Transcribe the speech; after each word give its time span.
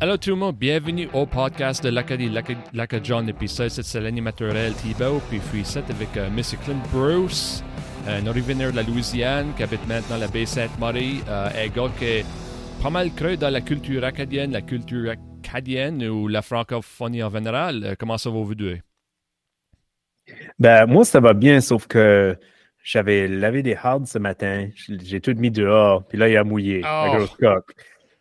Allô 0.00 0.16
tout 0.16 0.30
le 0.30 0.36
monde, 0.36 0.56
bienvenue 0.56 1.08
au 1.12 1.24
podcast 1.24 1.82
de 1.84 1.88
l'Acadie 1.88 2.28
Lacadjon 2.72 3.28
épisode. 3.28 3.70
C'est 3.70 4.00
l'animateur 4.00 4.52
Thibault, 4.82 5.20
puis 5.28 5.38
je 5.38 5.48
suis 5.48 5.60
ici 5.60 5.78
avec 5.78 6.16
euh. 6.16 6.28
Clint 6.64 6.82
Bruce, 6.92 7.62
un 8.08 8.26
originaire 8.26 8.72
de 8.72 8.76
la 8.76 8.82
Louisiane 8.82 9.54
qui 9.56 9.62
habite 9.62 9.86
maintenant 9.86 10.16
la 10.18 10.26
baie 10.26 10.46
Sainte-Marie, 10.46 11.20
euh, 11.28 11.48
un 11.48 11.68
gars 11.68 11.92
qui 11.96 12.04
est 12.06 12.24
pas 12.82 12.90
mal 12.90 13.12
creux 13.14 13.36
dans 13.36 13.50
la 13.50 13.60
culture 13.60 14.02
acadienne, 14.04 14.50
la 14.50 14.62
culture 14.62 15.12
acadienne 15.12 16.04
ou 16.08 16.26
la 16.26 16.42
francophonie 16.42 17.22
en 17.22 17.30
général. 17.30 17.84
Euh, 17.84 17.94
comment 17.96 18.18
ça 18.18 18.30
va 18.30 18.40
vous 18.42 18.56
deux? 18.56 18.78
Ben, 20.58 20.86
moi, 20.86 21.04
ça 21.04 21.20
va 21.20 21.34
bien, 21.34 21.60
sauf 21.60 21.86
que 21.86 22.36
j'avais 22.82 23.28
lavé 23.28 23.62
des 23.62 23.76
hards 23.80 24.08
ce 24.08 24.18
matin. 24.18 24.68
J'ai 24.74 25.20
tout 25.20 25.34
mis 25.36 25.52
dehors, 25.52 26.04
puis 26.04 26.18
là, 26.18 26.28
il 26.28 26.36
a 26.36 26.42
mouillé, 26.42 26.80
la 26.80 27.06
oh. 27.06 27.16
grosse 27.16 27.36
coque. 27.36 27.74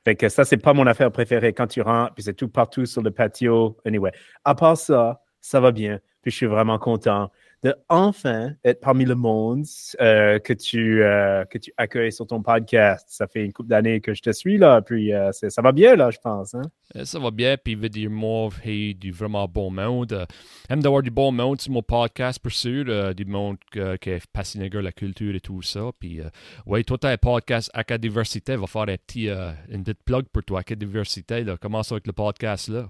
Fait 0.05 0.15
que 0.15 0.29
ça, 0.29 0.43
c'est 0.43 0.57
pas 0.57 0.73
mon 0.73 0.85
affaire 0.85 1.11
préférée 1.11 1.53
quand 1.53 1.67
tu 1.67 1.81
rentres, 1.81 2.13
puis 2.13 2.23
c'est 2.23 2.33
tout 2.33 2.49
partout 2.49 2.85
sur 2.85 3.01
le 3.01 3.11
patio. 3.11 3.77
Anyway, 3.85 4.11
à 4.43 4.55
part 4.55 4.77
ça, 4.77 5.21
ça 5.39 5.59
va 5.59 5.71
bien, 5.71 5.99
puis 6.21 6.31
je 6.31 6.35
suis 6.37 6.45
vraiment 6.45 6.77
content 6.77 7.31
de 7.63 7.73
enfin 7.87 8.51
être 8.65 8.81
parmi 8.81 9.05
le 9.05 9.15
monde 9.15 9.65
euh, 10.01 10.37
que, 10.39 10.51
tu, 10.51 11.01
euh, 11.01 11.45
que 11.45 11.57
tu 11.57 11.73
accueilles 11.77 12.11
sur 12.11 12.27
ton 12.27 12.41
podcast. 12.41 13.07
Ça 13.09 13.25
fait 13.27 13.45
une 13.45 13.53
couple 13.53 13.69
d'années 13.69 14.01
que 14.01 14.13
je 14.13 14.21
te 14.21 14.31
suis, 14.31 14.57
là, 14.57 14.81
puis 14.81 15.13
euh, 15.13 15.31
ça 15.31 15.61
va 15.61 15.71
bien, 15.71 15.95
là, 15.95 16.11
je 16.11 16.19
pense. 16.21 16.53
Hein? 16.53 16.63
Ça 17.05 17.19
va 17.19 17.31
bien, 17.31 17.55
puis 17.57 17.75
veut 17.75 17.89
dire, 17.89 18.09
moi, 18.09 18.49
j'ai 18.63 18.93
du 18.93 19.11
vraiment 19.11 19.47
bon 19.47 19.71
monde. 19.71 20.27
J'aime 20.69 20.81
d'avoir 20.81 21.01
du 21.01 21.11
bon 21.11 21.31
monde 21.31 21.61
sur 21.61 21.71
mon 21.71 21.81
podcast, 21.81 22.39
pour 22.39 22.51
sûr, 22.51 23.15
du 23.15 23.25
monde 23.25 23.57
qui 23.71 24.09
est 24.09 24.27
passionné 24.31 24.69
de 24.69 24.79
la 24.79 24.91
culture 24.91 25.33
et 25.33 25.39
tout 25.39 25.61
ça. 25.61 25.91
Puis, 25.97 26.19
oui, 26.65 26.83
toi, 26.83 26.97
as 27.03 27.09
un 27.09 27.17
podcast 27.17 27.71
Acadiversité, 27.73 28.55
va 28.57 28.67
faire 28.67 28.81
un 28.81 28.97
petit, 28.97 29.29
une 29.69 29.83
petite 29.83 30.03
plug 30.03 30.25
pour 30.25 30.43
toi, 30.43 30.59
Acadiversité. 30.59 31.43
Là. 31.43 31.57
Comment 31.59 31.83
ça 31.83 31.95
avec 31.95 32.07
le 32.07 32.13
podcast, 32.13 32.67
là? 32.67 32.89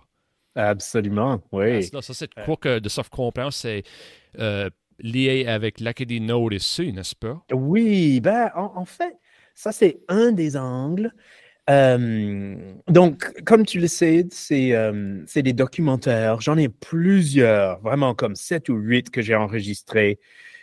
Absolument, 0.56 1.42
oui. 1.52 1.84
ça, 1.84 2.02
c'est 2.02 2.30
quoi 2.46 2.58
que 2.58 2.80
de 2.80 2.90
comprendre, 3.10 3.54
c'est 3.54 3.84
euh, 4.40 4.70
lié 5.00 5.46
avec 5.48 5.80
l'Acadie 5.80 6.22
Nord 6.22 6.52
n'est-ce 6.52 7.16
pas? 7.16 7.44
Oui, 7.52 8.20
ben, 8.20 8.52
en, 8.56 8.86
fait, 8.86 9.18
ça, 9.56 9.72
c'est 9.72 10.00
un 10.08 10.32
des 10.32 10.56
angles. 10.56 11.12
Euh, 11.70 12.56
donc, 12.88 13.42
comme 13.46 13.66
tu 13.66 13.80
le 13.80 13.88
sais, 13.88 14.28
euh, 14.52 15.24
c'est 15.26 15.42
des 15.42 15.54
documentaires. 15.54 16.42
J'en 16.42 16.58
ai 16.58 16.70
plusieurs, 16.70 17.80
vraiment 17.82 18.14
comme 18.14 18.36
sept 18.36 18.70
ou 18.70 18.76
huit 18.76 19.10
que 19.10 19.22
j'ai 19.22 19.36
enregistrés. 19.36 20.20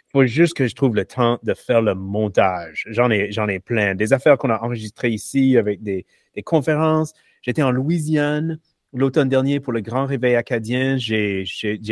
Il 0.09 0.11
faut 0.13 0.27
juste 0.27 0.55
que 0.55 0.67
je 0.67 0.75
trouve 0.75 0.95
le 0.95 1.05
temps 1.05 1.39
de 1.43 1.55
faire 1.55 1.83
le 1.83 1.95
montage. 1.95 2.85
J'en 2.91 3.11
ai, 3.11 3.33
j'en 3.33 3.49
ai 3.49 3.61
plein. 3.61 3.95
Des 3.95 4.13
affaires 4.13 4.37
qu'on 4.39 4.51
a 4.51 4.59
enregistrées 4.61 5.11
ici 5.11 5.57
avec 5.57 5.83
des, 5.83 6.05
des 6.35 6.43
conférences. 6.43 7.15
J'étais 7.43 7.63
en 7.63 7.71
Louisiane 7.71 8.59
l'automne 8.93 9.29
dernier 9.29 9.61
pour 9.61 9.73
le 9.73 9.81
Grand 9.81 10.07
Réveil 10.07 10.35
acadien. 10.35 10.97
J'ai 10.97 11.45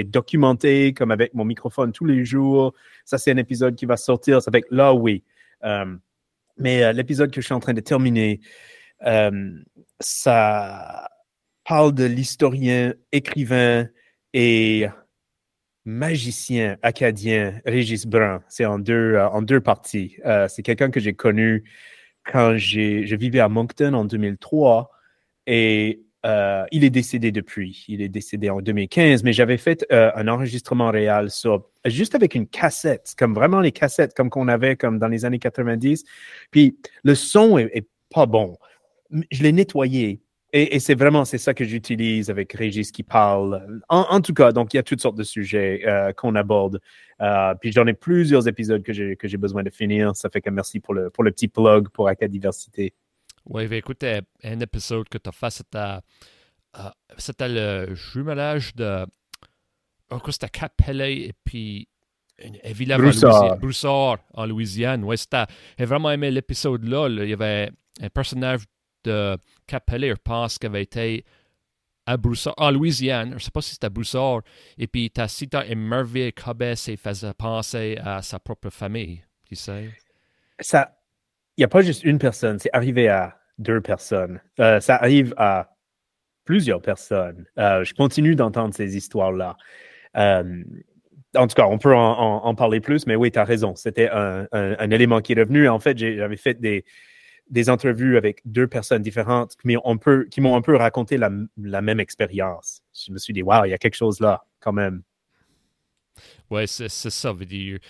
documenté 0.05 0.93
comme 0.93 1.11
avec 1.11 1.35
mon 1.35 1.45
microphone 1.45 1.93
tous 1.93 2.05
les 2.05 2.25
jours. 2.25 2.75
Ça, 3.05 3.19
c'est 3.19 3.31
un 3.31 3.37
épisode 3.37 3.77
qui 3.77 3.87
va 3.87 3.97
sortir. 3.97 4.43
Ça 4.43 4.51
fait 4.51 4.65
là, 4.71 4.95
oui. 4.95 5.23
Euh, 5.65 5.97
mais 6.57 6.83
euh, 6.83 6.93
l'épisode 6.93 7.31
que 7.31 7.41
je 7.41 7.47
suis 7.47 7.55
en 7.55 7.61
train 7.61 7.75
de 7.75 7.81
terminer, 7.81 8.41
euh, 9.07 9.53
ça 10.01 11.09
parle 11.65 11.95
de 11.95 12.05
l'historien, 12.05 12.95
écrivain 13.13 13.89
et 14.33 14.87
magicien 15.85 16.77
acadien 16.83 17.61
Régis 17.65 18.07
Brun. 18.07 18.43
C'est 18.49 18.65
en 18.65 18.79
deux, 18.79 19.17
en 19.17 19.43
deux 19.43 19.61
parties. 19.61 20.17
c'est 20.49 20.63
quelqu'un 20.63 20.91
que 20.91 21.01
j'ai 21.01 21.15
connu 21.15 21.65
quand 22.25 22.57
je 22.59 23.15
vivais 23.15 23.41
à 23.41 23.49
Moncton 23.49 23.95
en 23.95 24.05
2003 24.05 24.91
et 25.47 26.03
euh, 26.27 26.65
il 26.73 26.85
est 26.85 26.91
décédé 26.91 27.31
depuis. 27.31 27.85
Il 27.89 28.03
est 28.03 28.09
décédé 28.09 28.51
en 28.51 28.61
2015, 28.61 29.23
mais 29.23 29.33
j'avais 29.33 29.57
fait 29.57 29.87
euh, 29.93 30.11
un 30.17 30.27
enregistrement 30.27 30.91
réel 30.91 31.29
juste 31.85 32.15
avec 32.15 32.35
une 32.35 32.47
cassette, 32.47 33.15
comme 33.17 33.35
vraiment 33.35 33.61
les 33.61 33.73
cassettes 33.73 34.15
comme 34.15 34.29
qu'on 34.29 34.49
avait 34.49 34.77
comme 34.77 34.99
dans 34.99 35.09
les 35.09 35.25
années 35.25 35.39
90. 35.39 36.05
Puis 36.51 36.77
le 37.05 37.15
son 37.15 37.59
est, 37.59 37.87
pas 38.13 38.27
bon. 38.27 38.57
Je 39.31 39.43
l'ai 39.43 39.53
nettoyé. 39.53 40.23
Et, 40.55 40.81
c'est 40.81 40.95
vraiment 40.95 41.27
c'est 41.27 41.37
ça 41.37 41.53
que 41.53 41.63
j'utilise 41.65 42.31
avec 42.31 42.55
Régis 42.55 42.91
qui 42.91 43.03
parle. 43.03 43.83
En, 43.91 44.21
tout 44.23 44.33
cas, 44.33 44.51
donc 44.51 44.73
il 44.73 44.79
y 44.79 44.81
a 44.81 44.83
toutes 44.83 45.03
sortes 45.03 45.19
de 45.19 45.23
sujets 45.23 45.83
euh, 45.87 46.13
qu'on 46.15 46.35
aborde. 46.35 46.81
puis 47.61 47.71
j'en 47.71 47.87
ai 47.87 47.93
plusieurs 47.93 48.49
épisodes 48.49 48.83
que 48.83 48.95
j'ai 48.95 49.15
que 49.17 49.29
j'ai 49.29 49.37
besoin 49.37 49.63
de 49.63 49.71
finir. 49.71 50.17
Ça 50.17 50.31
fait 50.31 50.41
que 50.41 50.49
merci 50.49 50.81
pour 50.81 50.95
le 50.95 51.11
pour 51.11 51.23
le 51.23 51.31
petit 51.33 51.49
plug 51.49 51.91
pour 51.91 52.09
Acadiversité. 52.09 52.95
Oui, 53.49 53.63
écoute, 53.71 54.05
un 54.05 54.61
épisode 54.61 55.09
que 55.09 55.19
tu 55.19 55.29
as 55.29 55.33
fait, 55.33 55.51
c'était, 55.51 55.79
euh, 55.79 56.91
c'était 57.17 57.49
le 57.49 57.95
jumelage 57.95 58.75
de. 58.75 59.07
Oh, 60.11 60.21
c'était 60.31 60.49
Capellet 60.49 61.29
et 61.29 61.35
puis. 61.45 61.89
Villa 62.65 62.99
Broussard. 62.99 63.57
Broussard 63.57 64.19
en 64.35 64.47
Louisiane. 64.47 65.03
Ouais, 65.03 65.17
c'était. 65.17 65.45
J'ai 65.79 65.87
vraiment 65.87 66.11
aimé 66.11 66.31
l'épisode-là. 66.31 67.09
Il 67.09 67.29
y 67.29 67.33
avait 67.33 67.71
un 68.01 68.09
personnage 68.11 68.63
de 69.05 69.37
Capellet, 69.67 70.11
je 70.11 70.21
pense, 70.23 70.59
qui 70.59 70.67
avait 70.67 70.83
été 70.83 71.25
à 72.07 72.17
Broussard, 72.17 72.55
en 72.57 72.71
Louisiane. 72.71 73.31
Je 73.31 73.35
ne 73.35 73.41
sais 73.41 73.51
pas 73.51 73.61
si 73.61 73.73
c'était 73.73 73.91
Broussard. 73.91 74.43
Et 74.77 74.87
puis, 74.87 75.11
tu 75.11 75.21
as 75.21 75.29
cité 75.29 75.59
émerveillé 75.69 76.33
Cabès 76.33 76.89
et 76.89 76.97
faisait 76.97 77.35
penser 77.35 77.99
à 78.03 78.23
sa 78.23 78.39
propre 78.39 78.71
famille. 78.71 79.23
Tu 79.49 79.57
sais? 79.57 79.91
Ça. 80.61 80.98
Il 81.59 81.63
n'y 81.63 81.65
a 81.65 81.69
pas 81.69 81.83
juste 81.83 82.05
une 82.05 82.19
personne, 82.19 82.61
c'est 82.61 82.71
arrivé 82.73 83.09
à 83.09 83.37
deux 83.59 83.81
personnes. 83.81 84.41
Euh, 84.61 84.79
ça 84.79 84.95
arrive 84.95 85.35
à 85.37 85.75
plusieurs 86.45 86.81
personnes. 86.81 87.47
Euh, 87.59 87.83
je 87.83 87.95
continue 87.95 88.37
d'entendre 88.37 88.73
ces 88.73 88.97
histoires-là. 88.97 89.57
Euh, 90.17 90.63
en 91.35 91.49
tout 91.49 91.57
cas, 91.57 91.67
on 91.67 91.79
peut 91.79 91.97
en, 91.97 92.55
parler 92.55 92.81
plus, 92.81 93.09
mais 93.09 93.17
oui, 93.17 93.33
tu 93.33 93.41
as 93.41 93.45
raison. 93.45 93.75
C'était 93.75 94.09
un, 94.09 94.91
élément 94.93 95.21
qui 95.21 95.33
est 95.33 95.41
revenu. 95.41 95.69
En 95.69 95.81
fait, 95.81 95.99
j'avais 95.99 96.37
fait 96.37 96.55
des, 96.55 96.85
des 97.51 97.69
entrevues 97.69 98.17
avec 98.17 98.41
deux 98.45 98.69
personnes 98.69 99.03
différentes 99.03 99.57
qui 99.57 100.41
m'ont 100.41 100.57
un 100.57 100.63
peu 100.63 100.77
raconté 100.77 101.19
la, 101.19 101.29
même 101.83 101.99
expérience. 101.99 102.83
Je 102.95 103.11
me 103.11 103.19
suis 103.19 103.33
dit, 103.33 103.43
waouh, 103.43 103.65
il 103.65 103.71
y 103.71 103.75
a 103.75 103.79
quelque 103.79 103.97
chose 103.97 104.21
là, 104.21 104.45
quand 104.61 104.73
même. 104.73 105.03
Oui, 106.51 106.69
c'est 106.69 106.89
ça, 106.89 107.33
veut 107.33 107.47
dire. 107.47 107.81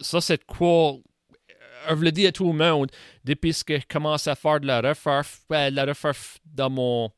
ça, 0.00 0.20
c'est 0.20 0.44
quoi 0.44 0.96
je 1.88 2.02
le 2.02 2.12
dis 2.12 2.26
à 2.26 2.32
tout 2.32 2.46
le 2.46 2.58
monde, 2.58 2.90
depuis 3.24 3.52
que 3.64 3.78
je 3.78 3.86
commence 3.86 4.26
à 4.26 4.34
faire 4.34 4.60
de 4.60 4.66
la 4.66 4.80
recherche, 4.80 5.40
la 5.50 5.84
recherche 5.84 6.38
dans 6.44 6.70
mon, 6.70 7.10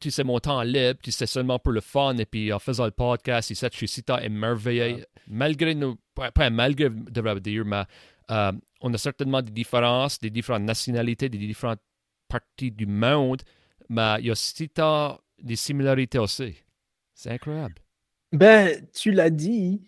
tu 0.00 0.10
sais, 0.10 0.24
mon 0.24 0.38
temps 0.38 0.62
libre, 0.62 1.00
tu 1.02 1.12
sais, 1.12 1.26
seulement 1.26 1.58
pour 1.58 1.72
le 1.72 1.80
fun, 1.80 2.16
et 2.16 2.26
puis 2.26 2.52
en 2.52 2.58
faisant 2.58 2.84
le 2.84 2.90
podcast, 2.90 3.52
je 3.52 3.68
suis 3.76 3.88
si 3.88 4.02
émerveillé, 4.22 5.04
malgré 5.26 5.74
nous, 5.74 5.96
pas 6.14 6.50
malgré, 6.50 6.90
devrais 6.90 7.40
dire, 7.40 7.64
mais 7.64 7.84
euh, 8.30 8.52
on 8.80 8.92
a 8.94 8.98
certainement 8.98 9.42
des 9.42 9.52
différences, 9.52 10.18
des 10.20 10.30
différentes 10.30 10.62
nationalités, 10.62 11.28
des 11.28 11.38
différentes 11.38 11.82
parties 12.28 12.70
du 12.70 12.86
monde, 12.86 13.42
mais 13.88 14.16
il 14.20 14.26
y 14.26 14.30
a 14.30 14.34
si 14.34 14.68
tant 14.68 15.20
des 15.42 15.56
similarités 15.56 16.18
aussi. 16.18 16.56
C'est 17.14 17.30
incroyable. 17.30 17.74
Ben, 18.32 18.86
tu 18.94 19.10
l'as 19.10 19.30
dit, 19.30 19.82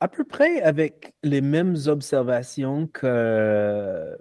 à 0.00 0.08
peu 0.08 0.24
près 0.24 0.62
avec 0.62 1.12
les 1.22 1.40
mêmes 1.42 1.76
observations 1.86 2.86
que 2.86 4.16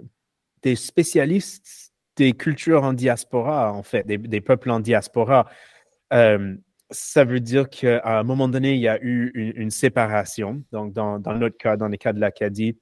des 0.61 0.75
spécialistes 0.75 1.93
des 2.17 2.33
cultures 2.33 2.83
en 2.83 2.91
diaspora, 2.91 3.71
en 3.71 3.81
fait, 3.81 4.05
des, 4.05 4.41
peuples 4.41 4.69
en 4.71 4.81
diaspora. 4.81 5.47
Euh, 6.11 6.53
ça 6.91 7.23
veut 7.23 7.39
dire 7.39 7.69
qu'à 7.69 8.19
un 8.19 8.23
moment 8.23 8.49
donné, 8.49 8.73
il 8.73 8.81
y 8.81 8.89
a 8.89 9.01
eu 9.01 9.31
une, 9.55 9.71
séparation. 9.71 10.61
Donc, 10.73 10.91
dans, 10.91 11.19
notre 11.19 11.55
cas, 11.55 11.77
dans 11.77 11.87
le 11.87 11.95
cas 11.95 12.11
de 12.11 12.19
l'Acadie, 12.19 12.75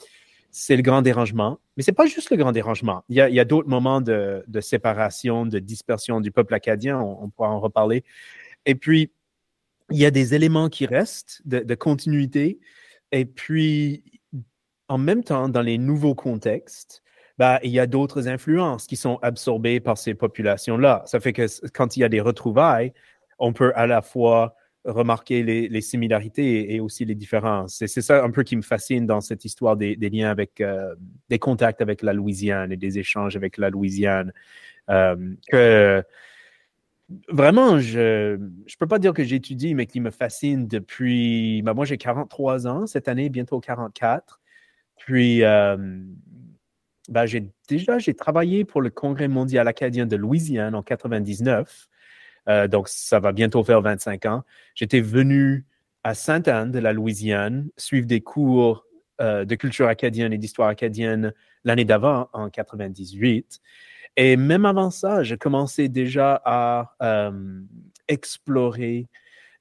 c'est 0.50 0.75
le 0.75 0.81
grand 0.81 1.03
dérangement. 1.03 1.59
Mais 1.75 1.84
ce 1.84 1.91
n'est 1.91 1.96
pas 1.96 2.08
juste 2.08 2.31
le 2.31 2.38
grand 2.38 2.52
dérangement. 2.52 3.03
Il 3.09 3.16
y 3.16 3.40
a, 3.40 3.46
d'autres 3.46 3.69
moments 3.69 4.02
de, 4.02 4.44
séparation, 4.59 5.46
de 5.46 5.59
dispersion 5.59 6.20
du 6.20 6.32
peuple 6.32 6.55
acadien. 6.55 6.99
On, 6.99 7.29
pourra 7.29 7.49
en 7.49 7.59
reparler. 7.59 8.03
Et 8.66 8.73
puis, 8.73 9.11
il 9.91 9.99
y 9.99 10.05
a 10.05 10.11
des 10.11 10.34
éléments 10.34 10.70
qui 10.70 10.88
restent 10.88 11.44
de 11.46 11.76
continuité 11.76 12.59
et 13.12 13.26
puis, 13.26 14.04
en 14.88 14.98
même 14.98 15.24
temps, 15.24 15.50
dans 15.50 15.62
les 15.62 15.78
nouveaux 15.78 16.16
contextes, 16.16 17.04
bah, 17.38 17.59
il 17.64 17.72
y 17.72 17.80
a 17.80 17.88
d'autres 17.88 18.28
influences 18.28 18.88
qui 18.88 18.96
sont 18.96 19.20
absorbées 19.22 19.80
par 19.80 19.98
ces 19.98 20.16
populations-là. 20.16 21.04
Ça 21.06 21.20
fait 21.20 21.34
que 21.34 21.46
quand 21.70 21.96
il 21.96 22.02
y 22.02 22.04
a 22.04 22.09
des 22.09 22.22
retrouvailles, 22.22 22.94
on 23.40 23.54
peut 23.54 23.72
à 23.76 23.86
la 23.86 24.02
fois 24.02 24.56
remarquer 24.86 25.44
les, 25.44 25.82
similarités 25.82 26.74
et, 26.74 26.80
aussi 26.80 27.06
les 27.06 27.14
différences. 27.14 27.82
Et 27.82 27.88
c'est 27.88 28.02
ça 28.02 28.24
un 28.24 28.32
peu 28.32 28.44
qui 28.44 28.56
me 28.56 28.62
fascine 28.62 29.06
dans 29.06 29.22
cette 29.22 29.44
histoire 29.44 29.76
des, 29.76 29.96
liens 29.96 30.30
avec, 30.32 30.62
euh, 30.62 30.96
des 31.30 31.40
contacts 31.40 31.82
avec 31.82 32.02
la 32.02 32.14
Louisiane 32.14 32.72
et 32.72 32.78
des 32.78 32.98
échanges 32.98 33.36
avec 33.36 33.58
la 33.58 33.70
Louisiane. 33.70 34.32
Euh, 34.90 36.02
vraiment, 37.30 37.80
je 37.80 38.36
ne 38.36 38.78
peux 38.80 38.88
pas 38.88 39.00
dire 39.00 39.14
que 39.14 39.24
j'étudie, 39.24 39.76
mais 39.76 39.86
qui 39.86 40.00
me 40.00 40.12
fascine 40.12 40.68
depuis. 40.68 41.62
Ben, 41.64 41.74
moi, 41.74 41.86
j'ai 41.86 41.98
43 41.98 42.68
ans 42.68 42.88
cette 42.88 43.08
année, 43.08 43.30
bientôt 43.30 43.59
44. 43.59 44.40
Puis, 44.98 45.44
euh, 45.44 45.78
ben, 47.09 47.26
j'ai 47.26 47.52
déjà 47.70 48.00
j'ai 48.00 48.14
travaillé 48.14 48.66
pour 48.66 48.82
le 48.82 48.90
Congrès 48.90 49.28
mondial 49.28 49.68
acadien 49.68 50.06
de 50.06 50.16
Louisiane 50.16 50.76
en 50.76 50.84
99. 50.84 51.88
Euh, 52.50 52.68
donc, 52.68 52.88
ça 52.90 53.20
va 53.20 53.32
bientôt 53.32 53.64
faire 53.64 53.82
25 53.82 54.26
ans. 54.26 54.44
J'étais 54.76 55.02
venu 55.02 55.66
à 56.04 56.14
Sainte-Anne 56.14 56.72
de 56.72 56.80
la 56.80 56.94
Louisiane 56.94 57.70
suivre 57.78 58.08
des 58.08 58.22
cours 58.22 58.86
euh, 59.20 59.46
de 59.46 59.56
culture 59.56 59.88
acadienne 59.88 60.32
et 60.32 60.38
d'histoire 60.38 60.70
acadienne 60.70 61.34
l'année 61.64 61.86
d'avant, 61.86 62.30
en 62.34 62.50
98. 62.50 63.59
Et 64.17 64.35
même 64.35 64.66
avant 64.66 64.90
ça, 64.90 65.22
j'ai 65.22 65.37
commencé 65.37 65.90
déjà 65.90 66.41
à 66.43 66.96
euh, 67.03 67.61
explorer 68.08 69.08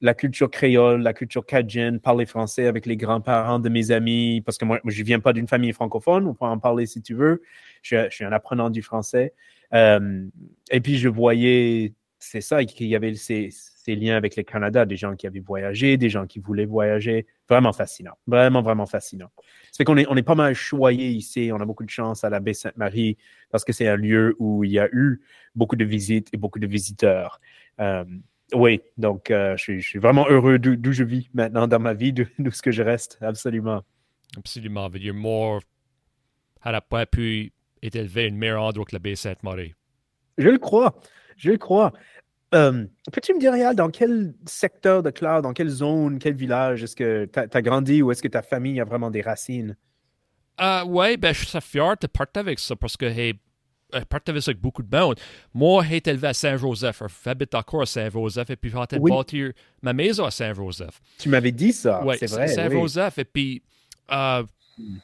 la 0.00 0.14
culture 0.14 0.50
créole, 0.50 1.02
la 1.02 1.12
culture 1.12 1.44
cajun, 1.44 1.98
parler 1.98 2.24
français 2.24 2.66
avec 2.66 2.86
les 2.86 2.96
grands-parents 2.96 3.58
de 3.58 3.68
mes 3.68 3.90
amis, 3.90 4.42
parce 4.44 4.56
que 4.56 4.64
moi, 4.64 4.80
je 4.84 5.00
ne 5.00 5.06
viens 5.06 5.20
pas 5.20 5.34
d'une 5.34 5.46
famille 5.46 5.74
francophone, 5.74 6.26
on 6.26 6.34
peut 6.34 6.46
en 6.46 6.58
parler 6.58 6.86
si 6.86 7.02
tu 7.02 7.14
veux. 7.14 7.42
Je, 7.82 8.08
suis 8.10 8.24
un 8.24 8.32
apprenant 8.32 8.70
du 8.70 8.82
français. 8.82 9.34
Euh, 9.74 10.26
et 10.70 10.80
puis, 10.80 10.96
je 10.96 11.08
voyais, 11.08 11.92
c'est 12.18 12.40
ça, 12.40 12.64
qu'il 12.64 12.86
y 12.86 12.96
avait 12.96 13.14
ces, 13.14 13.50
liens 13.94 14.16
avec 14.16 14.36
le 14.36 14.42
Canada, 14.42 14.84
des 14.84 14.96
gens 14.96 15.14
qui 15.14 15.26
avaient 15.26 15.40
voyagé, 15.40 15.96
des 15.96 16.08
gens 16.08 16.26
qui 16.26 16.40
voulaient 16.40 16.66
voyager. 16.66 17.26
Vraiment 17.48 17.72
fascinant. 17.72 18.14
Vraiment, 18.26 18.62
vraiment 18.62 18.86
fascinant. 18.86 19.30
Ça 19.70 19.78
fait 19.78 19.84
qu'on 19.84 19.96
est, 19.96 20.06
on 20.08 20.16
est 20.16 20.22
pas 20.22 20.34
mal 20.34 20.54
choyé 20.54 21.08
ici. 21.08 21.50
On 21.52 21.60
a 21.60 21.64
beaucoup 21.64 21.84
de 21.84 21.90
chance 21.90 22.24
à 22.24 22.30
la 22.30 22.40
baie 22.40 22.54
Sainte-Marie 22.54 23.16
parce 23.50 23.64
que 23.64 23.72
c'est 23.72 23.86
un 23.86 23.96
lieu 23.96 24.34
où 24.38 24.64
il 24.64 24.72
y 24.72 24.78
a 24.78 24.88
eu 24.92 25.20
beaucoup 25.54 25.76
de 25.76 25.84
visites 25.84 26.28
et 26.32 26.36
beaucoup 26.36 26.58
de 26.58 26.66
visiteurs. 26.66 27.40
Euh, 27.80 28.04
oui, 28.54 28.80
donc 28.96 29.30
euh, 29.30 29.56
je, 29.56 29.78
suis, 29.80 29.98
vraiment 29.98 30.26
heureux 30.28 30.58
d'où 30.58 30.92
je 30.92 31.04
vis 31.04 31.28
maintenant 31.34 31.66
dans 31.66 31.80
ma 31.80 31.94
vie, 31.94 32.12
d'où 32.12 32.50
ce 32.50 32.62
que 32.62 32.70
je 32.70 32.82
reste, 32.82 33.18
absolument. 33.20 33.82
Absolument. 34.36 34.88
Veut 34.88 34.98
dire, 34.98 35.14
more 35.14 35.60
n'a 36.64 36.80
pas 36.80 37.06
pu 37.06 37.52
être 37.82 37.96
élevé 37.96 38.26
une 38.26 38.36
meilleure 38.36 38.62
endroit 38.62 38.84
que 38.84 38.94
la 38.94 38.98
baie 38.98 39.16
Sainte-Marie. 39.16 39.74
Je 40.38 40.48
le 40.48 40.58
crois, 40.58 40.98
je 41.36 41.50
le 41.50 41.58
crois. 41.58 41.92
Euh, 42.54 42.84
peux-tu 43.12 43.34
me 43.34 43.40
dire, 43.40 43.52
Réal, 43.52 43.74
dans 43.74 43.90
quel 43.90 44.34
secteur 44.46 45.02
de 45.02 45.10
Clare, 45.10 45.42
dans 45.42 45.52
quelle 45.52 45.68
zone, 45.68 46.18
quel 46.18 46.34
village 46.34 46.84
est-ce 46.84 46.94
que 46.94 47.28
tu 47.32 47.38
as, 47.38 47.62
grandi 47.62 48.02
ou 48.02 48.12
est-ce 48.12 48.22
que 48.22 48.28
ta 48.28 48.42
famille 48.42 48.80
a 48.80 48.84
vraiment 48.84 49.10
des 49.10 49.20
racines? 49.20 49.76
Uh, 50.60 50.82
oui, 50.86 51.16
ben, 51.16 51.34
je 51.34 51.44
suis 51.44 51.60
fier 51.60 51.96
de 52.00 52.06
partir 52.06 52.40
avec 52.40 52.58
ça 52.58 52.76
parce 52.76 52.96
que 52.96 53.04
hey, 53.04 53.34
je 53.92 54.04
partais 54.04 54.32
avec 54.32 54.60
beaucoup 54.60 54.82
de 54.82 54.96
monde. 54.96 55.16
Moi, 55.52 55.84
j'ai 55.88 55.96
été 55.96 56.10
élevé 56.10 56.28
à 56.28 56.34
Saint-Joseph. 56.34 57.02
J'habite 57.24 57.54
encore 57.54 57.82
à 57.82 57.86
Saint-Joseph 57.86 58.50
et 58.50 58.56
puis 58.56 58.70
j'ai 58.70 58.98
oui. 58.98 59.10
bâtir 59.10 59.52
ma 59.82 59.92
maison 59.92 60.24
à 60.24 60.30
Saint-Joseph. 60.30 61.00
Tu 61.18 61.28
m'avais 61.28 61.52
dit 61.52 61.72
ça, 61.72 62.02
oui, 62.04 62.16
c'est 62.18 62.30
vrai. 62.30 62.48
Saint-Joseph. 62.48 63.18
Et 63.18 63.24
puis, 63.24 63.62
euh, 64.10 64.44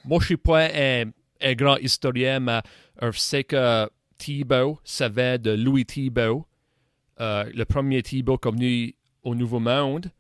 moi, 0.05 0.19
je 0.19 0.25
ne 0.25 0.27
suis 0.27 0.37
pas 0.37 0.69
un, 0.75 1.11
un, 1.41 1.55
grand 1.55 1.77
historien, 1.77 2.41
mais 2.41 2.61
je 3.01 3.19
sais 3.19 3.45
que 3.45 3.89
Thibault 4.19 4.79
savait 4.85 5.39
de 5.39 5.51
Louis 5.51 5.85
Thibault, 5.85 6.47
euh, 7.21 7.45
le 7.55 7.65
premier 7.65 8.03
Thibault 8.03 8.39
qui 8.39 8.49
est 8.49 8.53
venu 8.53 8.95
au 9.23 9.35
Nouveau 9.35 9.61
Monde. 9.61 10.11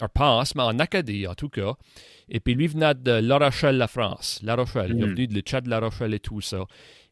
Je 0.00 0.06
pense, 0.06 0.54
mais 0.54 0.62
en 0.62 0.78
Acadie 0.78 1.26
en 1.26 1.34
tout 1.34 1.50
cas. 1.50 1.74
Et 2.28 2.40
puis 2.40 2.54
lui 2.54 2.68
venait 2.68 2.94
de 2.94 3.10
La 3.10 3.38
Rochelle, 3.38 3.76
la 3.76 3.88
France. 3.88 4.40
La 4.42 4.54
Rochelle. 4.54 4.92
Il 4.94 5.02
est 5.02 5.06
mm. 5.06 5.10
venu 5.10 5.26
de 5.26 5.34
le 5.34 5.60
de 5.60 5.68
La 5.68 5.80
Rochelle 5.80 6.14
et 6.14 6.20
tout 6.20 6.40
ça. 6.40 6.64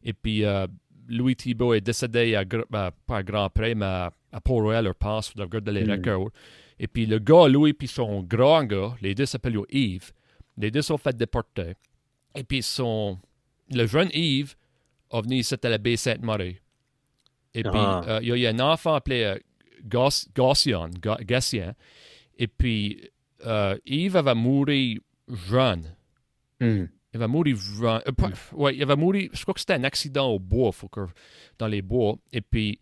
Et 0.03 0.13
puis, 0.13 0.45
euh, 0.45 0.65
Louis 1.07 1.35
Thibault 1.35 1.73
est 1.73 1.81
décédé, 1.81 2.35
à, 2.35 2.45
ben, 2.45 2.91
pas 3.05 3.17
à 3.17 3.23
Grand 3.23 3.49
Prix, 3.49 3.75
mais 3.75 3.85
à, 3.85 4.11
Port-Royal, 4.43 4.85
je 4.87 4.91
pense, 4.91 5.35
de 5.35 5.41
regarder 5.41 5.71
les 5.71 5.83
mm. 5.83 5.91
records. 5.91 6.31
Et 6.79 6.87
puis, 6.87 7.05
le 7.05 7.19
gars, 7.19 7.47
Louis, 7.47 7.73
puis 7.73 7.87
son 7.87 8.23
grand 8.23 8.63
gars, 8.63 8.95
les 9.01 9.13
deux 9.13 9.25
s'appellent 9.25 9.59
Yves, 9.69 10.11
les 10.57 10.71
deux 10.71 10.81
sont 10.81 10.97
fait 10.97 11.15
déporter. 11.15 11.73
Et 12.35 12.43
puis, 12.43 12.63
son, 12.63 13.19
le 13.71 13.85
jeune 13.85 14.09
Yves 14.13 14.55
est 15.11 15.21
venu 15.21 15.37
ici 15.37 15.55
à 15.61 15.69
la 15.69 15.77
baie 15.77 15.97
Sainte-Marie. 15.97 16.57
Et 17.53 17.63
puis, 17.63 17.71
ah. 17.73 18.03
euh, 18.07 18.19
il 18.21 18.37
y 18.37 18.47
a 18.47 18.49
un 18.49 18.59
enfant 18.59 18.93
appelé 18.93 19.23
euh, 19.23 19.37
Gaussian, 20.35 20.89
Et 22.37 22.47
puis, 22.47 23.09
Yves 23.85 24.17
va 24.17 24.35
mourir 24.35 24.99
jeune. 25.27 25.95
Mm. 26.59 26.85
Il 27.13 27.19
va 27.19 27.27
mourir. 27.27 27.57
Euh, 27.81 27.99
ouais, 28.53 28.75
il 28.75 28.85
va 28.85 28.95
mourir. 28.95 29.29
Je 29.33 29.41
crois 29.41 29.53
que 29.53 29.59
c'était 29.59 29.73
un 29.73 29.83
accident 29.83 30.27
au 30.29 30.39
bois, 30.39 30.71
faut 30.71 30.87
que, 30.87 31.01
dans 31.57 31.67
les 31.67 31.81
bois. 31.81 32.17
Et 32.31 32.41
puis, 32.41 32.79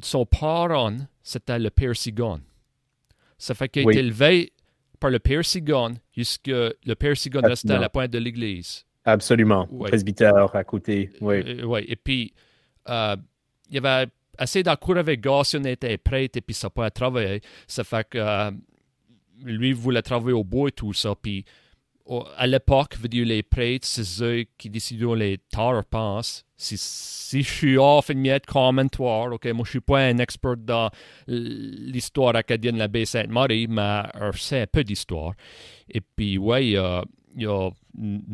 son 0.00 0.24
parent, 0.26 0.96
c'était 1.22 1.58
le 1.58 1.70
père 1.70 1.96
Sigon. 1.96 2.40
Ça 3.36 3.54
fait 3.54 3.68
qu'il 3.68 3.86
a 3.86 3.90
été 3.90 4.00
élevé 4.00 4.52
par 5.00 5.10
le 5.10 5.18
père 5.18 5.44
Sigon 5.44 5.94
jusque 6.16 6.46
le 6.46 6.94
père 6.94 7.16
Sigon 7.16 7.40
restait 7.42 7.72
à 7.72 7.78
la 7.78 7.88
pointe 7.88 8.10
de 8.10 8.18
l'église. 8.18 8.84
Absolument. 9.04 9.66
Presbytère 9.66 10.54
à 10.54 10.64
côté. 10.64 11.10
Oui. 11.20 11.42
Euh, 11.46 11.64
ouais. 11.64 11.84
Et 11.88 11.96
puis, 11.96 12.32
euh, 13.68 13.80
il 13.80 13.86
avait 13.86 14.10
assez 14.38 14.62
d'accord 14.62 14.96
avec 14.96 15.20
Goss, 15.20 15.54
il 15.54 15.66
était 15.66 15.98
prêt 15.98 16.30
et 16.32 16.40
puis 16.40 16.54
ça 16.54 16.70
pas 16.70 16.90
travailler. 16.90 17.40
Ça 17.66 17.84
fait 17.84 18.08
que 18.08 18.18
euh, 18.18 18.50
lui 19.44 19.72
voulait 19.72 20.02
travailler 20.02 20.34
au 20.34 20.44
bois 20.44 20.68
et 20.68 20.72
tout 20.72 20.92
ça. 20.92 21.14
Puis, 21.20 21.44
à 22.36 22.46
l'époque, 22.46 22.96
les 23.12 23.42
prêtres, 23.42 23.86
c'est 23.86 24.24
eux 24.24 24.44
qui 24.56 24.70
décident 24.70 25.14
les 25.14 25.38
tard, 25.50 25.84
pense. 25.84 26.44
Si, 26.56 26.76
si 26.78 27.42
je 27.42 27.50
suis 27.52 27.76
off 27.76 28.08
une 28.08 28.20
miette 28.20 28.46
commentoire, 28.46 29.32
ok, 29.32 29.46
moi 29.48 29.64
je 29.64 29.70
suis 29.70 29.80
pas 29.80 30.00
un 30.00 30.18
expert 30.18 30.56
dans 30.56 30.90
l'histoire 31.26 32.34
acadienne 32.34 32.74
de 32.74 32.78
la 32.80 32.88
baie 32.88 33.04
Sainte-Marie, 33.04 33.68
mais 33.68 34.02
je 34.32 34.38
sais 34.38 34.62
un 34.62 34.66
peu 34.66 34.82
d'histoire. 34.82 35.34
Et 35.90 36.00
puis, 36.00 36.38
ouais, 36.38 36.66
il 36.66 36.70
y 36.70 36.76
a, 36.78 37.04
il 37.36 37.42
y 37.42 37.46
a 37.46 37.70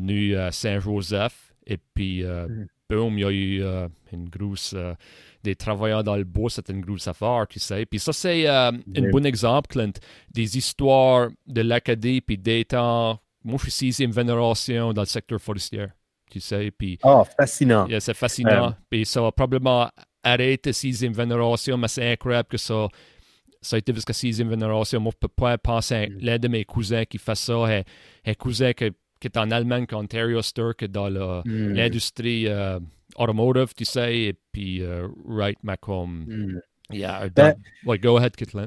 eu 0.09 0.37
Saint-Joseph, 0.53 1.55
et 1.67 1.79
puis, 1.95 2.23
euh, 2.25 2.47
mm. 2.49 2.67
Boum, 2.91 3.19
il 3.19 3.21
y 3.21 3.25
a 3.25 3.31
eu 3.31 3.63
euh, 3.63 3.89
une 4.13 4.29
grosse. 4.29 4.75
Euh, 4.77 4.95
des 5.43 5.55
travailleurs 5.55 6.03
dans 6.03 6.17
le 6.17 6.25
bois, 6.25 6.49
c'est 6.49 6.71
une 6.71 6.81
grosse 6.81 7.07
affaire, 7.07 7.47
tu 7.51 7.61
sais. 7.61 7.85
Puis 7.85 7.99
ça, 7.99 8.15
c'est 8.15 8.47
un 8.47 8.73
bon 9.13 9.27
exemple, 9.27 9.69
Clint, 9.69 9.93
des 10.33 10.57
histoires 10.57 11.29
de 11.47 11.61
l'Acadie, 11.61 12.23
puis 12.23 12.39
des 12.39 12.65
temps 12.65 13.21
moi, 13.45 13.59
je 13.59 13.65
suis 13.65 13.73
sixième 13.73 14.13
génération 14.13 14.93
dans 14.93 15.03
le 15.03 15.07
secteur 15.07 15.41
forestier. 15.41 15.87
Tu 16.31 16.41
sais, 16.41 16.71
puis. 16.71 16.99
Oh, 17.05 17.23
fascinant. 17.39 17.87
c'est 18.01 18.15
fascinant. 18.15 18.69
Euh, 18.69 18.73
puis 18.89 19.05
ça 19.05 19.21
va 19.21 19.31
probablement 19.31 19.91
arrêter 20.23 20.73
sixième 20.73 21.15
génération, 21.15 21.77
mais 21.77 21.89
c'est 21.89 22.11
incroyable 22.13 22.49
que 22.49 22.57
ça. 22.57 22.89
Ça 23.61 23.77
a 23.77 23.79
été 23.79 23.95
jusqu'à 23.95 24.13
sixième 24.15 24.51
génération. 24.51 25.01
Moi, 25.01 25.13
je 25.13 25.17
ne 25.17 25.21
peux 25.21 25.35
pas 25.35 25.57
penser 25.59 25.95
à 25.95 26.07
mm. 26.07 26.19
l'un 26.21 26.39
de 26.39 26.49
mes 26.49 26.65
cousins 26.65 27.05
qui 27.05 27.19
fait 27.19 27.35
ça. 27.35 27.53
Un, 27.53 27.83
un 28.27 28.35
cousin 28.35 28.73
qui, 28.73 28.91
est 29.23 29.37
en 29.37 29.51
Allemagne, 29.51 29.87
qui 29.87 29.95
est 29.95 29.99
Ontario 29.99 30.43
Sturk, 30.43 30.85
dans 30.85 31.11
mm. 31.11 31.73
l'industrie 31.73 32.49
euh, 32.49 32.79
automotive, 33.17 33.75
tu 33.75 33.85
sais, 33.85 34.19
et 34.19 34.35
puis 34.53 34.83
euh, 34.83 35.09
Right 35.27 35.59
Macomb. 35.63 36.07
Mm. 36.27 36.61
Yeah, 36.91 37.29
ben, 37.35 37.55
go 38.03 38.19
ahead, 38.19 38.37
Kitlin. 38.37 38.67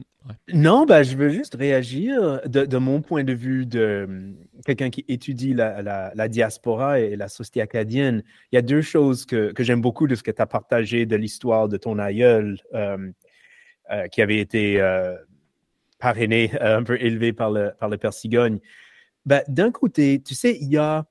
Non, 0.52 0.86
ben, 0.86 1.04
je 1.04 1.16
veux 1.16 1.30
juste 1.30 1.56
réagir 1.56 2.42
de, 2.46 2.78
mon 2.78 3.02
point 3.02 3.24
de 3.24 3.34
vue 3.34 3.66
de 3.66 4.06
hum, 4.08 4.36
quelqu'un 4.66 4.90
qui 4.90 5.06
étudie 5.08 5.54
la, 5.54 6.28
diaspora 6.28 7.00
et 7.00 7.16
la 7.16 7.28
société 7.28 7.62
acadienne. 7.62 8.24
Il 8.52 8.56
y 8.56 8.60
a 8.60 8.62
deux 8.62 8.82
choses 8.82 9.26
que, 9.26 9.54
j'aime 9.60 9.82
beaucoup 9.82 10.08
de 10.08 10.16
ce 10.16 10.24
que 10.24 10.32
tu 10.32 10.42
as 10.42 10.48
partagé 10.48 11.06
de 11.06 11.16
l'histoire 11.16 11.70
de 11.70 11.78
ton 11.78 12.00
aïeul 12.00 12.58
hum, 12.74 13.14
euh, 13.92 14.08
qui 14.08 14.22
avait 14.22 14.40
été 14.40 14.82
euh, 14.82 15.16
parrainé, 16.00 16.52
euh, 16.62 16.78
un 16.78 16.84
peu 16.84 17.02
élevé 17.02 17.32
par 17.32 17.52
le, 17.52 17.72
par 17.80 17.88
le 17.88 17.98
père 17.98 18.14
Cigogne. 18.14 18.60
Ben, 19.28 19.44
D'un 19.50 19.72
côté, 19.72 20.24
tu 20.24 20.36
sais, 20.36 20.58
il 20.62 20.70
y 20.70 20.78
a 20.78 21.06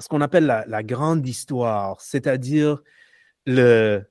ce 0.00 0.08
qu'on 0.08 0.20
appelle 0.20 0.44
la, 0.44 0.82
grande 0.82 1.26
histoire, 1.26 2.00
c'est-à-dire 2.00 2.82
le, 3.46 4.02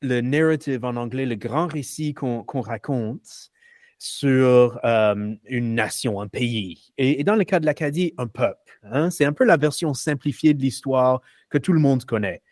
le 0.00 0.20
narrative 0.20 0.84
en 0.84 0.96
anglais, 0.96 1.24
le 1.24 1.36
grand 1.36 1.68
récit 1.68 2.12
qu'on 2.12 2.44
raconte 2.60 3.52
sur 3.98 4.80
euh, 4.84 5.34
une 5.44 5.74
nation, 5.76 6.20
un 6.20 6.26
pays. 6.26 6.92
Et, 6.98 7.22
dans 7.22 7.36
le 7.36 7.44
cas 7.44 7.60
de 7.60 7.66
l'Acadie, 7.66 8.14
un 8.18 8.26
peuple. 8.26 8.80
Hein. 8.82 9.10
C'est 9.10 9.24
un 9.24 9.32
peu 9.32 9.44
la 9.44 9.56
version 9.56 9.94
simplifiée 9.94 10.52
de 10.52 10.60
l'histoire 10.60 11.20
que 11.50 11.58
tout 11.58 11.72
le 11.72 11.78
monde 11.78 12.04
connaît. 12.04 12.42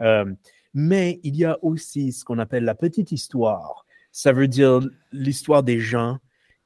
Euh, 0.00 0.32
mais 0.72 1.18
il 1.24 1.34
y 1.34 1.44
a 1.44 1.58
aussi 1.62 2.12
ce 2.12 2.24
qu'on 2.24 2.38
appelle 2.38 2.62
la 2.62 2.76
petite 2.76 3.10
histoire. 3.10 3.84
Ça 4.12 4.30
veut 4.30 4.46
dire 4.46 4.82
l'histoire 5.10 5.64
des 5.64 5.80
gens 5.80 6.18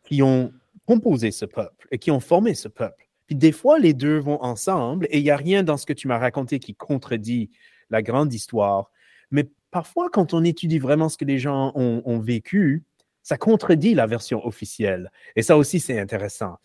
qui 0.02 0.22
ont 0.22 0.52
composé 0.84 1.30
ce 1.30 1.46
peuple 1.46 1.88
et 1.90 1.96
qui 1.96 2.10
ont 2.10 2.20
formé 2.20 2.52
ce 2.52 2.68
peuple. 2.68 3.03
Puis 3.26 3.36
des 3.36 3.52
fois, 3.52 3.78
les 3.78 3.94
deux 3.94 4.18
vont 4.18 4.42
ensemble 4.42 5.06
et 5.10 5.18
il 5.18 5.24
n'y 5.24 5.30
a 5.30 5.36
rien 5.36 5.62
dans 5.62 5.76
ce 5.76 5.86
que 5.86 5.92
tu 5.92 6.08
m'as 6.08 6.18
raconté 6.18 6.58
qui 6.58 6.74
contredit 6.74 7.50
la 7.90 8.02
grande 8.02 8.32
histoire. 8.32 8.90
Mais 9.30 9.48
parfois, 9.70 10.10
quand 10.10 10.34
on 10.34 10.44
étudie 10.44 10.78
vraiment 10.78 11.08
ce 11.08 11.16
que 11.16 11.24
les 11.24 11.38
gens 11.38 11.72
ont 11.74 12.18
vécu, 12.18 12.84
ça 13.24 13.38
contredit 13.38 13.94
la 13.94 14.06
version 14.06 14.46
officielle. 14.46 15.10
Et 15.34 15.42
ça 15.42 15.56
aussi, 15.56 15.80
c'est 15.80 15.98
intéressant. 15.98 16.58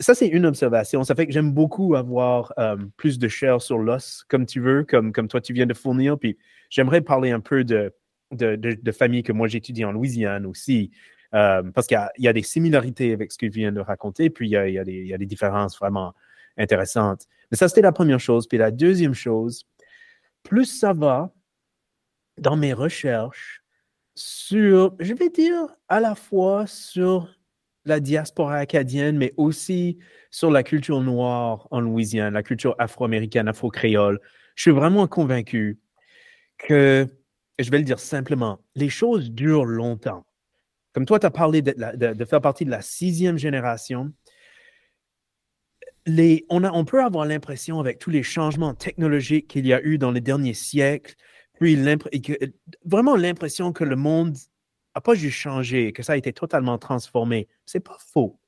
Ça, 0.00 0.14
c'est 0.14 0.28
une 0.28 0.44
observation. 0.44 1.02
Ça 1.02 1.14
fait 1.14 1.26
que 1.26 1.32
j'aime 1.32 1.52
beaucoup 1.52 1.94
avoir 1.94 2.52
euh, 2.58 2.76
plus 2.96 3.18
de 3.18 3.26
chair 3.26 3.62
sur 3.62 3.78
l'os, 3.78 4.24
comme 4.28 4.44
tu 4.44 4.60
veux, 4.60 4.84
comme, 4.84 5.12
comme 5.12 5.28
toi, 5.28 5.40
tu 5.40 5.52
viens 5.52 5.66
de 5.66 5.74
fournir. 5.74 6.18
Puis 6.18 6.36
j'aimerais 6.68 7.00
parler 7.00 7.30
un 7.30 7.40
peu 7.40 7.64
de, 7.64 7.94
de, 8.32 8.56
de, 8.56 8.92
famille 8.92 9.22
que 9.22 9.32
moi, 9.32 9.48
j'étudie 9.48 9.84
en 9.84 9.92
Louisiane 9.92 10.46
aussi. 10.46 10.90
Euh, 11.34 11.62
parce 11.74 11.88
qu'il 11.88 11.98
y, 12.18 12.28
a 12.28 12.32
des 12.32 12.42
similarités 12.42 13.12
avec 13.12 13.32
ce 13.32 13.38
que 13.38 13.46
je 13.46 13.52
viens 13.52 13.72
de 13.72 13.80
raconter, 13.80 14.30
puis 14.30 14.46
il 14.48 14.52
y 14.52 14.56
a, 14.56 14.68
il 14.68 14.74
y 14.74 14.78
a, 14.78 14.84
des, 14.84 14.92
il 14.92 15.06
y 15.08 15.14
a 15.14 15.18
des 15.18 15.26
différences 15.26 15.76
vraiment 15.78 16.14
intéressantes. 16.56 17.26
Mais 17.50 17.56
ça, 17.56 17.68
c'était 17.68 17.82
la 17.82 17.92
première 17.92 18.20
chose. 18.20 18.46
Puis 18.46 18.58
la 18.58 18.70
deuxième 18.70 19.14
chose, 19.14 19.64
plus 20.44 20.66
ça 20.66 20.92
va 20.92 21.32
dans 22.38 22.56
mes 22.56 22.72
recherches 22.72 23.62
sur, 24.14 24.94
je 25.00 25.12
vais 25.14 25.28
dire, 25.28 25.74
à 25.88 25.98
la 25.98 26.14
fois 26.14 26.66
sur 26.68 27.28
la 27.84 28.00
diaspora 28.00 28.56
acadienne, 28.56 29.16
mais 29.16 29.34
aussi 29.36 29.98
sur 30.30 30.50
la 30.50 30.62
culture 30.62 31.00
noire 31.00 31.68
en 31.70 31.80
Louisiane, 31.80 32.34
la 32.34 32.42
culture 32.42 32.74
afro-américaine, 32.78 33.48
afro-créole. 33.48 34.20
Je 34.54 34.62
suis 34.62 34.70
vraiment 34.70 35.06
convaincu 35.06 35.80
que, 36.58 37.06
je 37.58 37.70
vais 37.70 37.78
le 37.78 37.84
dire 37.84 37.98
simplement, 37.98 38.60
les 38.74 38.88
choses 38.88 39.32
durent 39.32 39.64
longtemps. 39.64 40.24
Comme 40.94 41.06
toi, 41.06 41.18
tu 41.18 41.26
as 41.26 41.30
parlé 41.30 41.60
de, 41.60 42.24
faire 42.24 42.40
partie 42.40 42.64
de 42.64 42.70
la 42.70 42.80
sixième 42.80 43.36
génération. 43.36 44.12
Les, 46.06 46.46
on, 46.48 46.62
a, 46.62 46.70
on 46.70 46.84
peut 46.84 47.02
avoir 47.02 47.26
l'impression, 47.26 47.80
avec 47.80 47.98
tous 47.98 48.10
les 48.10 48.22
changements 48.22 48.74
technologiques 48.74 49.48
qu'il 49.48 49.66
y 49.66 49.72
a 49.72 49.82
eu 49.82 49.98
dans 49.98 50.12
les 50.12 50.20
derniers 50.20 50.54
siècles, 50.54 51.14
puis 51.54 51.76
vraiment 52.84 53.16
l'impression 53.16 53.72
que 53.72 53.82
le 53.82 53.96
monde 53.96 54.36
n'a 54.94 55.00
pas 55.00 55.14
juste 55.14 55.36
changé, 55.36 55.92
que 55.92 56.04
ça 56.04 56.12
a 56.12 56.16
été 56.16 56.32
totalement 56.32 56.78
transformé. 56.78 57.48
C'est 57.66 57.80
pas 57.80 57.96
faux. 57.98 58.38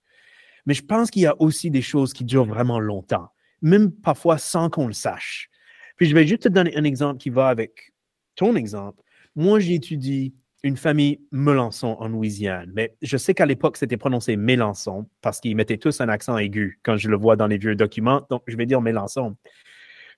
Mais 0.66 0.74
je 0.74 0.84
pense 0.84 1.10
qu'il 1.10 1.22
y 1.22 1.26
a 1.26 1.40
aussi 1.40 1.70
des 1.70 1.82
choses 1.82 2.12
qui 2.12 2.24
durent 2.24 2.46
vraiment 2.46 2.78
longtemps, 2.78 3.28
même 3.60 3.90
parfois 3.90 4.38
sans 4.38 4.70
qu'on 4.70 4.86
le 4.86 4.92
sache. 4.92 5.50
Puis 5.96 6.06
je 6.06 6.14
vais 6.14 6.26
juste 6.26 6.42
te 6.42 6.48
donner 6.48 6.76
un 6.76 6.84
exemple 6.84 7.18
qui 7.18 7.30
va 7.30 7.48
avec 7.48 7.92
ton 8.36 8.54
exemple. 8.54 9.02
Moi, 9.34 9.58
j'étudie 9.58 10.34
une 10.66 10.76
famille 10.76 11.20
Melançon 11.30 11.96
en 12.00 12.08
Louisiane, 12.08 12.72
mais 12.74 12.96
je 13.00 13.16
sais 13.16 13.34
qu'à 13.34 13.46
l'époque, 13.46 13.76
c'était 13.76 13.96
prononcé 13.96 14.34
Mélençon 14.34 15.06
parce 15.22 15.40
qu'ils 15.40 15.54
mettaient 15.54 15.78
tous 15.78 16.00
un 16.00 16.08
accent 16.08 16.36
aigu 16.36 16.80
quand 16.82 16.96
je 16.96 17.08
le 17.08 17.16
vois 17.16 17.36
dans 17.36 17.46
les 17.46 17.56
vieux 17.56 17.76
documents, 17.76 18.26
donc 18.30 18.42
je 18.48 18.56
vais 18.56 18.66
dire 18.66 18.80
Mélençon. 18.80 19.36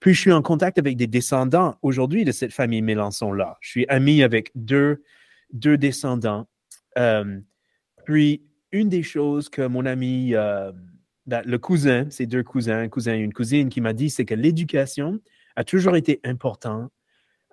Puis 0.01 0.15
je 0.15 0.21
suis 0.21 0.33
en 0.33 0.41
contact 0.41 0.79
avec 0.79 0.97
des 0.97 1.07
descendants 1.07 1.77
aujourd'hui 1.83 2.25
de 2.25 2.33
cette 2.33 2.55
famille 2.55 2.81
Mélençon-là. 2.81 3.59
Je 3.61 3.69
suis 3.69 3.87
ami 3.89 4.23
avec 4.23 4.51
deux, 4.55 5.03
deux 5.53 5.77
descendants. 5.77 6.49
Euh, 6.97 7.41
puis 8.07 8.43
une 8.73 8.89
des 8.89 9.03
choses 9.03 9.51
que 9.51 9.67
mon 9.67 9.85
ami, 9.85 10.35
euh, 10.35 10.73
ben, 11.27 11.43
le 11.45 11.59
cousin, 11.59 12.07
ces 12.09 12.25
deux 12.25 12.43
cousins, 12.43 12.81
un 12.81 12.89
cousin 12.89 13.17
et 13.17 13.19
une 13.19 13.35
cousine, 13.35 13.69
qui 13.69 13.83
m'a 13.83 13.93
dit, 13.93 14.09
c'est 14.09 14.25
que 14.25 14.35
l'éducation 14.35 15.21
a 15.57 15.65
toujours 15.65 15.95
été 15.95 16.21
important, 16.25 16.89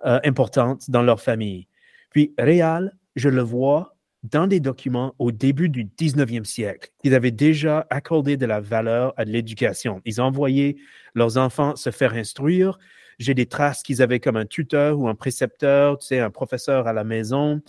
euh, 0.06 0.18
importante 0.24 0.88
dans 0.88 1.02
leur 1.02 1.20
famille. 1.20 1.68
Puis 2.16 2.32
Réal, 2.38 2.96
je 3.14 3.28
le 3.28 3.42
vois 3.42 3.94
dans 4.22 4.46
des 4.46 4.58
documents 4.58 5.14
au 5.18 5.32
début 5.32 5.68
du 5.68 5.84
19e 5.84 6.44
siècle, 6.44 6.90
ils 7.04 7.14
avaient 7.14 7.30
déjà 7.30 7.86
accordé 7.90 8.38
de 8.38 8.46
la 8.46 8.58
valeur 8.58 9.12
à 9.18 9.24
l'éducation. 9.24 10.00
Ils 10.06 10.22
envoyaient 10.22 10.76
leurs 11.14 11.36
enfants 11.36 11.76
se 11.76 11.90
faire 11.90 12.14
instruire. 12.14 12.78
J'ai 13.18 13.34
des 13.34 13.44
traces 13.44 13.82
qu'ils 13.82 14.00
avaient 14.00 14.18
comme 14.18 14.38
un 14.38 14.46
tuteur 14.46 14.98
ou 14.98 15.08
un 15.08 15.14
précepteur, 15.14 15.98
tu 15.98 16.06
sais, 16.06 16.20
un 16.20 16.30
professeur 16.30 16.86
à 16.86 16.94
la 16.94 17.04
maison. 17.04 17.60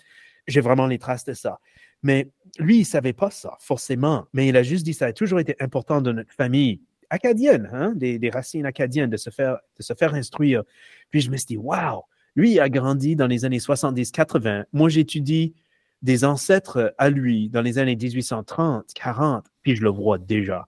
J'ai 0.47 0.61
vraiment 0.61 0.87
les 0.87 0.97
traces 0.97 1.25
de 1.25 1.33
ça. 1.33 1.59
Mais 2.01 2.31
lui, 2.57 2.77
il 2.77 2.83
ne 2.83 2.85
savait 2.85 3.11
pas 3.11 3.31
ça, 3.31 3.57
forcément. 3.59 4.27
Mais 4.31 4.47
il 4.47 4.55
a 4.55 4.63
juste 4.63 4.85
dit 4.85 4.93
ça 4.93 5.07
a 5.07 5.11
toujours 5.11 5.41
été 5.41 5.57
important 5.59 5.99
dans 5.99 6.13
notre 6.13 6.31
famille 6.31 6.79
acadienne, 7.09 7.69
hein, 7.73 7.91
des, 7.97 8.29
racines 8.33 8.65
acadiennes, 8.65 9.09
de 9.09 9.17
se, 9.17 9.29
faire, 9.29 9.57
de 9.77 9.83
se 9.83 9.93
faire 9.93 10.13
instruire. 10.13 10.63
Puis 11.11 11.19
je 11.19 11.31
me 11.31 11.35
suis 11.35 11.47
dit, 11.47 11.57
waouh, 11.57 12.03
lui, 12.37 12.59
a 12.59 12.69
grandi 12.69 13.15
dans 13.15 13.27
les 13.27 13.45
années 13.45 13.57
70-80. 13.57 14.65
Moi, 14.71 14.89
j'étudie 14.89 15.55
des 16.03 16.23
ancêtres 16.23 16.93
à 16.99 17.09
lui 17.09 17.49
dans 17.49 17.63
les 17.63 17.79
années 17.79 17.95
1830, 17.95 18.93
40, 18.93 19.45
puis 19.63 19.75
je 19.75 19.81
le 19.81 19.89
vois 19.89 20.19
déjà. 20.19 20.67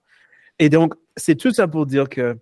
Et 0.58 0.68
donc, 0.68 0.94
c'est 1.16 1.36
tout 1.36 1.52
ça 1.52 1.68
pour 1.68 1.86
dire 1.86 2.08
que 2.08 2.36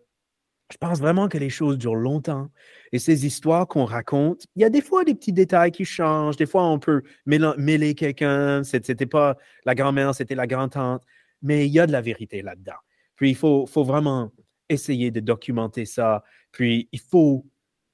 je 0.73 0.79
pense 0.79 0.99
vraiment 0.99 1.29
que 1.29 1.37
les 1.37 1.51
choses 1.51 1.77
durent 1.77 1.95
longtemps. 1.95 2.51
Et 2.93 2.99
ces 2.99 3.27
histoires 3.27 3.69
qu'on 3.69 3.85
raconte, 3.85 4.47
il 4.57 4.63
y 4.63 4.65
a 4.65 4.71
des 4.71 4.81
fois 4.81 5.05
des 5.05 5.15
petits 5.15 5.33
détails 5.33 5.73
qui 5.73 5.85
changent. 5.85 6.37
Des 6.37 6.47
fois, 6.47 6.65
on 6.65 6.79
peut 6.79 7.03
mêler 7.27 7.95
quelqu'un. 7.95 8.65
C'était 8.65 9.07
pas 9.07 9.37
la 9.67 9.75
grand-mère, 9.75 10.15
c'était 10.15 10.35
la 10.35 10.47
grand-tante. 10.47 11.03
Mais 11.43 11.67
il 11.67 11.73
y 11.73 11.81
a 11.81 11.87
de 11.87 11.93
la 11.93 12.01
vérité 12.01 12.41
là-dedans. 12.41 12.81
Puis, 13.17 13.31
il 13.31 13.37
faut, 13.37 13.67
faut 13.67 13.85
vraiment 13.85 14.33
essayer 14.71 15.11
de 15.11 15.21
documenter 15.21 15.85
ça. 15.85 16.25
Puis, 16.51 16.89
il 16.93 17.01
faut 17.01 17.47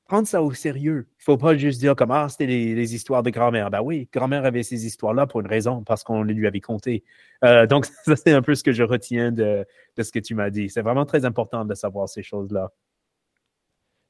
prendre 0.07 0.29
ça 0.29 0.43
au 0.43 0.53
sérieux. 0.53 1.07
Il 1.09 1.21
ne 1.21 1.25
faut 1.25 1.37
pas 1.37 1.57
juste 1.57 1.81
dire 1.81 1.97
comme 1.97 2.11
Ah, 2.11 2.29
c'était 2.29 2.47
les, 2.47 2.95
histoires 2.95 3.23
de 3.23 3.31
grand-mère. 3.31 3.71
Ben 3.71 3.81
oui, 3.83 4.09
grand-mère 4.13 4.45
avait 4.45 4.63
ces 4.63 4.87
histoires-là 4.87 5.27
pour 5.27 5.41
une 5.41 5.47
raison, 5.47 5.83
parce 5.83 6.05
qu'on 6.05 6.23
les 6.23 6.35
lui 6.35 6.47
avait 6.47 6.61
contées. 6.61 7.05
Euh, 7.45 7.67
donc, 7.67 7.87
ça, 8.05 8.17
c'est 8.17 8.33
un 8.33 8.43
peu 8.43 8.55
ce 8.55 8.63
que 8.63 8.73
je 8.73 8.83
retiens 8.83 9.33
de, 9.33 9.67
ce 9.99 10.11
que 10.11 10.19
tu 10.19 10.35
m'as 10.35 10.51
dit. 10.51 10.69
C'est 10.69 10.83
vraiment 10.83 11.07
très 11.07 11.25
important 11.25 11.65
de 11.65 11.75
savoir 11.75 12.09
ces 12.09 12.23
choses-là. 12.23 12.71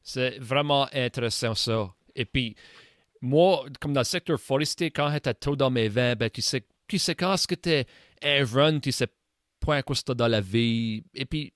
C'est 0.03 0.39
vraiment 0.39 0.89
intéressant, 0.93 1.55
ça. 1.55 1.95
Et 2.15 2.25
puis, 2.25 2.57
moi, 3.21 3.65
comme 3.81 3.95
dans 3.95 4.01
le 4.01 4.05
secteur 4.05 4.39
forestier, 4.39 4.91
quand 4.91 5.11
j'étais 5.11 5.35
tôt 5.35 5.57
dans 5.57 5.71
mes 5.71 5.89
vins, 5.89 6.15
ben, 6.15 6.29
tu 6.29 6.43
sais, 6.43 6.65
tu 6.87 6.99
sais 6.99 7.15
quand 7.15 7.37
ce 7.37 7.47
que 7.47 7.55
tu 7.55 7.71
es 7.71 7.87
un 8.23 8.45
run, 8.45 8.81
tu 8.81 8.93
sais 8.93 9.09
pas 9.61 9.83
quoi 9.83 9.97
tu 9.97 10.15
dans 10.15 10.29
la 10.29 10.43
vie. 10.43 11.05
Et 11.15 11.25
puis, 11.25 11.55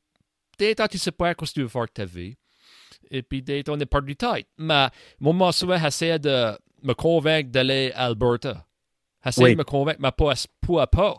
tu 0.59 0.99
sais 0.99 1.13
pas 1.13 1.35
quoi 1.35 1.47
tu 1.47 1.61
veux 1.61 1.69
faire 1.69 1.91
ta 1.91 2.07
vie 2.07 2.37
et 3.11 3.23
puis 3.23 3.43
d'être 3.43 3.69
on 3.69 3.79
est 3.79 3.87
pas 3.87 4.01
du 4.01 4.17
tête. 4.17 4.47
Mais 4.57 4.89
moi, 5.21 5.53
souvent, 5.53 5.79
j'essaie 5.79 6.19
de 6.19 6.53
me 6.83 6.95
convaincre 6.95 7.51
d'aller 7.51 7.93
à 7.95 8.07
Alberta. 8.07 8.67
J'essaie 9.25 9.53
de 9.53 9.59
me 9.59 9.65
convaincre, 9.65 10.01
mais 10.01 10.13
pas 10.13 10.33
à 10.83 10.87
pas. 10.87 11.17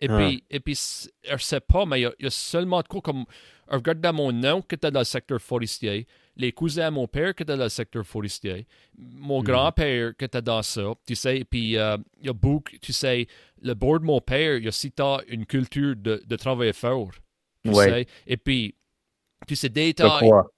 Et 0.00 0.08
ah. 0.10 0.16
puis, 0.16 0.44
et 0.50 0.60
puis, 0.60 0.74
je 0.74 1.36
sais 1.38 1.60
pas, 1.60 1.86
mais 1.86 2.02
il 2.02 2.12
y, 2.18 2.26
a 2.26 2.30
seulement 2.30 2.82
de 2.82 2.88
quoi 2.88 3.00
comme. 3.00 3.24
Je 3.70 3.76
regarde 3.76 4.00
dans 4.00 4.12
mon 4.12 4.32
nom 4.32 4.60
qui 4.60 4.74
était 4.74 4.90
dans 4.90 5.00
le 5.00 5.04
secteur 5.04 5.40
forestier, 5.40 6.06
les 6.36 6.52
cousins 6.52 6.88
à 6.88 6.90
mon 6.90 7.06
père 7.06 7.34
qui 7.34 7.42
étaient 7.42 7.56
dans 7.56 7.62
le 7.62 7.70
secteur 7.70 8.04
forestier, 8.04 8.66
mon 8.98 9.40
hmm. 9.40 9.44
grand-père 9.44 10.16
qui 10.18 10.26
était 10.26 10.42
dans 10.42 10.62
ça, 10.62 10.92
tu 11.06 11.14
sais, 11.14 11.38
et 11.38 11.44
puis 11.44 11.78
euh, 11.78 11.96
il 12.20 12.26
y 12.26 12.28
a 12.28 12.34
beaucoup, 12.34 12.76
tu 12.82 12.92
sais, 12.92 13.26
le 13.62 13.72
bord 13.72 14.00
de 14.00 14.04
mon 14.04 14.20
père, 14.20 14.58
il 14.58 14.64
y 14.64 14.68
a 14.68 14.72
si 14.72 14.92
une 15.28 15.46
culture 15.46 15.96
de, 15.96 16.22
de 16.26 16.36
travail 16.36 16.74
fort, 16.74 17.12
tu 17.64 17.72
sais, 17.72 18.06
et 18.26 18.36
puis 18.36 18.74
tu 19.46 19.56
sais, 19.56 19.68
des 19.68 19.94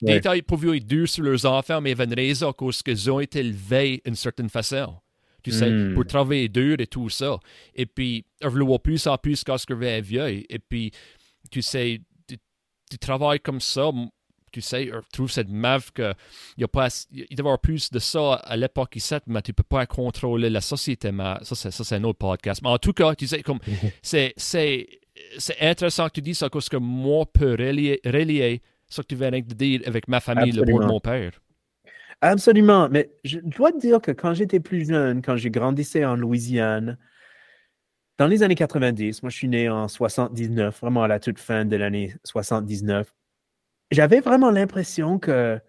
détails 0.00 0.42
pouvaient 0.42 0.76
être 0.76 0.86
durs 0.86 1.08
sur 1.08 1.24
leurs 1.24 1.44
enfants, 1.46 1.80
mais 1.80 1.90
il 1.90 1.98
y 1.98 2.00
avait 2.00 2.12
une 2.12 2.14
raison 2.14 2.52
cause 2.52 2.82
qu'ils 2.82 3.10
ont 3.10 3.20
été 3.20 3.40
élevés 3.40 4.02
d'une 4.04 4.14
certaine 4.14 4.48
façon. 4.48 4.94
Tu 5.42 5.52
sais, 5.52 5.70
hmm. 5.70 5.94
pour 5.94 6.04
travailler 6.04 6.48
dur 6.48 6.74
et 6.80 6.88
tout 6.88 7.08
ça. 7.08 7.38
Et 7.72 7.86
puis, 7.86 8.24
je 8.42 8.48
le 8.48 8.78
plus 8.78 9.06
en 9.06 9.16
plus 9.16 9.44
quand 9.44 9.56
je 9.56 9.74
vais 9.74 10.00
vieux. 10.00 10.28
Et 10.28 10.58
puis, 10.58 10.90
tu 11.52 11.62
sais, 11.62 12.00
tu, 12.90 12.98
travailles 12.98 13.38
comme 13.38 13.60
ça. 13.60 13.92
Tu 14.50 14.60
sais, 14.60 14.86
je 14.86 14.98
trouve 15.12 15.30
cette 15.30 15.48
mave 15.48 15.92
que 15.92 16.14
il 16.56 16.62
y 16.62 16.64
a 16.64 16.68
pas, 16.68 16.88
il 17.12 17.26
y 17.30 17.40
avoir 17.40 17.60
plus 17.60 17.92
de 17.92 18.00
ça 18.00 18.34
à 18.34 18.56
l'époque 18.56 18.96
ici, 18.96 19.14
mais 19.28 19.40
tu 19.40 19.52
peux 19.52 19.62
pas 19.62 19.86
contrôler 19.86 20.50
la 20.50 20.60
société. 20.60 21.12
Mais 21.12 21.34
ça, 21.42 21.54
c'est, 21.54 21.70
ça, 21.70 21.84
c'est 21.84 21.94
un 21.94 22.02
autre 22.02 22.18
podcast. 22.18 22.60
Mais 22.62 22.70
en 22.70 22.78
tout 22.78 22.92
cas, 22.92 23.14
tu 23.14 23.28
sais, 23.28 23.42
comme, 23.42 23.60
c'est, 24.02 24.34
c'est, 24.36 24.88
c'est 25.38 25.60
intéressant 25.60 26.08
que 26.08 26.14
tu 26.14 26.22
dis 26.22 26.34
ça 26.34 26.50
parce 26.50 26.68
que 26.68 26.76
moi, 26.76 27.24
peux 27.24 27.52
relier, 27.52 28.00
relier 28.04 28.62
ça 28.88 29.02
que 29.02 29.08
tu 29.08 29.16
viens 29.16 29.30
de 29.30 29.40
dire 29.40 29.82
avec 29.86 30.08
ma 30.08 30.20
famille, 30.20 30.52
le 30.52 30.64
bout 30.64 30.80
de 30.80 30.86
mon 30.86 31.00
père. 31.00 31.40
Absolument. 32.20 32.88
Mais 32.88 33.10
je 33.24 33.38
dois 33.40 33.72
te 33.72 33.78
dire 33.78 34.00
que 34.00 34.10
quand 34.10 34.34
j'étais 34.34 34.60
plus 34.60 34.86
jeune, 34.86 35.22
quand 35.22 35.36
j'ai 35.36 35.50
grandissé 35.50 36.04
en 36.04 36.16
Louisiane, 36.16 36.98
dans 38.18 38.26
les 38.26 38.42
années 38.42 38.54
90, 38.54 39.22
moi 39.22 39.30
je 39.30 39.36
suis 39.36 39.48
né 39.48 39.68
en 39.68 39.88
79, 39.88 40.80
vraiment 40.80 41.02
à 41.02 41.08
la 41.08 41.20
toute 41.20 41.38
fin 41.38 41.64
de 41.64 41.76
l'année 41.76 42.14
79, 42.24 43.12
j'avais 43.90 44.20
vraiment 44.20 44.50
l'impression 44.50 45.18
que 45.18 45.60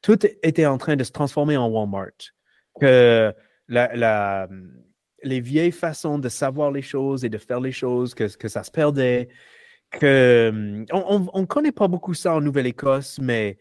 tout 0.00 0.18
était 0.42 0.66
en 0.66 0.78
train 0.78 0.96
de 0.96 1.04
se 1.04 1.12
transformer 1.12 1.56
en 1.56 1.68
Walmart. 1.68 2.32
Que 2.80 3.34
la, 3.68 4.48
les 5.22 5.40
vieilles 5.40 5.72
façons 5.72 6.18
de 6.18 6.28
savoir 6.28 6.70
les 6.70 6.82
choses 6.82 7.24
et 7.24 7.28
de 7.28 7.38
faire 7.38 7.60
les 7.60 7.72
choses, 7.72 8.14
que, 8.14 8.34
que 8.36 8.48
ça 8.48 8.64
se 8.64 8.70
perdait, 8.70 9.28
que 9.90 10.84
on 10.92 11.40
ne 11.40 11.46
connaît 11.46 11.72
pas 11.72 11.88
beaucoup 11.88 12.14
ça 12.14 12.34
en 12.34 12.40
Nouvelle-Écosse, 12.40 13.18
mais 13.20 13.58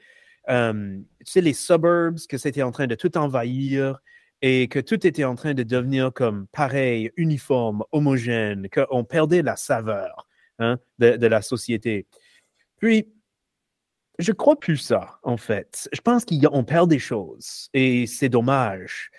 tu 0.48 1.06
sais, 1.26 1.42
les 1.42 1.54
suburbs, 1.54 2.20
que 2.28 2.38
c'était 2.38 2.64
en 2.64 2.72
train 2.72 2.88
de 2.88 2.96
tout 2.96 3.18
envahir 3.18 4.00
et 4.42 4.68
que 4.68 4.80
tout 4.80 5.08
était 5.08 5.24
en 5.24 5.36
train 5.36 5.54
de 5.54 5.64
devenir 5.64 6.12
comme 6.12 6.48
pareil, 6.48 7.12
uniforme, 7.16 7.84
homogène, 7.94 8.68
qu'on 8.70 9.06
perdait 9.06 9.42
la 9.42 9.56
saveur 9.56 10.28
hein, 10.60 10.80
de, 11.00 11.28
la 11.28 11.42
société. 11.42 12.08
Puis, 12.78 13.08
je 14.20 14.34
crois 14.34 14.60
plus 14.60 14.78
ça, 14.78 15.20
en 15.24 15.38
fait. 15.38 15.88
Je 15.94 16.02
pense 16.02 16.26
qu'on 16.26 16.64
perd 16.66 16.90
des 16.90 17.00
choses 17.00 17.70
et 17.74 18.06
c'est 18.06 18.28
dommage. 18.28 19.12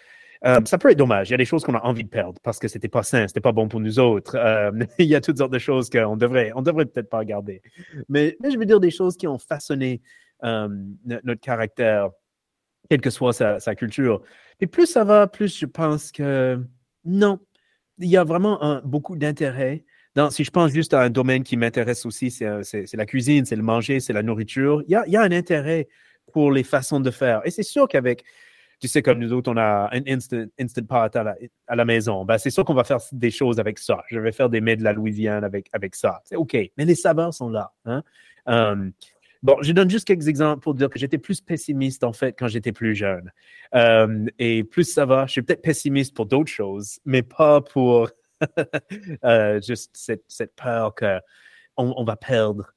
Euh, 0.45 0.61
ça 0.67 0.77
peut 0.77 0.91
être 0.91 0.99
dommage. 0.99 1.29
Il 1.29 1.33
y 1.33 1.35
a 1.35 1.39
des 1.39 1.45
choses 1.45 1.65
qu'on 1.65 1.75
a 1.75 1.81
envie 1.81 2.05
de 2.05 2.09
perdre 2.09 2.39
parce 2.43 2.59
que 2.59 2.69
c'était 2.69 2.89
pas 2.89 3.03
sain, 3.03 3.27
c'était 3.27 3.41
pas 3.41 3.53
bon 3.53 3.69
pour 3.69 3.81
nous 3.81 3.99
autres. 3.99 4.37
Euh, 4.37 4.71
il 4.99 5.07
y 5.07 5.15
a 5.15 5.21
toutes 5.21 5.39
sortes 5.39 5.53
de 5.53 5.59
choses 5.59 5.89
qu'on 5.89 6.17
devrait, 6.17 6.53
on 6.55 6.63
devrait 6.63 6.85
peut-être 6.85 7.09
pas 7.09 7.19
regarder. 7.19 7.63
Mais, 8.09 8.37
je 8.43 8.59
veux 8.59 8.67
dire 8.67 8.81
des 8.81 8.91
choses 8.91 9.17
qui 9.17 9.27
ont 9.27 9.39
façonné 9.39 10.03
euh, 10.45 10.69
notre 11.05 11.41
caractère, 11.41 12.11
quelle 12.91 13.01
que 13.01 13.11
soit 13.11 13.33
sa, 13.33 13.75
culture. 13.75 14.21
Et 14.61 14.67
plus 14.67 14.87
ça 14.87 15.05
va, 15.05 15.27
plus 15.27 15.59
je 15.59 15.67
pense 15.67 16.13
que 16.13 16.63
non. 17.05 17.39
Il 17.99 18.09
y 18.09 18.17
a 18.17 18.25
vraiment 18.25 18.81
beaucoup 18.85 19.17
d'intérêt. 19.17 19.85
si 20.31 20.45
je 20.45 20.51
pense 20.51 20.73
juste 20.73 20.93
à 20.95 21.01
un 21.01 21.11
domaine 21.11 21.43
qui 21.43 21.57
m'intéresse 21.57 22.05
aussi, 22.05 22.31
c'est 22.31 22.97
la 22.97 23.07
cuisine, 23.07 23.47
c'est 23.47 23.57
le 23.57 23.63
manger, 23.63 24.01
c'est 24.01 24.13
la 24.13 24.23
nourriture. 24.23 24.83
Il 24.89 24.91
y 24.91 25.17
a 25.17 25.23
un 25.23 25.33
intérêt 25.33 25.89
pour 26.33 26.51
les 26.51 26.65
façons 26.65 27.01
de 27.01 27.11
faire. 27.11 27.41
Et 27.45 27.51
c'est 27.51 27.63
sûr 27.63 27.87
qu'avec, 27.89 28.25
tu 28.85 28.93
sais, 28.93 29.03
comme 29.03 29.19
nous 29.19 29.33
autres, 29.33 29.51
on 29.51 29.57
a 29.57 29.89
un 29.93 30.03
instant, 30.07 30.45
instant 30.61 30.83
pot 30.83 31.17
à 31.17 31.75
la, 31.75 31.85
maison. 31.87 32.25
Ben, 32.27 32.37
c'est 32.37 32.51
sûr 32.51 32.65
qu'on 32.65 32.75
va 32.75 32.85
faire 32.85 32.99
des 33.13 33.31
choses 33.31 33.59
avec 33.59 33.79
ça. 33.79 34.05
Je 34.09 34.19
vais 34.19 34.31
faire 34.31 34.51
des 34.51 34.61
mets 34.61 34.77
de 34.77 34.85
la 34.85 34.93
Louisiane 34.93 35.43
avec, 35.43 35.69
avec 35.73 35.95
ça. 35.95 36.21
C'est 36.25 36.37
OK. 36.37 36.55
Mais 36.77 36.85
les 36.85 36.95
saveurs 36.95 37.33
sont 37.33 37.49
là. 37.49 37.73
Hein? 37.87 38.03
Um, 38.47 38.93
Bon, 39.43 39.59
je 39.61 39.73
donne 39.73 39.91
juste 39.91 40.07
quelques 40.07 40.29
exemples 40.29 40.63
pour 40.63 40.73
dire 40.73 40.89
que 40.89 40.99
j'étais 40.99 41.19
plus 41.19 41.43
pessimiste 41.43 42.03
en 42.03 42.15
fait 42.15 42.33
quand 42.33 42.49
j'étais 42.49 42.73
plus 42.73 42.95
jeune. 42.95 43.31
Euh, 43.75 44.25
et 44.39 44.65
plus 44.65 44.85
ça 44.85 45.05
va, 45.05 45.27
je 45.27 45.33
suis 45.33 45.43
peut-être 45.43 45.61
pessimiste 45.61 46.17
pour 46.17 46.25
d'autres 46.25 46.51
choses, 46.51 46.99
mais 47.05 47.23
pas 47.23 47.61
pour 47.61 48.09
euh, 49.25 49.61
juste 49.61 49.91
cette, 49.93 50.25
cette 50.29 50.57
peur 50.57 50.95
qu'on 50.95 51.21
on 51.77 52.05
va 52.05 52.17
perdre 52.17 52.73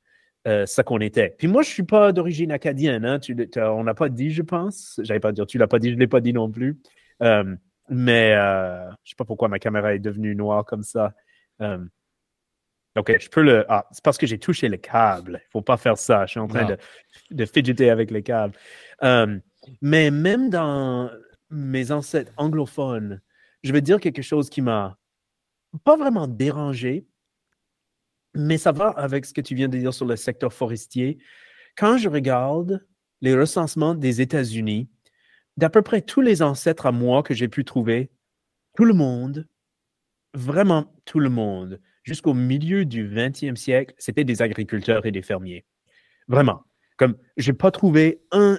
euh, 0.47 0.65
ce 0.65 0.81
qu'on 0.81 0.99
était. 0.99 1.35
Puis 1.37 1.47
moi, 1.47 1.61
je 1.61 1.69
suis 1.69 1.83
pas 1.83 2.11
d'origine 2.11 2.51
acadienne. 2.51 3.05
Hein, 3.05 3.19
tu, 3.19 3.35
on 3.57 3.83
n'a 3.83 3.93
pas 3.93 4.09
dit, 4.09 4.31
je 4.31 4.41
pense. 4.41 4.99
J'allais 5.03 5.19
pas 5.19 5.31
dire, 5.31 5.45
tu 5.45 5.57
l'as 5.57 5.67
pas 5.67 5.79
dit, 5.79 5.91
je 5.91 5.97
l'ai 5.97 6.07
pas 6.07 6.21
dit 6.21 6.33
non 6.33 6.49
plus. 6.49 6.79
Euh, 7.21 7.55
mais 7.89 8.33
euh, 8.33 8.89
je 9.03 9.11
sais 9.11 9.15
pas 9.15 9.25
pourquoi 9.25 9.47
ma 9.47 9.59
caméra 9.59 9.93
est 9.93 9.99
devenue 9.99 10.35
noire 10.35 10.65
comme 10.65 10.83
ça. 10.83 11.13
Euh, 11.61 11.83
OK, 12.97 13.15
je 13.19 13.29
peux 13.29 13.43
le. 13.43 13.65
Ah, 13.69 13.87
c'est 13.91 14.03
parce 14.03 14.17
que 14.17 14.25
j'ai 14.25 14.39
touché 14.39 14.69
le 14.69 14.77
câble. 14.77 15.39
Il 15.43 15.47
ne 15.47 15.51
faut 15.51 15.61
pas 15.61 15.77
faire 15.77 15.97
ça. 15.97 16.25
Je 16.25 16.31
suis 16.31 16.39
en 16.39 16.47
train 16.47 16.65
de, 16.65 16.77
de, 17.31 17.45
fidgeter 17.45 17.89
avec 17.89 18.11
les 18.11 18.23
câbles. 18.23 18.55
Euh, 19.03 19.39
mais 19.81 20.11
même 20.11 20.49
dans 20.49 21.11
mes 21.49 21.91
ancêtres 21.91 22.31
anglophones, 22.37 23.21
je 23.63 23.71
vais 23.71 23.81
dire 23.81 23.99
quelque 23.99 24.21
chose 24.21 24.49
qui 24.49 24.61
m'a 24.61 24.97
pas 25.83 25.95
vraiment 25.95 26.27
dérangé, 26.27 27.05
mais 28.33 28.57
ça 28.57 28.71
va 28.71 28.89
avec 28.89 29.25
ce 29.25 29.33
que 29.33 29.41
tu 29.41 29.55
viens 29.55 29.67
de 29.67 29.77
dire 29.77 29.93
sur 29.93 30.05
le 30.05 30.15
secteur 30.15 30.53
forestier. 30.53 31.17
Quand 31.75 31.97
je 31.97 32.09
regarde 32.09 32.85
les 33.21 33.35
recensements 33.35 33.95
des 33.95 34.21
États-Unis, 34.21 34.89
d'à 35.57 35.69
peu 35.69 35.81
près 35.81 36.01
tous 36.01 36.21
les 36.21 36.41
ancêtres 36.41 36.85
à 36.85 36.91
moi 36.91 37.23
que 37.23 37.33
j'ai 37.33 37.47
pu 37.47 37.65
trouver, 37.65 38.11
tout 38.75 38.85
le 38.85 38.93
monde, 38.93 39.47
vraiment 40.33 40.93
tout 41.05 41.19
le 41.19 41.29
monde, 41.29 41.81
jusqu'au 42.03 42.33
milieu 42.33 42.85
du 42.85 43.07
20e 43.09 43.55
siècle, 43.55 43.95
c'était 43.97 44.23
des 44.23 44.41
agriculteurs 44.41 45.05
et 45.05 45.11
des 45.11 45.21
fermiers. 45.21 45.65
Vraiment. 46.27 46.63
Comme, 46.97 47.17
j'ai 47.37 47.53
pas 47.53 47.71
trouvé 47.71 48.21
un, 48.31 48.57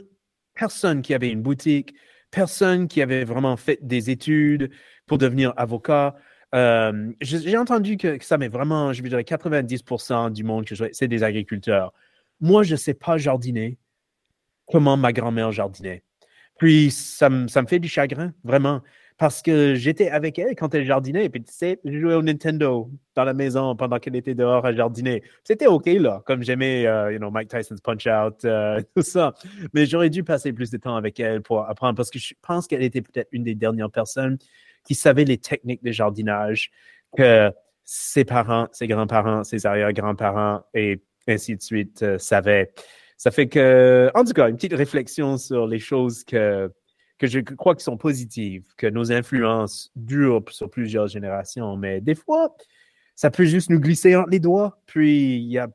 personne 0.58 1.02
qui 1.02 1.14
avait 1.14 1.30
une 1.30 1.40
boutique, 1.40 1.94
personne 2.30 2.88
qui 2.88 3.00
avait 3.00 3.24
vraiment 3.24 3.56
fait 3.56 3.78
des 3.80 4.10
études 4.10 4.70
pour 5.06 5.18
devenir 5.18 5.54
avocat. 5.56 6.16
Euh, 6.54 7.12
j'ai 7.20 7.56
entendu 7.58 7.96
que, 7.96 8.22
ça, 8.22 8.38
mais 8.38 8.48
vraiment, 8.48 8.92
je 8.92 9.02
dirais 9.02 9.22
90% 9.22 10.32
du 10.32 10.44
monde 10.44 10.64
que 10.64 10.74
c'est 10.92 11.08
des 11.08 11.22
agriculteurs. 11.22 11.92
Moi, 12.40 12.62
je 12.62 12.72
ne 12.72 12.76
sais 12.76 12.94
pas 12.94 13.18
jardiner 13.18 13.78
comment 14.70 14.96
ma 14.96 15.12
grand-mère 15.12 15.52
jardinait. 15.52 16.02
Puis, 16.58 16.90
ça 16.90 17.28
me 17.28 17.66
fait 17.66 17.78
du 17.78 17.88
chagrin, 17.88 18.32
vraiment 18.44 18.82
parce 19.18 19.42
que 19.42 19.74
j'étais 19.74 20.08
avec 20.08 20.38
elle 20.38 20.54
quand 20.54 20.72
elle 20.74 20.86
jardinait. 20.86 21.24
Et 21.24 21.28
puis, 21.28 21.42
tu 21.42 21.52
sais, 21.52 21.80
je 21.84 21.98
jouais 21.98 22.14
au 22.14 22.22
Nintendo 22.22 22.88
dans 23.16 23.24
la 23.24 23.34
maison 23.34 23.74
pendant 23.74 23.98
qu'elle 23.98 24.14
était 24.14 24.34
dehors 24.34 24.64
à 24.64 24.72
jardiner. 24.72 25.24
C'était 25.42 25.66
OK, 25.66 25.86
là, 25.86 26.22
comme 26.24 26.44
j'aimais, 26.44 26.86
euh, 26.86 27.12
you 27.12 27.18
know, 27.18 27.30
Mike 27.30 27.48
Tyson's 27.48 27.80
Punch-Out, 27.80 28.44
euh, 28.44 28.80
tout 28.96 29.02
ça. 29.02 29.34
Mais 29.74 29.86
j'aurais 29.86 30.08
dû 30.08 30.22
passer 30.22 30.52
plus 30.52 30.70
de 30.70 30.76
temps 30.76 30.94
avec 30.94 31.18
elle 31.18 31.42
pour 31.42 31.68
apprendre 31.68 31.96
parce 31.96 32.10
que 32.10 32.20
je 32.20 32.32
pense 32.40 32.68
qu'elle 32.68 32.84
était 32.84 33.02
peut-être 33.02 33.28
une 33.32 33.42
des 33.42 33.56
dernières 33.56 33.90
personnes 33.90 34.38
qui 34.88 34.94
savait 34.94 35.26
les 35.26 35.36
techniques 35.36 35.84
de 35.84 35.92
jardinage 35.92 36.70
que 37.14 37.52
ses 37.84 38.24
parents, 38.24 38.68
ses 38.72 38.86
grands-parents, 38.86 39.44
ses 39.44 39.66
arrière-grands-parents 39.66 40.62
et 40.72 41.02
ainsi 41.26 41.54
de 41.54 41.60
suite 41.60 42.02
euh, 42.02 42.16
savaient. 42.16 42.72
Ça 43.18 43.30
fait 43.30 43.48
que, 43.48 44.10
en 44.14 44.24
tout 44.24 44.32
cas, 44.32 44.48
une 44.48 44.56
petite 44.56 44.72
réflexion 44.72 45.36
sur 45.36 45.66
les 45.66 45.78
choses 45.78 46.24
que 46.24 46.72
que 47.18 47.26
je 47.26 47.40
crois 47.40 47.74
qu'ils 47.74 47.82
sont 47.82 47.96
positives, 47.96 48.64
que 48.76 48.86
nos 48.86 49.10
influences 49.12 49.90
durent 49.96 50.44
sur 50.50 50.70
plusieurs 50.70 51.08
générations, 51.08 51.76
mais 51.76 52.00
des 52.00 52.14
fois, 52.14 52.56
ça 53.16 53.30
peut 53.30 53.44
juste 53.44 53.70
nous 53.70 53.80
glisser 53.80 54.14
entre 54.14 54.30
les 54.30 54.38
doigts. 54.38 54.80
Puis, 54.86 55.36
il 55.36 55.48
n'y 55.48 55.58
a 55.58 55.68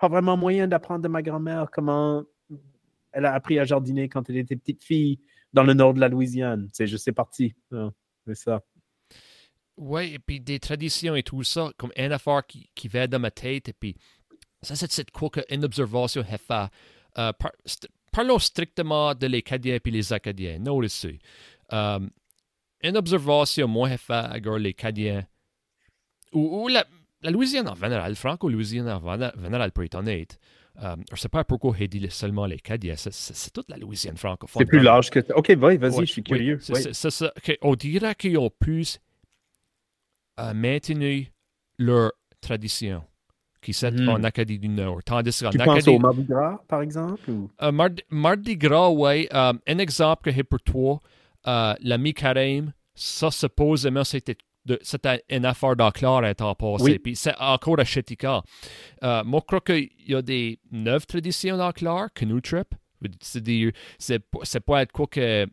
pas 0.00 0.08
vraiment 0.08 0.36
moyen 0.36 0.66
d'apprendre 0.66 1.02
de 1.02 1.08
ma 1.08 1.22
grand-mère 1.22 1.70
comment 1.72 2.24
elle 3.12 3.24
a 3.24 3.32
appris 3.32 3.60
à 3.60 3.64
jardiner 3.64 4.08
quand 4.08 4.28
elle 4.28 4.38
était 4.38 4.56
petite 4.56 4.82
fille 4.82 5.20
dans 5.52 5.62
le 5.62 5.72
nord 5.72 5.94
de 5.94 6.00
la 6.00 6.08
Louisiane. 6.08 6.68
C'est 6.72 6.88
juste, 6.88 7.04
c'est 7.04 7.12
parti. 7.12 7.54
Oui, 9.76 10.14
et 10.14 10.18
puis 10.18 10.40
des 10.40 10.58
traditions 10.58 11.14
et 11.14 11.22
tout 11.22 11.44
ça, 11.44 11.70
comme 11.76 11.92
une 11.96 12.12
affaire 12.12 12.44
qui, 12.46 12.68
qui 12.74 12.88
va 12.88 13.06
dans 13.06 13.20
ma 13.20 13.30
tête, 13.30 13.68
et 13.68 13.72
puis 13.72 13.94
ça, 14.62 14.74
c'est 14.74 15.10
quoi 15.10 15.30
qu'une 15.30 15.64
observation 15.64 16.24
a 16.28 16.38
fait. 16.38 16.70
Euh, 17.16 17.32
parlons 18.12 18.38
strictement 18.38 19.14
de 19.14 19.26
les 19.26 19.44
et 19.48 19.80
les 19.90 20.12
Acadiens. 20.12 20.58
Non, 20.58 20.82
ici. 20.82 21.18
Um, 21.70 22.10
une 22.82 22.96
observation, 22.96 23.68
moi, 23.68 23.88
j'ai 23.88 23.96
fait 23.96 24.12
avec 24.12 24.46
les 24.46 24.74
ou 26.32 26.68
la, 26.68 26.84
la, 27.22 27.30
Louisiane 27.30 27.68
en 27.68 27.74
général, 27.74 28.14
franco-louisiane 28.14 28.88
en 28.88 29.42
général, 29.42 29.72
pour 29.72 29.84
être 29.84 29.94
honnête. 29.94 30.38
Um, 30.80 31.02
je 31.08 31.14
ne 31.14 31.18
sais 31.18 31.28
pas 31.28 31.42
pourquoi 31.42 31.74
j'ai 31.76 31.88
dit 31.88 32.06
seulement 32.08 32.46
les 32.46 32.56
Acadiens. 32.56 32.94
C'est 32.96 33.52
toute 33.52 33.68
la 33.68 33.76
Louisiane 33.76 34.16
francophone. 34.16 34.60
C'est 34.60 34.66
plus 34.66 34.80
large 34.80 35.10
que. 35.10 35.20
OK, 35.34 35.50
vas-y, 35.50 36.06
je 36.06 36.12
suis 36.12 36.22
curieux. 36.22 36.60
Oui, 36.68 36.82
ça. 36.92 37.32
on 37.62 37.74
dirait 37.74 38.14
qu'ils 38.14 38.38
ont 38.38 38.50
pu 38.50 38.84
uh, 40.38 40.54
maintenir 40.54 41.26
leur 41.78 42.12
tradition 42.40 43.02
qui 43.60 43.72
sont 43.72 43.90
hmm. 43.90 44.08
en 44.08 44.24
Acadie 44.24 44.58
du 44.58 44.68
Nord. 44.68 45.02
Tandis 45.04 45.40
qu'en 45.40 45.50
tu 45.50 45.60
Acadie... 45.60 45.84
penses 45.84 45.88
au 45.88 45.98
Mardi 45.98 46.24
Gras, 46.24 46.60
par 46.68 46.82
exemple? 46.82 47.28
Ou? 47.28 47.50
Uh, 47.60 47.72
Mardi, 47.72 48.02
Mardi, 48.08 48.56
Gras, 48.56 48.90
oui. 48.90 49.26
Um, 49.32 49.58
un 49.66 49.78
exemple 49.78 50.22
que 50.22 50.30
j'ai 50.30 50.44
pour 50.44 50.60
toi, 50.60 51.00
uh, 51.44 51.74
la 51.80 51.98
mi-carême, 51.98 52.72
ça, 52.94 53.30
supposément, 53.30 54.04
c'était 54.04 54.36
c'était 54.82 55.22
une 55.28 55.44
affaire 55.44 55.76
d'Anclar 55.76 56.24
un 56.24 56.34
temps 56.34 56.54
passé. 56.54 56.84
Oui. 56.84 56.98
Puis 56.98 57.16
c'est 57.16 57.34
encore 57.38 57.78
à 57.80 57.84
Chetika. 57.84 58.42
Uh, 59.02 59.22
moi, 59.24 59.40
je 59.40 59.46
crois 59.46 59.60
qu'il 59.60 59.90
y 60.06 60.14
a 60.14 60.22
des 60.22 60.58
neuf 60.70 61.06
traditions 61.06 61.56
d'Anclar, 61.56 62.12
Canoe 62.12 62.40
Trip. 62.40 62.74
C'est 63.98 64.60
pas 64.60 64.82
être 64.82 64.92
quoi 64.92 65.06
que, 65.06 65.46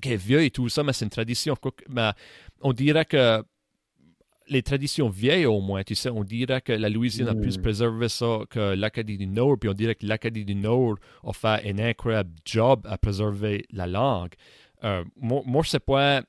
que 0.00 0.16
vieux 0.16 0.42
et 0.42 0.50
tout 0.50 0.68
ça, 0.68 0.82
mais 0.82 0.92
c'est 0.92 1.04
une 1.04 1.10
tradition. 1.10 1.54
Mais 1.88 2.10
on 2.62 2.72
dirait 2.72 3.04
que 3.04 3.44
les 4.48 4.62
traditions 4.62 5.08
vieilles 5.08 5.46
au 5.46 5.60
moins, 5.60 5.82
tu 5.82 5.94
sais, 5.94 6.10
on 6.10 6.24
dirait 6.24 6.60
que 6.60 6.72
la 6.72 6.88
Louisiane 6.88 7.28
a 7.28 7.34
plus 7.34 7.58
mm. 7.58 7.62
préservé 7.62 8.08
ça 8.08 8.40
que 8.50 8.74
l'Acadie 8.74 9.18
du 9.18 9.26
Nord, 9.26 9.58
puis 9.58 9.68
on 9.68 9.74
dirait 9.74 9.94
que 9.94 10.06
l'Acadie 10.06 10.44
du 10.44 10.54
Nord 10.54 10.96
a 11.24 11.32
fait 11.32 11.68
un 11.70 11.78
incroyable 11.78 12.32
job 12.44 12.86
à 12.88 12.98
préserver 12.98 13.64
la 13.70 13.86
langue. 13.86 14.34
Euh, 14.84 15.04
moi, 15.16 15.42
moi, 15.44 15.62
je 15.62 15.70
sais 15.70 15.80
pas 15.80 16.22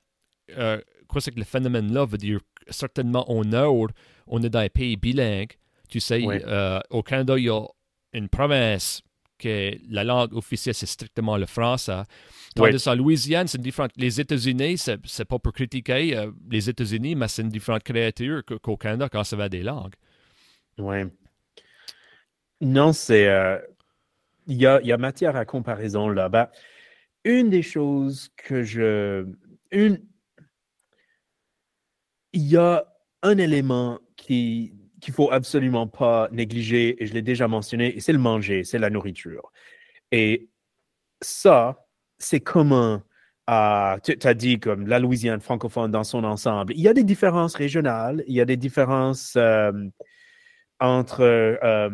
euh, 0.58 0.82
c'est 1.20 1.32
que 1.32 1.40
le 1.40 1.46
phénomène-là 1.46 2.06
veut 2.06 2.18
dire. 2.18 2.40
Certainement, 2.70 3.30
au 3.30 3.44
Nord, 3.44 3.90
on 4.28 4.42
est 4.42 4.50
dans 4.50 4.60
un 4.60 4.70
pays 4.70 4.96
bilingue. 4.96 5.52
Tu 5.90 6.00
sais, 6.00 6.24
euh, 6.26 6.80
au 6.90 7.04
Canada, 7.04 7.38
il 7.38 7.46
y 7.46 7.50
a 7.50 7.62
une 8.14 8.30
province 8.30 9.02
que 9.38 9.72
la 9.90 10.04
langue 10.04 10.34
officielle, 10.34 10.74
c'est 10.74 10.86
strictement 10.86 11.38
le 11.38 11.46
français. 11.46 12.04
Tandis 12.56 12.88
en 12.88 12.96
Louisiane, 12.96 13.48
c'est 13.48 13.60
différent. 13.60 13.88
Les 13.98 14.22
États-Unis, 14.22 14.78
c'est 14.78 15.26
pas 15.26 15.40
pour 15.40 15.52
critiquer 15.52 16.16
euh, 16.16 16.32
les 16.50 16.70
États-Unis, 16.70 17.16
mais 17.16 17.28
c'est 17.28 17.42
une 17.42 17.50
différente 17.50 17.84
créature 17.84 18.44
qu'au 18.62 18.78
Canada 18.78 19.10
quand 19.12 19.24
ça 19.24 19.36
va 19.36 19.50
des 19.50 19.64
langues. 19.64 19.96
Oui. 20.78 20.98
Non, 22.62 22.94
c'est. 22.94 23.28
Euh, 23.28 23.58
il 24.48 24.58
y, 24.58 24.66
a, 24.66 24.82
y, 24.82 24.92
a, 24.92 24.98
matière 24.98 25.36
à 25.36 25.46
comparaison 25.46 26.10
là. 26.10 26.30
bas 26.30 26.52
une 27.24 27.50
des 27.50 27.62
choses 27.62 28.30
que 28.38 28.64
je. 28.64 29.26
Une. 29.72 30.00
Il 32.34 32.44
y 32.44 32.58
a 32.58 32.86
un 33.22 33.38
élément 33.38 34.00
qui 34.16 34.74
qu'il 35.04 35.14
faut 35.14 35.32
absolument 35.32 35.86
pas 35.86 36.30
négliger, 36.32 37.04
et 37.04 37.06
je 37.06 37.14
l'ai 37.14 37.22
déjà 37.22 37.50
mentionné, 37.50 38.00
c'est 38.00 38.14
le 38.14 38.20
manger, 38.20 38.64
c'est 38.64 38.80
la 38.80 38.90
nourriture. 38.90 39.52
Et 40.14 40.50
ça, 41.22 41.88
c'est 42.20 42.40
commun 42.40 43.04
à, 43.46 43.98
tu 44.02 44.16
as 44.26 44.34
dit 44.34 44.60
comme 44.62 44.88
la 44.88 45.00
Louisiane 45.00 45.42
francophone 45.42 45.92
dans 45.92 46.06
son 46.06 46.24
ensemble. 46.24 46.74
Il 46.76 46.82
y 46.82 46.88
a 46.88 46.94
des 46.94 47.04
différences 47.04 47.56
régionales, 47.56 48.24
il 48.28 48.36
y 48.36 48.40
a 48.40 48.46
des 48.46 48.56
différences 48.56 49.34
euh, 49.36 49.74
entre 50.80 51.22
euh, 51.22 51.90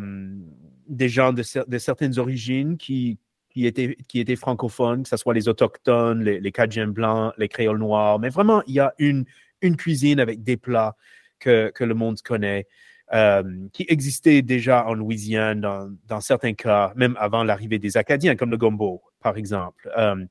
des 0.86 1.08
gens 1.08 1.32
de, 1.32 1.42
certaines 1.42 2.18
origines 2.20 2.76
qui, 2.76 3.18
qui, 3.50 3.66
étaient, 3.66 3.96
qui 4.06 4.20
étaient 4.20 4.36
francophones, 4.36 5.02
que 5.02 5.08
ce 5.08 5.16
soit 5.16 5.34
les 5.34 5.48
autochtones, 5.48 6.22
les, 6.22 6.40
les 6.40 6.52
Cajuns 6.52 6.92
blancs, 6.92 7.32
les 7.38 7.48
créoles 7.48 7.78
noirs. 7.78 8.20
Mais 8.20 8.28
vraiment, 8.28 8.62
il 8.68 8.74
y 8.74 8.80
a 8.80 8.94
une, 8.98 9.24
une 9.62 9.76
cuisine 9.76 10.20
avec 10.20 10.42
des 10.42 10.56
plats 10.56 10.96
que, 11.38 11.72
le 11.78 11.94
monde 11.94 12.20
connaît. 12.22 12.66
Euh, 13.12 13.42
qui 13.72 13.84
existait 13.88 14.40
déjà 14.40 14.86
en 14.86 14.94
Louisiane 14.94 15.60
dans, 16.06 16.20
certains 16.20 16.54
cas, 16.54 16.92
même 16.94 17.16
avant 17.18 17.42
l'arrivée 17.42 17.80
des 17.80 17.96
Acadiens, 17.96 18.36
comme 18.36 18.52
le 18.52 18.56
gombo, 18.56 19.02
par 19.20 19.36
exemple. 19.36 19.90
Euh, 19.98 20.24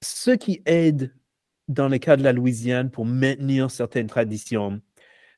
ce 0.00 0.30
qui 0.30 0.62
aide 0.64 1.14
dans 1.68 1.88
le 1.88 1.98
cas 1.98 2.16
de 2.16 2.22
la 2.22 2.32
Louisiane 2.32 2.90
pour 2.90 3.04
maintenir 3.04 3.70
certaines 3.70 4.06
traditions, 4.06 4.80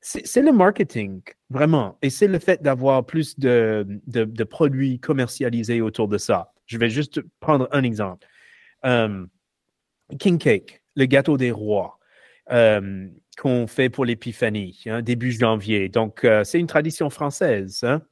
c'est 0.00 0.42
le 0.42 0.52
marketing, 0.52 1.22
vraiment. 1.50 1.98
Et 2.02 2.10
c'est 2.10 2.28
le 2.28 2.38
fait 2.38 2.62
d'avoir 2.62 3.04
plus 3.04 3.36
de, 3.38 4.44
produits 4.44 5.00
commercialisés 5.00 5.80
autour 5.80 6.06
de 6.06 6.18
ça. 6.18 6.52
Je 6.66 6.78
vais 6.78 6.90
juste 6.90 7.20
prendre 7.40 7.68
un 7.72 7.82
exemple. 7.82 8.26
King 10.18 10.38
Cake, 10.38 10.81
le 10.94 11.06
gâteau 11.06 11.36
des 11.36 11.50
rois. 11.50 11.98
qu'on 13.38 13.66
fait 13.66 13.88
pour 13.88 14.04
l'épiphanie, 14.04 14.82
hein, 14.86 15.00
début 15.00 15.32
janvier. 15.32 15.88
Donc, 15.88 16.26
c'est 16.44 16.60
une 16.60 16.66
tradition 16.66 17.08
française. 17.08 17.82
Hein. 17.82 18.02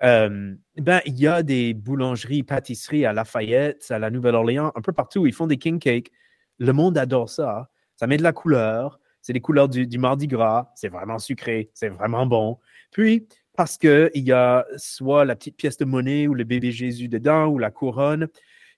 ben, 0.00 1.00
il 1.06 1.18
y 1.18 1.26
a 1.26 1.42
des 1.42 1.74
boulangeries, 1.74 2.42
pâtisseries 2.42 3.04
à 3.04 3.12
Lafayette, 3.12 3.86
à 3.90 3.98
la 3.98 4.10
Nouvelle-Orléans, 4.10 4.72
un 4.74 4.80
peu 4.80 4.92
partout. 4.92 5.26
Ils 5.26 5.34
font 5.34 5.46
des 5.46 5.58
king 5.58 5.78
cakes. 5.78 6.10
Le 6.58 6.72
monde 6.72 6.98
adore 6.98 7.30
ça. 7.30 7.70
Ça 7.96 8.06
met 8.06 8.16
de 8.16 8.22
la 8.22 8.32
couleur. 8.32 9.00
C'est 9.22 9.32
les 9.32 9.40
couleurs 9.40 9.68
du, 9.68 9.98
Mardi 9.98 10.26
Gras. 10.26 10.70
C'est 10.74 10.88
vraiment 10.88 11.18
sucré. 11.18 11.70
C'est 11.74 11.88
vraiment 11.88 12.26
bon. 12.26 12.58
Puis, 12.90 13.26
parce 13.56 13.76
qu'il 13.76 14.10
y 14.14 14.32
a 14.32 14.64
soit 14.76 15.24
la 15.24 15.36
petite 15.36 15.56
pièce 15.56 15.76
de 15.76 15.84
monnaie 15.84 16.26
ou 16.26 16.34
le 16.34 16.44
bébé 16.44 16.70
Jésus 16.70 17.08
dedans 17.08 17.46
ou 17.46 17.58
la 17.58 17.70
couronne, 17.70 18.28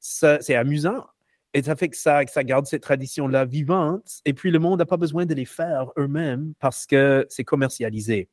c'est 0.01 0.55
amusant. 0.55 1.07
Et 1.55 1.63
ça 1.63 1.77
fait 1.77 1.89
que 1.89 1.97
ça, 1.97 2.25
que 2.25 2.31
ça 2.31 2.45
garde 2.45 2.67
cette 2.67 2.83
tradition-là 2.83 3.45
vivante. 3.45 4.21
Et 4.25 4.33
puis, 4.33 4.51
le 4.51 4.59
monde 4.59 4.79
n'a 4.79 4.87
pas 4.87 4.97
besoin 4.97 5.27
de 5.27 5.35
les 5.35 5.45
faire 5.45 5.93
eux-mêmes 5.99 6.55
parce 6.59 6.87
que 6.87 7.27
c'est 7.29 7.45
commercialisé. 7.45 8.29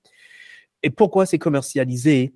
Et 0.84 0.89
pourquoi 0.89 1.25
c'est 1.25 1.39
commercialisé? 1.39 2.34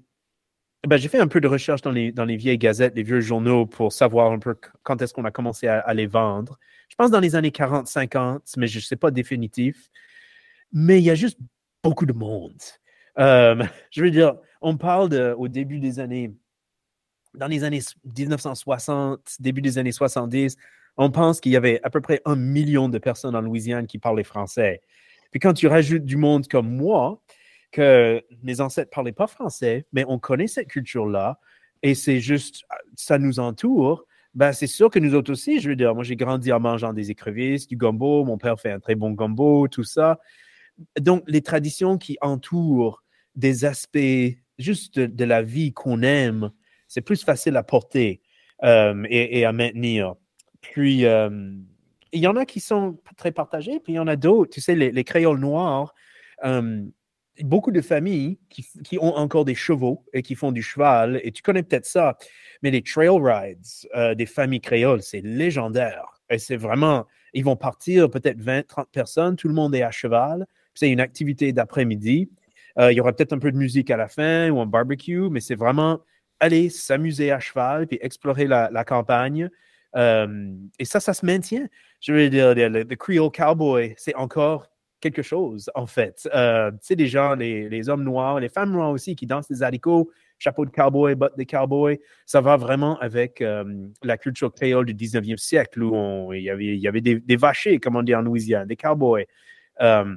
Ben, 0.85 0.97
j'ai 0.97 1.07
fait 1.07 1.19
un 1.19 1.27
peu 1.27 1.39
de 1.39 1.47
recherche 1.47 1.81
dans 1.81 1.91
les, 1.91 2.11
vieilles 2.35 2.57
gazettes, 2.57 2.95
les 2.95 3.03
vieux 3.03 3.21
journaux 3.21 3.65
pour 3.65 3.93
savoir 3.93 4.33
un 4.33 4.39
peu 4.39 4.55
quand 4.83 5.01
est-ce 5.01 5.13
qu'on 5.13 5.23
a 5.23 5.31
commencé 5.31 5.67
à, 5.67 5.93
les 5.93 6.07
vendre. 6.07 6.59
Je 6.89 6.95
pense 6.95 7.09
dans 7.09 7.21
les 7.21 7.35
années 7.35 7.51
40, 7.51 7.87
50, 7.87 8.43
mais 8.57 8.67
je 8.67 8.79
ne 8.79 8.81
sais 8.81 8.97
pas 8.97 9.09
définitif. 9.09 9.89
Mais 10.73 10.99
il 10.99 11.05
y 11.05 11.09
a 11.09 11.15
juste 11.15 11.39
beaucoup 11.81 12.05
de 12.05 12.11
monde. 12.11 12.59
Euh, 13.17 13.63
je 13.91 14.03
veux 14.03 14.11
dire, 14.11 14.35
on 14.61 14.75
parle 14.75 15.35
au 15.37 15.47
début 15.47 15.79
des 15.79 16.01
années, 16.01 16.33
dans 17.35 17.47
les 17.47 17.63
années 17.63 17.81
1960, 18.17 19.37
début 19.39 19.61
des 19.61 19.77
années 19.77 19.91
70, 19.91 20.57
on 20.97 21.11
pense 21.11 21.41
qu'il 21.41 21.51
y 21.51 21.55
avait 21.55 21.79
à 21.83 21.89
peu 21.89 22.01
près 22.01 22.21
un 22.25 22.35
million 22.35 22.89
de 22.89 22.97
personnes 22.97 23.35
en 23.35 23.41
Louisiane 23.41 23.87
qui 23.87 23.97
parlaient 23.97 24.23
français. 24.23 24.81
Puis 25.31 25.39
quand 25.39 25.53
tu 25.53 25.67
rajoutes 25.67 26.05
du 26.05 26.17
monde 26.17 26.47
comme 26.47 26.69
moi, 26.69 27.21
que 27.71 28.23
mes 28.43 28.61
ancêtres 28.61 28.89
ne 28.91 28.95
parlaient 28.95 29.11
pas 29.11 29.27
français, 29.27 29.87
mais 29.91 30.05
on 30.07 30.19
connaît 30.19 30.47
cette 30.47 30.67
culture-là 30.67 31.39
et 31.81 31.95
c'est 31.95 32.19
juste, 32.19 32.63
ça 32.95 33.17
nous 33.17 33.39
entoure. 33.39 34.05
Ben, 34.35 34.53
c'est 34.53 34.67
sûr 34.67 34.89
que 34.89 34.99
nous 34.99 35.15
autres 35.15 35.31
aussi, 35.31 35.59
je 35.59 35.69
veux 35.69 35.75
dire, 35.75 35.95
moi 35.95 36.03
j'ai 36.03 36.15
grandi 36.15 36.51
en 36.51 36.59
mangeant 36.59 36.93
des 36.93 37.11
écrevisses, 37.11 37.67
du 37.67 37.75
gombo, 37.75 38.23
mon 38.23 38.37
père 38.37 38.59
fait 38.59 38.71
un 38.71 38.79
très 38.79 38.95
bon 38.95 39.11
gombo, 39.11 39.67
tout 39.67 39.83
ça. 39.83 40.19
Donc, 40.99 41.23
les 41.27 41.41
traditions 41.41 41.97
qui 41.97 42.17
entourent 42.21 43.03
des 43.35 43.65
aspects 43.65 44.37
juste 44.57 44.99
de, 44.99 45.25
la 45.25 45.41
vie 45.41 45.73
qu'on 45.73 46.01
aime, 46.01 46.51
c'est 46.87 47.01
plus 47.01 47.23
facile 47.23 47.57
à 47.57 47.63
porter 47.63 48.21
euh, 48.63 49.03
et, 49.09 49.43
à 49.45 49.51
maintenir. 49.51 50.15
Puis, 50.61 51.05
euh, 51.05 51.51
il 52.13 52.21
y 52.21 52.27
en 52.27 52.35
a 52.37 52.45
qui 52.45 52.61
sont 52.61 52.97
très 53.17 53.31
partagés, 53.31 53.79
puis 53.79 53.93
il 53.93 53.95
y 53.97 53.99
en 53.99 54.07
a 54.07 54.15
d'autres. 54.15 54.51
Tu 54.51 54.61
sais, 54.61 54.75
les, 54.75 55.03
créoles 55.03 55.39
noirs, 55.39 55.93
euh, 56.45 56.81
beaucoup 57.41 57.71
de 57.71 57.81
familles 57.81 58.39
qui, 58.49 58.97
ont 58.99 59.15
encore 59.15 59.43
des 59.43 59.55
chevaux 59.55 60.05
et 60.13 60.21
qui 60.21 60.35
font 60.35 60.53
du 60.53 60.61
cheval, 60.61 61.19
et 61.23 61.31
tu 61.31 61.41
connais 61.41 61.63
peut-être 61.63 61.85
ça, 61.85 62.17
mais 62.61 62.71
les 62.71 62.81
trail 62.81 63.09
rides 63.09 64.15
des 64.15 64.25
familles 64.25 64.61
créoles, 64.61 65.01
c'est 65.01 65.21
légendaire. 65.21 66.21
Et 66.29 66.37
c'est 66.37 66.55
vraiment, 66.55 67.05
ils 67.33 67.43
vont 67.43 67.57
partir 67.57 68.09
peut-être 68.09 68.39
20, 68.39 68.65
30 68.67 68.87
personnes, 68.91 69.35
tout 69.35 69.49
le 69.49 69.53
monde 69.53 69.75
est 69.75 69.83
à 69.83 69.91
cheval. 69.91 70.45
C'est 70.73 70.89
une 70.89 71.01
activité 71.01 71.51
d'après-midi. 71.51 72.29
Il 72.79 72.93
y 72.93 73.01
aura 73.01 73.13
peut-être 73.13 73.33
un 73.33 73.39
peu 73.39 73.51
de 73.51 73.57
musique 73.57 73.91
à 73.91 73.97
la 73.97 74.07
fin 74.07 74.49
ou 74.49 74.61
un 74.61 74.65
barbecue, 74.65 75.29
mais 75.29 75.41
c'est 75.41 75.55
vraiment 75.55 75.99
aller 76.43 76.69
s'amuser 76.69 77.31
à 77.31 77.39
cheval 77.39 77.87
puis 77.87 77.97
explorer 78.01 78.47
la, 78.47 78.83
campagne. 78.83 79.49
Euh, 79.95 80.53
et 80.77 80.85
ça, 80.85 80.99
ça 80.99 81.13
se 81.13 81.25
maintient. 81.25 81.67
Je 82.01 82.11
veux 82.11 82.29
dire, 82.29 82.53
le 82.53 82.95
Creole 82.95 83.31
Cowboy, 83.31 83.93
c'est 83.97 84.15
encore 84.15 84.67
quelque 84.99 85.21
chose, 85.21 85.69
en 85.75 85.85
fait. 85.85 86.27
Euh, 86.33 86.71
tu 86.71 86.77
sais, 86.81 86.95
les 86.95 87.07
gens, 87.07 87.35
les, 87.35 87.89
hommes 87.89 88.03
noirs, 88.03 88.39
les 88.39 88.49
femmes 88.49 88.71
noires 88.71 88.91
aussi 88.91 89.15
qui 89.15 89.25
dansent 89.25 89.49
des 89.49 89.63
haricots, 89.63 90.09
chapeau 90.39 90.65
de 90.65 90.71
cowboy, 90.71 91.15
bottes 91.15 91.37
de 91.37 91.43
cowboy, 91.43 91.99
ça 92.25 92.41
va 92.41 92.57
vraiment 92.57 92.97
avec 92.99 93.41
euh, 93.41 93.63
la 94.01 94.17
culture 94.17 94.53
créole 94.53 94.85
du 94.85 94.93
19e 94.93 95.37
siècle 95.37 95.83
où 95.83 96.33
il 96.33 96.43
y 96.43 96.49
avait, 96.49 96.77
y 96.77 96.87
avait 96.87 97.01
des, 97.01 97.19
des 97.19 97.35
vachers, 97.35 97.79
comme 97.79 97.95
on 97.95 98.03
dit 98.03 98.15
en 98.15 98.21
Louisiane, 98.21 98.67
des 98.67 98.77
cowboys. 98.77 99.25
Euh, 99.81 100.15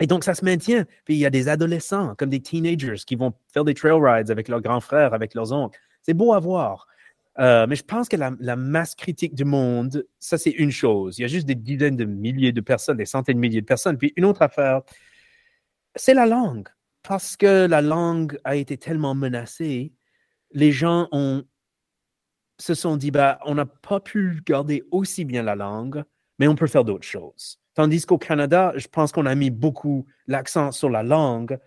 et 0.00 0.06
donc, 0.06 0.24
ça 0.24 0.34
se 0.34 0.44
maintient. 0.44 0.86
Puis, 1.04 1.14
il 1.14 1.18
y 1.18 1.26
a 1.26 1.30
des 1.30 1.48
adolescents, 1.48 2.14
comme 2.16 2.30
des 2.30 2.40
teenagers, 2.40 3.02
qui 3.06 3.16
vont 3.16 3.34
faire 3.52 3.64
des 3.64 3.74
trail 3.74 3.92
rides 4.00 4.30
avec 4.30 4.48
leurs 4.48 4.62
grands 4.62 4.80
frères, 4.80 5.14
avec 5.14 5.34
leurs 5.34 5.52
oncles. 5.52 5.78
C'est 6.02 6.14
beau 6.14 6.32
à 6.32 6.40
voir. 6.40 6.86
Euh, 7.38 7.66
mais 7.66 7.76
je 7.76 7.84
pense 7.84 8.08
que 8.08 8.16
la, 8.16 8.56
masse 8.56 8.94
critique 8.94 9.34
du 9.34 9.44
monde, 9.44 10.06
ça 10.18 10.36
c'est 10.36 10.50
une 10.50 10.72
chose. 10.72 11.18
Il 11.18 11.22
y 11.22 11.24
a 11.24 11.28
juste 11.28 11.46
des 11.46 11.54
dizaines 11.54 11.96
de 11.96 12.04
milliers 12.04 12.52
de 12.52 12.60
personnes, 12.60 12.96
des 12.96 13.06
centaines 13.06 13.36
de 13.36 13.40
milliers 13.40 13.60
de 13.60 13.66
personnes. 13.66 13.96
Puis 13.96 14.12
une 14.16 14.24
autre 14.24 14.42
affaire, 14.42 14.82
c'est 15.94 16.14
la 16.14 16.26
langue. 16.26 16.68
Parce 17.02 17.36
que 17.36 17.66
la 17.66 17.80
langue 17.82 18.38
a 18.44 18.56
été 18.56 18.76
tellement 18.76 19.14
menacée, 19.14 19.92
les 20.52 20.72
gens 20.72 21.08
ont, 21.12 21.44
se 22.58 22.74
sont 22.74 22.96
dit, 22.96 23.10
bah, 23.10 23.38
on 23.46 23.54
n'a 23.54 23.66
pas 23.66 24.00
pu 24.00 24.42
garder 24.44 24.84
aussi 24.90 25.24
bien 25.24 25.42
la 25.42 25.54
langue, 25.54 26.04
mais 26.38 26.48
on 26.48 26.56
peut 26.56 26.66
faire 26.66 26.84
d'autres 26.84 27.06
choses. 27.06 27.59
Tandis 27.74 28.04
qu'au 28.04 28.18
Canada, 28.18 28.72
je 28.76 28.88
pense 28.88 29.12
qu'on 29.12 29.26
a 29.26 29.34
mis 29.34 29.50
beaucoup 29.50 30.06
l'accent 30.26 30.72
sur 30.72 30.90
la 30.90 31.02
langue 31.02 31.58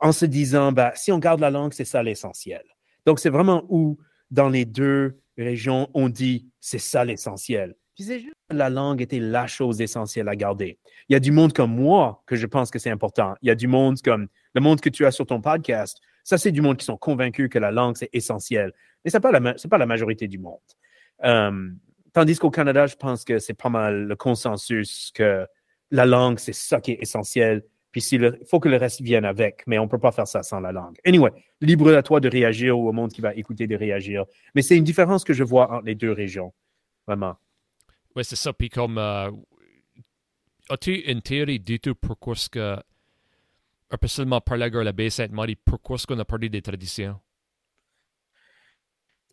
en 0.00 0.12
se 0.12 0.24
disant, 0.24 0.72
bah, 0.72 0.92
si 0.94 1.12
on 1.12 1.18
garde 1.18 1.40
la 1.40 1.50
langue, 1.50 1.72
c'est 1.72 1.84
ça 1.84 2.02
l'essentiel. 2.02 2.62
Donc, 3.06 3.18
c'est 3.18 3.28
vraiment 3.28 3.64
où 3.68 3.98
dans 4.30 4.48
les 4.48 4.64
deux 4.64 5.20
régions, 5.36 5.88
on 5.94 6.08
dit 6.08 6.48
c'est 6.60 6.78
ça 6.78 7.04
l'essentiel. 7.04 7.74
La 8.50 8.70
langue 8.70 9.02
était 9.02 9.18
la 9.18 9.46
chose 9.46 9.80
essentielle 9.82 10.28
à 10.28 10.36
garder. 10.36 10.78
Il 11.08 11.12
y 11.12 11.16
a 11.16 11.20
du 11.20 11.32
monde 11.32 11.52
comme 11.52 11.74
moi 11.74 12.22
que 12.26 12.36
je 12.36 12.46
pense 12.46 12.70
que 12.70 12.78
c'est 12.78 12.90
important. 12.90 13.34
Il 13.42 13.48
y 13.48 13.50
a 13.50 13.54
du 13.54 13.66
monde 13.66 14.00
comme 14.02 14.28
le 14.54 14.60
monde 14.60 14.80
que 14.80 14.88
tu 14.88 15.04
as 15.04 15.10
sur 15.10 15.26
ton 15.26 15.40
podcast. 15.40 16.00
Ça, 16.24 16.38
c'est 16.38 16.52
du 16.52 16.62
monde 16.62 16.78
qui 16.78 16.84
sont 16.84 16.96
convaincus 16.96 17.50
que 17.50 17.58
la 17.58 17.70
langue, 17.70 17.96
c'est 17.96 18.08
essentiel. 18.12 18.72
Mais 19.04 19.10
ce 19.10 19.16
n'est 19.16 19.20
pas, 19.20 19.32
la, 19.32 19.54
pas 19.54 19.78
la 19.78 19.86
majorité 19.86 20.28
du 20.28 20.38
monde. 20.38 20.58
Euh, 21.24 21.70
tandis 22.12 22.38
qu'au 22.38 22.50
Canada, 22.50 22.86
je 22.86 22.96
pense 22.96 23.24
que 23.24 23.38
c'est 23.38 23.54
pas 23.54 23.68
mal 23.68 24.04
le 24.04 24.16
consensus 24.16 25.10
que 25.14 25.46
la 25.90 26.06
langue, 26.06 26.38
c'est 26.38 26.52
ça 26.52 26.80
qui 26.80 26.92
est 26.92 27.02
essentiel. 27.02 27.62
Puis 27.92 28.02
il 28.12 28.38
faut 28.48 28.60
que 28.60 28.68
le 28.68 28.76
reste 28.76 29.00
vienne 29.00 29.24
avec, 29.24 29.64
mais 29.66 29.78
on 29.78 29.84
ne 29.84 29.88
peut 29.88 29.98
pas 29.98 30.12
faire 30.12 30.28
ça 30.28 30.42
sans 30.42 30.60
la 30.60 30.70
langue. 30.70 30.96
Anyway, 31.04 31.30
libre 31.60 31.92
à 31.94 32.02
toi 32.02 32.20
de 32.20 32.28
réagir 32.28 32.78
ou 32.78 32.88
au 32.88 32.92
monde 32.92 33.12
qui 33.12 33.20
va 33.20 33.34
écouter 33.34 33.66
de 33.66 33.74
réagir. 33.74 34.24
Mais 34.54 34.62
c'est 34.62 34.76
une 34.76 34.84
différence 34.84 35.24
que 35.24 35.32
je 35.32 35.42
vois 35.42 35.72
entre 35.72 35.86
les 35.86 35.96
deux 35.96 36.12
régions, 36.12 36.52
vraiment. 37.06 37.36
Oui, 38.14 38.24
c'est 38.24 38.36
ça. 38.36 38.52
Puis 38.52 38.68
comme, 38.68 38.98
euh, 38.98 39.30
as-tu 40.68 40.94
une 41.10 41.22
théorie 41.22 41.58
du 41.58 41.80
tout 41.80 41.96
pourquoi 41.96 42.36
ce 42.36 42.48
que, 42.48 42.76
seulement 44.06 44.40
parler 44.40 44.64
à 44.64 44.84
la 44.84 45.10
Sainte-Marie, 45.10 45.56
pourquoi 45.56 45.96
est-ce 45.96 46.06
qu'on 46.06 46.18
a 46.18 46.24
parlé 46.24 46.48
des 46.48 46.62
traditions? 46.62 47.18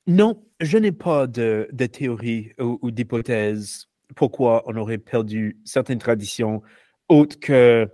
Non, 0.08 0.42
je 0.62 0.78
n'ai 0.78 0.94
pas 0.94 1.28
de, 1.28 1.68
théorie 1.92 2.54
ou, 2.60 2.92
d'hypothèse 2.92 3.88
pourquoi 4.16 4.64
on 4.66 4.78
aurait 4.78 4.98
perdu 4.98 5.60
certaines 5.66 6.00
traditions 6.00 6.62
autres 7.10 7.38
que 7.40 7.90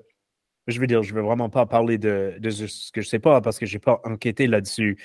je 0.68 0.80
veux 0.80 0.86
dire, 0.86 1.02
je 1.02 1.12
ne 1.12 1.20
veux 1.20 1.26
vraiment 1.26 1.50
pas 1.50 1.66
parler 1.66 1.98
de, 1.98 2.38
ce 2.50 2.92
que 2.92 3.02
je 3.02 3.08
ne 3.08 3.10
sais 3.10 3.20
pas 3.20 3.42
parce 3.42 3.58
que 3.58 3.66
je 3.66 3.74
n'ai 3.74 3.80
pas 3.80 4.00
enquêté 4.06 4.46
là-dessus. 4.46 4.98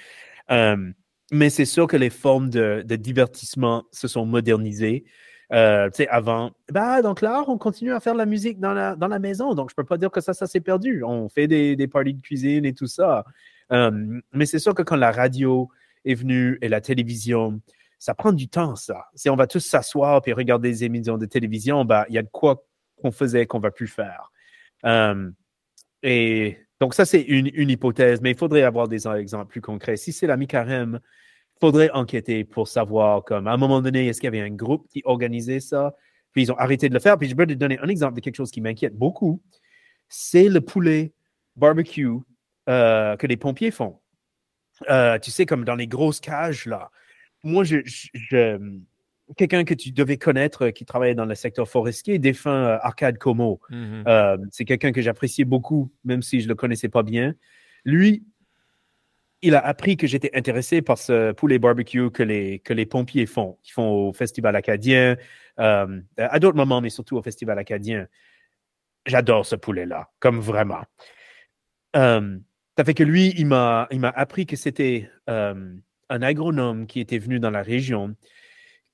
mais 0.50 1.50
c'est 1.50 1.64
sûr 1.64 1.86
que 1.86 1.96
les 1.96 2.10
formes 2.10 2.50
de, 2.50 2.84
divertissement 2.96 3.84
se 3.90 4.06
sont 4.06 4.26
modernisées. 4.26 5.04
Euh, 5.50 5.88
tu 5.88 6.02
sais, 6.02 6.08
avant, 6.08 6.52
bah, 6.70 7.00
donc 7.00 7.22
là, 7.22 7.42
on 7.48 7.56
continue 7.56 7.92
à 7.92 8.00
faire 8.00 8.12
de 8.12 8.18
la 8.18 8.26
musique 8.26 8.60
dans 8.60 8.74
la, 8.74 8.96
dans 8.96 9.08
la 9.08 9.18
maison. 9.18 9.54
Donc, 9.54 9.70
je 9.70 9.72
ne 9.72 9.76
peux 9.76 9.84
pas 9.84 9.96
dire 9.96 10.10
que 10.10 10.20
ça, 10.20 10.34
ça 10.34 10.46
s'est 10.46 10.60
perdu. 10.60 11.02
On 11.04 11.30
fait 11.30 11.46
des, 11.46 11.74
des 11.74 11.88
parties 11.88 12.12
de 12.12 12.20
cuisine 12.20 12.66
et 12.66 12.74
tout 12.74 12.86
ça. 12.86 13.24
mais 13.70 14.44
c'est 14.44 14.58
sûr 14.58 14.74
que 14.74 14.82
quand 14.82 14.96
la 14.96 15.10
radio 15.10 15.70
est 16.04 16.14
venue 16.14 16.58
et 16.62 16.68
la 16.68 16.80
télévision, 16.80 17.60
ça 17.98 18.14
prend 18.14 18.32
du 18.32 18.48
temps, 18.48 18.76
ça. 18.76 19.06
Si 19.14 19.28
on 19.30 19.36
va 19.36 19.46
tous 19.46 19.60
s'asseoir 19.60 20.22
et 20.26 20.32
regarder 20.32 20.70
des 20.70 20.84
émissions 20.84 21.18
de 21.18 21.26
télévision, 21.26 21.84
bah, 21.84 22.06
il 22.08 22.14
y 22.14 22.18
a 22.18 22.22
de 22.22 22.28
quoi 22.30 22.64
qu'on 22.96 23.10
faisait 23.10 23.46
qu'on 23.46 23.60
va 23.60 23.70
plus 23.70 23.88
faire. 23.88 24.30
Et 26.02 26.58
donc, 26.80 26.94
ça, 26.94 27.04
c'est 27.04 27.22
une, 27.22 27.70
hypothèse, 27.70 28.20
mais 28.20 28.30
il 28.30 28.38
faudrait 28.38 28.62
avoir 28.62 28.88
des 28.88 29.08
exemples 29.08 29.50
plus 29.50 29.60
concrets. 29.60 29.96
Si 29.96 30.12
c'est 30.12 30.26
la 30.26 30.36
mi-carême, 30.36 31.00
il 31.02 31.58
faudrait 31.60 31.90
enquêter 31.90 32.44
pour 32.44 32.68
savoir, 32.68 33.24
comme 33.24 33.48
à 33.48 33.52
un 33.52 33.56
moment 33.56 33.82
donné, 33.82 34.06
est-ce 34.06 34.20
qu'il 34.20 34.26
y 34.26 34.38
avait 34.38 34.40
un 34.40 34.54
groupe 34.54 34.86
qui 34.88 35.02
organisait 35.04 35.60
ça, 35.60 35.94
puis 36.32 36.42
ils 36.42 36.52
ont 36.52 36.56
arrêté 36.56 36.88
de 36.88 36.94
le 36.94 37.00
faire. 37.00 37.18
Puis 37.18 37.28
je 37.28 37.34
peux 37.34 37.46
te 37.46 37.52
donner 37.54 37.78
un 37.80 37.88
exemple 37.88 38.14
de 38.14 38.20
quelque 38.20 38.36
chose 38.36 38.50
qui 38.50 38.60
m'inquiète 38.60 38.94
beaucoup. 38.94 39.42
C'est 40.08 40.48
le 40.48 40.60
poulet 40.60 41.12
barbecue 41.56 42.08
euh, 42.68 43.16
que 43.16 43.26
les 43.26 43.36
pompiers 43.36 43.72
font. 43.72 43.98
Euh, 44.88 45.18
tu 45.18 45.30
sais, 45.30 45.46
comme 45.46 45.64
dans 45.64 45.74
les 45.74 45.86
grosses 45.86 46.20
cages, 46.20 46.66
là. 46.66 46.90
Moi, 47.44 47.64
je, 47.64 47.78
quelqu'un 49.36 49.64
que 49.64 49.74
tu 49.74 49.92
devais 49.92 50.16
connaître 50.16 50.66
euh, 50.66 50.70
qui 50.70 50.84
travaillait 50.84 51.14
dans 51.14 51.24
le 51.24 51.34
secteur 51.34 51.68
forestier, 51.68 52.18
défunt 52.18 52.50
euh, 52.50 52.78
Arcade 52.82 53.18
Como. 53.18 53.60
Mhm. 53.70 54.04
Euh, 54.06 54.36
c'est 54.50 54.64
quelqu'un 54.64 54.92
que 54.92 55.02
j'appréciais 55.02 55.44
beaucoup, 55.44 55.90
même 56.04 56.22
si 56.22 56.40
je 56.40 56.46
ne 56.46 56.50
le 56.50 56.54
connaissais 56.54 56.88
pas 56.88 57.02
bien. 57.02 57.34
Lui, 57.84 58.24
il 59.42 59.54
a 59.54 59.64
appris 59.64 59.96
que 59.96 60.06
j'étais 60.06 60.30
intéressé 60.34 60.82
par 60.82 60.98
ce 60.98 61.32
poulet 61.32 61.58
barbecue 61.58 62.10
que 62.10 62.22
les, 62.22 62.58
que 62.60 62.72
les 62.72 62.86
pompiers 62.86 63.26
font. 63.26 63.58
Ils 63.64 63.70
font 63.70 64.08
au 64.08 64.12
Festival 64.12 64.56
acadien, 64.56 65.16
euh, 65.60 66.00
à 66.16 66.38
d'autres 66.38 66.56
moments, 66.56 66.80
mais 66.80 66.90
surtout 66.90 67.16
au 67.16 67.22
Festival 67.22 67.58
acadien. 67.58 68.08
J'adore 69.06 69.46
ce 69.46 69.54
poulet-là, 69.56 70.10
comme 70.18 70.40
vraiment. 70.40 70.82
Euh, 71.96 72.38
ça 72.78 72.84
fait 72.84 72.94
que 72.94 73.02
lui, 73.02 73.34
il 73.36 73.46
m'a 73.46 73.88
appris 74.14 74.46
que 74.46 74.54
c'était 74.54 75.10
euh, 75.28 75.74
un 76.10 76.22
agronome 76.22 76.86
qui 76.86 77.00
était 77.00 77.18
venu 77.18 77.40
dans 77.40 77.50
la 77.50 77.60
région 77.60 78.14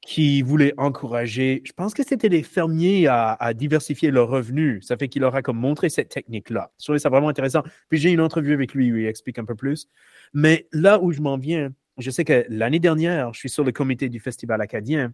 qui 0.01 0.41
voulait 0.41 0.73
encourager, 0.79 1.61
je 1.67 1.73
pense 1.75 1.93
que 1.93 2.03
c'était 2.03 2.31
les 2.31 2.43
fermiers 2.43 3.09
à, 3.09 3.53
diversifier 3.53 4.11
leurs 4.11 4.29
revenus. 4.29 4.87
Ça 4.87 4.97
fait 4.97 5.09
qu'il 5.09 5.21
leur 5.21 5.35
a 5.35 5.43
comme 5.43 5.59
montré 5.59 5.91
cette 5.91 6.09
technique-là. 6.09 6.73
Je 6.79 6.85
trouvais 6.85 6.99
ça 6.99 7.11
vraiment 7.11 7.29
intéressant. 7.29 7.63
Puis 7.91 7.99
j'ai 7.99 8.11
une 8.11 8.23
entrevue 8.23 8.55
avec 8.55 8.73
lui 8.73 8.91
où 8.91 8.97
il 8.97 9.05
explique 9.05 9.39
un 9.39 9.45
peu 9.45 9.55
plus. 9.55 9.87
Mais 10.33 10.67
là 10.73 10.99
où 10.99 11.13
je 11.13 11.21
m'en 11.21 11.37
viens, 11.37 11.71
je 11.99 12.11
sais 12.11 12.25
que 12.25 12.47
l'année 12.49 12.81
dernière, 12.81 13.35
je 13.35 13.39
suis 13.41 13.51
sur 13.51 13.65
le 13.65 13.73
comité 13.73 14.09
du 14.09 14.19
Festival 14.19 14.63
acadien. 14.63 15.13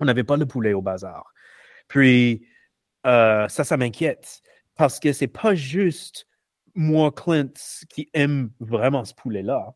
On 0.00 0.06
n'avait 0.06 0.24
pas 0.24 0.38
de 0.38 0.44
poulet 0.44 0.72
au 0.72 0.80
bazar. 0.80 1.34
Puis 1.86 2.46
euh, 3.04 3.46
ça, 3.48 3.62
ça 3.62 3.76
m'inquiète 3.76 4.40
parce 4.74 4.98
que 4.98 5.12
c'est 5.12 5.28
pas 5.28 5.54
juste 5.54 6.26
moi, 6.76 7.10
Clint, 7.10 7.52
qui 7.88 8.08
aime 8.14 8.50
vraiment 8.60 9.04
ce 9.04 9.14
poulet-là 9.14 9.74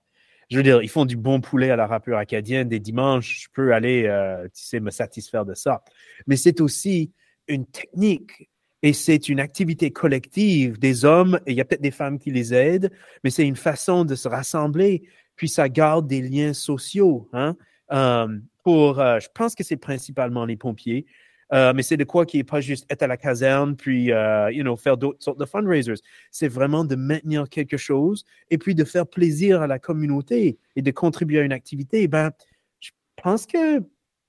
je 0.50 0.56
veux 0.56 0.62
dire, 0.64 0.82
ils 0.82 0.88
font 0.88 1.04
du 1.04 1.16
bon 1.16 1.40
poulet 1.40 1.70
à 1.70 1.76
la 1.76 1.86
râpure 1.86 2.18
acadienne. 2.18 2.68
Des 2.68 2.80
dimanches, 2.80 3.44
je 3.44 3.48
peux 3.52 3.72
aller, 3.72 4.06
euh, 4.06 4.44
tu 4.46 4.64
sais, 4.64 4.80
me 4.80 4.90
satisfaire 4.90 5.44
de 5.44 5.54
ça. 5.54 5.84
Mais 6.26 6.36
c'est 6.36 6.60
aussi 6.60 7.12
une 7.46 7.66
technique 7.66 8.50
et 8.82 8.92
c'est 8.92 9.28
une 9.28 9.40
activité 9.40 9.90
collective 9.90 10.78
des 10.78 11.04
hommes, 11.04 11.38
et 11.46 11.52
il 11.52 11.56
y 11.56 11.60
a 11.60 11.64
peut-être 11.64 11.82
des 11.82 11.90
femmes 11.90 12.18
qui 12.18 12.30
les 12.30 12.54
aident, 12.54 12.90
mais 13.22 13.30
c'est 13.30 13.46
une 13.46 13.56
façon 13.56 14.06
de 14.06 14.14
se 14.14 14.26
rassembler, 14.26 15.02
puis 15.36 15.48
ça 15.48 15.68
garde 15.68 16.06
des 16.06 16.22
liens 16.22 16.54
sociaux. 16.54 17.28
Hein? 17.34 17.56
Euh, 17.92 18.38
pour, 18.64 18.98
euh, 18.98 19.18
je 19.20 19.28
pense 19.34 19.54
que 19.54 19.62
c'est 19.62 19.76
principalement 19.76 20.46
les 20.46 20.56
pompiers, 20.56 21.04
euh, 21.52 21.72
mais 21.74 21.82
c'est 21.82 21.96
de 21.96 22.04
quoi 22.04 22.26
qui 22.26 22.36
n'est 22.36 22.44
pas 22.44 22.60
juste 22.60 22.86
être 22.90 23.02
à 23.02 23.06
la 23.06 23.16
caserne 23.16 23.76
puis 23.76 24.12
euh, 24.12 24.50
you 24.52 24.62
know, 24.62 24.76
faire 24.76 24.96
d'autres 24.96 25.22
sortes 25.22 25.38
de 25.38 25.44
fundraisers. 25.44 26.00
C'est 26.30 26.48
vraiment 26.48 26.84
de 26.84 26.94
maintenir 26.94 27.48
quelque 27.48 27.76
chose 27.76 28.24
et 28.50 28.58
puis 28.58 28.74
de 28.74 28.84
faire 28.84 29.06
plaisir 29.06 29.62
à 29.62 29.66
la 29.66 29.78
communauté 29.78 30.58
et 30.76 30.82
de 30.82 30.90
contribuer 30.90 31.40
à 31.40 31.42
une 31.42 31.52
activité. 31.52 32.06
Ben, 32.06 32.30
je 32.78 32.90
pense 33.22 33.46
que 33.46 33.82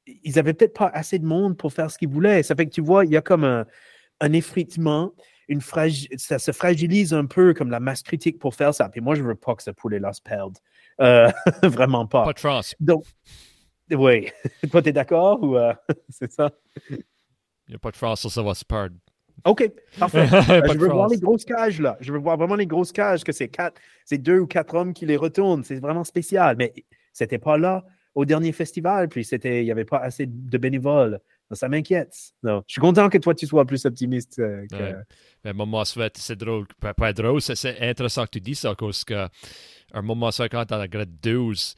ils 0.08 0.36
n'avaient 0.36 0.54
peut-être 0.54 0.74
pas 0.74 0.88
assez 0.88 1.20
de 1.20 1.26
monde 1.26 1.58
pour 1.58 1.72
faire 1.74 1.92
ce 1.92 1.98
qu'ils 1.98 2.10
voulaient. 2.10 2.42
Ça 2.44 2.56
fait 2.56 2.66
que 2.66 2.72
tu 2.72 2.82
vois, 2.82 3.06
il 3.06 3.12
y 3.12 3.18
a 3.18 3.22
comme 3.22 3.44
un, 3.44 3.66
un 4.20 4.34
effritement, 4.34 5.14
une 5.48 5.62
ça 6.18 6.40
se 6.40 6.52
fragilise 6.52 7.14
un 7.14 7.26
peu 7.26 7.54
comme 7.54 7.70
la 7.70 7.80
masse 7.80 8.02
critique 8.02 8.40
pour 8.40 8.56
faire 8.56 8.74
ça. 8.74 8.90
Puis 8.90 9.02
moi, 9.02 9.16
je 9.16 9.24
veux 9.24 9.36
pas 9.36 9.56
que 9.56 9.64
ce 9.64 9.72
poulet-là 9.72 10.14
se 10.14 10.22
perde. 10.22 10.58
Euh, 11.02 11.30
vraiment 11.64 12.08
pas. 12.08 12.24
Pas 12.24 12.34
de 12.34 12.40
chance. 12.40 12.76
Donc, 12.80 13.06
oui. 13.92 14.30
Toi, 14.72 14.82
tu 14.82 14.90
es 14.90 14.94
d'accord 14.94 15.44
ou 15.44 15.58
c'est 16.10 16.32
ça? 16.32 16.52
Il 17.72 17.76
n'y 17.76 17.78
a 17.78 17.80
pas 17.80 17.92
de 17.92 17.96
France, 17.96 18.28
ça 18.28 18.44
va 18.44 18.54
se 18.54 18.66
perdre. 18.66 18.98
OK, 19.46 19.72
parfait. 19.98 20.28
Euh, 20.52 20.62
je 20.74 20.78
veux 20.78 20.90
voir 20.90 21.08
les 21.08 21.18
grosses 21.18 21.46
cages, 21.46 21.80
là. 21.80 21.98
Je 22.02 22.12
veux 22.12 22.20
voir 22.20 22.36
vraiment 22.36 22.56
les 22.56 22.68
grosses 22.68 22.92
cages, 22.92 23.24
que 23.24 23.32
c'est 23.32 23.48
quatre, 23.48 23.80
c'est 24.04 24.18
deux 24.18 24.40
ou 24.40 24.46
quatre 24.46 24.76
hommes 24.76 24.94
qui 24.94 25.06
les 25.06 25.16
retournent. 25.16 25.64
C'est 25.64 25.80
vraiment 25.80 26.04
spécial. 26.04 26.58
Mais 26.58 26.74
c'était 27.14 27.38
pas 27.38 27.58
là 27.58 27.86
au 28.14 28.26
dernier 28.26 28.52
festival, 28.52 29.08
puis 29.08 29.24
c'était, 29.24 29.62
il 29.62 29.66
n'y 29.66 29.72
avait 29.72 29.86
pas 29.86 30.00
assez 30.00 30.26
de 30.26 30.58
bénévoles. 30.58 31.22
ça 31.54 31.70
m'inquiète. 31.70 32.14
Non. 32.44 32.62
Je 32.68 32.74
suis 32.74 32.82
content 32.82 33.08
que 33.08 33.18
toi, 33.20 33.34
tu 33.34 33.48
sois 33.48 33.64
plus 33.64 33.86
optimiste. 33.86 34.38
Euh, 34.40 34.66
que... 34.70 34.96
Mais 35.46 35.54
moment 35.54 35.86
c'est 35.86 36.36
drôle. 36.36 36.68
Pas, 36.82 37.14
drôle, 37.14 37.42
c'est 37.42 37.80
intéressant 37.80 38.26
que 38.26 38.32
tu 38.32 38.42
dis 38.42 38.56
ça, 38.56 38.76
parce 38.76 39.06
qu'à 39.06 39.30
un 39.94 40.02
moment 40.02 40.30
quand 40.52 40.66
dans 40.66 40.78
la 40.78 40.90
grade 40.90 41.16
12, 41.24 41.76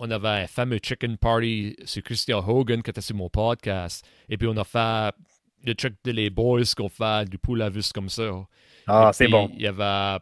on 0.00 0.10
avait 0.10 0.28
un 0.28 0.46
fameux 0.46 0.80
chicken 0.82 1.18
party 1.18 1.76
sur 1.84 2.02
Christian 2.02 2.42
Hogan 2.46 2.82
qui 2.82 2.90
était 2.90 3.02
sur 3.02 3.14
mon 3.14 3.28
podcast. 3.28 4.04
Et 4.30 4.38
puis 4.38 4.48
on 4.48 4.56
a 4.56 4.64
fait 4.64 5.14
le 5.62 5.74
truc 5.74 5.94
de 6.02 6.12
les 6.12 6.30
boys 6.30 6.62
qu'on 6.74 6.88
fait 6.88 7.28
du 7.28 7.36
poulet 7.36 7.66
à 7.66 7.70
comme 7.94 8.08
ça. 8.08 8.30
Ah, 8.86 9.10
c'est 9.12 9.28
bon. 9.28 9.50
Il 9.54 9.60
y 9.60 9.66
avait, 9.66 10.18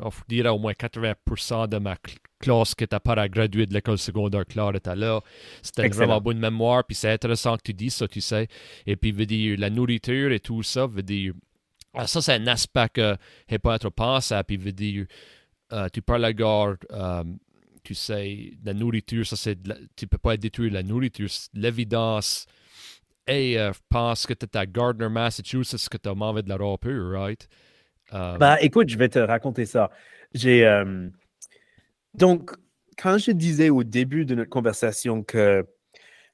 on 0.00 0.10
dirait 0.28 0.50
au 0.50 0.58
moins 0.58 0.72
80% 0.72 1.68
de 1.68 1.78
ma 1.78 1.96
classe 2.38 2.76
qui 2.76 2.84
était 2.84 3.00
pas 3.00 3.28
graduée 3.28 3.66
de 3.66 3.74
l'école 3.74 3.98
secondaire 3.98 4.46
Claire 4.46 4.76
était 4.76 4.94
là. 4.94 5.20
C'était 5.60 5.88
une 5.88 5.92
vraiment 5.92 6.20
bonne 6.20 6.38
mémoire. 6.38 6.84
Puis 6.84 6.94
c'est 6.94 7.10
intéressant 7.10 7.56
que 7.56 7.62
tu 7.64 7.74
dis 7.74 7.90
ça, 7.90 8.06
tu 8.06 8.20
sais. 8.20 8.46
Et 8.86 8.94
puis, 8.94 9.10
veut 9.10 9.26
dire, 9.26 9.58
la 9.58 9.68
nourriture 9.68 10.30
et 10.30 10.38
tout 10.38 10.62
ça, 10.62 10.86
veut 10.86 11.02
dire. 11.02 11.32
Ah, 11.92 12.06
ça, 12.06 12.22
c'est 12.22 12.34
un 12.34 12.46
aspect 12.46 12.88
que 12.92 13.16
n'est 13.50 13.58
pas 13.58 13.74
être 13.74 13.90
pensé. 13.90 14.38
Puis, 14.46 14.56
veut 14.56 14.70
dire, 14.70 15.06
euh, 15.72 15.88
tu 15.92 16.02
parles 16.02 16.24
à 16.24 16.30
euh, 16.30 17.24
tu 17.88 17.94
sais, 17.94 18.52
la 18.66 18.74
nourriture, 18.74 19.26
ça 19.26 19.34
c'est, 19.34 19.56
tu 19.96 20.06
peux 20.06 20.18
pas 20.18 20.36
détruire 20.36 20.74
la 20.74 20.82
nourriture, 20.82 21.30
l'évidence. 21.54 22.44
Et 23.26 23.58
euh, 23.58 23.72
pense 23.88 24.26
que 24.26 24.34
tu 24.34 24.44
es 24.44 24.56
à 24.58 24.66
Gardner, 24.66 25.08
Massachusetts, 25.08 25.88
que 25.88 25.96
tu 25.96 26.06
as 26.06 26.14
mangé 26.14 26.42
de 26.42 26.50
la 26.50 26.58
râpure, 26.58 27.12
right? 27.12 27.48
Euh, 28.12 28.36
bah, 28.36 28.60
écoute, 28.60 28.90
je 28.90 28.98
vais 28.98 29.08
te 29.08 29.18
raconter 29.18 29.64
ça. 29.64 29.90
J'ai. 30.34 30.66
Euh, 30.66 31.08
donc, 32.12 32.50
quand 32.98 33.16
je 33.16 33.30
disais 33.30 33.70
au 33.70 33.84
début 33.84 34.26
de 34.26 34.34
notre 34.34 34.50
conversation 34.50 35.22
que 35.22 35.66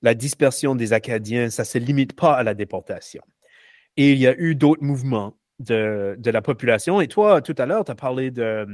la 0.03 0.15
dispersion 0.15 0.75
des 0.75 0.93
Acadiens, 0.93 1.51
ça 1.51 1.63
ne 1.63 1.67
se 1.67 1.79
limite 1.79 2.15
pas 2.17 2.35
à 2.35 2.43
la 2.43 2.55
déportation. 2.55 3.23
Et 3.97 4.11
il 4.11 4.19
y 4.19 4.27
a 4.27 4.35
eu 4.37 4.57
d'autres 4.57 4.83
mouvements 4.83 5.37
de, 5.61 6.17
de, 6.19 6.31
la 6.33 6.43
population. 6.43 7.01
Et 7.01 7.07
toi, 7.07 7.41
tout 7.43 7.55
à 7.59 7.67
l'heure, 7.67 7.85
tu 7.85 7.93
as 7.93 7.95
parlé 7.95 8.33
de. 8.33 8.67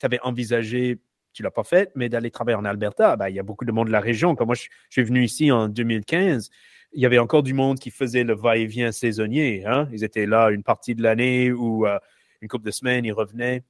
Tu 0.00 0.06
avais 0.06 0.18
envisagé 0.22 0.98
tu 1.38 1.44
l'as 1.44 1.52
pas 1.52 1.62
fait, 1.62 1.92
mais 1.94 2.08
d'aller 2.08 2.32
travailler 2.32 2.56
en 2.56 2.64
Alberta, 2.64 3.14
ben, 3.14 3.28
il 3.28 3.36
y 3.36 3.38
a 3.38 3.44
beaucoup 3.44 3.64
de 3.64 3.70
monde 3.70 3.86
de 3.86 3.92
la 3.92 4.00
région. 4.00 4.34
Comme 4.34 4.46
moi, 4.46 4.56
je, 4.56 4.66
suis 4.90 5.04
venu 5.04 5.22
ici 5.22 5.52
en 5.52 5.68
2015, 5.68 6.50
il 6.94 7.00
y 7.00 7.06
avait 7.06 7.18
encore 7.18 7.44
du 7.44 7.54
monde 7.54 7.78
qui 7.78 7.92
faisait 7.92 8.24
le 8.24 8.34
va-et-vient 8.34 8.90
saisonnier. 8.90 9.64
Hein. 9.64 9.88
Ils 9.92 10.02
étaient 10.02 10.26
là 10.26 10.50
une 10.50 10.64
partie 10.64 10.96
de 10.96 11.02
l'année 11.04 11.52
ou 11.52 11.86
euh, 11.86 11.96
une 12.40 12.48
couple 12.48 12.66
de 12.66 12.72
semaines, 12.72 13.04
ils 13.04 13.12
revenaient. 13.12 13.62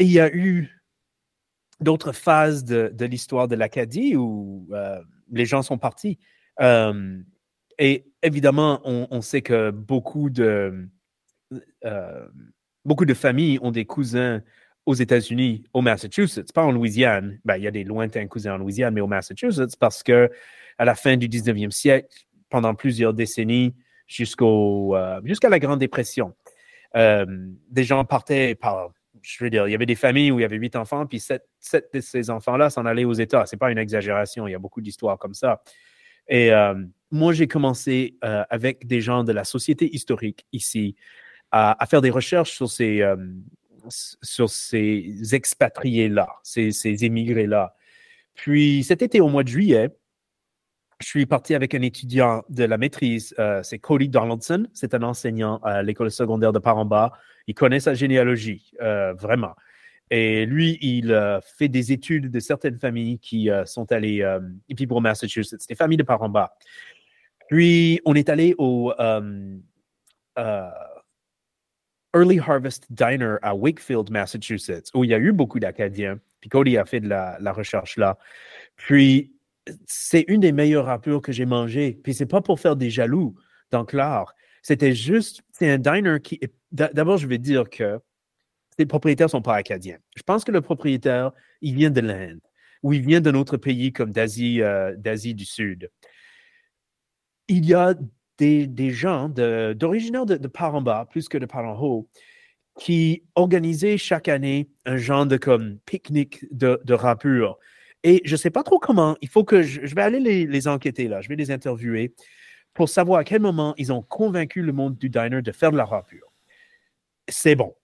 Il 0.00 0.10
y 0.10 0.18
a 0.18 0.28
eu 0.34 0.68
d'autres 1.78 2.10
phases 2.10 2.64
de, 2.64 3.04
l'histoire 3.04 3.46
de 3.46 3.54
l'Acadie 3.54 4.16
où 4.16 4.66
euh, 4.72 5.00
les 5.30 5.44
gens 5.44 5.62
sont 5.62 5.78
partis. 5.78 6.18
Euh, 6.60 7.16
et 7.78 8.06
évidemment, 8.24 8.80
on, 8.84 9.20
sait 9.20 9.42
que 9.42 9.70
beaucoup 9.70 10.30
de, 10.30 10.88
beaucoup 12.84 13.04
de 13.04 13.14
familles 13.14 13.60
ont 13.62 13.70
des 13.70 13.84
cousins 13.84 14.42
aux 14.86 14.94
États-Unis, 14.94 15.64
au 15.74 15.82
Massachusetts, 15.82 16.52
pas 16.52 16.64
en 16.64 16.70
Louisiane. 16.70 17.40
Ben, 17.44 17.56
il 17.56 17.64
y 17.64 17.66
a 17.66 17.72
des 17.72 17.84
lointains 17.84 18.26
cousins 18.28 18.54
en 18.54 18.58
Louisiane, 18.58 18.94
mais 18.94 19.00
au 19.00 19.08
Massachusetts, 19.08 19.76
parce 19.78 20.02
que 20.02 20.30
à 20.78 20.84
la 20.84 20.94
fin 20.94 21.16
du 21.16 21.28
19e 21.28 21.72
siècle, 21.72 22.08
pendant 22.48 22.74
plusieurs 22.74 23.12
décennies, 23.12 23.74
jusqu'au, 24.06 24.94
euh, 24.94 25.20
jusqu'à 25.24 25.48
la 25.48 25.58
Grande 25.58 25.80
Dépression, 25.80 26.34
euh, 26.94 27.26
des 27.68 27.82
gens 27.82 28.04
partaient 28.04 28.54
par, 28.54 28.90
je 29.22 29.42
veux 29.42 29.50
dire, 29.50 29.66
il 29.66 29.72
y 29.72 29.74
avait 29.74 29.86
des 29.86 29.96
familles 29.96 30.30
où 30.30 30.38
il 30.38 30.42
y 30.42 30.44
avait 30.44 30.56
huit 30.56 30.76
enfants, 30.76 31.04
puis 31.06 31.18
sept, 31.18 31.42
de 31.92 32.00
ces 32.00 32.30
enfants-là 32.30 32.70
s'en 32.70 32.86
allaient 32.86 33.04
aux 33.04 33.12
États. 33.12 33.44
C'est 33.46 33.56
pas 33.56 33.72
une 33.72 33.78
exagération, 33.78 34.46
il 34.46 34.52
y 34.52 34.54
a 34.54 34.60
beaucoup 34.60 34.80
d'histoires 34.80 35.18
comme 35.18 35.34
ça. 35.34 35.62
Et 36.28 36.52
euh, 36.52 36.74
moi, 37.10 37.32
j'ai 37.32 37.48
commencé 37.48 38.16
avec 38.20 38.86
des 38.86 39.00
gens 39.00 39.24
de 39.24 39.32
la 39.32 39.44
société 39.44 39.92
historique 39.94 40.46
ici 40.52 40.96
à 41.52 41.86
faire 41.88 42.02
des 42.02 42.10
recherches 42.10 42.52
sur 42.52 42.68
ces, 42.68 43.02
sur 43.88 44.50
ces 44.50 45.34
expatriés-là, 45.34 46.28
ces, 46.42 46.70
ces 46.72 47.04
émigrés-là. 47.04 47.74
Puis 48.34 48.84
cet 48.84 49.02
été, 49.02 49.20
au 49.20 49.28
mois 49.28 49.42
de 49.42 49.48
juillet, 49.48 49.90
je 51.00 51.06
suis 51.06 51.26
parti 51.26 51.54
avec 51.54 51.74
un 51.74 51.82
étudiant 51.82 52.42
de 52.48 52.64
la 52.64 52.78
maîtrise, 52.78 53.34
euh, 53.38 53.62
c'est 53.62 53.78
Cody 53.78 54.08
Donaldson, 54.08 54.66
c'est 54.72 54.94
un 54.94 55.02
enseignant 55.02 55.58
à 55.58 55.82
l'école 55.82 56.10
secondaire 56.10 56.52
de 56.52 56.58
Paramba. 56.58 57.12
Il 57.46 57.54
connaît 57.54 57.80
sa 57.80 57.94
généalogie, 57.94 58.72
euh, 58.80 59.12
vraiment. 59.12 59.54
Et 60.10 60.46
lui, 60.46 60.78
il 60.80 61.12
euh, 61.12 61.40
fait 61.40 61.68
des 61.68 61.92
études 61.92 62.30
de 62.30 62.40
certaines 62.40 62.78
familles 62.78 63.18
qui 63.18 63.50
sont 63.66 63.90
allées 63.92 64.24
vivre 64.70 64.96
au 64.96 65.00
Massachusetts, 65.00 65.68
des 65.68 65.74
familles 65.74 65.98
de 65.98 66.02
Paramba. 66.02 66.56
Puis, 67.48 68.00
on 68.04 68.14
est 68.14 68.28
allé 68.28 68.54
au 68.56 68.92
Early 72.16 72.40
Harvest 72.40 72.86
Diner 72.90 73.36
à 73.42 73.54
Wakefield, 73.54 74.10
Massachusetts, 74.10 74.90
où 74.94 75.04
il 75.04 75.10
y 75.10 75.14
a 75.14 75.18
eu 75.18 75.32
beaucoup 75.32 75.60
d'Acadiens. 75.60 76.18
Puis 76.40 76.48
Cody 76.48 76.78
a 76.78 76.86
fait 76.86 77.00
de 77.00 77.08
la, 77.08 77.52
recherche 77.52 77.98
là. 77.98 78.18
Puis 78.76 79.34
c'est 79.86 80.24
une 80.28 80.40
des 80.40 80.52
meilleures 80.52 80.86
râpures 80.86 81.20
que 81.20 81.32
j'ai 81.32 81.44
mangées. 81.44 81.98
Puis 82.02 82.14
c'est 82.14 82.26
pas 82.26 82.40
pour 82.40 82.58
faire 82.58 82.76
des 82.76 82.88
jaloux 82.88 83.36
dans 83.70 83.84
Clare. 83.84 84.34
C'était 84.62 84.94
juste, 84.94 85.42
c'est 85.52 85.70
un 85.70 85.78
diner 85.78 86.20
qui. 86.22 86.40
D'abord, 86.72 87.18
je 87.18 87.26
vais 87.26 87.38
dire 87.38 87.68
que 87.68 88.00
les 88.78 88.86
propriétaires 88.86 89.30
sont 89.30 89.42
pas 89.42 89.54
acadiens. 89.54 89.98
Je 90.16 90.22
pense 90.22 90.44
que 90.44 90.52
le 90.52 90.60
propriétaire, 90.60 91.32
il 91.60 91.74
vient 91.74 91.90
de 91.90 92.00
l'Inde 92.00 92.40
ou 92.82 92.92
il 92.92 93.02
vient 93.02 93.20
d'un 93.20 93.34
autre 93.34 93.56
pays 93.56 93.92
comme 93.92 94.12
d'Asie, 94.12 94.62
euh, 94.62 94.94
du 94.96 95.44
Sud. 95.44 95.90
Il 97.48 97.64
y 97.64 97.74
a 97.74 97.94
des, 98.38 98.90
gens 98.90 99.28
d'originaire 99.28 100.26
de, 100.26 100.36
de, 100.36 100.48
par 100.48 100.74
en 100.74 100.82
bas, 100.82 101.06
plus 101.10 101.28
que 101.28 101.38
de 101.38 101.46
par 101.46 101.64
en 101.64 101.80
haut, 101.80 102.08
qui 102.78 103.24
organisait 103.34 103.96
chaque 103.98 104.28
année 104.28 104.68
un 104.84 104.96
genre 104.96 105.26
de 105.26 105.36
comme 105.36 105.78
pique-nique 105.86 106.46
de, 106.52 106.80
de 106.84 106.94
rapure. 106.94 107.58
Et 108.02 108.22
je 108.24 108.32
ne 108.32 108.36
sais 108.36 108.50
pas 108.50 108.62
trop 108.62 108.78
comment. 108.78 109.16
Il 109.20 109.28
faut 109.28 109.44
que 109.44 109.62
je, 109.62 109.94
vais 109.94 110.02
aller 110.02 110.20
les, 110.20 110.68
enquêter 110.68 111.08
là. 111.08 111.20
Je 111.22 111.28
vais 111.28 111.36
les 111.36 111.50
interviewer 111.50 112.14
pour 112.74 112.88
savoir 112.88 113.20
à 113.20 113.24
quel 113.24 113.40
moment 113.40 113.74
ils 113.78 113.92
ont 113.92 114.02
convaincu 114.02 114.62
le 114.62 114.72
monde 114.72 114.96
du 114.96 115.08
diner 115.08 115.42
de 115.42 115.52
faire 115.52 115.72
de 115.72 115.76
la 115.76 115.84
rapure. 115.84 116.32
C'est 117.28 117.56
bon. 117.56 117.74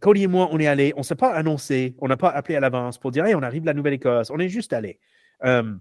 Cody 0.00 0.22
et 0.22 0.26
moi, 0.26 0.48
on 0.52 0.58
est 0.58 0.66
allés. 0.66 0.92
On 0.96 1.00
ne 1.00 1.04
s'est 1.04 1.16
pas 1.16 1.34
annoncé. 1.34 1.94
On 1.98 2.08
n'a 2.08 2.16
pas 2.16 2.30
appelé 2.30 2.56
à 2.56 2.60
l'avance 2.60 2.98
pour 2.98 3.10
dire 3.10 3.26
hey, 3.26 3.34
on 3.34 3.42
arrive 3.42 3.62
de 3.62 3.66
la 3.66 3.74
Nouvelle-Écosse. 3.74 4.30
On 4.30 4.38
est 4.38 4.48
juste 4.48 4.72
allé. 4.72 5.00
Euh, 5.44 5.74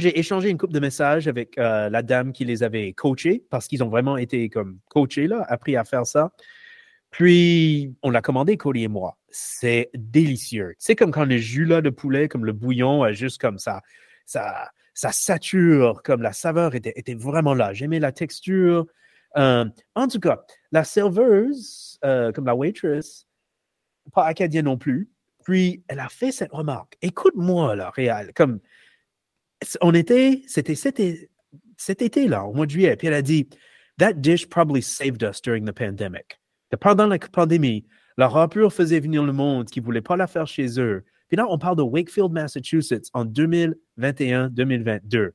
j'ai 0.00 0.18
échangé 0.18 0.50
une 0.50 0.58
coupe 0.58 0.72
de 0.72 0.80
messages 0.80 1.28
avec 1.28 1.56
euh, 1.58 1.88
la 1.88 2.02
dame 2.02 2.32
qui 2.32 2.44
les 2.44 2.62
avait 2.62 2.92
coachés 2.92 3.44
parce 3.50 3.66
qu'ils 3.66 3.82
ont 3.82 3.88
vraiment 3.88 4.16
été 4.16 4.48
comme 4.48 4.78
coachés, 4.88 5.26
là, 5.26 5.44
appris 5.48 5.76
à 5.76 5.84
faire 5.84 6.06
ça. 6.06 6.32
Puis, 7.10 7.94
on 8.02 8.10
l'a 8.10 8.22
commandé, 8.22 8.56
Cody 8.56 8.84
et 8.84 8.88
moi. 8.88 9.18
C'est 9.30 9.90
délicieux. 9.94 10.74
C'est 10.78 10.94
comme 10.94 11.10
quand 11.10 11.24
le 11.24 11.38
jus 11.38 11.64
là, 11.64 11.80
de 11.82 11.90
poulet, 11.90 12.28
comme 12.28 12.44
le 12.44 12.52
bouillon, 12.52 13.02
a 13.02 13.12
juste 13.12 13.40
comme 13.40 13.58
ça, 13.58 13.82
ça, 14.26 14.70
ça 14.94 15.10
sature, 15.12 16.02
comme 16.04 16.22
la 16.22 16.32
saveur 16.32 16.74
était, 16.74 16.92
était 16.96 17.14
vraiment 17.14 17.54
là. 17.54 17.72
J'aimais 17.72 17.98
la 17.98 18.12
texture. 18.12 18.86
Euh, 19.36 19.64
en 19.94 20.08
tout 20.08 20.20
cas, 20.20 20.42
la 20.72 20.84
serveuse, 20.84 21.98
euh, 22.04 22.32
comme 22.32 22.46
la 22.46 22.54
waitress, 22.54 23.26
pas 24.12 24.24
acadienne 24.26 24.66
non 24.66 24.78
plus. 24.78 25.10
Puis, 25.44 25.82
elle 25.88 26.00
a 26.00 26.08
fait 26.08 26.32
cette 26.32 26.52
remarque. 26.52 26.96
Écoute-moi, 27.02 27.74
là, 27.74 27.90
Réal, 27.90 28.32
comme 28.34 28.60
on 29.80 29.94
était, 29.94 30.42
c'était 30.46 30.74
cet 30.74 32.02
été, 32.02 32.28
là, 32.28 32.44
au 32.44 32.52
mois 32.52 32.66
de 32.66 32.70
juillet. 32.70 32.96
Puis 32.96 33.08
elle 33.08 33.14
a 33.14 33.22
dit, 33.22 33.48
That 33.98 34.14
dish 34.14 34.48
probably 34.48 34.80
saved 34.80 35.22
us 35.22 35.42
during 35.42 35.66
the 35.66 35.72
pandemic. 35.72 36.40
pendant 36.80 37.06
la 37.06 37.18
pandémie, 37.18 37.84
la 38.16 38.28
rapure 38.28 38.72
faisait 38.72 38.98
venir 38.98 39.22
le 39.22 39.32
monde 39.32 39.68
qui 39.68 39.80
ne 39.80 39.84
voulait 39.84 40.00
pas 40.00 40.16
la 40.16 40.26
faire 40.26 40.46
chez 40.46 40.80
eux. 40.80 41.04
Puis 41.28 41.36
là, 41.36 41.46
on 41.48 41.58
parle 41.58 41.76
de 41.76 41.82
Wakefield, 41.82 42.32
Massachusetts 42.32 43.10
en 43.12 43.26
2021-2022. 43.26 45.32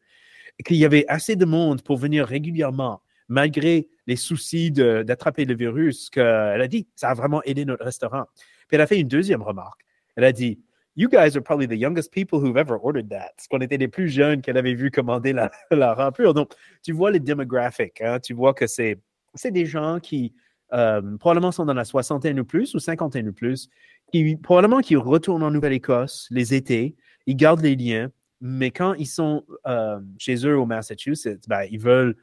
Qu'il 0.66 0.78
y 0.78 0.86
avait 0.86 1.06
assez 1.08 1.36
de 1.36 1.46
monde 1.46 1.84
pour 1.84 1.98
venir 1.98 2.26
régulièrement, 2.26 3.02
malgré 3.28 3.88
les 4.08 4.16
soucis 4.16 4.72
d'attraper 4.72 5.46
le 5.46 5.56
virus, 5.56 6.10
qu'elle 6.10 6.62
a 6.62 6.68
dit, 6.68 6.88
ça 6.96 7.10
a 7.10 7.14
vraiment 7.14 7.44
aidé 7.44 7.66
notre 7.66 7.86
restaurant. 7.86 8.26
Puis 8.68 8.76
elle 8.76 8.82
a 8.82 8.88
fait 8.88 9.00
une 9.00 9.08
deuxième 9.08 9.44
remarque. 9.44 9.82
Elle 10.16 10.24
a 10.24 10.32
dit, 10.32 10.60
You 10.96 11.10
guys 11.10 11.36
are 11.36 11.42
probably 11.42 11.68
the 11.68 11.78
youngest 11.78 12.12
people 12.12 12.40
who've 12.40 12.58
ever 12.58 12.78
ordered 12.78 13.10
that. 13.10 13.34
Parce 13.36 13.48
qu'on 13.48 13.60
était 13.60 13.78
les 13.78 13.90
plus 13.90 14.08
jeunes 14.08 14.42
qu'elle 14.42 14.58
avait 14.58 14.76
vu 14.76 14.92
commander 14.92 15.34
la, 15.34 15.52
la. 15.72 16.12
Donc, 16.34 16.54
tu 16.82 16.94
vois 16.94 17.12
les 17.12 17.20
démographiques. 17.20 18.02
Hein? 18.02 18.20
Tu 18.20 18.34
vois 18.34 18.54
que 18.54 18.66
c'est, 18.66 19.00
c'est 19.34 19.52
des 19.52 19.66
gens 19.66 20.00
qui 20.00 20.34
euh, 20.74 21.18
probablement 21.18 21.52
sont 21.52 21.66
dans 21.66 21.74
la 21.74 21.86
soixantaine 21.86 22.40
ou 22.40 22.46
plus 22.46 22.74
ou 22.74 22.80
cinquantaine 22.80 23.28
ou 23.28 23.34
plus, 23.34 23.70
qui 24.12 24.36
probablement 24.38 24.80
qui 24.80 24.96
retournent 24.96 25.44
en 25.44 25.52
Nouvelle-Écosse 25.52 26.28
les 26.32 26.54
étés. 26.54 26.96
Ils 27.26 27.36
gardent 27.36 27.62
les 27.62 27.76
liens, 27.76 28.10
mais 28.42 28.72
quand 28.72 28.94
ils 28.94 29.08
sont 29.08 29.44
euh, 29.68 30.00
chez 30.18 30.46
eux 30.46 30.58
au 30.58 30.66
Massachusetts, 30.66 31.48
ben, 31.48 31.68
ils 31.70 31.80
veulent 31.80 32.16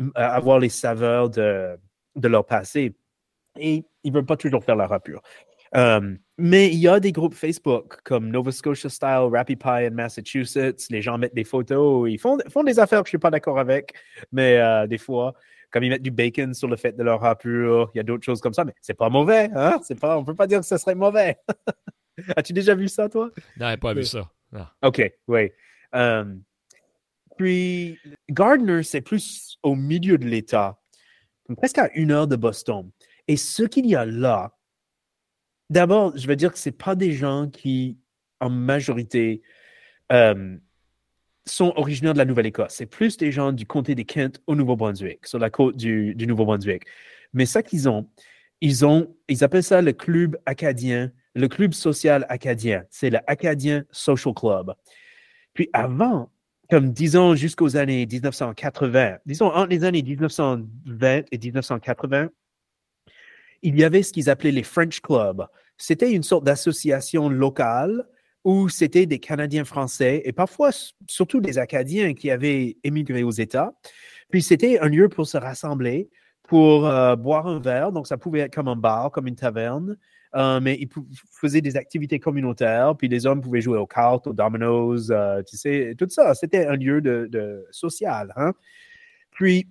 euh, 0.00 0.10
avoir 0.14 0.58
les 0.58 0.68
saveurs 0.68 1.30
de, 1.30 1.76
de 2.16 2.28
leur 2.28 2.46
passé. 2.46 2.94
Et 3.58 3.84
ils 4.02 4.10
ne 4.10 4.16
veulent 4.16 4.26
pas 4.26 4.36
toujours 4.36 4.64
faire 4.64 4.76
la 4.76 4.86
rapure. 4.86 5.22
Euh, 5.76 6.16
mais 6.38 6.68
il 6.68 6.78
y 6.78 6.88
a 6.88 7.00
des 7.00 7.12
groupes 7.12 7.34
Facebook 7.34 8.00
comme 8.04 8.28
Nova 8.28 8.52
Scotia 8.52 8.88
Style, 8.88 9.28
Rappy 9.32 9.56
Pie 9.56 9.86
in 9.86 9.90
Massachusetts. 9.90 10.88
Les 10.90 11.02
gens 11.02 11.18
mettent 11.18 11.34
des 11.34 11.44
photos, 11.44 12.10
ils 12.10 12.18
font, 12.18 12.38
font 12.48 12.62
des 12.62 12.78
affaires 12.78 13.02
que 13.02 13.06
je 13.06 13.10
ne 13.10 13.18
suis 13.18 13.18
pas 13.18 13.30
d'accord 13.30 13.58
avec, 13.58 13.94
mais 14.32 14.58
euh, 14.58 14.86
des 14.86 14.98
fois, 14.98 15.34
comme 15.70 15.84
ils 15.84 15.90
mettent 15.90 16.02
du 16.02 16.10
bacon 16.10 16.54
sur 16.54 16.68
le 16.68 16.76
fait 16.76 16.92
de 16.92 17.02
leur 17.02 17.20
rapure, 17.20 17.90
il 17.94 17.98
y 17.98 18.00
a 18.00 18.04
d'autres 18.04 18.24
choses 18.24 18.40
comme 18.40 18.54
ça, 18.54 18.64
mais 18.64 18.74
c'est 18.80 18.94
pas 18.94 19.08
mauvais. 19.08 19.50
Hein? 19.54 19.80
Pas, 20.00 20.16
on 20.16 20.20
ne 20.20 20.26
peut 20.26 20.34
pas 20.34 20.46
dire 20.46 20.60
que 20.60 20.66
ce 20.66 20.76
serait 20.76 20.94
mauvais. 20.94 21.36
As-tu 22.36 22.52
déjà 22.52 22.74
vu 22.74 22.88
ça, 22.88 23.08
toi? 23.08 23.30
Non, 23.56 23.70
j'ai 23.70 23.76
pas 23.76 23.94
vu 23.94 24.04
ça. 24.04 24.30
OK, 24.82 25.12
oui. 25.26 25.50
Euh, 25.94 26.24
puis, 27.36 27.98
Gardner, 28.30 28.82
c'est 28.82 29.00
plus 29.00 29.58
au 29.62 29.74
milieu 29.74 30.18
de 30.18 30.26
l'État, 30.26 30.78
presque 31.56 31.78
à 31.78 31.90
une 31.94 32.12
heure 32.12 32.28
de 32.28 32.36
Boston. 32.36 32.90
Et 33.26 33.36
ce 33.36 33.64
qu'il 33.64 33.86
y 33.86 33.96
a 33.96 34.04
là, 34.04 34.52
D'abord, 35.70 36.16
je 36.16 36.26
veux 36.26 36.36
dire 36.36 36.52
que 36.52 36.58
ce 36.58 36.70
pas 36.70 36.94
des 36.94 37.12
gens 37.12 37.48
qui, 37.48 37.98
en 38.40 38.50
majorité, 38.50 39.42
euh, 40.12 40.56
sont 41.46 41.72
originaires 41.76 42.12
de 42.12 42.18
la 42.18 42.24
Nouvelle-Écosse. 42.24 42.74
C'est 42.74 42.86
plus 42.86 43.16
des 43.16 43.32
gens 43.32 43.52
du 43.52 43.66
comté 43.66 43.94
de 43.94 44.02
Kent 44.02 44.40
au 44.46 44.54
Nouveau-Brunswick, 44.54 45.26
sur 45.26 45.38
la 45.38 45.50
côte 45.50 45.76
du, 45.76 46.14
Nouveau-Brunswick. 46.18 46.84
Mais 47.32 47.46
ça 47.46 47.62
qu'ils 47.62 47.88
ont, 47.88 48.08
ils 48.60 48.86
ont, 48.86 49.14
ils 49.28 49.44
appellent 49.44 49.62
ça 49.62 49.82
le 49.82 49.92
club 49.92 50.38
acadien, 50.46 51.10
le 51.34 51.48
club 51.48 51.74
social 51.74 52.24
acadien. 52.28 52.84
C'est 52.90 53.10
le 53.10 53.18
Acadien 53.26 53.84
Social 53.90 54.34
Club. 54.34 54.74
Puis 55.52 55.68
avant, 55.72 56.30
comme 56.70 56.92
disons 56.92 57.34
jusqu'aux 57.34 57.76
années 57.76 58.06
1980, 58.06 59.18
disons 59.26 59.46
entre 59.46 59.68
les 59.68 59.84
années 59.84 60.02
1920 60.02 61.22
et 61.30 61.38
1980, 61.38 62.30
il 63.64 63.78
y 63.78 63.82
avait 63.82 64.02
ce 64.02 64.12
qu'ils 64.12 64.30
appelaient 64.30 64.52
les 64.52 64.62
French 64.62 65.00
Clubs. 65.00 65.46
C'était 65.76 66.12
une 66.12 66.22
sorte 66.22 66.44
d'association 66.44 67.28
locale 67.28 68.06
où 68.44 68.68
c'était 68.68 69.06
des 69.06 69.18
Canadiens 69.18 69.64
français 69.64 70.22
et 70.26 70.32
parfois 70.32 70.70
surtout 71.08 71.40
des 71.40 71.58
Acadiens 71.58 72.12
qui 72.12 72.30
avaient 72.30 72.76
émigré 72.84 73.22
aux 73.22 73.30
États. 73.30 73.72
Puis 74.30 74.42
c'était 74.42 74.78
un 74.80 74.88
lieu 74.88 75.08
pour 75.08 75.26
se 75.26 75.38
rassembler, 75.38 76.10
pour 76.42 76.86
euh, 76.86 77.16
boire 77.16 77.46
un 77.46 77.58
verre. 77.58 77.90
Donc 77.90 78.06
ça 78.06 78.18
pouvait 78.18 78.40
être 78.40 78.54
comme 78.54 78.68
un 78.68 78.76
bar, 78.76 79.10
comme 79.10 79.26
une 79.26 79.34
taverne. 79.34 79.96
Euh, 80.36 80.60
mais 80.60 80.76
ils 80.78 80.88
faisaient 81.32 81.62
des 81.62 81.76
activités 81.76 82.18
communautaires, 82.18 82.96
puis 82.96 83.06
les 83.06 83.24
hommes 83.24 83.40
pouvaient 83.40 83.60
jouer 83.60 83.78
aux 83.78 83.86
cartes, 83.86 84.26
aux 84.26 84.32
dominoes, 84.32 85.10
euh, 85.10 85.42
tu 85.44 85.56
sais, 85.56 85.94
tout 85.96 86.08
ça. 86.10 86.34
C'était 86.34 86.66
un 86.66 86.74
lieu 86.74 87.00
de, 87.00 87.64
social. 87.70 88.32
Hein. 88.36 88.52
Puis 89.30 89.68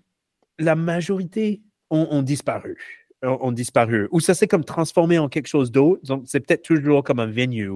la 0.57 0.75
majorité 0.75 1.61
ont 1.89 2.23
disparu 2.23 3.02
ont, 3.23 3.51
disparu. 3.51 4.07
Ou 4.11 4.19
ça 4.19 4.33
s'est 4.33 4.47
comme 4.47 4.63
transformé 4.63 5.17
en 5.17 5.29
quelque 5.29 5.47
chose 5.47 5.71
d'autre. 5.71 6.01
Donc, 6.05 6.23
c'est 6.27 6.39
peut-être 6.39 6.63
toujours 6.63 7.03
comme 7.03 7.19
un 7.19 7.27
venue, 7.27 7.71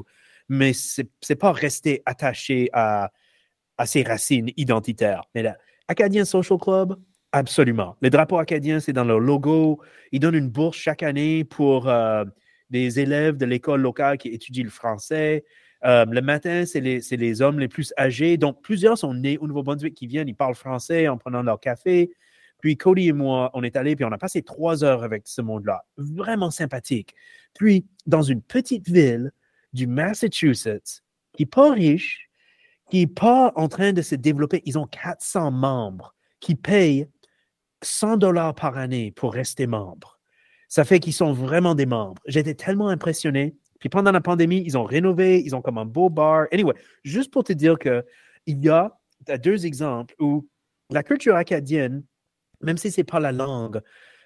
mais 0.49 0.73
c'est 0.73 1.09
n'est 1.29 1.35
pas 1.35 1.51
resté 1.51 2.03
attaché 2.05 2.69
à, 2.73 3.11
à 3.77 3.85
ses 3.85 4.03
racines 4.03 4.51
identitaires. 4.57 5.23
Mais 5.35 5.43
là, 5.43 5.57
Acadien 5.87 6.25
Social 6.25 6.59
Club, 6.59 6.97
absolument. 7.31 7.95
Les 8.01 8.09
drapeaux 8.09 8.37
acadiens, 8.37 8.79
c'est 8.79 8.93
dans 8.93 9.05
leur 9.05 9.19
logo. 9.19 9.79
Ils 10.11 10.19
donnent 10.19 10.35
une 10.35 10.49
bourse 10.49 10.77
chaque 10.77 11.03
année 11.03 11.43
pour 11.43 11.87
euh, 11.87 12.25
des 12.69 12.99
élèves 12.99 13.37
de 13.37 13.45
l'école 13.45 13.81
locale 13.81 14.17
qui 14.17 14.29
étudient 14.29 14.63
le 14.63 14.69
français. 14.69 15.45
Euh, 15.85 16.05
le 16.05 16.21
matin, 16.21 16.65
c'est 16.65 16.81
les, 16.81 16.99
les, 17.11 17.41
hommes 17.41 17.59
les 17.59 17.67
plus 17.67 17.93
âgés. 17.97 18.37
Donc, 18.37 18.61
plusieurs 18.61 18.97
sont 18.97 19.13
nés 19.13 19.37
au 19.37 19.47
Nouveau-Brunswick 19.47 19.93
qui 19.93 20.07
viennent, 20.07 20.27
ils 20.27 20.35
parlent 20.35 20.55
français 20.55 21.07
en 21.07 21.17
prenant 21.17 21.43
leur 21.43 21.59
café. 21.59 22.11
Puis 22.59 22.77
Cody 22.77 23.09
et 23.09 23.13
moi, 23.13 23.51
on 23.53 23.63
est 23.63 23.75
allés, 23.75 23.95
puis 23.95 24.05
on 24.05 24.11
a 24.11 24.17
passé 24.17 24.41
trois 24.41 24.83
heures 24.83 25.03
avec 25.03 25.27
ce 25.27 25.41
monde-là. 25.41 25.85
Vraiment 25.97 26.51
sympathique. 26.51 27.13
Puis, 27.53 27.85
dans 28.05 28.23
une 28.23 28.41
petite 28.41 28.89
ville 28.89 29.31
du 29.73 29.87
Massachusetts, 29.87 31.03
qui 31.33 31.43
n'est 31.43 31.47
pas 31.47 31.71
riche, 31.71 32.29
qui 32.89 32.99
n'est 32.99 33.07
pas 33.07 33.51
en 33.55 33.67
train 33.67 33.93
de 33.93 34.01
se 34.01 34.15
développer, 34.15 34.61
ils 34.65 34.77
ont 34.77 34.87
400 34.87 35.51
membres 35.51 36.15
qui 36.39 36.55
payent 36.55 37.07
100 37.83 38.17
dollars 38.17 38.55
par 38.55 38.77
année 38.77 39.11
pour 39.11 39.33
rester 39.33 39.67
membres. 39.67 40.19
Ça 40.67 40.83
fait 40.83 40.99
qu'ils 40.99 41.13
sont 41.13 41.31
vraiment 41.31 41.75
des 41.75 41.85
membres. 41.85 42.21
J'étais 42.25 42.53
tellement 42.53 42.89
impressionné. 42.89 43.55
Puis 43.79 43.89
pendant 43.89 44.11
la 44.11 44.21
pandémie, 44.21 44.63
ils 44.65 44.77
ont 44.77 44.83
rénové, 44.83 45.41
ils 45.43 45.55
ont 45.55 45.61
comme 45.61 45.77
un 45.77 45.85
beau 45.85 46.09
bar. 46.09 46.47
Anyway, 46.51 46.73
juste 47.03 47.31
pour 47.31 47.43
te 47.43 47.53
dire 47.53 47.77
que 47.77 48.03
il 48.45 48.63
y 48.63 48.69
a 48.69 48.97
deux 49.39 49.65
exemples 49.65 50.15
où 50.19 50.47
la 50.89 51.03
culture 51.03 51.35
acadienne 51.35 52.03
même 52.61 52.77
si 52.77 52.91
ce 52.91 53.01
n'est 53.01 53.05
pas 53.05 53.19
la 53.19 53.31
langue, 53.31 53.81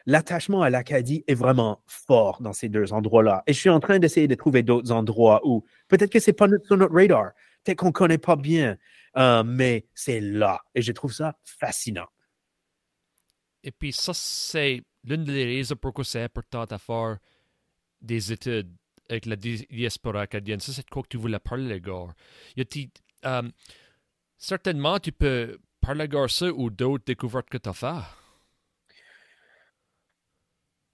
l'attachement 0.06 0.62
à 0.62 0.70
l'Acadie 0.70 1.24
est 1.28 1.36
vraiment 1.36 1.84
fort 1.88 2.42
dans 2.42 2.54
ces 2.54 2.70
deux 2.70 2.94
endroits-là. 2.94 3.44
Et 3.48 3.54
je 3.54 3.60
suis 3.60 3.70
en 3.70 3.80
train 3.80 4.00
d'essayer 4.00 4.28
de 4.28 4.36
trouver 4.36 4.64
d'autres 4.64 4.92
endroits 4.92 5.42
où 5.44 5.64
peut-être 5.88 6.12
que 6.12 6.20
ce 6.20 6.32
n'est 6.32 6.36
pas 6.36 6.48
sur 6.64 6.78
notre 6.78 6.94
radar, 6.94 7.32
peut-être 7.64 7.78
qu'on 7.78 7.88
ne 7.88 7.92
connaît 7.92 8.18
pas 8.18 8.36
bien, 8.36 8.78
euh, 9.18 9.44
mais 9.44 9.86
c'est 9.94 10.20
là. 10.20 10.62
Et 10.76 10.82
je 10.82 10.92
trouve 10.92 11.14
ça 11.14 11.38
fascinant. 11.44 12.08
Et 13.64 13.72
puis 13.72 13.94
ça, 13.94 14.14
c'est 14.14 14.82
l'une 15.04 15.24
des 15.24 15.46
raisons 15.46 15.76
pourquoi 15.76 16.04
c'est 16.04 16.24
important 16.24 16.66
de 16.66 16.78
faire 16.78 17.18
des 18.02 18.32
études 18.32 18.72
avec 19.10 19.26
la 19.26 19.36
diaspora 19.36 20.22
acadienne. 20.22 20.60
Ça, 20.60 20.72
c'est 20.74 20.90
quoi 20.90 21.04
que 21.04 21.10
tu 21.10 21.18
voulais 21.18 21.40
parler, 21.40 21.80
gars? 21.80 22.08
Euh, 23.26 23.52
certainement, 24.38 25.00
tu 25.00 25.12
peux 25.12 25.60
parler 25.80 26.08
de 26.08 26.28
ça 26.28 26.48
ou 26.52 26.70
d'autres 26.70 27.04
découvertes 27.06 27.50
que 27.50 27.58
tu 27.58 27.70
as 27.70 27.74
faites. 27.74 28.21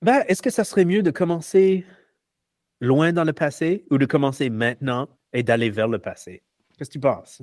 Ben, 0.01 0.23
est-ce 0.27 0.41
que 0.41 0.49
ça 0.49 0.63
serait 0.63 0.85
mieux 0.85 1.03
de 1.03 1.11
commencer 1.11 1.85
loin 2.81 3.11
dans 3.13 3.23
le 3.23 3.33
passé 3.33 3.85
ou 3.89 3.97
de 3.97 4.05
commencer 4.05 4.49
maintenant 4.49 5.09
et 5.33 5.43
d'aller 5.43 5.69
vers 5.69 5.87
le 5.87 5.99
passé? 5.99 6.43
Qu'est-ce 6.77 6.89
que 6.89 6.93
tu 6.93 6.99
penses? 6.99 7.41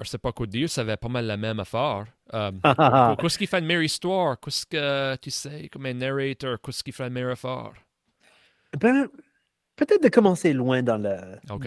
Je 0.00 0.08
sais 0.08 0.18
pas 0.18 0.32
quoi 0.32 0.46
dire, 0.46 0.70
ça 0.70 0.84
va 0.84 0.96
pas 0.96 1.08
mal 1.08 1.26
la 1.26 1.36
même 1.36 1.58
affaire. 1.58 2.06
Euh, 2.32 2.52
qu'est-ce 3.20 3.38
qui 3.38 3.46
fait 3.46 3.58
une 3.58 3.66
meilleure 3.66 3.82
histoire? 3.82 4.38
Qu'est-ce 4.38 4.66
que 4.66 5.16
tu 5.16 5.30
sais 5.30 5.68
comme 5.72 5.86
un 5.86 5.94
narrator? 5.94 6.60
Qu'est-ce 6.60 6.84
qui 6.84 6.92
fait 6.92 7.04
une 7.06 7.12
meilleure 7.12 7.32
affaire? 7.32 7.72
Ben, 8.78 9.08
peut-être 9.76 10.02
de 10.02 10.08
commencer 10.08 10.52
loin 10.52 10.82
dans 10.82 10.98
le, 10.98 11.16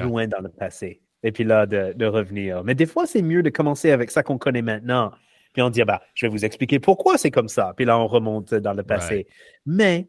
loin 0.01 0.27
dans 0.27 0.39
le 0.39 0.49
passé 0.49 1.01
et 1.23 1.31
puis 1.31 1.43
là, 1.43 1.65
de, 1.65 2.05
revenir. 2.05 2.63
Mais 2.63 2.75
des 2.75 2.85
fois, 2.85 3.05
c'est 3.05 3.21
mieux 3.21 3.43
de 3.43 3.49
commencer 3.49 3.91
avec 3.91 4.11
ça 4.11 4.23
qu'on 4.23 4.37
connaît 4.37 4.61
maintenant. 4.61 5.11
Puis 5.53 5.61
on 5.61 5.69
dit, 5.69 5.83
bah, 5.83 6.01
je 6.13 6.25
vais 6.25 6.29
vous 6.31 6.45
expliquer 6.45 6.79
pourquoi 6.79 7.17
c'est 7.17 7.31
comme 7.31 7.49
ça. 7.49 7.73
Puis 7.75 7.85
là, 7.85 7.99
on 7.99 8.07
remonte 8.07 8.53
dans 8.53 8.73
le 8.73 8.83
passé. 8.83 9.27
Mais 9.65 10.07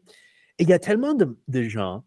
il 0.59 0.69
y 0.69 0.73
a 0.73 0.79
tellement 0.79 1.13
de, 1.13 1.63
gens, 1.63 2.03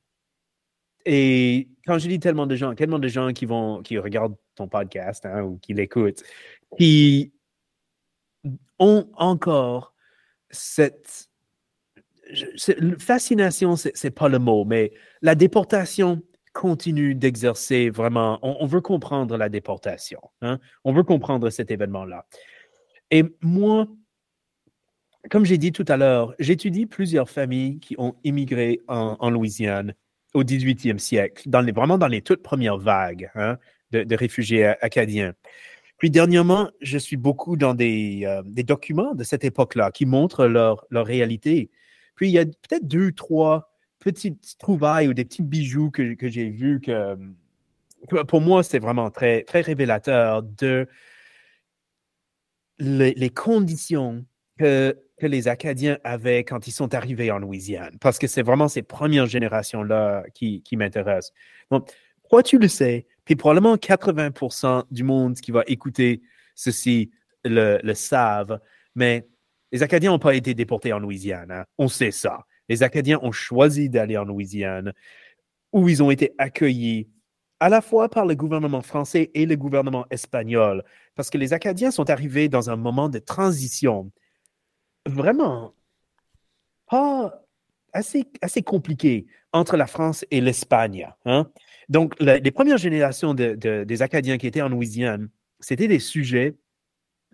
et 1.04 1.68
quand 1.86 1.98
je 1.98 2.08
dis 2.08 2.18
tellement 2.18 2.46
de 2.46 2.56
gens, 2.56 2.74
tellement 2.74 2.98
de 2.98 3.08
gens 3.08 3.32
qui 3.32 3.46
vont, 3.46 3.82
qui 3.82 3.98
regardent 3.98 4.36
ton 4.54 4.68
podcast 4.68 5.26
hein, 5.26 5.42
ou 5.42 5.58
qui 5.58 5.74
l'écoutent, 5.74 6.22
qui 6.78 7.32
ont 8.78 9.08
encore 9.14 9.94
cette 10.50 11.28
fascination, 12.98 13.76
c'est 13.76 14.10
pas 14.10 14.28
le 14.28 14.38
mot, 14.38 14.64
mais 14.64 14.92
la 15.22 15.34
déportation 15.34 16.22
continue 16.52 17.14
d'exercer 17.14 17.90
vraiment. 17.90 18.38
On, 18.42 18.66
veut 18.66 18.80
comprendre 18.80 19.36
la 19.36 19.48
déportation. 19.48 20.20
Hein? 20.40 20.58
On 20.84 20.92
veut 20.92 21.02
comprendre 21.02 21.50
cet 21.50 21.70
événement-là. 21.70 22.26
Et 23.10 23.24
moi, 23.40 23.86
comme 25.30 25.44
j'ai 25.44 25.58
dit 25.58 25.72
tout 25.72 25.84
à 25.88 25.96
l'heure, 25.96 26.34
j'étudie 26.38 26.86
plusieurs 26.86 27.28
familles 27.28 27.78
qui 27.80 27.94
ont 27.98 28.14
immigré 28.24 28.80
en, 28.88 29.30
Louisiane 29.30 29.94
au 30.34 30.44
18e 30.44 30.98
siècle, 30.98 31.48
vraiment 31.74 31.98
dans 31.98 32.08
les 32.08 32.22
toutes 32.22 32.42
premières 32.42 32.78
vagues 32.78 33.30
hein, 33.34 33.58
de, 33.92 34.14
réfugiés 34.14 34.66
acadiens. 34.80 35.34
Puis 35.98 36.10
dernièrement, 36.10 36.70
je 36.82 36.98
suis 36.98 37.16
beaucoup 37.16 37.56
dans 37.56 37.74
des, 37.74 38.22
euh, 38.24 38.42
documents 38.62 39.14
de 39.14 39.24
cette 39.24 39.44
époque-là 39.44 39.90
qui 39.90 40.04
montrent 40.04 40.46
leur, 40.46 40.86
réalité. 40.90 41.70
Puis 42.16 42.28
il 42.28 42.32
y 42.32 42.38
a 42.38 42.44
peut-être 42.44 42.86
deux, 42.86 43.12
trois 43.12 43.72
petites 43.98 44.58
trouvailles 44.58 45.08
ou 45.08 45.14
des 45.14 45.24
petits 45.24 45.42
bijoux 45.42 45.90
que, 45.90 46.14
que 46.14 46.28
j'ai 46.28 46.50
vus 46.50 46.80
que, 46.80 47.16
pour 48.28 48.40
moi, 48.40 48.62
c'est 48.62 48.78
vraiment 48.78 49.10
très, 49.10 49.42
très 49.42 49.62
révélateur 49.62 50.42
de 50.42 50.86
les, 52.78 53.30
conditions 53.30 54.24
que, 54.58 54.96
les 55.20 55.48
Acadiens 55.48 55.98
avaient 56.04 56.44
quand 56.44 56.66
ils 56.66 56.72
sont 56.72 56.94
arrivés 56.94 57.30
en 57.30 57.38
Louisiane, 57.38 57.96
parce 58.00 58.18
que 58.18 58.26
c'est 58.26 58.42
vraiment 58.42 58.68
ces 58.68 58.82
premières 58.82 59.26
générations-là 59.26 60.24
qui, 60.34 60.62
m'intéressent. 60.72 61.32
Donc, 61.70 61.90
toi, 62.28 62.42
tu 62.42 62.58
le 62.58 62.68
sais, 62.68 63.06
puis 63.24 63.36
probablement 63.36 63.76
80% 63.76 64.84
du 64.90 65.04
monde 65.04 65.36
qui 65.36 65.52
va 65.52 65.62
écouter 65.66 66.22
ceci 66.54 67.10
le, 67.44 67.78
le 67.82 67.94
savent, 67.94 68.60
mais 68.94 69.26
les 69.72 69.82
Acadiens 69.82 70.10
n'ont 70.10 70.18
pas 70.18 70.34
été 70.34 70.54
déportés 70.54 70.92
en 70.92 70.98
Louisiane. 70.98 71.50
Hein. 71.50 71.64
On 71.78 71.88
sait 71.88 72.10
ça. 72.10 72.46
Les 72.68 72.82
Acadiens 72.82 73.18
ont 73.22 73.32
choisi 73.32 73.88
d'aller 73.88 74.16
en 74.16 74.24
Louisiane, 74.24 74.92
où 75.72 75.88
ils 75.88 76.02
ont 76.02 76.10
été 76.10 76.32
accueillis 76.38 77.08
à 77.60 77.68
la 77.68 77.80
fois 77.80 78.08
par 78.08 78.26
le 78.26 78.34
gouvernement 78.34 78.82
français 78.82 79.30
et 79.34 79.46
le 79.46 79.56
gouvernement 79.56 80.06
espagnol, 80.10 80.84
parce 81.14 81.30
que 81.30 81.38
les 81.38 81.52
Acadiens 81.52 81.90
sont 81.90 82.10
arrivés 82.10 82.48
dans 82.48 82.70
un 82.70 82.76
moment 82.76 83.08
de 83.08 83.18
transition 83.18 84.10
vraiment 85.06 85.74
assez 87.92 88.62
compliqué 88.64 89.26
entre 89.52 89.76
la 89.76 89.86
France 89.86 90.24
et 90.30 90.40
l'Espagne. 90.40 91.08
Hein. 91.24 91.50
Donc, 91.88 92.14
les 92.20 92.50
premières 92.50 92.78
générations 92.78 93.34
des 93.34 94.02
Acadiens 94.02 94.38
qui 94.38 94.46
étaient 94.46 94.62
en 94.62 94.68
Louisiane, 94.68 95.28
c'était 95.60 95.88
des 95.88 95.98
sujets 95.98 96.56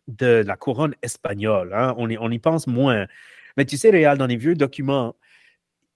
de 0.08 0.42
la 0.46 0.56
couronne 0.56 0.94
espagnole. 1.02 1.72
Hein. 1.74 1.94
On, 1.96 2.08
y, 2.08 2.18
on, 2.18 2.30
y, 2.30 2.38
pense 2.38 2.66
moins. 2.66 3.06
Mais 3.56 3.64
tu 3.64 3.76
sais, 3.76 3.90
Réal, 3.90 4.18
dans 4.18 4.26
les 4.26 4.36
vieux 4.36 4.54
documents, 4.54 5.14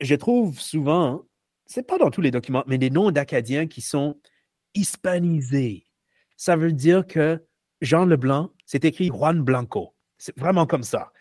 je 0.00 0.14
trouve 0.14 0.58
souvent, 0.60 1.24
c'est 1.66 1.86
pas 1.86 1.98
dans 1.98 2.10
tous 2.10 2.20
les 2.20 2.30
documents, 2.30 2.64
mais 2.66 2.78
des 2.78 2.90
noms 2.90 3.10
d'Acadiens 3.10 3.66
qui 3.66 3.80
sont 3.80 4.18
hispanisés. 4.74 5.86
Ça 6.36 6.56
veut 6.56 6.72
dire 6.72 7.06
que 7.06 7.42
Jean 7.80 8.04
Leblanc, 8.04 8.52
c'est 8.64 8.84
écrit 8.84 9.08
Juan 9.08 9.42
Blanco. 9.42 9.94
C'est 10.18 10.36
vraiment 10.38 10.66
comme 10.66 10.82
ça. 10.82 11.12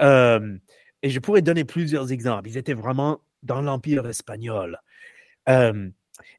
Euh, 0.00 0.56
et 1.02 1.10
je 1.10 1.20
pourrais 1.20 1.42
donner 1.42 1.64
plusieurs 1.64 2.12
exemples. 2.12 2.48
Ils 2.48 2.56
étaient 2.56 2.74
vraiment 2.74 3.20
dans 3.42 3.60
l'Empire 3.60 4.06
espagnol. 4.06 4.78
Euh, 5.48 5.90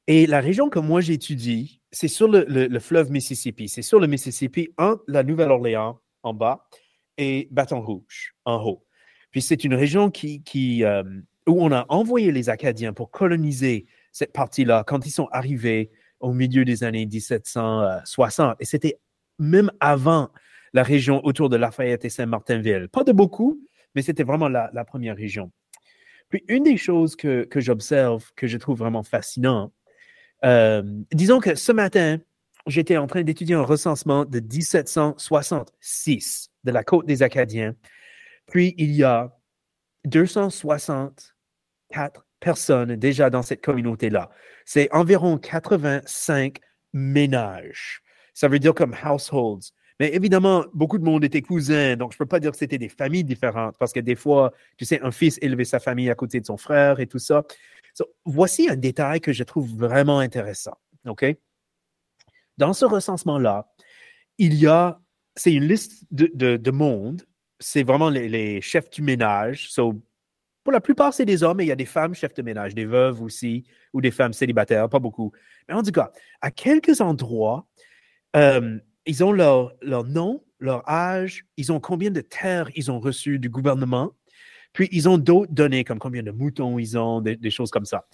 et 0.08 0.26
la 0.26 0.40
région 0.40 0.70
que 0.70 0.80
moi 0.80 1.02
j'étudie, 1.02 1.82
c'est 1.92 2.08
sur 2.08 2.28
le, 2.28 2.80
fleuve 2.80 3.12
Mississippi. 3.12 3.70
C'est 3.70 3.82
sur 3.82 4.00
le 4.00 4.08
Mississippi 4.08 4.70
entre 4.78 5.04
la 5.08 5.24
Nouvelle-Orléans 5.24 6.00
en 6.24 6.34
bas 6.34 6.68
et 7.18 7.48
Baton 7.52 7.82
Rouge 7.82 8.36
en 8.46 8.64
haut. 8.64 8.86
Puis 9.32 9.42
c'est 9.42 9.64
une 9.64 9.74
région 9.74 10.10
qui, 10.10 10.44
qui, 10.44 10.84
euh, 10.84 11.04
où 11.48 11.64
on 11.64 11.72
a 11.72 11.86
envoyé 11.90 12.32
les 12.32 12.50
Acadiens 12.50 12.94
pour 12.94 13.12
coloniser 13.12 13.86
cette 14.12 14.34
partie-là 14.34 14.84
quand 14.86 15.06
ils 15.06 15.12
sont 15.12 15.28
arrivés 15.32 15.92
au 16.20 16.34
milieu 16.34 16.66
des 16.66 16.84
années 16.84 17.06
1760. 17.06 18.58
Et 18.60 18.66
c'était 18.66 19.00
même 19.38 19.72
avant 19.80 20.32
la 20.74 20.82
région 20.84 21.24
autour 21.26 21.50
de 21.50 21.58
Lafayette 21.58 22.06
et 22.06 22.10
Saint-Martinville. 22.10 22.90
Pas 22.92 23.04
de 23.04 23.12
beaucoup, 23.12 23.60
mais 23.94 24.02
c'était 24.02 24.24
vraiment 24.24 24.50
la, 24.50 24.86
première 24.86 25.16
région. 25.16 25.52
Puis 26.30 26.44
une 26.48 26.64
des 26.64 26.78
choses 26.78 27.16
que, 27.16 27.48
j'observe, 27.56 28.32
que 28.36 28.48
je 28.48 28.58
trouve 28.58 28.80
vraiment 28.80 29.04
fascinant, 29.04 29.72
euh, 30.44 30.82
disons 31.14 31.40
que 31.40 31.54
ce 31.56 31.72
matin, 31.72 32.18
j'étais 32.68 32.98
en 32.98 33.08
train 33.08 33.24
d'étudier 33.24 33.56
un 33.56 33.62
recensement 33.62 34.26
de 34.26 34.40
1766 34.40 36.50
de 36.64 36.72
la 36.72 36.84
côte 36.84 37.06
des 37.06 37.24
Acadiens. 37.24 37.76
Puis 38.48 38.76
il 38.78 38.92
y 38.92 39.04
a 39.04 39.38
260 40.06 41.35
quatre 41.90 42.26
personnes 42.40 42.96
déjà 42.96 43.30
dans 43.30 43.42
cette 43.42 43.64
communauté-là. 43.64 44.30
C'est 44.66 44.92
environ 44.94 45.38
85 45.38 46.60
ménages. 46.94 48.02
Ça 48.34 48.48
veut 48.48 48.60
dire 48.60 48.74
comme 48.74 48.96
households. 49.04 49.72
Mais 50.00 50.14
évidemment, 50.14 50.66
beaucoup 50.74 50.98
de 50.98 51.04
monde 51.04 51.24
était 51.24 51.42
cousins, 51.42 51.96
donc 51.96 52.12
je 52.12 52.16
ne 52.16 52.20
peux 52.20 52.26
pas 52.26 52.40
dire 52.40 52.52
que 52.52 52.58
c'était 52.58 52.78
des 52.78 52.90
familles 52.90 53.24
différentes, 53.24 53.78
parce 53.78 53.94
que 53.94 54.02
des 54.02 54.16
fois, 54.16 54.52
tu 54.78 54.84
sais, 54.84 55.00
un 55.02 55.12
fils 55.12 55.40
élevait 55.42 55.64
sa 55.64 55.80
famille 55.80 56.10
à 56.10 56.16
côté 56.16 56.42
de 56.42 56.46
son 56.46 56.58
frère 56.58 57.00
et 57.00 57.08
tout 57.08 57.20
ça. 57.20 57.44
voici 58.26 58.70
un 58.70 58.76
détail 58.76 59.22
que 59.22 59.32
je 59.32 59.44
trouve 59.44 59.74
vraiment 59.78 60.20
intéressant. 60.20 60.78
OK? 61.08 61.26
Dans 62.58 62.74
ce 62.74 62.86
recensement-là, 62.86 63.68
il 64.38 64.56
y 64.56 64.68
a, 64.68 65.00
c'est 65.36 65.54
une 65.54 65.66
liste 65.66 66.06
de, 66.12 66.58
de, 66.58 66.72
monde, 66.72 67.24
c'est 67.60 67.84
vraiment 67.84 68.10
les, 68.10 68.60
chefs 68.62 68.90
du 68.90 69.02
ménage, 69.02 69.72
so 69.72 70.02
pour 70.66 70.74
la 70.74 70.82
plupart, 70.82 71.14
c'est 71.14 71.26
des 71.26 71.44
hommes, 71.44 71.62
et 71.62 71.64
il 71.64 71.68
y 71.68 71.72
a 71.72 71.76
des 71.76 71.86
femmes 71.86 72.16
chefs 72.16 72.34
de 72.34 72.42
ménage, 72.42 72.74
des 72.74 72.86
veuves 72.86 73.22
aussi, 73.22 73.66
ou 73.94 74.02
des 74.02 74.10
femmes 74.10 74.34
célibataires, 74.34 74.90
pas 74.90 74.98
beaucoup. 74.98 75.32
Mais 75.70 75.76
en 75.76 75.84
tout 75.84 75.92
cas, 75.92 76.12
à 76.42 76.50
quelques 76.50 77.02
endroits, 77.02 77.68
euh, 78.36 78.80
ils 79.06 79.24
ont 79.24 79.32
leur, 79.32 79.74
leur 79.84 80.04
nom, 80.06 80.44
leur 80.60 80.90
âge, 80.90 81.46
ils 81.58 81.72
ont 81.72 81.80
combien 81.80 82.10
de 82.10 82.22
terres 82.22 82.68
ils 82.76 82.90
ont 82.90 83.00
reçues 83.00 83.38
du 83.38 83.48
gouvernement, 83.48 84.14
puis 84.74 84.90
ils 84.92 85.08
ont 85.08 85.20
d'autres 85.20 85.54
données, 85.54 85.84
comme 85.84 86.00
combien 86.00 86.24
de 86.24 86.32
moutons 86.32 86.80
ils 86.80 86.98
ont, 86.98 87.22
des, 87.22 87.52
choses 87.52 87.70
comme 87.70 87.86
ça. 87.86 88.08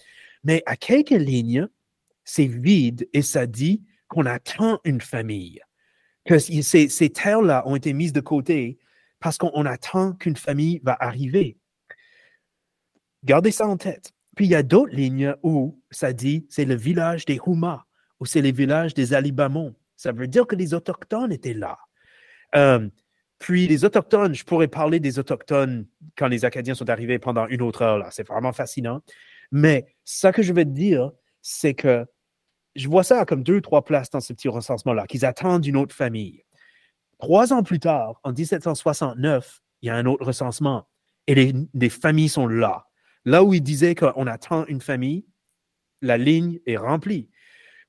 Mais 0.43 0.61
à 0.65 0.75
quelques 0.75 1.11
lignes, 1.11 1.69
c'est 2.25 2.47
vide 2.47 3.07
et 3.13 3.21
ça 3.21 3.47
dit 3.47 3.81
qu'on 4.09 4.25
attend 4.25 4.81
une 4.83 4.99
famille. 4.99 5.61
Que 6.25 6.37
ces, 6.37 6.89
ces 6.89 7.09
terres-là 7.09 7.63
ont 7.65 7.77
été 7.77 7.93
mises 7.93 8.11
de 8.11 8.19
côté 8.19 8.77
parce 9.21 9.37
qu'on 9.37 9.65
attend 9.65 10.11
qu'une 10.11 10.35
famille 10.35 10.81
va 10.83 10.97
arriver. 10.99 11.57
Gardez 13.23 13.51
ça 13.51 13.67
en 13.67 13.77
tête. 13.77 14.13
Puis 14.35 14.45
il 14.45 14.51
y 14.51 14.55
a 14.55 14.63
d'autres 14.63 14.95
lignes 14.95 15.35
où 15.43 15.79
ça 15.91 16.13
dit 16.13 16.45
c'est 16.49 16.65
le 16.65 16.75
village 16.75 17.25
des 17.25 17.39
Houma 17.45 17.85
ou 18.19 18.25
c'est 18.25 18.41
le 18.41 18.51
village 18.51 18.93
des 18.93 19.13
Alibamons. 19.13 19.75
Ça 19.97 20.11
veut 20.11 20.27
dire 20.27 20.47
que 20.47 20.55
les 20.55 20.73
Autochtones 20.73 21.31
étaient 21.31 21.53
là. 21.53 21.77
Euh, 22.55 22.89
puis 23.39 23.67
les 23.67 23.85
Autochtones, 23.85 24.33
je 24.33 24.43
pourrais 24.43 24.67
parler 24.67 24.99
des 24.99 25.19
Autochtones 25.19 25.87
quand 26.15 26.27
les 26.27 26.45
Acadiens 26.45 26.75
sont 26.75 26.89
arrivés 26.89 27.19
pendant 27.19 27.47
une 27.47 27.61
autre 27.61 27.81
heure. 27.81 28.05
C'est 28.11 28.27
vraiment 28.27 28.53
fascinant. 28.53 29.01
Mais 29.51 29.95
ça 30.05 30.31
que 30.31 30.43
je 30.43 30.53
vais 30.53 30.65
te 30.65 30.69
dire, 30.69 31.11
c'est 31.41 31.73
que 31.73 32.05
je 32.75 32.87
vois 32.87 33.03
ça 33.03 33.25
comme 33.25 33.43
deux 33.43 33.57
ou 33.57 33.61
trois 33.61 33.83
places 33.83 34.09
dans 34.09 34.21
ce 34.21 34.31
petit 34.33 34.47
recensement-là, 34.47 35.07
qu'ils 35.07 35.25
attendent 35.25 35.65
une 35.65 35.75
autre 35.75 35.93
famille. 35.93 36.43
Trois 37.19 37.51
ans 37.51 37.63
plus 37.63 37.79
tard, 37.79 38.19
en 38.23 38.31
1769, 38.31 39.61
il 39.81 39.87
y 39.87 39.89
a 39.89 39.95
un 39.95 40.05
autre 40.05 40.25
recensement 40.25 40.87
et 41.27 41.53
les 41.73 41.89
familles 41.89 42.29
sont 42.29 42.47
là. 42.47 42.85
Là 43.25 43.43
où 43.43 43.53
il 43.53 43.61
disait 43.61 43.95
qu'on 43.95 44.27
attend 44.27 44.65
une 44.65 44.81
famille, 44.81 45.25
la 46.01 46.17
ligne 46.17 46.59
est 46.65 46.77
remplie. 46.77 47.29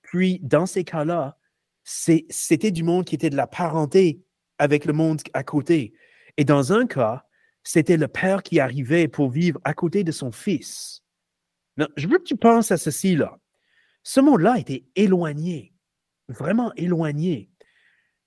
Puis, 0.03 0.41
dans 0.43 0.67
ces 0.67 0.85
cas-là, 0.85 1.39
c'était 1.85 2.71
du 2.71 2.83
monde 2.83 3.05
qui 3.05 3.15
était 3.15 3.31
de 3.31 3.37
la 3.37 3.47
parenté 3.47 4.23
avec 4.59 4.85
le 4.85 4.93
monde 4.93 5.21
à 5.33 5.43
côté. 5.43 5.95
Et 6.37 6.45
dans 6.45 6.73
un 6.73 6.87
cas, 6.87 7.25
c'était 7.65 7.97
le 7.97 8.09
père 8.09 8.43
qui 8.43 8.61
arrivait 8.61 9.09
pour 9.09 9.31
vivre 9.31 9.61
à 9.65 9.75
côté 9.75 10.05
de 10.05 10.13
son 10.13 10.33
fils. 10.33 11.03
je 11.97 12.07
veux 12.07 12.19
que 12.19 12.25
tu 12.25 12.37
penses 12.37 12.71
à 12.71 12.77
ceci 12.77 13.17
là. 13.17 13.39
Ce 14.03 14.21
monde-là 14.21 14.59
était 14.59 14.85
éloigné, 14.97 15.73
vraiment 16.29 16.73
éloigné. 16.75 17.51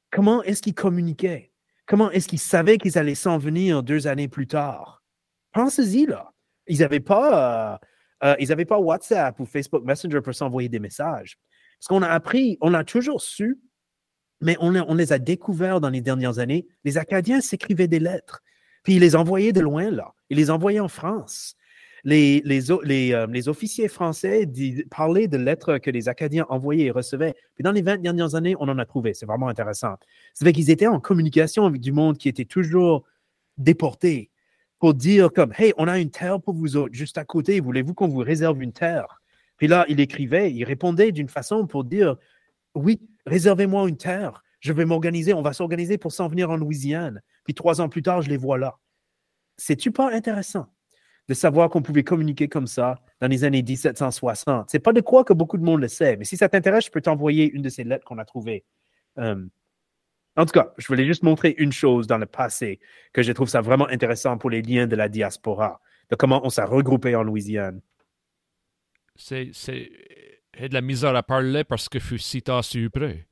Comment 0.10 0.42
est-ce 0.44 0.62
qu'il 0.62 0.74
communiquait? 0.74 1.52
Comment 1.86 2.10
est-ce 2.12 2.28
qu'il 2.28 2.40
savait 2.40 2.78
qu'ils 2.78 2.98
allaient 2.98 3.14
s'en 3.14 3.38
venir 3.38 3.84
deux 3.84 4.08
années 4.08 4.30
plus 4.30 4.48
tard? 4.48 5.04
Pensez-y 5.52 6.06
là. 6.06 6.35
Ils 6.68 6.80
n'avaient 6.80 7.00
pas 7.00 7.80
Euh, 8.24 8.36
ils 8.40 8.50
n'avaient 8.50 8.66
pas 8.66 8.80
WhatsApp 8.80 9.40
ou 9.40 9.46
Facebook 9.46 9.84
Messenger 9.84 10.22
pour 10.22 10.34
s'envoyer 10.34 10.70
des 10.70 10.80
messages. 10.80 11.38
Ce 11.80 11.88
qu'on 11.88 12.02
a 12.02 12.08
appris, 12.08 12.58
on 12.62 12.74
a 12.74 12.84
toujours 12.84 13.22
su, 13.22 13.60
mais 14.42 14.56
on, 14.60 14.76
on, 14.76 14.96
les 14.96 15.14
a 15.14 15.20
découverts 15.20 15.82
dans 15.82 15.90
les 15.90 16.02
dernières 16.02 16.40
années. 16.40 16.66
Les 16.84 16.98
Acadiens 16.98 17.42
s'écrivaient 17.42 17.88
des 17.88 18.00
lettres, 18.00 18.42
puis 18.84 18.96
ils 18.96 19.00
les 19.00 19.16
envoyaient 19.16 19.54
de 19.54 19.62
loin, 19.62 19.92
là. 19.92 20.14
Ils 20.30 20.38
les 20.38 20.50
envoyaient 20.50 20.80
en 20.80 20.88
France. 20.88 21.56
Les, 22.04 22.42
les, 22.46 22.62
les, 22.84 23.14
euh, 23.14 23.28
les 23.28 23.50
officiers 23.50 23.88
français 23.88 24.48
parlaient 24.92 25.28
de 25.28 25.38
lettres 25.38 25.80
que 25.80 25.90
les 25.90 26.08
Acadiens 26.08 26.46
envoyaient 26.50 26.86
et 26.86 26.92
recevaient. 26.92 27.36
Puis 27.56 27.64
dans 27.64 27.72
les 27.72 27.82
20 27.82 27.98
dernières 27.98 28.36
années, 28.36 28.56
on 28.60 28.70
en 28.70 28.78
a 28.78 28.86
trouvé. 28.86 29.14
C'est 29.14 29.26
vraiment 29.26 29.48
intéressant. 29.48 29.96
C'est 30.34 30.46
vrai 30.46 30.54
qu'ils 30.54 30.70
étaient 30.70 30.88
en 30.88 31.00
communication 31.00 31.66
avec 31.66 31.82
du 31.82 31.92
monde 31.92 32.18
qui 32.18 32.30
était 32.30 32.46
toujours 32.46 33.04
déporté 33.58 34.30
pour 34.80 34.94
dire 34.94 35.32
comme, 35.32 35.54
hey, 35.58 35.74
on 35.78 35.88
a 35.88 36.00
une 36.00 36.12
terre 36.12 36.42
pour 36.42 36.54
vous 36.54 36.76
autres, 36.78 36.94
juste 36.94 37.18
à 37.18 37.26
côté, 37.26 37.60
voulez-vous 37.60 37.94
qu'on 37.94 38.08
vous 38.08 38.20
réserve 38.20 38.62
une 38.62 38.74
terre? 38.74 39.22
Puis 39.58 39.68
là, 39.68 39.86
il 39.88 40.00
écrivait, 40.00 40.52
il 40.52 40.64
répondait 40.64 41.12
d'une 41.12 41.30
façon 41.30 41.66
pour 41.66 41.84
dire, 41.84 42.18
oui, 42.74 43.02
réservez-moi 43.26 43.88
une 43.88 43.98
terre, 43.98 44.44
je 44.60 44.74
vais 44.74 44.86
m'organiser, 44.86 45.34
on 45.34 45.42
va 45.42 45.54
s'organiser 45.54 45.98
pour 45.98 46.12
s'en 46.12 46.28
venir 46.28 46.50
en 46.50 46.58
Louisiane. 46.58 47.22
Puis 47.44 47.54
trois 47.54 47.82
ans 47.82 47.90
plus 47.90 48.02
tard, 48.02 48.22
je 48.22 48.30
les 48.30 48.38
vois 48.38 48.58
là. 48.58 48.78
C'est-tu 49.58 49.92
pas 49.92 50.12
intéressant 50.14 50.68
de 51.28 51.34
savoir 51.34 51.70
qu'on 51.70 51.82
pouvait 51.82 52.04
communiquer 52.04 52.48
comme 52.48 52.68
ça 52.68 53.00
dans 53.22 53.28
les 53.28 53.44
années 53.44 53.64
1760? 53.64 54.70
C'est 54.70 54.80
pas 54.80 54.92
de 54.92 55.02
quoi 55.02 55.24
que 55.24 55.34
beaucoup 55.34 55.58
de 55.58 55.64
monde 55.64 55.82
le 55.82 55.88
sait, 55.88 56.18
mais 56.18 56.26
si 56.26 56.36
ça 56.36 56.50
t'intéresse, 56.50 56.86
je 56.86 56.92
peux 56.92 57.02
t'envoyer 57.02 57.50
une 57.50 57.62
de 57.62 57.70
ces 57.70 57.84
lettres 57.84 58.06
qu'on 58.06 58.18
a 58.18 58.26
trouvées. 58.26 58.66
Euh, 59.20 59.46
en 60.38 60.46
tout 60.46 60.52
cas, 60.52 60.74
je 60.78 60.88
voulais 60.88 61.06
juste 61.06 61.24
montrer 61.24 61.56
une 61.58 61.72
chose 61.72 62.08
dans 62.08 62.18
le 62.18 62.26
passé 62.26 62.80
que 63.14 63.24
je 63.24 63.32
trouve 63.32 63.48
ça 63.48 63.62
vraiment 63.62 63.88
intéressant 63.88 64.38
pour 64.38 64.50
les 64.50 64.62
liens 64.62 64.88
de 64.88 64.96
la 64.96 65.08
diaspora, 65.08 65.82
de 66.10 66.16
comment 66.16 66.46
on 66.46 66.50
s'est 66.50 66.64
regroupé 66.64 67.16
en 67.16 67.24
Louisiane. 67.24 67.82
C'est, 69.16 69.52
de 70.60 70.74
la 70.74 70.82
misère 70.82 71.16
à 71.16 71.24
parler 71.24 71.64
parce 71.64 71.88
que 71.88 72.00
suis 72.00 72.20
si 72.20 72.90
près. 72.90 73.28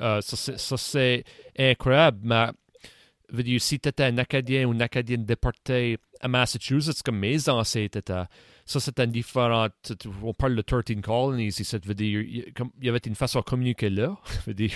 Euh, 0.00 0.20
ça, 0.20 0.76
c'est 0.76 1.24
incroyable, 1.58 2.18
mais 2.22 3.58
si 3.58 3.80
tu 3.80 3.88
étais 3.88 4.04
un 4.04 4.18
Acadien 4.18 4.66
ou 4.66 4.72
une 4.72 4.82
Acadienne 4.82 5.24
déporté 5.24 5.98
à 6.20 6.28
Massachusetts, 6.28 7.02
comme 7.02 7.18
mes 7.18 7.48
ancêtres 7.48 7.98
étaient, 7.98 8.24
ça 8.64 8.80
c'est 8.80 9.00
un 9.00 9.06
différent. 9.06 9.68
On 10.22 10.34
parle 10.34 10.56
de 10.56 10.62
13 10.62 11.00
colonies 11.02 11.48
ici, 11.48 11.68
veut 11.84 11.94
dire, 11.94 12.20
il 12.20 12.52
y 12.82 12.88
avait 12.88 12.98
une 12.98 13.14
façon 13.14 13.40
de 13.40 13.44
communiquer 13.44 13.90
là. 13.90 14.16
Veut 14.46 14.54
dire, 14.54 14.72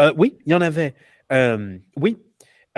euh, 0.00 0.12
oui, 0.16 0.38
il 0.46 0.52
y 0.52 0.54
en 0.54 0.60
avait. 0.60 0.94
Euh, 1.32 1.78
oui. 1.96 2.18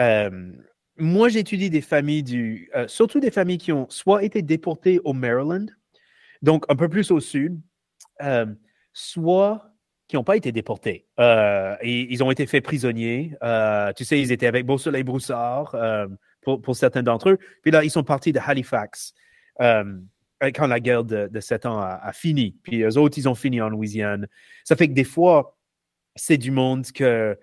Euh, 0.01 0.53
moi, 0.97 1.29
j'étudie 1.29 1.71
des 1.71 1.81
familles 1.81 2.23
du. 2.23 2.71
surtout 2.87 3.21
des 3.21 3.31
familles 3.31 3.59
qui 3.59 3.73
ont 3.73 3.89
soit 3.89 4.25
été 4.25 4.43
déportées 4.43 5.01
au 5.05 5.13
Maryland, 5.13 5.67
donc 6.43 6.65
un 6.69 6.77
peu 6.77 6.89
plus 6.89 7.11
au 7.11 7.21
sud, 7.21 7.61
soit 8.93 9.65
qui 10.09 10.17
n'ont 10.17 10.25
pas 10.25 10.37
été 10.37 10.51
déportés. 10.51 11.07
et 11.19 12.13
ils 12.13 12.25
ont 12.25 12.31
été 12.31 12.47
faits 12.47 12.65
prisonniers. 12.65 13.37
tu 13.97 14.05
sais, 14.05 14.21
ils 14.21 14.33
étaient 14.33 14.49
avec 14.49 14.67
Beau-Soleil 14.67 15.05
Broussard 15.05 15.77
pour, 16.43 16.61
pour, 16.61 16.75
certains 16.75 17.05
d'entre 17.05 17.31
eux. 17.31 17.39
Puis 17.63 17.71
là, 17.71 17.85
ils 17.85 17.91
sont 17.91 18.05
partis 18.05 18.33
de 18.33 18.41
Halifax 18.45 19.15
quand 19.61 20.67
la 20.67 20.81
guerre 20.81 21.05
de, 21.05 21.29
de 21.29 21.41
7 21.41 21.67
ans 21.67 21.79
a, 21.79 22.01
a, 22.03 22.13
fini. 22.13 22.57
Puis 22.63 22.83
eux 22.83 22.99
autres, 22.99 23.19
ils 23.19 23.29
ont 23.29 23.35
fini 23.35 23.61
en 23.61 23.69
Louisiane. 23.69 24.27
Ça 24.65 24.77
fait 24.77 24.89
que 24.89 24.95
des 24.95 25.05
fois, 25.05 25.58
c'est 26.19 26.39
du 26.39 26.51
monde 26.51 26.85
que 26.93 27.39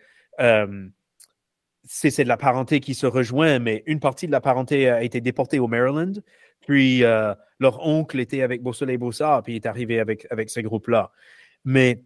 c'est 1.88 2.24
de 2.24 2.28
la 2.28 2.38
parenté 2.38 2.80
qui 2.80 2.96
se 2.96 3.06
rejoint, 3.06 3.60
mais 3.60 3.84
une 3.86 4.00
partie 4.00 4.28
de 4.28 4.32
la 4.32 4.42
parenté 4.42 4.90
a 4.90 5.04
été 5.04 5.22
déportée 5.22 5.60
au 5.60 5.68
Maryland. 5.68 6.14
Puis 6.62 7.04
euh, 7.04 7.34
leur 7.60 7.86
oncle 7.86 8.20
était 8.20 8.42
avec 8.42 8.64
Beausoleil 8.64 8.98
Bossard, 8.98 9.44
puis 9.44 9.54
il 9.54 9.56
est 9.58 9.66
arrivé 9.66 10.00
avec, 10.00 10.26
avec 10.32 10.50
ce 10.50 10.60
groupe-là. 10.60 11.12
Mais 11.64 12.04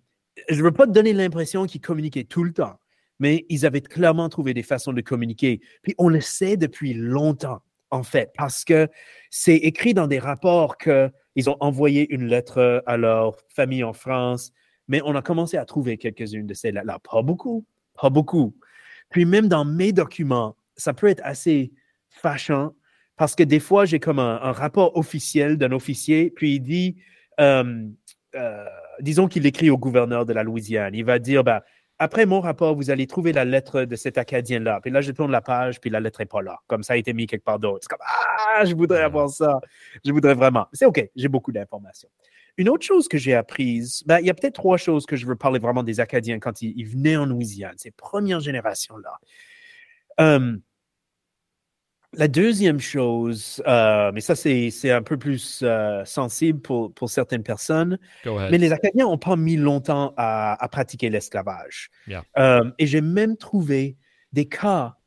je 0.49 0.55
ne 0.55 0.63
veux 0.63 0.71
pas 0.71 0.85
te 0.85 0.91
donner 0.91 1.13
l'impression 1.13 1.65
qu'ils 1.65 1.81
communiquaient 1.81 2.25
tout 2.25 2.43
le 2.43 2.51
temps, 2.51 2.79
mais 3.19 3.45
ils 3.49 3.65
avaient 3.65 3.81
clairement 3.81 4.29
trouvé 4.29 4.53
des 4.53 4.63
façons 4.63 4.93
de 4.93 5.01
communiquer. 5.01 5.61
Puis 5.81 5.95
on 5.97 6.09
le 6.09 6.21
sait 6.21 6.57
depuis 6.57 6.93
longtemps, 6.93 7.61
en 7.89 8.03
fait, 8.03 8.31
parce 8.37 8.65
que 8.65 8.87
c'est 9.29 9.55
écrit 9.55 9.93
dans 9.93 10.07
des 10.07 10.19
rapports 10.19 10.77
qu'ils 10.77 11.49
ont 11.49 11.57
envoyé 11.61 12.13
une 12.13 12.25
lettre 12.25 12.83
à 12.85 12.97
leur 12.97 13.37
famille 13.47 13.83
en 13.83 13.93
France, 13.93 14.51
mais 14.89 15.01
on 15.05 15.15
a 15.15 15.21
commencé 15.21 15.55
à 15.55 15.63
trouver 15.63 15.97
quelques-unes 15.97 16.47
de 16.47 16.53
ces 16.53 16.71
lettres-là. 16.71 16.99
Pas 16.99 17.21
beaucoup, 17.21 17.65
pas 17.99 18.09
beaucoup. 18.09 18.53
Puis 19.09 19.23
même 19.23 19.47
dans 19.47 19.63
mes 19.63 19.93
documents, 19.93 20.57
ça 20.75 20.93
peut 20.93 21.07
être 21.07 21.21
assez 21.23 21.71
fâchant 22.09 22.73
parce 23.15 23.35
que 23.35 23.43
des 23.43 23.59
fois, 23.59 23.85
j'ai 23.85 23.99
comme 23.99 24.19
un, 24.19 24.51
rapport 24.51 24.95
officiel 24.97 25.57
d'un 25.57 25.73
officier, 25.73 26.31
puis 26.31 26.55
il 26.55 26.59
dit, 26.61 26.95
euh, 27.39 27.85
euh, 28.35 28.65
disons 29.01 29.27
qu'il 29.27 29.45
écrit 29.45 29.69
au 29.69 29.77
gouverneur 29.77 30.25
de 30.25 30.31
la 30.31 30.41
Louisiane, 30.41 30.95
il 30.95 31.03
va 31.03 31.19
dire, 31.19 31.43
ben, 31.43 31.59
après 31.99 32.25
mon 32.25 32.39
rapport, 32.39 32.75
vous 32.75 32.91
allez 32.91 33.07
trouver 33.07 33.33
la 33.33 33.43
lettre 33.43 33.83
de 33.83 33.95
cet 33.97 34.17
Acadien-là. 34.17 34.79
Puis 34.81 34.89
là, 34.89 35.01
je 35.01 35.11
tourne 35.11 35.31
la 35.31 35.41
page, 35.41 35.81
puis 35.81 35.89
la 35.89 35.99
lettre 35.99 36.21
n'est 36.21 36.27
pas 36.27 36.41
là. 36.41 36.59
Comme 36.67 36.81
ça 36.81 36.93
a 36.93 36.95
été 36.95 37.11
mis 37.11 37.27
quelque 37.27 37.43
part 37.43 37.59
d'autre. 37.59 37.79
C'est 37.81 37.89
comme, 37.89 38.05
ah, 38.07 38.63
je 38.63 38.73
voudrais 38.73 39.01
avoir 39.01 39.29
ça. 39.29 39.59
Je 40.05 40.13
voudrais 40.13 40.33
vraiment. 40.33 40.67
C'est 40.71 40.85
OK, 40.85 41.09
j'ai 41.13 41.27
beaucoup 41.27 41.51
d'informations. 41.51 42.07
Une 42.59 42.67
autre 42.67 42.85
chose 42.85 43.07
que 43.07 43.17
j'ai 43.17 43.33
apprise, 43.33 44.03
ben, 44.05 44.19
il 44.19 44.25
y 44.25 44.29
a 44.29 44.33
peut-être 44.33 44.55
trois 44.55 44.75
choses 44.75 45.05
que 45.05 45.15
je 45.15 45.25
veux 45.25 45.37
parler 45.37 45.59
vraiment 45.59 45.81
des 45.81 46.01
Acadiens 46.01 46.39
quand 46.39 46.61
ils, 46.61 46.85
venaient 46.85 47.15
en 47.15 47.25
Louisiane, 47.25 47.75
ces 47.77 47.89
premières 47.89 48.41
générations-là. 48.41 49.13
Euh, 50.19 50.57
la 52.11 52.27
deuxième 52.27 52.81
chose, 52.81 53.63
euh, 53.65 54.11
mais 54.13 54.19
ça 54.19 54.35
c'est 54.35 54.91
un 54.91 55.01
peu 55.01 55.15
plus 55.15 55.61
euh, 55.63 56.03
sensible 56.03 56.59
pour, 56.59 56.93
pour, 56.93 57.09
certaines 57.09 57.43
personnes, 57.43 57.97
mais 58.25 58.57
les 58.57 58.73
Acadiens 58.73 59.05
n'ont 59.05 59.17
pas 59.17 59.37
mis 59.37 59.55
longtemps 59.55 60.13
à, 60.17 60.67
pratiquer 60.69 61.09
l'esclavage. 61.09 61.89
et 62.37 62.85
j'ai 62.85 62.99
même 62.99 63.37
trouvé 63.37 63.95
des 64.33 64.49
cas 64.49 64.97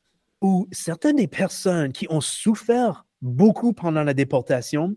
où 0.41 0.69
certaines 0.73 1.17
des 1.17 1.29
personnes 1.29 1.93
qui 1.93 2.07
ont 2.09 2.23
souffert 2.23 3.05
beaucoup 3.21 3.75
pendant 3.75 4.05
la 4.05 4.15
déportation, 4.15 4.97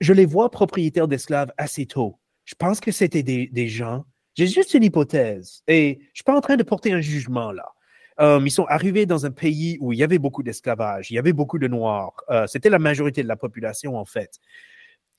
je 0.00 0.12
les 0.12 0.26
vois 0.26 0.50
propriétaires 0.50 1.08
d'esclaves 1.08 1.52
assez 1.56 1.86
tôt. 1.86 2.18
Je 2.44 2.54
pense 2.54 2.80
que 2.80 2.92
c'était 2.92 3.22
des, 3.22 3.68
gens. 3.68 4.04
J'ai 4.34 4.46
juste 4.46 4.74
une 4.74 4.84
hypothèse 4.84 5.62
et 5.66 5.98
je 6.00 6.04
ne 6.04 6.14
suis 6.14 6.24
pas 6.24 6.36
en 6.36 6.40
train 6.40 6.56
de 6.56 6.62
porter 6.62 6.92
un 6.92 7.00
jugement 7.00 7.52
là. 7.52 7.72
Euh, 8.18 8.40
ils 8.42 8.50
sont 8.50 8.64
arrivés 8.66 9.04
dans 9.04 9.26
un 9.26 9.30
pays 9.30 9.76
où 9.80 9.92
il 9.92 9.98
y 9.98 10.02
avait 10.02 10.18
beaucoup 10.18 10.42
d'esclavage, 10.42 11.10
il 11.10 11.14
y 11.14 11.18
avait 11.18 11.34
beaucoup 11.34 11.58
de 11.58 11.68
noirs. 11.68 12.14
Euh, 12.30 12.46
c'était 12.46 12.70
la 12.70 12.78
majorité 12.78 13.22
de 13.22 13.28
la 13.28 13.36
population 13.36 13.96
en 13.96 14.06
fait. 14.06 14.38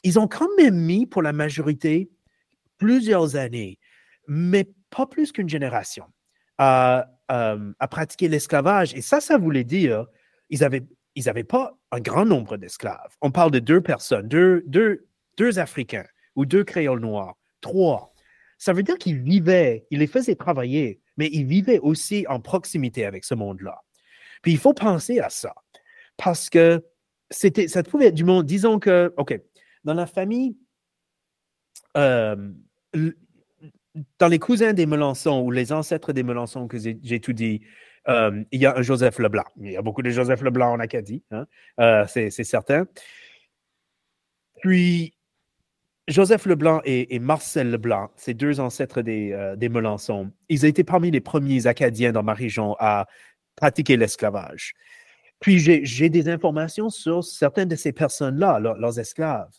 Ils 0.03 0.17
ont 0.17 0.27
quand 0.27 0.47
même 0.57 0.75
mis 0.75 1.05
pour 1.05 1.21
la 1.21 1.33
majorité 1.33 2.09
plusieurs 2.77 3.35
années, 3.35 3.77
mais 4.27 4.67
pas 4.89 5.05
plus 5.05 5.31
qu'une 5.31 5.49
génération, 5.49 6.05
à, 6.57 7.07
euh, 7.31 7.71
à 7.79 7.87
pratiquer 7.87 8.29
l'esclavage. 8.29 8.95
Et 8.95 9.01
ça, 9.01 9.19
ça 9.19 9.37
voulait 9.37 9.63
dire 9.63 10.07
ils 10.49 10.63
avaient 10.63 10.83
ils 11.17 11.25
n'avaient 11.25 11.43
pas 11.43 11.75
un 11.91 11.99
grand 11.99 12.25
nombre 12.25 12.57
d'esclaves. 12.57 13.17
On 13.21 13.31
parle 13.31 13.49
de 13.49 13.57
deux 13.57 13.81
personnes, 13.81 14.27
deux, 14.27 14.63
deux, 14.67 15.07
deux 15.35 15.57
Africains 15.57 16.05
ou 16.35 16.45
deux 16.45 16.63
créoles 16.63 16.99
noirs, 16.99 17.35
trois. 17.59 18.13
Ça 18.59 18.71
veut 18.71 18.83
dire 18.83 18.99
qu'ils 18.99 19.19
vivaient, 19.23 19.87
ils 19.89 19.97
les 19.97 20.05
faisaient 20.05 20.35
travailler, 20.35 21.01
mais 21.17 21.27
ils 21.33 21.45
vivaient 21.45 21.79
aussi 21.79 22.27
en 22.29 22.39
proximité 22.39 23.03
avec 23.03 23.25
ce 23.25 23.33
monde-là. 23.33 23.81
Puis 24.43 24.51
il 24.51 24.59
faut 24.59 24.75
penser 24.75 25.19
à 25.19 25.31
ça, 25.31 25.55
parce 26.17 26.51
que 26.51 26.85
c'était, 27.31 27.67
ça 27.67 27.81
pouvait 27.81 28.05
être 28.05 28.15
du 28.15 28.23
monde, 28.23 28.45
disons 28.45 28.77
que, 28.77 29.11
OK, 29.17 29.41
dans 29.85 29.95
la 29.95 30.05
famille, 30.05 30.55
euh, 31.97 32.51
dans 34.19 34.27
les 34.27 34.37
cousins 34.37 34.73
des 34.73 34.85
Melançons 34.85 35.41
ou 35.41 35.49
les 35.49 35.71
ancêtres 35.71 36.13
des 36.13 36.21
Melançons 36.21 36.67
que 36.67 36.77
j'ai 36.77 37.19
tout 37.19 37.33
dit, 37.33 37.63
euh, 38.09 38.43
il 38.51 38.61
y 38.61 38.65
a 38.65 38.77
un 38.77 38.81
Joseph 38.81 39.19
Leblanc. 39.19 39.43
Il 39.57 39.71
y 39.71 39.77
a 39.77 39.81
beaucoup 39.81 40.01
de 40.01 40.09
Joseph 40.09 40.41
Leblanc 40.41 40.73
en 40.73 40.79
Acadie, 40.79 41.23
hein. 41.31 41.45
euh, 41.79 42.05
c'est 42.07 42.29
certain. 42.29 42.85
Puis, 44.61 45.13
Joseph 46.07 46.45
Leblanc 46.45 46.81
et, 46.85 47.19
Marcel 47.19 47.69
Leblanc, 47.69 48.09
ces 48.15 48.33
deux 48.33 48.61
ancêtres 48.61 49.01
des, 49.01 49.33
euh, 49.33 49.57
ils 50.47 50.65
ont 50.65 50.69
été 50.69 50.83
parmi 50.85 51.11
les 51.11 51.19
premiers 51.19 51.67
Acadiens 51.67 52.13
dans 52.13 52.23
ma 52.23 52.33
région 52.33 52.77
à 52.79 53.07
pratiquer 53.57 53.97
l'esclavage. 53.97 54.73
Puis 55.41 55.59
j'ai 55.59 56.09
des 56.09 56.29
informations 56.29 56.89
sur 56.89 57.23
certaines 57.23 57.67
de 57.67 57.75
ces 57.75 57.91
personnes-là, 57.91 58.59
leurs 58.59 58.99
esclaves. 58.99 59.51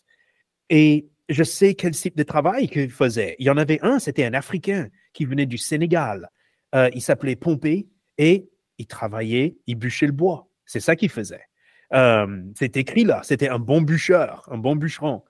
Et 0.69 1.07
je 1.29 1.43
sais 1.43 1.75
quel 1.75 1.91
type 1.91 2.17
de 2.17 2.23
travail 2.23 2.67
qu'ils 2.67 2.91
faisaient. 2.91 3.35
Il 3.37 3.45
y 3.45 3.49
en 3.49 3.57
avait 3.57 3.79
un, 3.81 3.99
c'était 3.99 4.25
un 4.25 4.33
Africain 4.33 4.89
qui 5.13 5.25
venait 5.25 5.45
du 5.45 5.57
Sénégal. 5.57 6.29
il 6.73 7.01
s'appelait 7.01 7.35
Pompée 7.35 7.87
et 8.19 8.49
il 8.77 8.85
travaillait, 8.85 9.57
il 9.65 9.75
bûchait 9.75 10.05
le 10.05 10.11
bois. 10.11 10.47
C'est 10.65 10.81
ça 10.81 10.95
qu'il 10.95 11.09
faisait. 11.09 11.45
Euh, 11.93 12.43
c'est 12.55 12.77
écrit 12.77 13.03
là, 13.03 13.21
c'était 13.23 13.49
un 13.49 13.57
bon 13.57 13.81
bûcheur, 13.81 14.47
un 14.51 14.59
bon 14.59 14.75
bûcheron. 14.75 15.23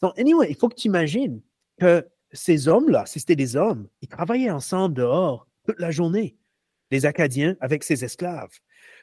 Donc, 0.00 0.16
anyway, 0.18 0.46
il 0.50 0.56
faut 0.56 0.68
que 0.68 0.76
tu 0.76 0.86
imagines 0.86 1.40
que 1.80 2.06
ces 2.30 2.68
hommes-là, 2.68 3.06
si 3.06 3.18
c'était 3.18 3.34
des 3.34 3.56
hommes, 3.56 3.88
ils 4.02 4.08
travaillaient 4.08 4.50
ensemble 4.50 4.94
dehors 4.94 5.48
toute 5.64 5.80
la 5.80 5.90
journée, 5.90 6.36
les 6.92 7.06
Acadiens 7.06 7.56
avec 7.60 7.82
ses 7.82 8.04
esclaves. 8.04 8.52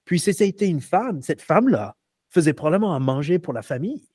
Puis 0.06 0.20
si 0.20 0.34
c'était 0.34 0.70
une 0.70 0.82
femme, 0.82 1.22
cette 1.22 1.42
femme-là 1.42 1.98
faisait 2.30 2.54
probablement 2.54 2.96
à 2.96 3.00
manger 3.00 3.40
pour 3.40 3.54
la 3.54 3.64
famille. 3.64 4.08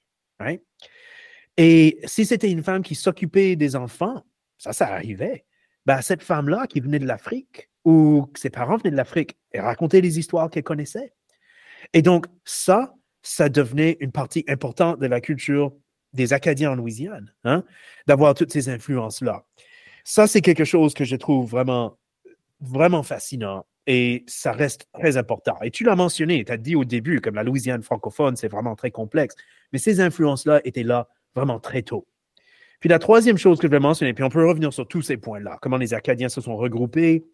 Et 1.57 1.99
si 2.05 2.25
c'était 2.25 2.51
une 2.51 2.63
femme 2.63 2.83
qui 2.83 2.95
s'occupait 2.95 3.57
des 3.57 3.75
enfants, 3.75 4.25
ça, 4.57 4.73
ça 4.73 4.87
arrivait. 4.95 5.45
Ben, 5.85 6.01
cette 6.01 6.23
femme-là 6.23 6.67
qui 6.69 6.81
venait 6.81 7.01
de 7.01 7.07
l'Afrique 7.07 7.68
que 8.33 8.41
ses 8.41 8.51
parents 8.51 8.77
venaient 8.77 8.91
de 8.91 8.97
l'Afrique, 8.97 9.37
elle 9.53 9.63
racontait 9.63 10.01
les 10.01 10.19
histoires 10.19 10.51
qu'elle 10.51 10.63
connaissait. 10.63 11.13
Et 11.93 12.03
donc, 12.03 12.27
ça, 12.45 12.95
ça 13.23 13.49
devenait 13.49 13.97
une 14.01 14.13
partie 14.13 14.45
importante 14.49 14.99
de 14.99 15.07
la 15.07 15.21
culture 15.21 15.73
des 16.13 16.33
Acadiens 16.33 16.73
en 16.73 16.75
Louisiane, 16.75 17.33
hein, 17.45 17.65
d'avoir 18.07 18.35
toutes 18.35 18.53
ces 18.53 18.69
influences-là. 18.69 19.45
Ça, 20.05 20.27
c'est 20.27 20.41
quelque 20.41 20.65
chose 20.65 20.95
que 20.95 21.05
je 21.05 21.17
trouve 21.17 21.51
vraiment, 21.51 21.99
vraiment 22.61 23.03
fascinant 23.03 23.67
et 23.87 24.25
ça 24.27 24.53
reste 24.53 24.89
très 24.93 25.17
important. 25.17 25.57
Et 25.63 25.71
tu 25.71 25.85
l'as 25.85 25.97
mentionné, 25.97 26.45
tu 26.45 26.53
as 26.53 26.57
dit 26.57 26.77
au 26.77 26.85
début, 26.85 27.21
comme 27.21 27.35
la 27.35 27.43
Louisiane 27.43 27.83
francophone, 27.83 28.37
c'est 28.37 28.49
vraiment 28.49 28.77
très 28.77 28.91
complexe, 28.91 29.35
mais 29.73 29.79
ces 29.79 30.01
influences-là 30.01 30.61
étaient 30.65 30.83
là 30.83 31.09
vraiment 31.35 31.59
très 31.59 31.83
tôt. 31.83 32.07
Puis 32.81 32.89
la 32.89 32.99
troisième 32.99 33.39
chose 33.39 33.59
que 33.59 33.67
je 33.67 33.71
vais 33.71 33.81
mentionner, 33.81 34.15
puis 34.15 34.25
on 34.25 34.29
peut 34.29 34.47
revenir 34.47 34.73
sur 34.73 34.87
tous 34.87 35.03
ces 35.03 35.17
points-là, 35.17 35.59
comment 35.61 35.79
les 35.79 35.95
Acadiens 35.95 36.29
se 36.29 36.41
sont 36.41 36.57
regroupés, 36.57 37.25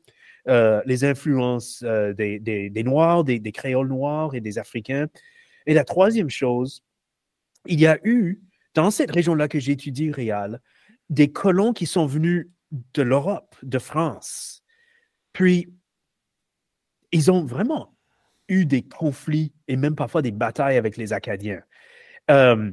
euh, 0.48 0.82
les 0.84 1.04
influences 1.04 1.82
euh, 1.86 2.12
des, 2.12 2.82
Noirs, 2.84 3.24
des, 3.24 3.40
créoles 3.52 3.88
noirs 3.88 4.34
et 4.34 4.40
des 4.40 4.58
Africains. 4.58 5.06
Et 5.66 5.74
la 5.74 5.84
troisième 5.84 6.30
chose, 6.30 6.82
il 7.66 7.80
y 7.80 7.86
a 7.86 7.98
eu, 8.04 8.42
dans 8.74 8.90
cette 8.90 9.10
région-là 9.10 9.48
que 9.48 9.58
j'étudie, 9.58 10.10
Réal, 10.10 10.60
des 11.08 11.32
colons 11.32 11.72
qui 11.72 11.86
sont 11.86 12.06
venus 12.06 12.48
de 12.94 13.02
l'Europe, 13.02 13.56
de 13.62 13.78
France. 13.78 14.62
Puis, 15.32 15.72
ils 17.12 17.30
ont 17.30 17.44
vraiment 17.44 17.96
eu 18.48 18.66
des 18.66 18.82
conflits 18.82 19.54
et 19.68 19.76
même 19.76 19.94
parfois 19.94 20.20
des 20.20 20.32
batailles 20.32 20.76
avec 20.76 20.96
les 20.96 21.12
Acadiens. 21.12 21.62
Euh, 22.30 22.70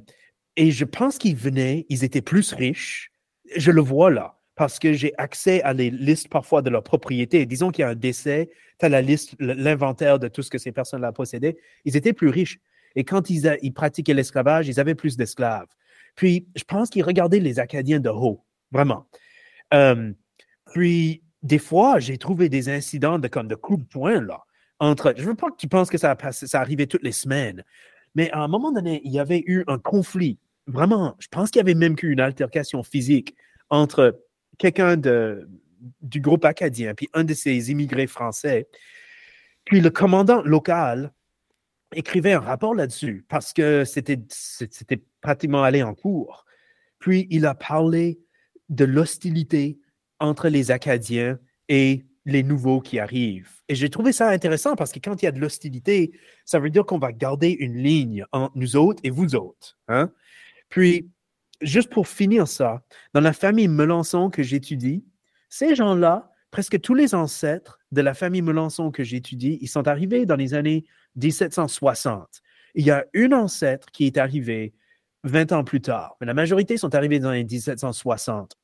et 0.57 0.71
je 0.71 0.85
pense 0.85 1.17
qu'ils 1.17 1.35
venaient, 1.35 1.85
ils 1.89 2.03
étaient 2.03 2.21
plus 2.21 2.51
riches. 2.53 3.11
Je 3.55 3.71
le 3.71 3.81
vois 3.81 4.11
là, 4.11 4.40
parce 4.61 4.77
que 4.77 4.93
j'ai 4.93 5.11
accès 5.17 5.63
à 5.63 5.73
les 5.73 5.89
listes 5.89 6.29
parfois 6.29 6.61
de 6.61 6.69
leurs 6.69 6.83
propriétés. 6.83 7.47
Disons 7.47 7.71
qu'il 7.71 7.81
y 7.81 7.83
a 7.83 7.89
un 7.89 7.95
décès, 7.95 8.51
tu 8.77 8.85
as 8.85 8.89
la 8.89 9.01
liste, 9.01 9.33
l'inventaire 9.39 10.19
de 10.19 10.27
tout 10.27 10.43
ce 10.43 10.51
que 10.51 10.59
ces 10.59 10.71
personnes-là 10.71 11.11
possédaient. 11.11 11.57
Ils 11.83 11.97
étaient 11.97 12.13
plus 12.13 12.27
riches. 12.27 12.59
Et 12.95 13.03
quand 13.03 13.31
ils, 13.31 13.73
pratiquaient 13.73 14.13
l'esclavage, 14.13 14.67
ils 14.67 14.79
avaient 14.79 14.93
plus 14.93 15.17
d'esclaves. 15.17 15.65
Puis, 16.13 16.45
je 16.55 16.63
pense 16.63 16.91
qu'ils 16.91 17.01
regardaient 17.03 17.39
les 17.39 17.57
Acadiens 17.59 17.99
de 17.99 18.11
haut, 18.11 18.45
vraiment. 18.71 19.07
Euh, 19.73 20.13
puis, 20.75 21.23
des 21.41 21.57
fois, 21.57 21.97
j'ai 21.97 22.19
trouvé 22.19 22.47
des 22.47 22.69
incidents 22.69 23.17
de, 23.17 23.27
comme 23.27 23.47
de 23.47 23.55
coups 23.55 23.79
de 23.79 23.87
poing, 23.87 24.21
là, 24.21 24.41
entre. 24.77 25.15
Je 25.17 25.23
ne 25.23 25.29
veux 25.29 25.35
pas 25.35 25.49
que 25.49 25.57
tu 25.57 25.69
penses 25.69 25.89
que 25.89 25.97
ça, 25.97 26.15
ça 26.31 26.61
arrivait 26.61 26.85
toutes 26.85 27.01
les 27.01 27.13
semaines, 27.13 27.63
mais 28.13 28.29
à 28.29 28.43
un 28.43 28.47
moment 28.47 28.71
donné, 28.71 29.01
il 29.05 29.11
y 29.11 29.19
avait 29.19 29.41
eu 29.47 29.63
un 29.65 29.79
conflit. 29.79 30.37
Vraiment, 30.67 31.15
je 31.17 31.29
pense 31.29 31.49
qu'il 31.49 31.61
y 31.61 31.63
avait 31.63 31.73
même 31.73 31.95
eu 32.03 32.11
une 32.11 32.19
altercation 32.19 32.83
physique 32.83 33.35
entre 33.71 34.21
quelqu'un 34.61 34.95
du 36.01 36.21
groupe 36.21 36.45
acadien 36.45 36.93
puis 36.93 37.09
un 37.13 37.23
de 37.23 37.33
ces 37.33 37.71
immigrés 37.71 38.07
français. 38.07 38.67
Puis 39.65 39.81
le 39.81 39.89
commandant 39.89 40.41
local 40.43 41.11
écrivait 41.93 42.33
un 42.33 42.39
rapport 42.39 42.75
là-dessus 42.75 43.25
parce 43.27 43.53
que 43.53 43.83
c'était, 43.85 44.19
pratiquement 45.21 45.63
allé 45.63 45.81
en 45.83 45.95
cours. 45.95 46.45
Puis 46.99 47.27
il 47.31 47.45
a 47.45 47.55
parlé 47.55 48.19
de 48.69 48.85
l'hostilité 48.85 49.79
entre 50.19 50.47
les 50.47 50.71
Acadiens 50.71 51.39
et 51.67 52.05
les 52.25 52.43
nouveaux 52.43 52.81
qui 52.81 52.99
arrivent. 52.99 53.49
Et 53.67 53.73
j'ai 53.73 53.89
trouvé 53.89 54.11
ça 54.11 54.29
intéressant 54.29 54.75
parce 54.75 54.91
que 54.91 54.99
quand 54.99 55.21
il 55.21 55.25
y 55.25 55.27
a 55.27 55.31
de 55.31 55.39
l'hostilité, 55.39 56.11
ça 56.45 56.59
veut 56.59 56.69
dire 56.69 56.85
qu'on 56.85 56.99
va 56.99 57.11
garder 57.11 57.49
une 57.49 57.77
ligne 57.77 58.25
entre 58.31 58.55
nous 58.55 58.75
autres 58.75 59.01
et 59.03 59.09
vous 59.09 59.33
autres. 59.35 59.79
Hein? 59.87 60.11
Puis, 60.69 61.09
juste 61.61 61.89
pour 61.89 62.07
finir 62.07 62.47
ça, 62.47 62.81
dans 63.13 63.21
la 63.21 63.33
famille 63.33 63.67
Melançon 63.67 64.29
que 64.29 64.43
j'étudie, 64.43 65.05
ces 65.49 65.75
gens-là, 65.75 66.31
presque 66.49 66.79
tous 66.81 66.93
les 66.93 67.15
ancêtres 67.15 67.79
de 67.91 68.01
la 68.01 68.13
famille 68.13 68.41
Melançon 68.41 68.91
que 68.91 69.03
j'étudie, 69.03 69.57
ils 69.61 69.67
sont 69.67 69.87
arrivés 69.87 70.25
dans 70.25 70.35
les 70.35 70.53
années 70.53 70.85
1760. 71.15 72.41
Il 72.75 72.85
y 72.85 72.91
a 72.91 73.05
une 73.13 73.33
ancêtre 73.33 73.91
qui 73.91 74.05
est 74.05 74.17
arrivée 74.17 74.73
20 75.23 75.51
ans 75.51 75.63
plus 75.63 75.81
tard, 75.81 76.15
mais 76.19 76.27
la 76.27 76.33
majorité 76.33 76.77
sont 76.77 76.95
arrivés 76.95 77.19
dans 77.19 77.31
les 77.31 77.43
1760. 77.43 78.57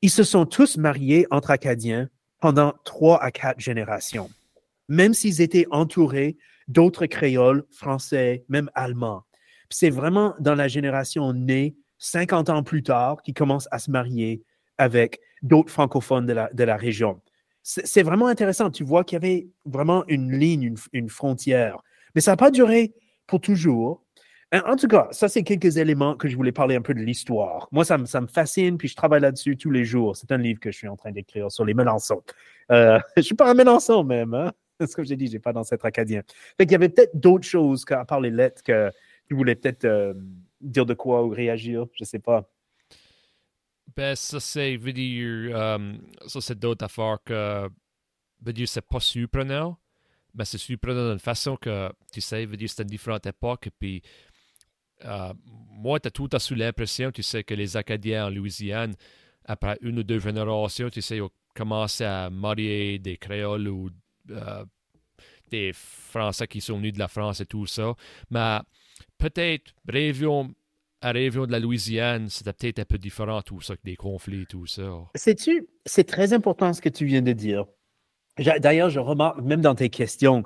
Ils 0.00 0.10
se 0.10 0.22
sont 0.22 0.46
tous 0.46 0.76
mariés 0.76 1.26
entre 1.30 1.50
Acadiens 1.50 2.08
pendant 2.40 2.74
trois 2.84 3.22
à 3.22 3.30
quatre 3.30 3.58
générations, 3.58 4.30
même 4.88 5.12
s'ils 5.12 5.40
étaient 5.40 5.66
entourés 5.70 6.36
d'autres 6.68 7.06
créoles, 7.06 7.64
français, 7.70 8.44
même 8.48 8.70
allemands. 8.74 9.24
C'est 9.70 9.90
vraiment 9.90 10.34
dans 10.38 10.54
la 10.54 10.68
génération 10.68 11.32
née 11.32 11.76
50 11.98 12.48
ans 12.50 12.62
plus 12.62 12.82
tard 12.82 13.22
qu'ils 13.22 13.34
commencent 13.34 13.68
à 13.70 13.78
se 13.78 13.90
marier 13.90 14.42
avec 14.78 15.20
d'autres 15.42 15.72
francophones 15.72 16.26
de 16.26 16.32
la, 16.32 16.50
de 16.52 16.64
la 16.64 16.76
région. 16.76 17.20
C'est 17.62 18.02
vraiment 18.02 18.28
intéressant. 18.28 18.70
Tu 18.70 18.82
vois 18.82 19.04
qu'il 19.04 19.16
y 19.16 19.22
avait 19.24 19.48
vraiment 19.66 20.04
une 20.08 20.32
ligne, 20.32 20.62
une, 20.62 20.76
une 20.94 21.08
frontière. 21.10 21.82
Mais 22.14 22.22
ça 22.22 22.32
n'a 22.32 22.36
pas 22.36 22.50
duré 22.50 22.94
pour 23.26 23.40
toujours. 23.40 24.02
En 24.52 24.76
tout 24.76 24.88
cas, 24.88 25.08
ça, 25.10 25.28
c'est 25.28 25.42
quelques 25.42 25.76
éléments 25.76 26.16
que 26.16 26.26
je 26.26 26.34
voulais 26.34 26.52
parler 26.52 26.74
un 26.74 26.80
peu 26.80 26.94
de 26.94 27.00
l'histoire. 27.00 27.68
Moi, 27.70 27.84
ça, 27.84 27.98
ça, 28.06 28.22
me 28.22 28.26
fascine, 28.26 28.78
puis 28.78 28.88
je 28.88 28.96
travaille 28.96 29.20
là-dessus 29.20 29.58
tous 29.58 29.70
les 29.70 29.84
jours. 29.84 30.16
C'est 30.16 30.32
un 30.32 30.38
livre 30.38 30.58
que 30.58 30.70
je 30.70 30.78
suis 30.78 30.88
en 30.88 30.96
train 30.96 31.12
d'écrire 31.12 31.52
sur 31.52 31.66
les 31.66 31.74
Melançons. 31.74 32.22
Euh, 32.72 32.98
je 33.16 33.20
ne 33.20 33.22
suis 33.22 33.34
pas 33.34 33.50
un 33.50 33.54
Melançon 33.54 34.04
même, 34.04 34.32
hein? 34.32 34.52
ce 34.80 34.96
que 34.96 35.04
j'ai 35.04 35.16
dit, 35.16 35.26
je 35.26 35.32
n'ai 35.32 35.38
pas 35.38 35.52
d'ancêtre 35.52 35.84
acadien. 35.84 36.22
Fait 36.56 36.64
qu'il 36.64 36.72
y 36.72 36.76
avait 36.76 36.88
peut-être 36.88 37.14
d'autres 37.14 37.46
choses 37.46 37.84
qu'à 37.84 38.06
part 38.06 38.20
les 38.20 38.30
lettres 38.30 38.62
que 38.62 38.90
tu 39.28 39.34
voulais 39.34 39.54
peut-être 39.54 39.84
euh, 39.84 40.14
dire 40.60 40.86
de 40.86 40.94
quoi 40.94 41.24
ou 41.24 41.30
réagir, 41.30 41.86
je 41.94 42.04
sais 42.04 42.18
pas. 42.18 42.48
Ben, 43.96 44.14
ça, 44.14 44.38
c'est, 44.38 44.76
dire, 44.78 45.56
euh, 45.56 45.92
ça, 46.26 46.40
c'est 46.40 46.58
d'autres 46.58 46.84
affaires 46.84 47.18
que, 47.24 47.68
veut 48.40 48.52
dire, 48.52 48.68
c'est 48.68 48.86
pas 48.86 49.00
surprenant, 49.00 49.78
mais 50.34 50.44
c'est 50.44 50.58
surprenant 50.58 51.10
d'une 51.10 51.18
façon 51.18 51.56
que, 51.56 51.90
tu 52.12 52.20
sais, 52.20 52.44
veut 52.44 52.56
dire, 52.56 52.68
c'est 52.68 52.82
une 52.82 52.88
différente 52.88 53.26
époque, 53.26 53.70
puis 53.78 54.02
euh, 55.04 55.32
moi, 55.44 56.00
tu 56.00 56.08
as 56.08 56.10
tout 56.10 56.28
à 56.32 56.38
sous 56.38 56.54
l'impression, 56.54 57.10
tu 57.10 57.22
sais, 57.22 57.44
que 57.44 57.54
les 57.54 57.76
Acadiens 57.76 58.26
en 58.26 58.30
Louisiane, 58.30 58.94
après 59.44 59.78
une 59.80 59.98
ou 59.98 60.02
deux 60.02 60.18
générations, 60.18 60.90
tu 60.90 61.00
sais, 61.00 61.20
ont 61.20 61.30
commencé 61.54 62.04
à 62.04 62.30
marier 62.30 62.98
des 62.98 63.16
créoles 63.16 63.68
ou 63.68 63.90
euh, 64.30 64.64
des 65.50 65.72
Français 65.72 66.46
qui 66.46 66.60
sont 66.60 66.76
venus 66.76 66.92
de 66.92 66.98
la 66.98 67.08
France 67.08 67.40
et 67.40 67.46
tout 67.46 67.66
ça. 67.66 67.94
Mais 68.30 68.58
peut-être, 69.18 69.72
région 69.86 70.54
à 71.00 71.12
région 71.12 71.46
de 71.46 71.52
la 71.52 71.60
Louisiane, 71.60 72.28
c'était 72.28 72.52
peut-être 72.52 72.78
un 72.80 72.84
peu 72.84 72.98
différent, 72.98 73.40
tout 73.42 73.60
ça, 73.60 73.74
des 73.84 73.96
conflits, 73.96 74.46
tout 74.46 74.66
ça. 74.66 74.90
C'est 75.14 76.04
très 76.04 76.32
important 76.32 76.72
ce 76.72 76.80
que 76.80 76.88
tu 76.88 77.04
viens 77.04 77.22
de 77.22 77.32
dire. 77.32 77.66
D'ailleurs, 78.60 78.90
je 78.90 79.00
remarque, 79.00 79.40
même 79.40 79.60
dans 79.60 79.74
tes 79.74 79.90
questions, 79.90 80.42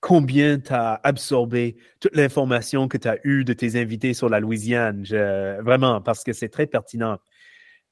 combien 0.00 0.58
tu 0.58 0.72
as 0.72 1.00
absorbé 1.04 1.76
toute 2.00 2.16
l'information 2.16 2.88
que 2.88 2.96
tu 2.96 3.08
as 3.08 3.18
eue 3.24 3.44
de 3.44 3.52
tes 3.52 3.80
invités 3.80 4.14
sur 4.14 4.28
la 4.28 4.40
Louisiane. 4.40 5.04
vraiment, 5.04 6.00
parce 6.00 6.24
que 6.24 6.32
c'est 6.32 6.48
très 6.48 6.66
pertinent. 6.66 7.18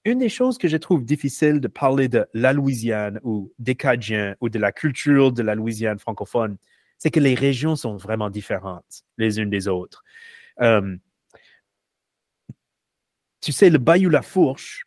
Une 0.04 0.18
des 0.18 0.28
choses 0.28 0.56
que 0.58 0.68
je 0.68 0.76
trouve 0.76 1.04
difficile 1.04 1.60
de 1.60 1.68
parler 1.68 2.08
de 2.08 2.26
la 2.32 2.52
Louisiane 2.52 3.20
ou 3.24 3.52
des 3.58 3.74
Cadiens 3.74 4.36
ou 4.40 4.48
de 4.48 4.58
la 4.58 4.72
culture 4.72 5.32
de 5.32 5.42
la 5.42 5.54
Louisiane 5.54 5.98
francophone, 5.98 6.56
c'est 6.98 7.10
que 7.10 7.20
les 7.20 7.34
régions 7.34 7.76
sont 7.76 7.96
vraiment 7.96 8.30
différentes 8.30 9.04
les 9.16 9.40
unes 9.40 9.50
des 9.50 9.68
autres. 9.68 10.02
Euh, 10.60 10.96
tu 13.40 13.52
sais, 13.52 13.70
le 13.70 13.78
Bayou 13.78 14.10
La 14.10 14.22
Fourche, 14.22 14.84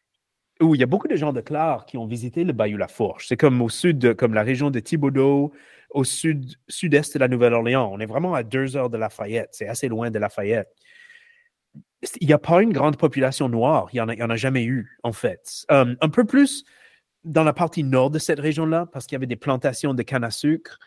où 0.59 0.75
il 0.75 0.81
y 0.81 0.83
a 0.83 0.87
beaucoup 0.87 1.07
de 1.07 1.15
gens 1.15 1.33
de 1.33 1.41
Clare 1.41 1.85
qui 1.85 1.97
ont 1.97 2.05
visité 2.05 2.43
le 2.43 2.53
Bayou 2.53 2.77
La 2.77 2.87
Fourche. 2.87 3.27
C'est 3.27 3.37
comme 3.37 3.61
au 3.61 3.69
sud, 3.69 4.13
comme 4.15 4.33
la 4.33 4.43
région 4.43 4.69
de 4.69 4.79
Thibodeau, 4.79 5.53
au 5.89 6.03
sud, 6.03 6.55
sud-est 6.67 7.13
de 7.15 7.19
la 7.19 7.27
Nouvelle-Orléans. 7.27 7.89
On 7.91 7.99
est 7.99 8.05
vraiment 8.05 8.33
à 8.33 8.43
deux 8.43 8.77
heures 8.77 8.89
de 8.89 8.97
Lafayette. 8.97 9.49
C'est 9.51 9.67
assez 9.67 9.87
loin 9.87 10.11
de 10.11 10.19
Lafayette. 10.19 10.69
Il 12.19 12.27
n'y 12.27 12.33
a 12.33 12.39
pas 12.39 12.61
une 12.61 12.73
grande 12.73 12.97
population 12.97 13.49
noire. 13.49 13.89
Il 13.93 14.03
n'y 14.03 14.23
en, 14.23 14.29
a 14.29 14.35
jamais 14.35 14.63
eu, 14.63 14.97
en 15.03 15.13
fait. 15.13 15.65
Euh, 15.71 15.95
un 16.01 16.09
peu 16.09 16.25
plus 16.25 16.63
dans 17.23 17.43
la 17.43 17.53
partie 17.53 17.83
nord 17.83 18.09
de 18.09 18.19
cette 18.19 18.39
région-là, 18.39 18.87
parce 18.91 19.05
qu'il 19.05 19.15
y 19.15 19.17
avait 19.17 19.27
des 19.27 19.35
plantations 19.35 19.93
de 19.93 20.01
canne 20.03 20.23
à 20.23 20.31
sucre. 20.31 20.79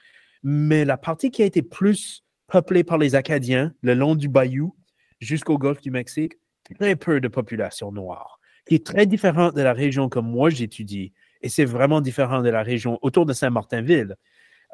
Mais 0.44 0.84
la 0.84 0.98
partie 0.98 1.30
qui 1.30 1.42
a 1.42 1.46
été 1.46 1.62
plus 1.62 2.22
peuplée 2.46 2.84
par 2.84 2.98
les 2.98 3.14
Acadiens, 3.14 3.72
le 3.80 3.94
long 3.94 4.14
du 4.14 4.28
bayou, 4.28 4.76
jusqu'au 5.18 5.58
golfe 5.58 5.80
du 5.80 5.90
Mexique, 5.90 6.34
très 6.78 6.96
peu 6.96 7.20
de 7.20 7.28
population 7.28 7.90
noire, 7.90 8.38
qui 8.68 8.74
est 8.76 8.86
très 8.86 9.06
différente 9.06 9.56
de 9.56 9.62
la 9.62 9.72
région 9.72 10.08
que 10.08 10.18
moi 10.18 10.50
j'étudie. 10.50 11.12
Et 11.40 11.48
c'est 11.48 11.64
vraiment 11.64 12.00
différent 12.00 12.42
de 12.42 12.50
la 12.50 12.62
région 12.62 12.98
autour 13.02 13.26
de 13.26 13.32
Saint-Martinville. 13.32 14.16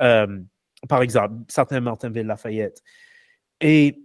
Euh, 0.01 0.41
par 0.89 1.03
exemple, 1.03 1.35
certains 1.49 1.81
Martinville-Lafayette. 1.81 2.83
Et 3.61 4.01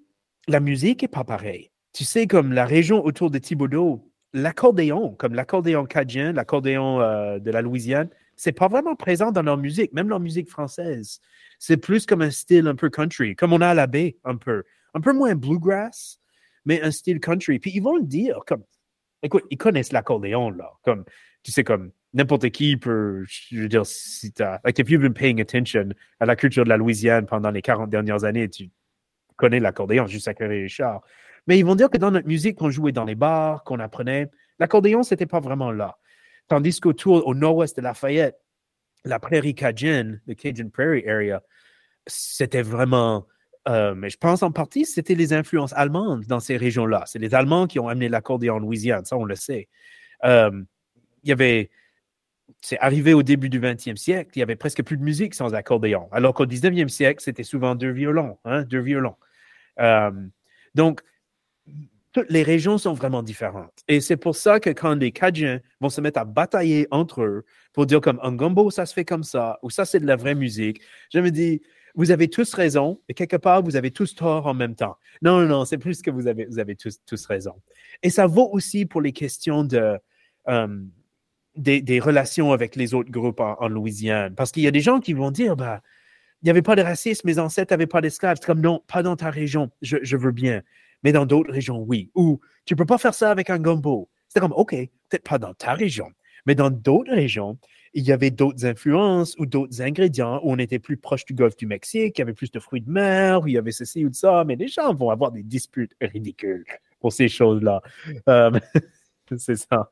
la 0.47 0.59
musique 0.59 1.01
n'est 1.01 1.07
pas 1.07 1.23
pareille. 1.23 1.71
Tu 1.93 2.03
sais, 2.03 2.27
comme 2.27 2.53
la 2.53 2.65
région 2.65 3.03
autour 3.03 3.31
de 3.31 3.39
Thibodeau, 3.39 4.11
l'accordéon, 4.33 5.15
comme 5.15 5.33
l'accordéon 5.33 5.85
cadien, 5.85 6.33
l'accordéon 6.33 7.01
euh, 7.01 7.39
de 7.39 7.51
la 7.51 7.61
Louisiane, 7.61 8.09
c'est 8.35 8.51
pas 8.51 8.67
vraiment 8.67 8.95
présent 8.95 9.31
dans 9.31 9.41
leur 9.41 9.57
musique, 9.57 9.93
même 9.93 10.09
leur 10.09 10.19
musique 10.19 10.49
française. 10.49 11.19
C'est 11.59 11.77
plus 11.77 12.05
comme 12.05 12.21
un 12.21 12.31
style 12.31 12.67
un 12.67 12.75
peu 12.75 12.89
country, 12.89 13.35
comme 13.35 13.53
on 13.53 13.61
a 13.61 13.69
à 13.69 13.73
la 13.73 13.87
baie, 13.87 14.17
un 14.23 14.35
peu. 14.35 14.63
Un 14.93 15.01
peu 15.01 15.13
moins 15.13 15.35
bluegrass, 15.35 16.19
mais 16.65 16.81
un 16.81 16.91
style 16.91 17.19
country. 17.19 17.59
Puis 17.59 17.71
ils 17.75 17.81
vont 17.81 17.97
le 17.97 18.03
dire, 18.03 18.39
comme 18.47 18.63
écoute, 19.25 19.43
ils 19.49 19.57
connaissent 19.57 19.91
l'accordéon, 19.91 20.51
là. 20.51 20.71
Comme, 20.83 21.03
tu 21.43 21.51
sais, 21.51 21.63
comme 21.63 21.91
n'importe 22.13 22.49
qui 22.49 22.77
peut, 22.77 23.25
je 23.27 23.61
veux 23.61 23.67
dire, 23.67 23.85
si 23.85 24.31
t'as, 24.31 24.59
like, 24.63 24.79
if 24.79 24.89
you've 24.89 25.01
been 25.01 25.13
paying 25.13 25.41
attention 25.41 25.89
à 26.19 26.25
la 26.25 26.35
culture 26.35 26.63
de 26.63 26.69
la 26.69 26.77
Louisiane 26.77 27.25
pendant 27.25 27.51
les 27.51 27.61
40 27.61 27.89
dernières 27.89 28.23
années, 28.23 28.49
tu 28.49 28.69
connais 29.35 29.59
l'accordéon 29.59 30.07
juste 30.07 30.27
à 30.27 30.47
les 30.47 30.69
chars. 30.69 31.01
Mais 31.47 31.59
ils 31.59 31.65
vont 31.65 31.75
dire 31.75 31.89
que 31.89 31.97
dans 31.97 32.11
notre 32.11 32.27
musique 32.27 32.57
qu'on 32.57 32.69
jouait 32.69 32.91
dans 32.91 33.03
les 33.03 33.15
bars, 33.15 33.63
qu'on 33.63 33.79
apprenait, 33.79 34.29
l'accordéon, 34.59 35.03
c'était 35.03 35.25
pas 35.25 35.39
vraiment 35.39 35.71
là. 35.71 35.97
Tandis 36.47 36.79
qu'autour, 36.79 37.25
au 37.27 37.33
nord-ouest 37.33 37.77
de 37.77 37.81
Lafayette, 37.81 38.39
la 39.03 39.19
prairie 39.19 39.55
cajun, 39.55 40.19
le 40.25 40.33
Cajun 40.33 40.69
Prairie 40.69 41.07
Area, 41.07 41.41
c'était 42.07 42.61
vraiment, 42.61 43.27
euh, 43.67 43.95
mais 43.95 44.09
je 44.09 44.17
pense 44.17 44.43
en 44.43 44.51
partie, 44.51 44.85
c'était 44.85 45.15
les 45.15 45.33
influences 45.33 45.73
allemandes 45.73 46.25
dans 46.25 46.39
ces 46.39 46.57
régions-là. 46.57 47.03
C'est 47.05 47.19
les 47.19 47.33
Allemands 47.33 47.67
qui 47.67 47.79
ont 47.79 47.87
amené 47.87 48.09
l'accordéon 48.09 48.55
en 48.55 48.59
Louisiane, 48.59 49.05
ça 49.05 49.17
on 49.17 49.25
le 49.25 49.35
sait. 49.35 49.69
Euh, 50.23 50.51
il 51.23 51.29
y 51.29 51.31
avait, 51.31 51.69
c'est 52.61 52.79
arrivé 52.79 53.13
au 53.13 53.23
début 53.23 53.49
du 53.49 53.59
20e 53.59 53.95
siècle, 53.95 54.31
il 54.35 54.39
y 54.39 54.43
avait 54.43 54.55
presque 54.55 54.83
plus 54.83 54.97
de 54.97 55.03
musique 55.03 55.33
sans 55.33 55.53
accordéon, 55.55 56.09
alors 56.11 56.33
qu'au 56.33 56.45
19e 56.45 56.89
siècle, 56.89 57.21
c'était 57.23 57.43
souvent 57.43 57.75
deux 57.75 57.91
violons, 57.91 58.37
hein, 58.45 58.63
deux 58.63 58.81
violons. 58.81 59.15
Euh, 59.79 60.11
donc, 60.75 61.01
toutes 62.15 62.31
les 62.31 62.43
régions 62.43 62.77
sont 62.77 62.93
vraiment 62.93 63.21
différentes. 63.21 63.83
Et 63.89 63.99
c'est 63.99 64.15
pour 64.15 64.37
ça 64.37 64.61
que 64.61 64.69
quand 64.69 64.95
les 64.95 65.11
Cajuns 65.11 65.59
vont 65.81 65.89
se 65.89 65.99
mettre 65.99 66.17
à 66.17 66.23
batailler 66.23 66.87
entre 66.89 67.23
eux 67.23 67.45
pour 67.73 67.85
dire 67.85 67.99
comme 67.99 68.21
un 68.23 68.31
gumbo, 68.31 68.71
ça 68.71 68.85
se 68.85 68.93
fait 68.93 69.03
comme 69.03 69.25
ça, 69.25 69.59
ou 69.63 69.69
ça, 69.69 69.83
c'est 69.83 69.99
de 69.99 70.07
la 70.07 70.15
vraie 70.15 70.33
musique, 70.33 70.79
je 71.13 71.19
me 71.19 71.29
dis, 71.29 71.61
vous 71.93 72.11
avez 72.11 72.29
tous 72.29 72.53
raison, 72.53 73.01
et 73.09 73.13
quelque 73.13 73.35
part, 73.35 73.63
vous 73.63 73.75
avez 73.75 73.91
tous 73.91 74.15
tort 74.15 74.47
en 74.47 74.53
même 74.53 74.75
temps. 74.75 74.95
Non, 75.21 75.41
non, 75.41 75.47
non, 75.47 75.65
c'est 75.65 75.77
plus 75.77 76.01
que 76.01 76.09
vous 76.09 76.27
avez, 76.27 76.45
vous 76.45 76.57
avez 76.57 76.77
tous, 76.77 77.01
tous 77.05 77.25
raison. 77.25 77.55
Et 78.01 78.09
ça 78.09 78.27
vaut 78.27 78.49
aussi 78.49 78.85
pour 78.85 79.01
les 79.01 79.11
questions 79.11 79.65
de, 79.65 79.97
euh, 80.47 80.67
des, 81.57 81.99
relations 81.99 82.53
avec 82.53 82.77
les 82.77 82.93
autres 82.93 83.11
groupes 83.11 83.41
en, 83.41 83.67
Louisiane. 83.67 84.35
Parce 84.35 84.53
qu'il 84.53 84.63
y 84.63 84.67
a 84.67 84.71
des 84.71 84.79
gens 84.79 85.01
qui 85.01 85.11
vont 85.11 85.31
dire, 85.31 85.57
bah, 85.57 85.81
il 86.41 86.45
n'y 86.45 86.49
avait 86.49 86.61
pas 86.61 86.77
de 86.77 86.81
racisme, 86.81 87.27
mes 87.27 87.39
ancêtres 87.39 87.73
n'avaient 87.73 87.87
pas 87.87 87.99
d'esclaves. 87.99 88.37
C'est 88.39 88.45
comme, 88.45 88.61
non, 88.61 88.81
pas 88.87 89.03
dans 89.03 89.17
ta 89.17 89.29
région, 89.29 89.69
je 89.81 90.15
veux 90.15 90.31
bien 90.31 90.63
mais 91.05 91.11
dans 91.11 91.27
d'autres 91.27 91.53
régions, 91.53 91.85
oui. 91.87 92.09
Ou 92.15 92.41
tu 92.65 92.73
ne 92.73 92.77
peux 92.77 92.85
pas 92.85 92.97
faire 92.97 93.13
ça 93.13 93.29
avec 93.29 93.51
un 93.51 93.59
gumbo. 93.59 94.09
C'est 94.27 94.39
comme, 94.39 94.53
OK, 94.53 94.71
peut-être 94.71 95.23
pas 95.23 95.37
dans 95.37 95.53
ta 95.53 95.75
région, 95.75 96.07
mais 96.47 96.55
dans 96.55 96.71
d'autres 96.71 97.13
régions, 97.13 97.59
il 97.93 98.03
y 98.03 98.11
avait 98.11 98.31
d'autres 98.31 98.65
influences 98.65 99.35
ou 99.37 99.45
d'autres 99.45 99.83
ingrédients 99.83 100.41
où 100.43 100.51
on 100.51 100.57
était 100.57 100.79
plus 100.79 100.97
proche 100.97 101.23
du 101.23 101.35
golfe 101.35 101.55
du 101.57 101.67
Mexique, 101.67 102.17
il 102.17 102.19
y 102.19 102.23
avait 102.23 102.33
plus 102.33 102.51
de 102.51 102.59
fruits 102.59 102.81
de 102.81 102.89
mer, 102.89 103.43
où 103.43 103.47
il 103.47 103.53
y 103.53 103.57
avait 103.57 103.71
ceci 103.71 104.03
ou 104.03 104.11
ça, 104.13 104.43
mais 104.45 104.55
les 104.55 104.67
gens 104.67 104.95
vont 104.95 105.11
avoir 105.11 105.31
des 105.31 105.43
disputes 105.43 105.95
ridicules 106.01 106.65
pour 106.99 107.13
ces 107.13 107.29
choses-là. 107.29 107.83
Euh, 108.27 108.59
c'est 109.37 109.57
ça. 109.57 109.91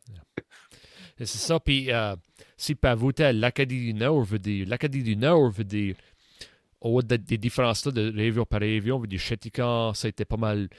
C'est 1.19 1.27
ça, 1.27 1.59
puis 1.59 1.91
euh, 1.91 2.15
si 2.57 2.73
pas 2.73 2.95
voter 2.95 3.31
l'Acadie 3.33 3.79
du 3.79 3.93
Nord 3.93 4.23
veut 4.23 4.39
dire, 4.39 4.67
l'Acadie 4.67 5.03
du 5.03 5.15
Nord 5.15 5.51
veut 5.51 5.63
dire, 5.63 5.95
au 6.81 7.03
des, 7.03 7.37
différences-là 7.37 7.91
de 7.91 8.11
région 8.13 8.45
par 8.45 8.61
région, 8.61 8.97
veut 8.97 9.07
dire 9.07 9.19
Chétican, 9.19 9.93
été 9.93 10.25
pas 10.25 10.37
mal 10.37 10.69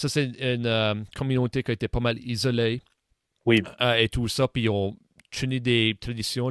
ça, 0.00 0.08
c'est 0.08 0.32
une 0.54 0.66
euh, 0.66 0.94
communauté 1.14 1.62
qui 1.62 1.70
a 1.70 1.74
été 1.74 1.86
pas 1.86 2.00
mal 2.00 2.18
isolée. 2.18 2.80
Oui. 3.44 3.62
Euh, 3.82 3.94
et 3.96 4.08
tout 4.08 4.28
ça, 4.28 4.48
puis 4.48 4.62
ils 4.62 4.70
ont 4.70 4.96
tenu 5.30 5.60
des 5.60 5.94
traditions 6.00 6.50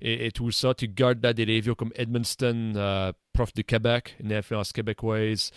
et, 0.00 0.30
tout 0.32 0.50
ça. 0.50 0.74
Tu 0.74 0.88
gardes 0.88 1.22
là 1.22 1.32
des 1.32 1.44
régions 1.44 1.74
comme 1.74 1.92
Edmundston, 1.94 2.72
euh, 2.74 3.12
prof 3.32 3.52
de 3.54 3.62
Québec, 3.62 4.16
une 4.20 4.32
influence 4.32 4.72
québécoise. 4.72 5.52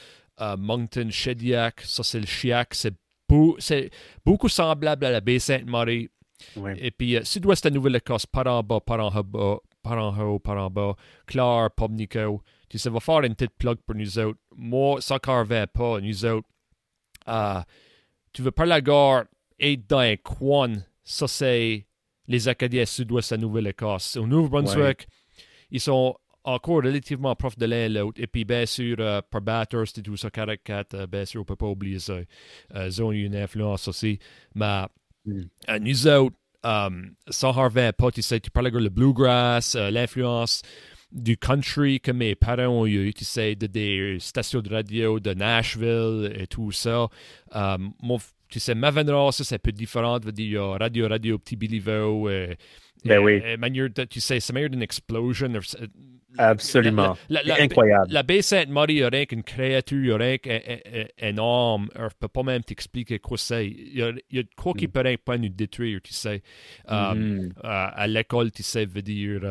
Moncton, 0.57 1.09
Shediac, 1.09 1.81
ça 1.81 2.01
c'est 2.01 2.19
le 2.19 2.25
Chiac, 2.25 2.73
c'est 2.73 2.93
beaucoup 4.25 4.47
semblable 4.47 5.05
à 5.05 5.11
la 5.11 5.19
baie 5.19 5.37
Sainte-Marie. 5.37 6.09
Et 6.77 6.91
puis, 6.91 7.17
sud-ouest 7.23 7.65
de 7.65 7.71
Nouvelle-Écosse, 7.71 8.25
par 8.25 8.47
en 8.47 8.63
bas, 8.63 8.79
par 8.79 9.01
en 9.01 9.09
haut, 9.19 9.61
par 9.83 9.97
en 9.97 10.17
haut, 10.17 10.39
par 10.39 10.57
en 10.57 10.69
bas, 10.69 10.95
Clare, 11.25 11.71
Pomnico. 11.71 12.41
Tu 12.69 12.77
sais, 12.77 12.89
va 12.89 13.01
faire 13.01 13.21
une 13.23 13.35
petite 13.35 13.57
plug 13.57 13.79
pour 13.85 13.95
nous 13.95 14.17
autres. 14.17 14.39
Moi, 14.55 15.01
ça 15.01 15.15
ne 15.15 15.65
pas, 15.65 15.99
nous 15.99 16.25
autres 16.25 16.47
tu 18.33 18.41
veux 18.41 18.51
parler 18.51 18.73
à 18.73 18.75
la 18.75 18.81
gare 18.81 19.23
et 19.59 19.77
dans 19.77 19.99
un 19.99 20.15
coin, 20.15 20.73
ça 21.03 21.27
c'est 21.27 21.85
les 22.27 22.47
Acadiens 22.47 22.85
sud-ouest 22.85 23.33
de 23.33 23.37
Nouvelle-Écosse. 23.37 24.15
Au 24.15 24.27
Nouveau-Brunswick, 24.27 25.07
ils 25.71 25.81
sont 25.81 26.15
encore 26.43 26.77
relativement 26.83 27.35
profs 27.35 27.57
de 27.57 27.65
l'un 27.65 27.85
et 27.85 27.89
l'autre. 27.89 28.21
Et 28.21 28.27
puis, 28.27 28.45
bien 28.45 28.65
sûr, 28.65 28.97
euh, 28.99 29.21
par 29.29 29.41
Batters, 29.41 29.87
c'est 29.87 30.01
tout 30.01 30.15
ça, 30.15 30.29
44, 30.29 30.93
euh, 30.93 31.07
bien 31.07 31.25
sûr, 31.25 31.41
on 31.41 31.43
ne 31.43 31.45
peut 31.45 31.55
pas 31.55 31.67
oublier 31.67 31.99
ça. 31.99 32.13
Euh, 32.13 32.87
ils 32.87 33.03
ont 33.03 33.11
eu 33.11 33.25
une 33.25 33.35
influence 33.35 33.87
aussi. 33.87 34.19
Mais 34.55 34.83
mm. 35.25 35.43
nous 35.81 36.07
autres, 36.07 36.35
sans 37.29 37.57
Harvey 37.57 37.91
pas, 37.93 38.11
tu 38.11 38.21
sais, 38.21 38.39
tu 38.39 38.51
parles 38.51 38.71
de 38.71 38.79
le 38.79 38.89
bluegrass, 38.89 39.75
l'influence 39.75 40.61
du 41.11 41.37
country 41.37 41.99
que 41.99 42.11
mes 42.11 42.35
parents 42.35 42.67
ont 42.67 42.85
eu, 42.85 43.13
tu 43.13 43.25
sais, 43.25 43.55
de 43.55 43.67
des 43.67 44.17
stations 44.19 44.61
de 44.61 44.69
radio 44.69 45.19
de 45.19 45.33
Nashville 45.33 46.31
et 46.35 46.47
tout 46.47 46.71
ça. 46.71 47.07
Euh, 47.55 47.77
tu 48.49 48.59
sais, 48.59 48.75
ma 48.75 48.91
ça, 48.91 49.43
c'est 49.43 49.55
un 49.55 49.59
peu 49.59 49.71
différent. 49.71 50.19
Il 50.37 50.51
y 50.51 50.57
a 50.57 50.77
Radio 50.77 51.07
Radio 51.07 51.37
Petit 51.37 51.55
Biliveau. 51.55 52.29
Et, 52.29 52.57
ben 53.05 53.19
oui. 53.19 53.41
tu 54.09 54.19
sais, 54.19 54.39
c'est 54.39 54.53
meilleur 54.53 54.69
d'une 54.69 54.81
explosion. 54.81 55.51
Absolument. 56.37 57.17
Incroyable. 57.29 58.11
La, 58.11 58.23
baie 58.23 58.41
Sainte-Marie, 58.41 58.93
il 58.93 58.97
n'y 58.97 59.03
a 59.03 59.09
rien 59.09 59.25
qu'une 59.25 59.43
créature, 59.43 59.97
il 59.97 60.07
n'y 60.07 60.11
a 60.11 60.17
rien 60.17 60.37
qu'un 60.37 61.37
homme. 61.37 61.89
Je 61.95 62.03
ne 62.03 62.09
peux 62.19 62.27
pas 62.27 62.43
même 62.43 62.63
t'expliquer 62.63 63.19
quoi 63.19 63.37
c'est. 63.37 63.67
Il 63.67 63.97
y 63.97 64.03
a, 64.03 64.11
il 64.29 64.39
y 64.39 64.45
quoi 64.55 64.73
qui 64.73 64.87
mm. 64.87 64.91
peut 64.91 65.17
pas 65.23 65.37
nous 65.37 65.49
détruire, 65.49 66.01
tu 66.03 66.13
sais. 66.13 66.43
Euh, 66.89 67.13
mm. 67.13 67.53
à 67.63 68.07
l'école, 68.07 68.51
tu 68.51 68.63
sais, 68.63 68.85
veut 68.85 69.01
dire 69.01 69.41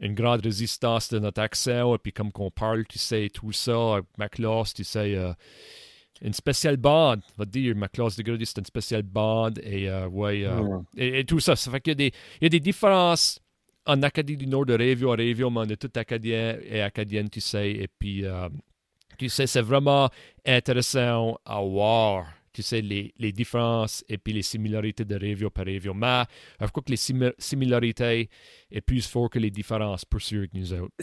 une 0.00 0.14
grande 0.14 0.42
résistance 0.42 1.10
de 1.10 1.18
notre 1.18 1.40
accent, 1.40 1.94
et 1.94 1.98
puis 1.98 2.12
comme 2.12 2.32
qu'on 2.32 2.50
parle, 2.50 2.86
tu 2.86 2.98
sais, 2.98 3.28
tout 3.32 3.52
ça, 3.52 4.00
ma 4.18 4.28
classe, 4.28 4.74
tu 4.74 4.84
sais, 4.84 5.14
euh, 5.14 5.32
une 6.22 6.32
spéciale 6.32 6.76
bande, 6.76 7.22
va 7.36 7.44
dire, 7.44 7.76
ma 7.76 7.88
classe 7.88 8.16
de 8.16 8.22
grade, 8.22 8.42
c'est 8.44 8.58
une 8.58 8.64
spéciale 8.64 9.02
bande, 9.02 9.58
et 9.62 9.88
euh, 9.88 10.08
ouais, 10.08 10.44
euh, 10.44 10.78
et, 10.96 11.24
tout 11.24 11.40
ça. 11.40 11.54
Ça 11.54 11.70
fait 11.70 11.80
qu'il 11.80 11.90
y 11.90 11.92
a 11.92 11.94
des, 11.96 12.12
il 12.40 12.44
y 12.44 12.46
a 12.46 12.48
des 12.48 12.60
différences 12.60 13.40
en 13.86 14.02
Acadie 14.02 14.36
du 14.36 14.46
Nord 14.46 14.66
de 14.66 14.74
Révio 14.74 15.12
à 15.12 15.16
Révio, 15.16 15.50
mais 15.50 15.60
on 15.60 15.64
est 15.64 15.76
tout 15.76 15.90
Acadiens 15.94 16.56
et 16.64 16.80
Acadiennes, 16.80 17.30
tu 17.30 17.40
sais, 17.40 17.70
et 17.70 17.88
puis, 17.88 18.24
tu 19.18 19.28
sais, 19.28 19.46
c'est 19.46 19.62
vraiment 19.62 20.08
intéressant 20.46 21.38
à 21.44 21.60
voir 21.60 22.26
tu 22.52 22.62
sais, 22.62 22.80
les, 22.80 23.14
les, 23.18 23.32
différences 23.32 24.04
et 24.08 24.18
puis 24.18 24.32
les 24.32 24.42
similarités 24.42 25.04
de 25.04 25.14
région 25.14 25.50
par 25.50 25.64
région. 25.64 25.94
Mais 25.94 26.24
je 26.60 26.66
crois 26.66 26.82
que 26.82 26.90
les 26.90 27.32
similarités 27.38 28.28
sont 28.72 28.80
plus 28.86 29.06
fortes 29.06 29.34
que 29.34 29.38
les 29.38 29.50
différences 29.50 30.04
pour 30.04 30.20
ceux 30.20 30.46
que 30.46 30.56
nous 30.56 30.72
autres. 30.72 30.94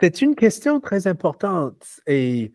C'est 0.00 0.22
une 0.22 0.34
question 0.34 0.80
très 0.80 1.06
importante 1.06 2.00
et 2.06 2.52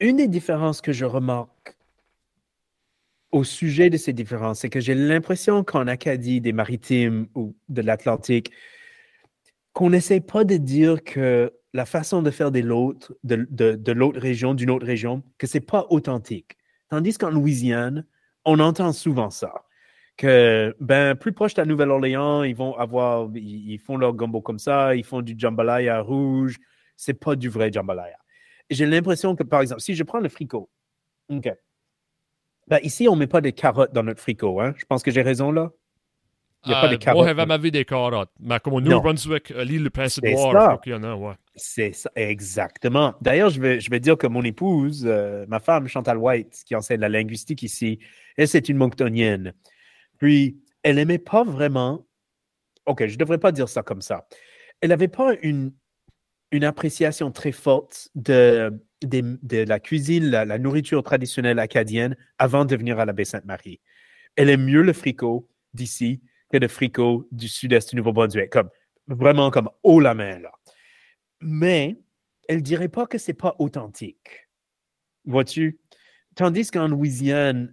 une 0.00 0.16
des 0.16 0.28
différences 0.28 0.80
que 0.80 0.92
je 0.92 1.04
remarque 1.04 1.76
au 3.32 3.44
sujet 3.44 3.90
de 3.90 3.96
ces 3.96 4.12
différences, 4.12 4.60
c'est 4.60 4.70
que 4.70 4.80
j'ai 4.80 4.94
l'impression 4.94 5.64
qu'en 5.64 5.86
Acadie, 5.86 6.40
des 6.40 6.52
maritimes 6.52 7.26
ou 7.34 7.54
de 7.68 7.82
l'Atlantique, 7.82 8.50
qu'on 9.72 9.90
n'essaie 9.90 10.20
pas 10.20 10.44
de 10.44 10.56
dire 10.56 11.04
que 11.04 11.52
la 11.74 11.84
façon 11.84 12.22
de 12.22 12.30
faire 12.30 12.50
de 12.50 12.60
l'autre, 12.60 13.14
de, 13.24 13.46
de, 13.50 13.72
de 13.72 13.92
l'autre 13.92 14.20
région, 14.20 14.54
d'une 14.54 14.70
autre 14.70 14.86
région, 14.86 15.22
que 15.36 15.46
c'est 15.46 15.60
pas 15.60 15.86
authentique. 15.90 16.56
Tandis 16.88 17.18
qu'en 17.18 17.30
Louisiane, 17.30 18.04
on 18.44 18.58
entend 18.60 18.92
souvent 18.92 19.30
ça. 19.30 19.52
Que, 20.16 20.74
ben, 20.80 21.14
plus 21.14 21.32
proche 21.32 21.54
de 21.54 21.60
la 21.60 21.66
Nouvelle-Orléans, 21.66 22.42
ils 22.42 22.56
vont 22.56 22.74
avoir, 22.76 23.28
ils, 23.34 23.78
font 23.78 23.98
leur 23.98 24.14
gumbo 24.14 24.40
comme 24.40 24.58
ça, 24.58 24.94
ils 24.94 25.04
font 25.04 25.20
du 25.20 25.34
jambalaya 25.36 26.00
rouge. 26.00 26.56
C'est 26.96 27.14
pas 27.14 27.36
du 27.36 27.50
vrai 27.50 27.70
jambalaya. 27.70 28.16
J'ai 28.70 28.86
l'impression 28.86 29.36
que, 29.36 29.42
par 29.42 29.60
exemple, 29.60 29.82
si 29.82 29.94
je 29.94 30.02
prends 30.02 30.20
le 30.20 30.28
fricot, 30.28 30.70
OK. 31.28 31.52
Ben, 32.68 32.78
ici, 32.82 33.08
on 33.08 33.14
ne 33.14 33.20
met 33.20 33.26
pas 33.26 33.40
de 33.40 33.50
carottes 33.50 33.92
dans 33.92 34.02
notre 34.02 34.20
fricot. 34.20 34.60
Hein? 34.60 34.74
Je 34.78 34.84
pense 34.86 35.02
que 35.02 35.10
j'ai 35.10 35.22
raison 35.22 35.52
là? 35.52 35.70
Il 36.64 36.70
n'y 36.70 36.74
a 36.74 36.80
pas 36.80 36.88
de 36.88 36.94
euh, 36.94 36.98
carottes. 36.98 37.18
Moi, 37.18 37.26
j'avais 37.28 37.46
ma 37.46 37.58
vie 37.58 37.70
des 37.70 37.84
carottes. 37.84 38.30
Mais 38.40 38.58
comme 38.58 38.74
au 38.74 38.80
New-Brunswick, 38.80 39.52
euh, 39.52 39.64
l'île 39.64 39.84
de 39.84 39.88
Prince-Édouard, 39.88 40.80
il 40.84 40.92
y 40.92 40.94
en 40.94 41.02
a, 41.04 41.14
ouais. 41.14 41.34
C'est 41.56 41.92
ça, 41.92 42.10
exactement. 42.14 43.14
D'ailleurs, 43.22 43.48
je 43.48 43.60
vais, 43.60 43.80
je 43.80 43.90
vais 43.90 43.98
dire 43.98 44.18
que 44.18 44.26
mon 44.26 44.42
épouse, 44.42 45.04
euh, 45.06 45.46
ma 45.48 45.58
femme, 45.58 45.88
Chantal 45.88 46.18
White, 46.18 46.62
qui 46.66 46.74
enseigne 46.74 47.00
la 47.00 47.08
linguistique 47.08 47.62
ici, 47.62 47.98
elle, 48.36 48.46
c'est 48.46 48.68
une 48.68 48.76
monctonienne. 48.76 49.54
Puis, 50.18 50.60
elle 50.82 50.96
n'aimait 50.96 51.18
pas 51.18 51.44
vraiment. 51.44 52.06
OK, 52.84 53.06
je 53.06 53.12
ne 53.12 53.18
devrais 53.18 53.38
pas 53.38 53.52
dire 53.52 53.70
ça 53.70 53.82
comme 53.82 54.02
ça. 54.02 54.28
Elle 54.82 54.90
n'avait 54.90 55.08
pas 55.08 55.34
une, 55.42 55.72
une 56.52 56.64
appréciation 56.64 57.32
très 57.32 57.52
forte 57.52 58.10
de, 58.14 58.72
de, 59.02 59.64
la 59.64 59.80
cuisine, 59.80 60.30
la, 60.30 60.58
nourriture 60.58 61.02
traditionnelle 61.02 61.58
acadienne 61.58 62.16
avant 62.38 62.66
de 62.66 62.76
venir 62.76 62.98
à 62.98 63.06
la 63.06 63.14
baie 63.14 63.24
Sainte-Marie. 63.24 63.80
Elle 64.36 64.50
aime 64.50 64.64
mieux 64.64 64.82
le 64.82 64.92
fricot 64.92 65.48
d'ici 65.72 66.22
que 66.52 66.58
le 66.58 66.68
fricot 66.68 67.26
du 67.32 67.48
sud-est 67.48 67.90
du 67.90 67.96
Nouveau-Brunswick, 67.96 68.50
comme 68.50 68.68
vraiment 69.08 69.50
comme 69.50 69.70
haut 69.82 70.00
la 70.00 70.14
main 70.14 70.38
là. 70.38 70.52
Mais 71.48 71.96
elle 72.48 72.60
dirait 72.60 72.88
pas 72.88 73.06
que 73.06 73.18
c'est 73.18 73.32
pas 73.32 73.54
authentique. 73.60 74.48
Vois-tu? 75.26 75.78
Tandis 76.34 76.72
qu'en 76.72 76.88
Louisiane, 76.88 77.72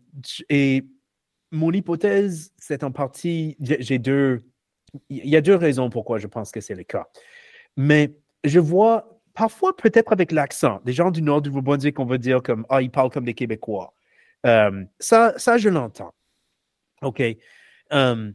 et 0.49 0.85
mon 1.49 1.71
hypothèse, 1.71 2.53
c'est 2.57 2.83
en 2.83 2.91
partie, 2.91 3.57
j'ai 3.59 3.97
deux, 3.97 4.43
il 5.09 5.27
y 5.27 5.35
a 5.35 5.41
deux 5.41 5.55
raisons 5.55 5.89
pourquoi 5.89 6.19
je 6.19 6.27
pense 6.27 6.51
que 6.51 6.61
c'est 6.61 6.75
le 6.75 6.83
cas. 6.83 7.07
Mais 7.75 8.15
je 8.43 8.59
vois 8.59 9.19
parfois, 9.33 9.75
peut-être 9.75 10.13
avec 10.13 10.31
l'accent, 10.31 10.79
des 10.85 10.93
gens 10.93 11.09
du 11.09 11.23
nord 11.23 11.41
du 11.41 11.49
Nouveau-Brunswick, 11.49 11.99
on 11.99 12.05
va 12.05 12.19
dire 12.19 12.43
comme, 12.43 12.67
ah, 12.69 12.83
ils 12.83 12.91
parlent 12.91 13.09
comme 13.09 13.25
des 13.25 13.33
Québécois. 13.33 13.95
Euh, 14.45 14.85
ça, 14.99 15.33
ça, 15.37 15.57
je 15.57 15.69
l'entends. 15.69 16.13
OK? 17.01 17.23
Euh, 17.91 18.31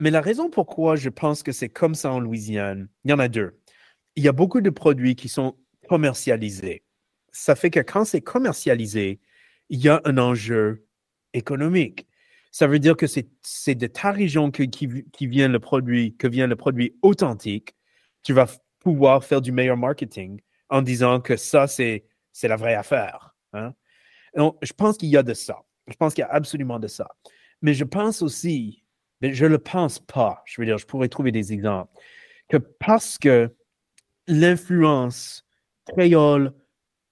mais 0.00 0.10
la 0.10 0.20
raison 0.20 0.50
pourquoi 0.50 0.96
je 0.96 1.08
pense 1.08 1.44
que 1.44 1.52
c'est 1.52 1.68
comme 1.68 1.94
ça 1.94 2.10
en 2.10 2.18
Louisiane, 2.18 2.88
il 3.04 3.12
y 3.12 3.14
en 3.14 3.20
a 3.20 3.28
deux. 3.28 3.59
Il 4.16 4.24
y 4.24 4.28
a 4.28 4.32
beaucoup 4.32 4.60
de 4.60 4.70
produits 4.70 5.16
qui 5.16 5.28
sont 5.28 5.56
commercialisés. 5.88 6.84
Ça 7.32 7.54
fait 7.54 7.70
que 7.70 7.80
quand 7.80 8.04
c'est 8.04 8.20
commercialisé, 8.20 9.20
il 9.68 9.80
y 9.80 9.88
a 9.88 10.00
un 10.04 10.18
enjeu 10.18 10.86
économique. 11.32 12.06
Ça 12.52 12.66
veut 12.66 12.80
dire 12.80 12.96
que 12.96 13.06
c'est 13.06 13.74
de 13.74 13.86
ta 13.86 14.10
région 14.10 14.50
que, 14.50 14.64
qui, 14.64 15.26
vient 15.26 15.48
le 15.48 15.60
produit, 15.60 16.16
que 16.16 16.26
vient 16.26 16.48
le 16.48 16.56
produit 16.56 16.96
authentique. 17.02 17.76
Tu 18.24 18.32
vas 18.32 18.48
pouvoir 18.80 19.24
faire 19.24 19.40
du 19.40 19.52
meilleur 19.52 19.76
marketing 19.76 20.40
en 20.68 20.82
disant 20.82 21.20
que 21.20 21.36
ça, 21.36 21.68
c'est 21.68 22.04
la 22.42 22.56
vraie 22.56 22.74
affaire. 22.74 23.36
Hein? 23.52 23.72
Donc, 24.36 24.56
je 24.62 24.72
pense 24.72 24.96
qu'il 24.96 25.08
y 25.08 25.16
a 25.16 25.22
de 25.22 25.34
ça. 25.34 25.58
Je 25.86 25.94
pense 25.94 26.14
qu'il 26.14 26.22
y 26.22 26.24
a 26.24 26.32
absolument 26.32 26.78
de 26.78 26.88
ça. 26.88 27.08
Mais 27.62 27.74
je 27.74 27.84
pense 27.84 28.22
aussi, 28.22 28.84
mais 29.20 29.32
je 29.32 29.44
ne 29.44 29.50
le 29.50 29.58
pense 29.58 29.98
pas, 29.98 30.42
je 30.46 30.60
veux 30.60 30.66
dire, 30.66 30.78
je 30.78 30.86
pourrais 30.86 31.08
trouver 31.08 31.32
des 31.32 31.52
exemples, 31.52 31.92
que 32.48 32.56
parce 32.56 33.18
que 33.18 33.54
l'influence 34.30 35.44
créole 35.86 36.54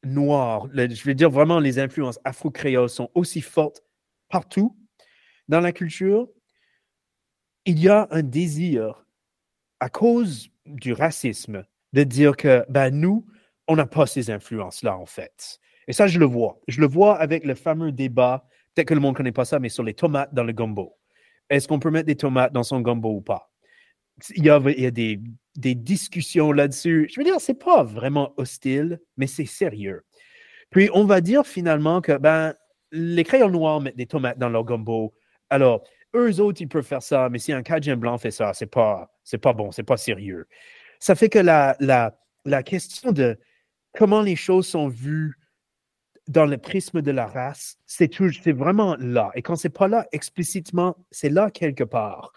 noire, 0.05 0.69
je 0.75 1.05
veux 1.05 1.14
dire 1.14 1.31
vraiment 1.31 1.59
les 1.59 1.79
influences 1.79 2.21
afro-créoles 2.25 2.89
sont 2.89 3.11
aussi 3.14 3.41
fortes 3.41 3.83
partout 4.29 4.77
dans 5.49 5.61
la 5.61 5.73
culture, 5.73 6.29
il 7.64 7.79
y 7.79 7.89
a 7.89 8.07
un 8.11 8.23
désir, 8.23 9.05
à 9.81 9.89
cause 9.89 10.51
du 10.66 10.93
racisme, 10.93 11.64
de 11.93 12.03
dire 12.05 12.37
que 12.37 12.64
ben, 12.69 12.91
nous, 12.91 13.27
on 13.66 13.77
n'a 13.77 13.87
pas 13.87 14.07
ces 14.07 14.31
influences-là, 14.31 14.97
en 14.97 15.07
fait. 15.07 15.59
Et 15.87 15.93
ça, 15.93 16.07
je 16.07 16.19
le 16.19 16.27
vois. 16.27 16.61
Je 16.69 16.81
le 16.81 16.87
vois 16.87 17.19
avec 17.19 17.45
le 17.45 17.55
fameux 17.55 17.93
débat, 17.93 18.47
peut-être 18.75 18.89
que 18.89 18.95
le 18.95 19.01
monde 19.01 19.14
ne 19.14 19.16
connaît 19.16 19.33
pas 19.33 19.45
ça, 19.45 19.59
mais 19.59 19.69
sur 19.69 19.83
les 19.83 19.95
tomates 19.95 20.33
dans 20.35 20.45
le 20.45 20.53
gumbo. 20.53 20.97
Est-ce 21.51 21.66
qu'on 21.66 21.79
peut 21.79 21.91
mettre 21.91 22.07
des 22.07 22.16
tomates 22.16 22.53
dans 22.53 22.62
son 22.62 22.81
gumbo 22.81 23.11
ou 23.11 23.21
pas? 23.21 23.51
Il 24.37 24.45
y 24.45 24.51
a, 24.51 24.61
des, 24.91 25.75
discussions 25.75 26.53
là-dessus. 26.53 27.09
Je 27.12 27.21
veux 27.21 27.25
dire, 27.25 27.41
c'est 27.41 27.55
pas 27.55 27.83
vraiment 27.83 28.33
hostile, 28.37 29.01
mais 29.16 29.27
c'est 29.27 29.47
sérieux. 29.47 30.05
Puis, 30.71 30.91
on 30.93 31.05
va 31.05 31.21
dire 31.21 31.47
finalement 31.47 32.01
que 32.01 32.16
ben, 32.16 32.55
les 32.93 33.25
crayons 33.25 33.51
noirs 33.51 33.81
mettent 33.81 33.97
des 33.97 34.07
tomates 34.07 34.39
dans 34.39 34.49
leur 34.49 34.64
gumbo. 34.64 35.14
Alors, 35.51 35.83
eux 36.14 36.41
autres, 36.41 36.61
ils 36.61 36.69
peuvent 36.69 36.85
faire 36.85 37.03
ça, 37.03 37.29
mais 37.29 37.39
si 37.39 37.53
un 37.53 37.62
Cajun 37.62 37.97
blanc 37.97 38.19
fait 38.19 38.31
ça, 38.31 38.55
c'est 38.55 38.66
pas, 38.66 39.11
pas 39.43 39.53
bon, 39.53 39.73
c'est 39.73 39.83
pas 39.83 39.97
sérieux. 39.97 40.47
Ça 41.01 41.14
fait 41.14 41.29
que 41.29 41.39
la, 41.39 41.77
la, 41.81 42.19
la 42.45 42.62
question 42.62 43.12
de 43.12 43.39
comment 43.97 44.23
les 44.23 44.37
choses 44.37 44.66
sont 44.66 44.89
vues 44.89 45.35
dans 46.29 46.45
le 46.45 46.59
prisme 46.59 47.01
de 47.01 47.11
la 47.11 47.27
race, 47.27 47.79
c'est 47.87 48.11
c'est 48.43 48.53
vraiment 48.53 48.97
là. 49.01 49.31
Et 49.35 49.43
quand 49.43 49.57
c'est 49.57 49.71
pas 49.71 49.89
là 49.89 50.07
explicitement, 50.12 50.97
c'est 51.11 51.31
là 51.31 51.51
quelque 51.51 51.85
part. 51.85 52.33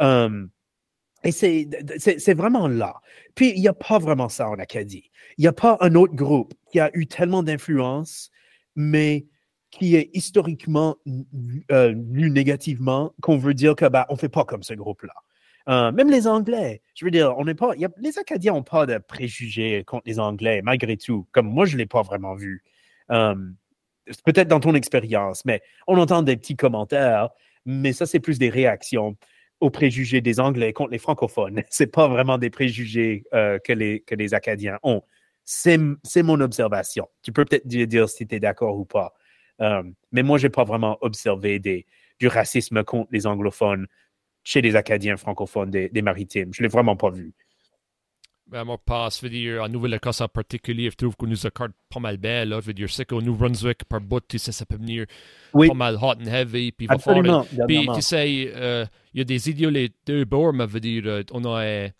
Hum, 0.00 0.50
et 1.24 1.32
c'est 1.32 2.34
vraiment 2.34 2.68
là. 2.68 2.94
Puis, 3.34 3.52
il 3.54 3.60
n'y 3.60 3.68
a 3.68 3.72
pas 3.72 3.98
vraiment 3.98 4.28
ça 4.28 4.48
en 4.48 4.58
Acadie. 4.58 5.10
Il 5.36 5.42
n'y 5.42 5.48
a 5.48 5.52
pas 5.52 5.76
un 5.80 5.94
autre 5.94 6.14
groupe 6.14 6.54
qui 6.70 6.80
a 6.80 6.90
eu 6.94 7.06
tellement 7.06 7.42
d'influence, 7.42 8.30
mais 8.76 9.26
qui 9.70 9.96
est 9.96 10.10
historiquement 10.14 10.96
euh, 11.70 11.94
lu 12.10 12.30
négativement, 12.30 13.12
qu'on 13.20 13.36
veut 13.36 13.54
dire 13.54 13.74
que 13.74 13.86
bah, 13.86 14.06
ne 14.10 14.16
fait 14.16 14.28
pas 14.28 14.44
comme 14.44 14.62
ce 14.62 14.74
groupe-là. 14.74 15.12
Euh, 15.68 15.92
même 15.92 16.10
les 16.10 16.26
Anglais, 16.26 16.80
je 16.94 17.04
veux 17.04 17.10
dire, 17.10 17.34
on 17.36 17.44
n'est 17.44 17.54
pas, 17.54 17.72
les 17.74 18.18
Acadiens 18.18 18.54
n'ont 18.54 18.62
pas 18.62 18.86
de 18.86 18.96
préjugés 18.96 19.84
contre 19.84 20.04
les 20.06 20.18
Anglais, 20.18 20.62
malgré 20.62 20.96
tout. 20.96 21.26
Comme 21.32 21.46
moi, 21.46 21.66
je 21.66 21.74
ne 21.74 21.78
l'ai 21.78 21.86
pas 21.86 22.00
vraiment 22.00 22.34
vu. 22.34 22.64
Euh, 23.10 23.34
peut-être 24.24 24.48
dans 24.48 24.60
ton 24.60 24.74
expérience, 24.74 25.44
mais 25.44 25.60
on 25.86 25.98
entend 25.98 26.22
des 26.22 26.36
petits 26.36 26.56
commentaires, 26.56 27.28
mais 27.66 27.92
ça, 27.92 28.06
c'est 28.06 28.20
plus 28.20 28.38
des 28.38 28.48
réactions 28.48 29.16
aux 29.60 29.70
préjugés 29.70 30.20
des 30.20 30.40
Anglais 30.40 30.72
contre 30.72 30.90
les 30.90 30.98
francophones. 30.98 31.62
Ce 31.70 31.82
n'est 31.82 31.88
pas 31.88 32.08
vraiment 32.08 32.38
des 32.38 32.50
préjugés 32.50 33.24
que, 33.32 33.72
les, 33.72 34.00
que 34.00 34.14
les 34.14 34.34
Acadiens 34.34 34.78
ont. 34.82 35.02
C'est 35.44 35.78
mon 36.22 36.40
observation. 36.40 37.08
Tu 37.22 37.32
peux 37.32 37.44
peut-être 37.44 37.66
dire 37.66 38.08
si 38.08 38.26
tu 38.26 38.34
es 38.34 38.40
d'accord 38.40 38.78
ou 38.78 38.84
pas. 38.84 39.14
Euh, 39.60 39.82
mais 40.12 40.22
moi, 40.22 40.38
je 40.38 40.46
n'ai 40.46 40.50
pas 40.50 40.64
vraiment 40.64 40.98
observé 41.00 41.58
des, 41.58 41.86
du 42.18 42.28
racisme 42.28 42.84
contre 42.84 43.08
les 43.12 43.26
anglophones 43.26 43.86
chez 44.44 44.60
les 44.60 44.76
Acadiens 44.76 45.16
francophones 45.16 45.70
des, 45.70 46.02
maritimes. 46.02 46.52
Je 46.54 46.62
l'ai 46.62 46.68
vraiment 46.68 46.96
pas 46.96 47.10
vu. 47.10 47.34
Ben, 48.50 48.64
moi, 48.64 48.78
passe, 48.78 49.18
je 49.18 49.26
veux 49.26 49.30
dire, 49.30 49.62
en 49.62 49.68
Nouvelle-Écosse 49.68 50.22
en 50.22 50.28
particulier, 50.28 50.90
je 50.90 50.96
trouve 50.96 51.14
qu'on 51.16 51.26
nous 51.26 51.46
accorde 51.46 51.72
pas 51.92 52.00
mal 52.00 52.16
bien, 52.16 52.46
là. 52.46 52.60
Je 52.60 52.66
veux 52.66 52.72
dire, 52.72 52.88
c'est 52.88 53.04
qu'au 53.04 53.20
New-Brunswick, 53.20 53.84
par 53.84 54.00
bout, 54.00 54.20
tu 54.26 54.38
sais, 54.38 54.52
ça 54.52 54.64
peut 54.64 54.76
venir 54.76 55.04
pas 55.52 55.74
mal 55.74 55.96
hot 55.96 56.14
and 56.22 56.26
heavy. 56.26 56.72
Puis, 56.72 56.86
Absolument. 56.88 57.46
puis 57.66 57.86
tu 57.94 58.00
sais, 58.00 58.52
euh, 58.56 58.86
il 59.12 59.18
y 59.18 59.20
a 59.20 59.24
des 59.24 59.50
idiots 59.50 59.68
les 59.68 59.90
deux 60.06 60.24
bords, 60.24 60.54
mais 60.54 60.64
je 60.66 60.72
veux 60.72 60.80
dire, 60.80 61.02
euh, 61.06 61.22
on 61.32 61.44
a 61.44 61.90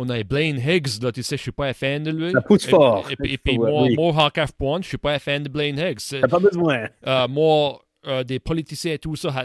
on 0.00 0.08
a 0.08 0.22
Blaine 0.22 0.58
Higgs, 0.58 1.02
là, 1.02 1.12
tu 1.12 1.22
sais, 1.22 1.36
je 1.36 1.42
suis 1.42 1.52
pas 1.52 1.66
un 1.66 1.72
fan 1.74 2.02
de 2.02 2.10
lui. 2.10 2.32
Ça 2.32 2.40
pousse 2.40 2.66
fort. 2.66 3.06
Et, 3.22 3.36
puis, 3.36 3.58
moi, 3.58 3.86
moi, 3.94 4.12
en 4.24 4.30
point, 4.58 4.80
je 4.80 4.88
suis 4.88 4.98
pas 4.98 5.12
un 5.12 5.18
fan 5.18 5.42
de 5.42 5.48
Blaine 5.50 5.78
Higgs. 5.78 6.20
T'as 6.20 6.26
pas 6.26 6.38
besoin. 6.38 6.88
Euh, 7.06 7.28
moi, 7.28 7.82
euh, 8.06 8.24
des 8.24 8.38
politiciens 8.38 8.94
et 8.94 8.98
tout 8.98 9.14
ça, 9.14 9.44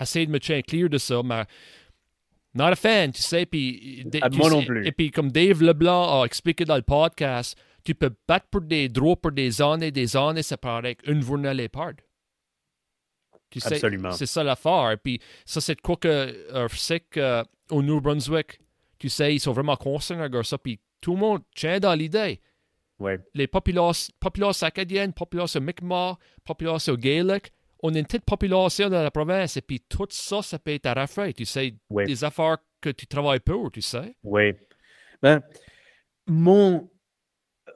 essayé 0.00 0.26
de 0.26 0.30
me 0.30 0.38
tenir 0.38 0.62
clair 0.62 0.88
de 0.88 0.98
ça, 0.98 1.22
mais 1.24 1.44
not 2.56 2.72
a 2.72 2.76
fan, 2.76 3.12
tu 3.12 3.22
sais. 3.22 3.46
Puis, 3.46 4.04
moi 4.32 4.50
non 4.50 4.64
plus. 4.64 4.86
Et 4.86 4.92
puis, 4.92 5.10
comme 5.10 5.30
Dave 5.30 5.62
Leblanc 5.62 6.20
a 6.20 6.24
expliqué 6.24 6.64
dans 6.64 6.76
le 6.76 6.82
podcast, 6.82 7.56
tu 7.84 7.94
peux 7.94 8.10
battre 8.26 8.46
pour 8.50 8.62
des 8.62 8.88
droits 8.88 9.16
pour 9.16 9.32
des 9.32 9.62
années 9.62 9.88
et 9.88 9.92
des 9.92 10.16
années, 10.16 10.42
ça 10.42 10.56
paraît 10.56 10.96
une 11.06 11.22
journée 11.22 11.48
à 11.48 11.68
part. 11.68 11.92
Tu 13.50 13.60
sais, 13.60 13.74
Absolument. 13.74 14.12
C'est 14.12 14.26
ça 14.26 14.42
l'affaire. 14.42 14.90
Et 14.92 14.96
puis, 14.96 15.20
ça, 15.44 15.60
c'est 15.60 15.80
quoi 15.80 15.96
que 15.96 16.08
euh, 16.08 16.68
c'est 16.72 17.00
qu'au 17.00 17.82
New 17.82 18.00
Brunswick, 18.00 18.58
tu 18.98 19.08
sais, 19.08 19.34
ils 19.34 19.40
sont 19.40 19.52
vraiment 19.52 19.76
concernés 19.76 20.24
avec 20.24 20.44
ça, 20.44 20.58
puis 20.58 20.80
tout 21.00 21.14
le 21.14 21.20
monde 21.20 21.42
tient 21.54 21.78
dans 21.78 21.94
l'idée. 21.94 22.40
Ouais. 22.98 23.20
Les 23.34 23.46
populations, 23.46 24.12
populations 24.18 24.66
acadiennes, 24.66 25.12
populations 25.12 25.60
Mi'kmaq, 25.60 26.18
populations 26.44 26.94
Gaelic, 26.94 27.52
on 27.86 27.94
a 27.94 27.98
une 27.98 28.06
petite 28.06 28.24
population 28.24 28.88
dans 28.90 29.02
la 29.02 29.10
province, 29.10 29.56
et 29.56 29.62
puis 29.62 29.80
tout 29.80 30.08
ça, 30.10 30.42
ça 30.42 30.58
peut 30.58 30.72
être 30.72 30.86
à 30.86 31.06
tu 31.32 31.44
sais, 31.44 31.74
des 31.90 32.24
affaires 32.24 32.58
que 32.80 32.90
tu 32.90 33.06
travailles 33.06 33.40
pour, 33.40 33.70
tu 33.70 33.80
sais. 33.80 34.16
Oui. 34.24 34.54
Ben, 35.22 35.42
mon, 36.26 36.90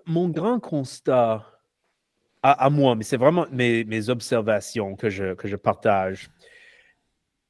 mon 0.07 0.29
grand 0.29 0.59
constat 0.59 1.47
à, 2.43 2.71
moi, 2.71 2.95
mais 2.95 3.05
c'est 3.05 3.19
vraiment 3.19 3.47
mes, 3.53 3.85
mes, 3.85 4.09
observations 4.09 4.97
que 4.97 5.11
je, 5.11 5.35
que 5.35 5.47
je 5.47 5.57
partage, 5.57 6.31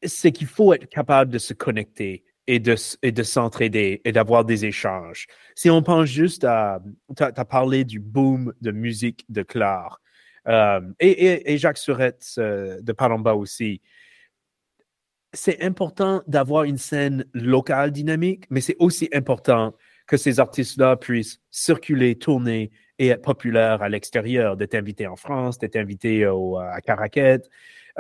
c'est 0.03 0.33
qu'il 0.33 0.49
faut 0.49 0.73
être 0.75 0.89
capable 0.89 1.31
de 1.31 1.39
se 1.39 1.55
connecter 1.55 2.25
et 2.49 2.59
de, 2.59 2.75
et 3.03 3.13
de 3.13 3.23
s'entraider 3.23 4.01
et 4.05 4.11
d'avoir 4.11 4.45
des 4.45 4.65
échanges. 4.65 5.29
Si 5.55 5.71
on 5.71 5.83
pense 5.83 6.07
juste 6.07 6.43
à, 6.43 6.83
tu 7.17 7.23
as, 7.23 7.45
parlé 7.45 7.85
du 7.85 8.01
boom 8.01 8.53
de 8.61 8.73
musique 8.73 9.25
de 9.29 9.43
Clare 9.43 10.01
euh, 10.49 10.81
et, 10.99 11.59
Jacques 11.59 11.79
Surette 11.79 12.35
de 12.37 12.93
Palomba 12.93 13.35
aussi. 13.35 13.81
C'est 15.33 15.63
important 15.63 16.23
d'avoir 16.27 16.65
une 16.65 16.79
scène 16.79 17.25
locale 17.35 17.93
dynamique, 17.93 18.47
mais 18.51 18.61
c'est 18.61 18.77
aussi 18.79 19.09
important 19.13 19.75
que 20.07 20.17
ces 20.17 20.41
artistes-là 20.41 20.97
puissent 20.97 21.41
circuler, 21.53 22.17
tourner 22.17 22.73
et 22.99 23.09
être 23.09 23.23
populaires 23.23 23.81
à 23.81 23.89
l'extérieur, 23.89 24.57
d'être 24.57 24.75
invités 24.75 25.07
en 25.07 25.15
France, 25.15 25.59
d'être 25.59 25.77
invités 25.77 26.25
à 26.25 26.81
Caraquette. 26.81 27.49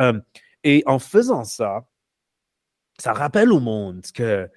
Euh, 0.00 0.20
et 0.64 0.82
en 0.86 0.98
faisant 0.98 1.44
ça, 1.44 1.86
ça 2.98 3.12
rappelle 3.12 3.52
au 3.52 3.60
monde 3.60 4.02
que 4.14 4.48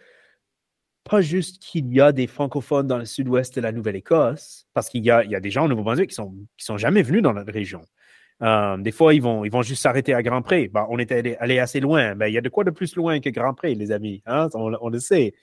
pas 1.04 1.22
juste 1.22 1.62
qu'il 1.62 1.93
y 1.93 1.99
a 1.99 2.12
des 2.12 2.28
francophones 2.28 2.88
dans 2.88 2.97
le 2.97 3.06
sud-ouest 3.06 3.56
de 3.56 3.62
la 3.62 3.72
Nouvelle-Écosse, 3.72 4.68
parce 4.74 4.89
qu'il 4.89 5.04
y 5.04 5.12
a, 5.12 5.39
des 5.39 5.49
gens 5.49 5.66
au 5.66 5.68
Nouveau-Brunswick 5.68 6.10
qui 6.10 6.16
sont, 6.16 6.34
sont 6.58 6.78
jamais 6.78 7.01
venus 7.01 7.22
dans 7.22 7.34
notre 7.34 7.51
région. 7.51 7.82
Euh, 8.41 8.78
des 8.78 8.91
fois, 8.91 9.14
ils 9.14 9.22
vont, 9.22 9.62
juste 9.62 9.82
s'arrêter 9.82 10.14
à 10.14 10.22
Grand 10.22 10.41
Pré. 10.41 10.68
Ben, 10.68 10.86
on 10.89 10.99
était 10.99 11.38
allé, 11.39 11.60
assez 11.60 11.80
loin. 11.80 12.16
Ben, 12.16 12.28
il 12.28 12.34
y 12.34 12.38
a 12.38 12.41
de 12.41 12.49
quoi 12.49 12.64
de 12.64 12.72
plus 12.72 12.95
loin 12.95 13.20
que 13.20 13.30
Grand 13.30 13.54
Pré, 13.54 13.76
les 13.76 13.91
amis. 13.91 14.22
Hein? 14.26 14.49
On, 14.54 14.89
le 14.89 14.99
sait. 14.99 15.34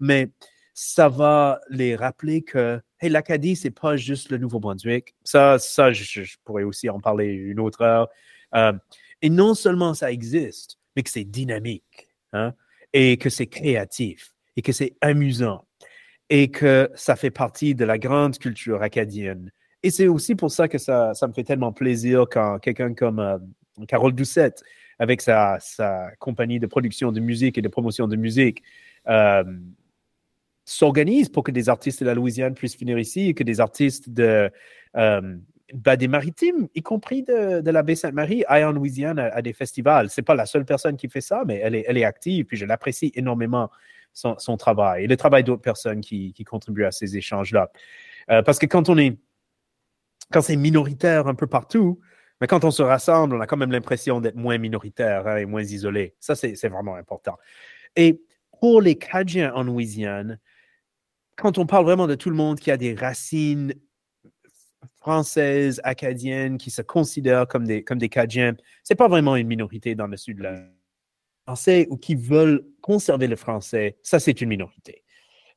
Mais 0.00 0.30
ça 0.72 1.08
va 1.08 1.60
les 1.70 1.96
rappeler 1.96 2.42
que 2.42 2.80
hey, 3.00 3.10
l'Acadie, 3.10 3.56
c'est 3.56 3.70
pas 3.70 3.96
juste 3.96 4.30
le 4.30 4.38
Nouveau-Brunswick. 4.38 5.14
Ça, 5.24 5.58
ça 5.58 5.92
je, 5.92 6.36
pourrais 6.44 6.62
aussi 6.62 6.88
en 6.88 7.00
parler 7.00 7.26
une 7.26 7.60
autre 7.60 7.82
heure. 7.82 8.08
Euh, 8.54 8.72
et 9.22 9.30
non 9.30 9.54
seulement 9.54 9.94
ça 9.94 10.12
existe, 10.12 10.78
mais 10.94 11.02
que 11.02 11.10
c'est 11.10 11.24
dynamique. 11.24 12.08
Hein, 12.32 12.54
et 12.92 13.18
que 13.18 13.30
c'est 13.30 13.46
créatif, 13.46 14.32
et 14.56 14.62
que 14.62 14.72
c'est 14.72 14.96
amusant, 15.00 15.64
et 16.30 16.50
que 16.50 16.90
ça 16.94 17.16
fait 17.16 17.30
partie 17.30 17.74
de 17.74 17.84
la 17.84 17.98
grande 17.98 18.38
culture 18.38 18.82
acadienne. 18.82 19.52
Et 19.82 19.90
c'est 19.90 20.08
aussi 20.08 20.34
pour 20.34 20.50
ça 20.50 20.68
que 20.68 20.78
ça, 20.78 21.12
me 21.28 21.32
fait 21.32 21.44
tellement 21.44 21.72
plaisir 21.72 22.26
quand 22.30 22.58
quelqu'un 22.58 22.94
comme 22.94 23.20
euh, 23.20 23.38
Carole 23.86 24.14
Doucette 24.14 24.62
avec 24.98 25.20
sa, 25.20 25.58
sa, 25.60 26.10
compagnie 26.18 26.58
de 26.58 26.66
production 26.66 27.12
de 27.12 27.20
musique 27.20 27.58
et 27.58 27.62
de 27.62 27.68
promotion 27.68 28.08
de 28.08 28.16
musique, 28.16 28.62
euh, 29.08 29.44
s'organise 30.64 31.28
pour 31.28 31.44
que 31.44 31.52
des 31.52 31.68
artistes 31.68 32.00
de 32.00 32.06
la 32.06 32.14
Louisiane 32.14 32.54
puissent 32.54 32.78
venir 32.78 32.98
ici 32.98 33.28
et 33.28 33.34
que 33.34 33.44
des 33.44 33.60
artistes 33.60 34.08
de, 34.10 34.50
euh, 34.96 35.36
des 35.72 36.08
maritimes, 36.08 36.68
y 36.74 36.82
compris 36.82 37.22
de, 37.22 37.60
de 37.60 37.70
la 37.70 37.82
baie 37.82 37.94
Sainte-Marie, 37.94 38.44
aillent 38.48 38.64
en 38.64 38.72
Louisiane 38.72 39.18
à, 39.18 39.42
des 39.42 39.52
festivals. 39.52 40.10
C'est 40.10 40.22
pas 40.22 40.34
la 40.34 40.46
seule 40.46 40.64
personne 40.64 40.96
qui 40.96 41.08
fait 41.08 41.20
ça, 41.20 41.42
mais 41.46 41.60
elle 41.62 41.74
est, 41.74 41.84
elle 41.86 41.98
est 41.98 42.04
active, 42.04 42.46
puis 42.46 42.56
je 42.56 42.66
l'apprécie 42.66 43.12
énormément, 43.14 43.70
son, 44.16 44.56
travail 44.56 45.04
et 45.04 45.06
le 45.06 45.16
travail 45.16 45.44
d'autres 45.44 45.62
personnes 45.62 46.00
qui, 46.00 46.32
contribuent 46.44 46.84
à 46.84 46.90
ces 46.90 47.16
échanges-là. 47.16 47.70
Euh, 48.30 48.42
parce 48.42 48.58
que 48.58 48.66
quand 48.66 48.88
on 48.88 48.96
est, 48.98 49.18
quand 50.32 50.40
c'est 50.40 50.56
minoritaire 50.56 51.26
un 51.26 51.34
peu 51.34 51.46
partout, 51.46 52.00
mais 52.40 52.46
quand 52.46 52.64
on 52.64 52.70
se 52.70 52.82
rassemble, 52.82 53.36
on 53.36 53.40
a 53.40 53.46
quand 53.46 53.56
même 53.56 53.72
l'impression 53.72 54.20
d'être 54.20 54.36
moins 54.36 54.58
minoritaire 54.58 55.26
hein, 55.26 55.36
et 55.36 55.46
moins 55.46 55.62
isolé. 55.62 56.14
Ça, 56.20 56.34
c'est 56.34 56.68
vraiment 56.68 56.96
important. 56.96 57.36
Et 57.94 58.20
pour 58.60 58.80
les 58.80 58.96
Cajuns 58.96 59.52
en 59.54 59.62
Louisiane, 59.62 60.38
quand 61.36 61.58
on 61.58 61.66
parle 61.66 61.84
vraiment 61.84 62.06
de 62.06 62.14
tout 62.14 62.30
le 62.30 62.36
monde 62.36 62.58
qui 62.58 62.70
a 62.70 62.76
des 62.76 62.94
racines 62.94 63.74
françaises, 65.00 65.80
acadiennes, 65.84 66.58
qui 66.58 66.70
se 66.70 66.82
considèrent 66.82 67.46
comme 67.46 67.66
des, 67.66 67.84
comme 67.84 67.98
des 67.98 68.08
Cajuns, 68.08 68.56
ce 68.82 68.92
n'est 68.92 68.96
pas 68.96 69.08
vraiment 69.08 69.36
une 69.36 69.46
minorité 69.46 69.94
dans 69.94 70.06
le 70.06 70.16
sud 70.16 70.38
de 70.38 70.42
français 71.46 71.86
ou 71.90 71.96
qui 71.96 72.14
veulent 72.14 72.64
conserver 72.80 73.28
le 73.28 73.36
français, 73.36 73.96
ça 74.02 74.18
c'est 74.18 74.40
une 74.40 74.48
minorité. 74.48 75.04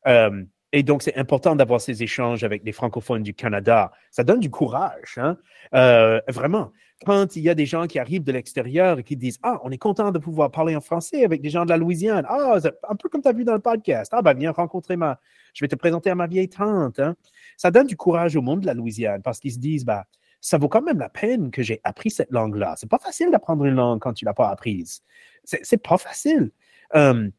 Euh, 0.07 0.43
et 0.71 0.83
donc, 0.83 1.01
c'est 1.01 1.15
important 1.15 1.55
d'avoir 1.55 1.81
ces 1.81 2.03
échanges 2.03 2.43
avec 2.43 2.63
les 2.63 2.71
francophones 2.71 3.23
du 3.23 3.33
Canada. 3.33 3.91
Ça 4.11 4.23
donne 4.23 4.39
du 4.39 4.51
courage, 4.51 5.17
hein? 5.17 5.37
Euh, 5.73 6.21
vraiment. 6.27 6.71
Quand 7.05 7.35
il 7.37 7.43
y 7.43 7.49
a 7.49 7.55
des 7.55 7.65
gens 7.65 7.87
qui 7.87 7.97
arrivent 7.97 8.25
de 8.25 8.31
l'extérieur 8.31 8.99
et 8.99 9.03
qui 9.03 9.15
disent 9.15 9.39
Ah, 9.41 9.59
on 9.63 9.71
est 9.71 9.77
content 9.77 10.11
de 10.11 10.19
pouvoir 10.19 10.51
parler 10.51 10.75
en 10.75 10.81
français 10.81 11.23
avec 11.23 11.41
des 11.41 11.49
gens 11.49 11.63
de 11.63 11.69
la 11.69 11.77
Louisiane. 11.77 12.25
Ah, 12.27 12.57
un 12.87 12.95
peu 12.95 13.09
comme 13.09 13.21
tu 13.21 13.27
as 13.29 13.33
vu 13.33 13.45
dans 13.45 13.53
le 13.53 13.59
podcast. 13.59 14.11
Ah, 14.13 14.21
ben, 14.21 14.33
viens 14.33 14.51
rencontrer 14.51 14.97
ma. 14.97 15.19
Je 15.53 15.63
vais 15.63 15.69
te 15.69 15.75
présenter 15.75 16.09
à 16.09 16.15
ma 16.15 16.27
vieille 16.27 16.49
tante. 16.49 16.99
Hein? 16.99 17.15
Ça 17.57 17.71
donne 17.71 17.87
du 17.87 17.95
courage 17.95 18.35
au 18.35 18.41
monde 18.41 18.61
de 18.61 18.65
la 18.67 18.73
Louisiane 18.73 19.21
parce 19.23 19.39
qu'ils 19.39 19.53
se 19.53 19.59
disent 19.59 19.85
bah, 19.85 20.05
ça 20.41 20.57
vaut 20.57 20.69
quand 20.69 20.81
même 20.81 20.99
la 20.99 21.09
peine 21.09 21.51
que 21.51 21.63
j'ai 21.63 21.79
appris 21.83 22.11
cette 22.11 22.31
langue-là. 22.31 22.75
C'est 22.77 22.89
pas 22.89 22.99
facile 22.99 23.31
d'apprendre 23.31 23.65
une 23.65 23.75
langue 23.75 23.99
quand 23.99 24.13
tu 24.13 24.25
l'as 24.25 24.33
pas 24.33 24.49
apprise. 24.49 25.01
C'est 25.43 25.81
pas 25.81 25.97
facile. 25.97 26.51
Euh, 26.95 27.29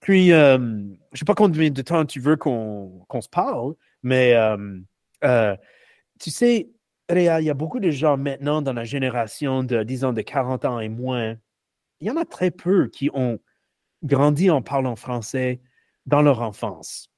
puis, 0.00 0.32
euh, 0.32 0.56
je 0.56 0.62
ne 0.62 0.96
sais 1.14 1.24
pas 1.24 1.34
combien 1.34 1.70
de 1.70 1.82
temps 1.82 2.04
tu 2.04 2.20
veux 2.20 2.36
qu'on 2.36 3.20
se 3.20 3.28
parle, 3.28 3.74
mais 4.02 4.34
euh, 4.34 4.78
euh, 5.24 5.56
tu 6.20 6.30
sais, 6.30 6.70
Réa, 7.08 7.40
il 7.40 7.44
y 7.44 7.50
a 7.50 7.54
beaucoup 7.54 7.80
de 7.80 7.90
gens 7.90 8.16
maintenant 8.16 8.62
dans 8.62 8.72
la 8.72 8.84
génération 8.84 9.62
de, 9.64 9.82
disons, 9.82 10.12
de 10.12 10.22
40 10.22 10.64
ans 10.64 10.80
et 10.80 10.88
moins. 10.88 11.36
Il 12.00 12.06
y 12.06 12.10
en 12.10 12.16
a 12.16 12.24
très 12.24 12.50
peu 12.50 12.88
qui 12.88 13.10
ont 13.14 13.38
grandi 14.04 14.50
en 14.50 14.62
parlant 14.62 14.96
français 14.96 15.60
dans 16.04 16.22
leur 16.22 16.42
enfance. 16.42 17.10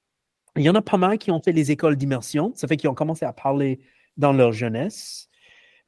Il 0.57 0.63
y 0.63 0.71
en 0.71 0.75
a 0.75 0.83
pas 0.83 0.97
mal 0.97 1.19
qui 1.19 1.31
ont 1.31 1.43
fait 1.43 1.53
les 1.53 1.71
écoles 1.71 1.97
d'immersion, 1.97 2.53
ça 2.55 2.69
fait 2.69 2.77
qu'ils 2.77 2.89
ont 2.89 2.95
commencé 2.95 3.25
à 3.25 3.33
parler 3.33 3.81
dans 4.17 4.33
leur 4.33 4.53
jeunesse. 4.53 5.29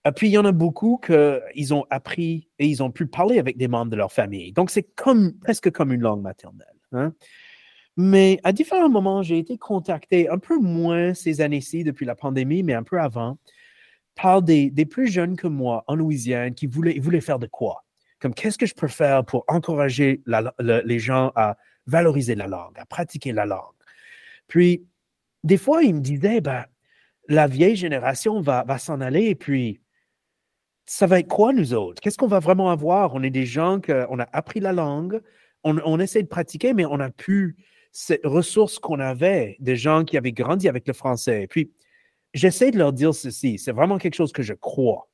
Et 0.07 0.13
puis, 0.13 0.29
il 0.29 0.33
y 0.33 0.39
en 0.39 0.45
a 0.47 0.53
beaucoup 0.53 0.99
qu'ils 1.05 1.75
ont 1.75 1.85
appris 1.91 2.49
et 2.59 2.67
ils 2.67 2.83
ont 2.83 2.91
pu 2.91 3.07
parler 3.07 3.39
avec 3.39 3.59
des 3.59 3.69
membres 3.69 3.91
de 3.91 3.97
leur 3.97 4.13
famille. 4.13 4.53
Donc, 4.53 4.71
c'est 4.71 4.95
presque 5.43 5.71
comme 5.71 5.93
une 5.93 6.01
langue 6.01 6.23
maternelle. 6.23 6.67
Hein. 6.93 7.13
Mais 7.97 8.41
à 8.45 8.53
différents 8.53 8.89
moments, 8.89 9.23
j'ai 9.23 9.39
été 9.39 9.59
contacté, 9.59 10.29
un 10.29 10.39
peu 10.39 10.59
moins 10.59 11.13
ces 11.13 11.43
années-ci 11.43 11.85
depuis 11.85 12.07
la 12.07 12.15
pandémie, 12.15 12.63
mais 12.63 12.73
un 12.73 12.83
peu 12.83 12.99
avant, 12.99 13.39
par 14.15 14.41
des, 14.41 14.71
plus 14.91 15.09
jeunes 15.09 15.37
que 15.37 15.47
moi 15.47 15.85
en 15.87 15.97
Louisiane 15.97 16.55
qui 16.55 16.67
voulaient, 16.67 16.99
voulaient 16.99 17.21
faire 17.21 17.39
de 17.39 17.47
quoi? 17.47 17.85
Comme 18.21 18.35
qu'est-ce 18.35 18.59
que 18.59 18.67
je 18.67 18.75
peux 18.75 18.89
faire 18.89 19.25
pour 19.25 19.45
encourager 19.49 20.23
les 20.59 20.99
gens 20.99 21.33
à 21.37 21.59
valoriser 21.87 22.35
la 22.35 22.47
langue, 22.47 22.79
à 22.79 22.87
pratiquer 22.87 23.33
la 23.33 23.45
langue? 23.45 23.75
Puis, 24.49 24.87
des 25.45 25.59
fois, 25.59 25.83
ils 25.83 25.95
me 25.95 26.01
disaient, 26.01 26.41
ben, 26.41 26.65
la 27.29 27.47
vieille 27.47 27.77
génération 27.77 28.41
va, 28.41 28.65
va 28.67 28.79
s'en 28.79 29.01
aller, 29.01 29.27
et 29.27 29.35
puis, 29.35 29.81
ça 30.91 31.07
va 31.07 31.21
être 31.21 31.29
quoi, 31.29 31.53
nous 31.53 31.73
autres? 31.73 32.03
Qu'est-ce 32.03 32.19
qu'on 32.19 32.27
va 32.27 32.41
vraiment 32.41 32.69
avoir? 32.69 33.15
On 33.15 33.23
est 33.23 33.31
des 33.31 33.47
gens 33.47 33.81
qu'on 33.81 34.19
a 34.19 34.27
appris 34.33 34.59
la 34.59 34.73
langue, 34.73 35.21
on, 35.63 36.01
essaie 36.01 36.21
de 36.21 36.27
pratiquer, 36.27 36.75
mais 36.75 36.85
on 36.85 36.97
n'a 36.97 37.11
plus 37.11 37.57
cette 37.93 38.23
ressource 38.25 38.81
qu'on 38.81 38.99
avait 38.99 39.57
des 39.61 39.77
gens 39.77 40.05
qui 40.05 40.17
avaient 40.17 40.33
grandi 40.33 40.69
avec 40.69 40.89
le 40.89 40.93
français. 40.93 41.47
Puis, 41.49 41.71
j'essaie 42.35 42.73
de 42.73 42.79
leur 42.79 42.93
dire 42.93 43.15
ceci, 43.15 43.57
c'est 43.57 43.71
vraiment 43.71 43.99
quelque 43.99 44.17
chose 44.17 44.33
que 44.33 44.43
je 44.43 44.53
crois. 44.53 45.09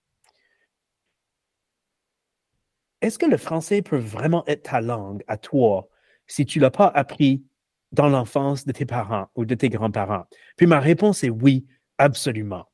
Est-ce 3.03 3.19
que 3.19 3.27
le 3.27 3.37
français 3.37 3.83
peut 3.83 3.99
vraiment 3.99 4.45
être 4.47 4.63
ta 4.71 4.81
langue 4.81 5.23
à 5.29 5.37
toi 5.37 5.91
si 6.27 6.47
tu 6.47 6.59
ne 6.59 6.63
l'as 6.63 6.71
pas 6.71 6.87
appris 6.87 7.45
dans 7.93 8.09
l'enfance 8.09 8.65
de 8.65 8.73
tes 8.73 8.87
parents 8.87 9.27
ou 9.35 9.45
de 9.45 9.55
tes 9.55 9.69
grands-parents? 9.69 10.25
Puis 10.57 10.67
ma 10.67 10.81
réponse 10.81 11.23
est 11.23 11.29
oui, 11.29 11.67
absolument. 11.99 12.67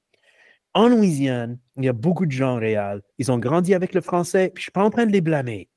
En 0.74 0.88
Louisiane, 0.88 1.58
il 1.76 1.84
y 1.84 1.88
a 1.88 1.92
beaucoup 1.92 2.26
de 2.26 2.32
gens 2.32 2.56
réels. 2.56 3.02
Ils 3.18 3.30
ont 3.30 3.38
grandi 3.38 3.74
avec 3.74 3.94
le 3.94 4.00
français, 4.00 4.50
puis 4.54 4.62
je 4.62 4.64
ne 4.64 4.70
suis 4.70 4.72
pas 4.72 4.84
en 4.84 4.90
train 4.90 5.06
de 5.06 5.12
les 5.12 5.20
blâmer 5.20 5.68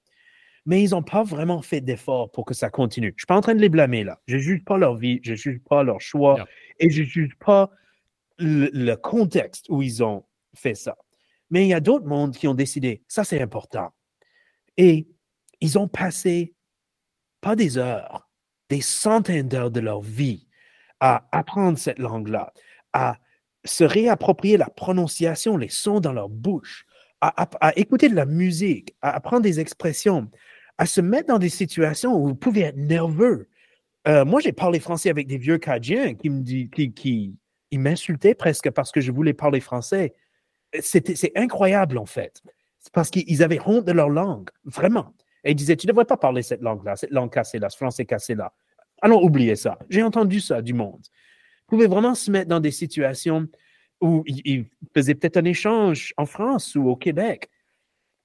mais 0.66 0.84
ils 0.84 0.91
n'ont 0.91 1.04
pas 1.04 1.24
vraiment 1.24 1.62
fait 1.62 1.82
d'efforts 1.82 2.32
pour 2.32 2.46
que 2.46 2.54
ça 2.54 2.70
continue. 2.70 3.10
Je 3.10 3.14
ne 3.14 3.20
suis 3.20 3.28
pas 3.28 3.38
en 3.38 3.41
train 3.41 3.56
de 3.56 3.62
les 3.62 3.70
blâmer 3.70 4.04
là. 4.04 4.20
Je 4.28 4.36
ne 4.36 4.41
juge 4.41 4.64
pas 4.64 4.78
leur 4.78 4.96
vie, 4.96 5.20
je 5.24 5.32
ne 5.32 5.36
juge 5.36 5.60
pas 5.60 5.84
leur 5.84 6.02
choix 6.02 6.43
et 6.80 6.89
je 6.89 7.02
ne 7.02 7.08
juge 7.08 7.36
pas 7.38 7.70
le, 8.39 8.96
contexte 8.96 9.68
où 9.70 9.82
ils 9.82 10.04
ont 10.04 10.26
fait 10.56 10.74
ça. 10.74 10.98
Mais 11.52 11.66
il 11.66 11.70
y 11.70 11.74
a 11.74 11.80
d'autres 11.80 12.08
mondes 12.08 12.36
qui 12.36 12.48
ont 12.48 12.56
décidé, 12.56 13.04
ça 13.08 13.24
c'est 13.24 13.41
important. 13.41 13.93
Et 14.78 15.08
ils 15.62 15.78
ont 15.78 15.88
passé 15.88 16.56
pas 17.41 17.56
des 17.56 17.78
heures, 17.78 18.28
des 18.70 18.82
centaines 18.82 19.48
d'heures 19.48 19.72
de 19.72 19.80
leur 19.80 20.02
vie 20.02 20.48
à 21.00 21.28
apprendre 21.32 21.78
cette 21.78 22.00
langue-là, 22.00 22.52
à 22.93 23.20
se 23.66 23.84
réapproprier 23.84 24.57
la 24.57 24.70
prononciation, 24.70 25.57
les 25.57 25.70
sons 25.70 25.99
dans 25.99 26.13
leur 26.13 26.30
bouche, 26.30 26.86
à, 27.22 27.74
écouter 27.76 28.09
de 28.09 28.16
la 28.16 28.26
musique, 28.26 28.95
à 29.01 29.16
apprendre 29.16 29.41
des 29.41 29.59
expressions, 29.59 30.30
à 30.78 30.86
se 30.86 31.01
mettre 31.01 31.28
dans 31.28 31.39
des 31.39 31.49
situations 31.49 32.16
où 32.16 32.28
vous 32.28 32.36
pouvez 32.36 32.61
être 32.61 32.78
nerveux. 32.78 33.49
Euh, 34.07 34.26
moi, 34.26 34.41
j'ai 34.41 34.51
parlé 34.51 34.80
français 34.80 35.09
avec 35.09 35.28
des 35.28 35.38
vieux 35.38 35.57
Cadiens 35.57 36.13
qui 36.13 36.30
me 36.30 36.43
qui, 36.43 36.93
qui 36.93 37.38
m'insultaient 37.78 38.36
presque 38.36 38.70
parce 38.70 38.91
que 38.91 39.01
je 39.01 39.11
voulais 39.11 39.34
parler 39.34 39.59
français. 39.59 40.13
C'est 40.82 41.32
incroyable, 41.36 41.97
en 41.97 42.05
fait. 42.05 42.43
C'est 42.80 42.93
parce 42.93 43.09
qu'ils 43.09 43.41
avaient 43.41 43.59
honte 43.66 43.86
de 43.86 43.91
leur 43.91 44.09
langue, 44.09 44.49
vraiment. 44.66 45.13
Et 45.43 45.51
ils 45.51 45.55
disaient, 45.55 45.76
tu 45.76 45.88
ne 45.88 45.91
devrais 45.91 46.05
pas 46.05 46.18
parler 46.18 46.41
cette 46.41 46.61
langue-là, 46.61 46.95
cette 46.95 47.11
langue 47.11 47.32
cassée-là, 47.32 47.70
ce 47.70 47.78
français 47.78 48.05
cassé-là. 48.05 48.53
Allons 49.01 49.24
oublier 49.24 49.55
ça. 49.55 49.78
J'ai 49.89 50.03
entendu 50.03 50.39
ça 50.39 50.61
du 50.61 50.74
monde. 50.74 51.01
Vous 51.68 51.78
pouvez 51.78 51.88
vraiment 51.88 52.16
se 52.16 52.30
mettre 52.32 52.49
dans 52.49 52.59
des 52.59 52.72
situations 52.72 53.47
où 54.01 54.24
ils 54.28 54.66
faisaient 54.93 55.16
peut-être 55.16 55.38
un 55.38 55.45
échange 55.45 56.13
en 56.18 56.26
France 56.26 56.76
ou 56.76 56.89
au 56.89 56.95
Québec 56.95 57.49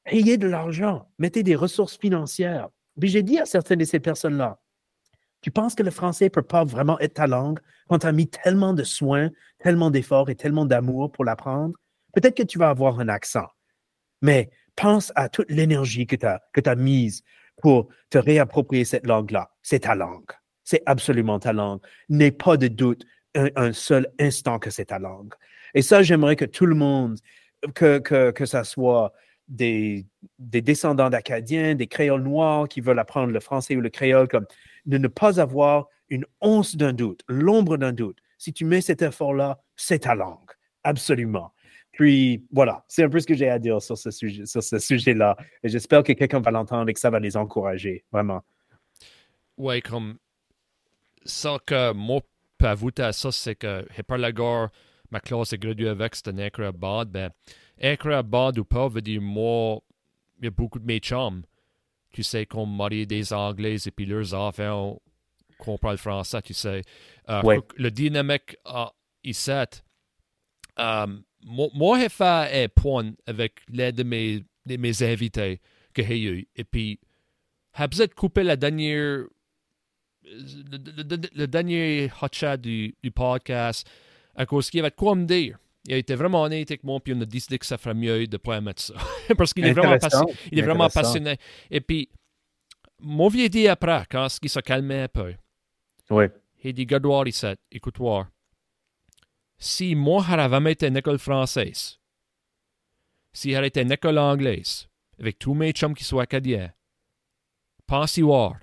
ayez 0.06 0.36
de 0.38 0.48
l'argent, 0.48 1.08
mettez 1.18 1.42
des 1.42 1.54
ressources 1.54 1.98
financières. 1.98 2.68
J'ai 3.00 3.22
dit 3.22 3.38
à 3.38 3.46
certaines 3.46 3.78
de 3.78 3.84
ces 3.84 4.00
personnes-là, 4.00 4.60
tu 5.40 5.50
penses 5.50 5.74
que 5.74 5.82
le 5.82 5.90
français 5.90 6.26
ne 6.26 6.30
peut 6.30 6.42
pas 6.42 6.64
vraiment 6.64 6.98
être 7.00 7.14
ta 7.14 7.26
langue 7.26 7.60
quand 7.88 8.00
tu 8.00 8.06
as 8.06 8.12
mis 8.12 8.28
tellement 8.28 8.74
de 8.74 8.84
soins, 8.84 9.30
tellement 9.58 9.90
d'efforts 9.90 10.28
et 10.28 10.34
tellement 10.34 10.66
d'amour 10.66 11.10
pour 11.10 11.24
l'apprendre? 11.24 11.74
Peut-être 12.12 12.36
que 12.36 12.42
tu 12.42 12.58
vas 12.58 12.68
avoir 12.68 13.00
un 13.00 13.08
accent, 13.08 13.46
mais 14.20 14.50
pense 14.76 15.12
à 15.14 15.28
toute 15.28 15.50
l'énergie 15.50 16.06
que 16.06 16.16
tu 16.16 16.26
as, 16.26 16.40
as 16.66 16.74
mise 16.74 17.22
pour 17.62 17.88
te 18.10 18.18
réapproprier 18.18 18.84
cette 18.84 19.06
langue-là. 19.06 19.50
C'est 19.62 19.80
ta 19.80 19.94
langue. 19.94 20.30
C'est 20.64 20.82
absolument 20.86 21.38
ta 21.38 21.52
langue. 21.52 21.80
N'aie 22.08 22.30
pas 22.32 22.56
de 22.56 22.68
doute 22.68 23.04
un, 23.34 23.72
seul 23.72 24.08
instant 24.18 24.58
que 24.58 24.70
c'est 24.70 24.86
ta 24.86 24.98
langue. 24.98 25.34
Et 25.74 25.82
ça, 25.82 26.02
j'aimerais 26.02 26.36
que 26.36 26.44
tout 26.44 26.66
le 26.66 26.74
monde, 26.74 27.18
que, 27.74 27.98
que, 27.98 28.30
que 28.30 28.46
ça 28.46 28.64
soit 28.64 29.12
des, 29.50 30.06
descendants 30.38 31.10
d'Acadiens, 31.10 31.74
des 31.74 31.86
créoles 31.86 32.22
noirs 32.22 32.68
qui 32.68 32.80
veulent 32.80 32.98
apprendre 32.98 33.32
le 33.32 33.40
français 33.40 33.76
ou 33.76 33.80
le 33.80 33.90
créole, 33.90 34.28
comme 34.28 34.46
de 34.86 34.98
ne 34.98 35.08
pas 35.08 35.40
avoir 35.40 35.88
une 36.08 36.24
once 36.40 36.76
d'un 36.76 36.92
doute, 36.92 37.22
l'ombre 37.28 37.76
d'un 37.76 37.92
doute. 37.92 38.18
Si 38.38 38.52
tu 38.52 38.64
mets 38.64 38.80
cet 38.80 39.02
effort-là, 39.02 39.60
c'est 39.76 40.00
ta 40.00 40.14
langue, 40.14 40.50
absolument. 40.84 41.52
Puis 41.92 42.46
voilà, 42.50 42.84
c'est 42.88 43.02
un 43.02 43.08
peu 43.08 43.20
ce 43.20 43.26
que 43.26 43.34
j'ai 43.34 43.48
à 43.48 43.58
dire 43.58 43.82
sur 43.82 43.98
ce 43.98 44.10
sujet, 44.10 44.46
sur 44.46 44.62
ce 44.62 44.78
sujet-là. 44.78 45.36
Et 45.62 45.68
j'espère 45.68 46.02
que 46.02 46.12
quelqu'un 46.12 46.40
va 46.40 46.50
l'entendre 46.50 46.88
et 46.88 46.94
que 46.94 47.00
ça 47.00 47.10
va 47.10 47.20
les 47.20 47.36
encourager, 47.36 48.04
vraiment. 48.12 48.42
Oui, 49.58 49.82
comme 49.82 50.16
ça 51.24 51.58
que 51.66 51.92
moi 51.92 52.20
ajouter 52.66 53.02
à 53.02 53.12
ça, 53.12 53.32
c'est 53.32 53.54
que 53.54 53.86
Hippolagor, 53.98 54.68
ma 55.10 55.20
classe 55.20 55.52
est 55.52 55.58
graduée 55.58 55.88
avec, 55.88 56.14
c'est 56.14 56.28
un 56.28 56.38
incroyable 56.38 56.78
ben 56.78 58.22
bande 58.22 58.58
ou 58.58 58.64
pas 58.64 58.88
veut 58.88 59.02
dire 59.02 59.20
moi, 59.20 59.80
il 60.38 60.44
y 60.44 60.48
a 60.48 60.50
beaucoup 60.50 60.78
de 60.78 60.86
mes 60.86 60.98
chums. 60.98 61.42
Tu 62.12 62.22
sais, 62.22 62.44
qu'on 62.44 62.66
marie 62.66 63.06
des 63.06 63.32
Anglais 63.32 63.76
et 63.86 63.90
puis 63.90 64.04
leurs 64.04 64.34
enfants 64.34 65.00
comprennent 65.58 65.92
le 65.92 65.96
français, 65.98 66.42
tu 66.42 66.54
sais. 66.54 66.82
Euh, 67.28 67.60
le 67.76 67.90
dynamique 67.90 68.56
uh, 68.66 68.88
ici, 69.22 69.52
um, 70.76 71.22
moi, 71.44 71.98
j'ai 72.00 72.08
fait 72.08 72.64
un 72.64 72.68
point 72.68 73.12
avec 73.26 73.60
l'aide 73.68 73.96
de 73.96 74.02
mes, 74.02 74.44
de 74.66 74.76
mes 74.76 75.02
invités 75.02 75.60
que 75.94 76.02
j'ai 76.02 76.20
eu. 76.20 76.48
Et 76.56 76.64
puis, 76.64 76.98
j'ai 77.78 77.86
besoin 77.86 78.06
de 78.06 78.14
couper 78.14 78.42
la 78.42 78.56
dernière, 78.56 79.24
le, 80.24 81.02
le, 81.02 81.20
le 81.34 81.46
dernier 81.46 82.10
hot 82.20 82.28
chat 82.32 82.56
du, 82.56 82.94
du, 83.02 83.10
podcast 83.10 83.88
à 84.34 84.46
cause 84.46 84.70
qu'il 84.70 84.80
avait 84.80 84.90
quoi 84.90 85.14
me 85.14 85.24
dire. 85.24 85.58
Il 85.86 85.94
a 85.94 85.96
été 85.96 86.14
vraiment 86.14 86.42
honnête 86.42 86.70
avec 86.70 86.84
moi, 86.84 87.00
puis 87.00 87.14
on 87.16 87.20
a 87.20 87.24
décidé 87.24 87.58
que 87.58 87.66
ça 87.66 87.78
ferait 87.78 87.94
mieux 87.94 88.26
de 88.26 88.32
ne 88.32 88.36
pas 88.36 88.60
mettre 88.60 88.82
ça. 88.82 88.94
Parce 89.36 89.54
qu'il 89.54 89.64
est 89.64 89.72
vraiment, 89.72 89.98
passionné, 89.98 90.32
il 90.52 90.58
est 90.58 90.62
vraiment 90.62 90.88
passionné. 90.88 91.36
Et 91.70 91.80
puis, 91.80 92.10
mon 93.00 93.28
vieux 93.28 93.48
dit 93.48 93.66
après, 93.66 94.04
quand 94.10 94.28
il 94.42 94.50
se 94.50 94.60
calmait 94.60 95.02
un 95.02 95.08
peu, 95.08 95.34
oui. 96.10 96.26
il 96.62 96.74
dit, 96.74 96.86
Gardoir, 96.86 97.26
il 97.26 97.32
dit, 97.32 97.46
écoute-moi, 97.72 98.28
si 99.58 99.94
moi 99.94 100.24
j'avais 100.28 100.72
été 100.72 100.86
une 100.86 100.96
école 100.96 101.18
française, 101.18 101.98
si 103.32 103.52
j'avais 103.52 103.68
été 103.68 103.80
une 103.80 103.92
école 103.92 104.18
anglaise, 104.18 104.88
avec 105.18 105.38
tous 105.38 105.54
mes 105.54 105.72
chums 105.72 105.94
qui 105.94 106.04
sont 106.04 106.18
acadiens, 106.18 106.72
pensez 107.86 108.22
voir, 108.22 108.56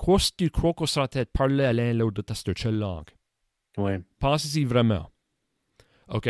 qu'est-ce 0.00 0.30
que 0.30 0.36
tu 0.36 0.50
crois 0.50 0.72
qu'on 0.72 0.86
serait 0.86 1.08
peut 1.08 1.24
parler 1.26 1.64
à 1.64 1.72
l'un 1.72 1.92
l'autre 1.92 2.22
de 2.22 2.34
cette 2.34 2.64
langue? 2.64 3.10
Oui. 3.76 3.92
Pensez-y 4.18 4.64
vraiment. 4.64 5.10
OK? 6.08 6.28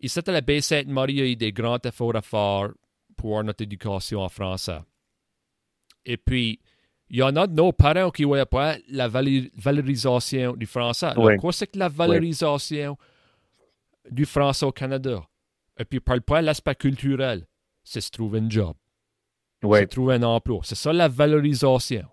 Ici, 0.00 0.20
à 0.26 0.32
la 0.32 0.40
baie 0.40 0.60
Sainte-Marie, 0.60 1.14
il 1.14 1.28
y 1.28 1.32
a 1.32 1.34
des 1.34 1.52
grands 1.52 1.78
efforts 1.84 2.16
à 2.16 2.22
faire 2.22 2.70
pour 3.16 3.42
notre 3.44 3.62
éducation 3.62 4.20
en 4.20 4.28
français. 4.28 4.80
Et 6.04 6.16
puis, 6.16 6.60
il 7.08 7.18
y 7.18 7.22
en 7.22 7.36
a 7.36 7.46
de 7.46 7.54
nos 7.54 7.72
parents 7.72 8.10
qui 8.10 8.22
ne 8.22 8.26
voient 8.26 8.46
pas 8.46 8.76
la 8.88 9.08
valorisation 9.08 10.54
du 10.56 10.66
français. 10.66 11.12
Oui. 11.16 11.34
C'est 11.52 11.68
que 11.68 11.78
la 11.78 11.88
valorisation 11.88 12.98
oui. 14.04 14.10
du 14.10 14.26
français 14.26 14.66
au 14.66 14.72
Canada? 14.72 15.26
Et 15.78 15.84
puis, 15.84 16.00
parle 16.00 16.22
pas 16.22 16.40
de 16.40 16.46
l'aspect 16.46 16.74
culturel. 16.74 17.46
C'est 17.82 18.00
se 18.00 18.10
trouver 18.10 18.40
un 18.40 18.50
job. 18.50 18.74
Oui. 19.62 19.78
C'est 19.80 19.86
trouver 19.86 20.14
un 20.16 20.22
emploi. 20.22 20.60
C'est 20.64 20.74
ça 20.74 20.92
la 20.92 21.08
valorisation. 21.08 22.06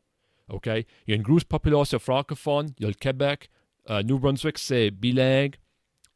OK? 0.51 0.67
Il 0.67 0.85
y 1.07 1.13
a 1.13 1.15
une 1.15 1.21
grosse 1.21 1.43
population 1.43 1.99
francophone. 1.99 2.69
Il 2.79 2.83
y 2.83 2.85
a 2.85 2.89
le 2.89 2.95
Québec. 2.95 3.49
Euh, 3.89 4.03
New 4.03 4.19
Brunswick, 4.19 4.57
c'est 4.57 4.91
bilingue. 4.91 5.55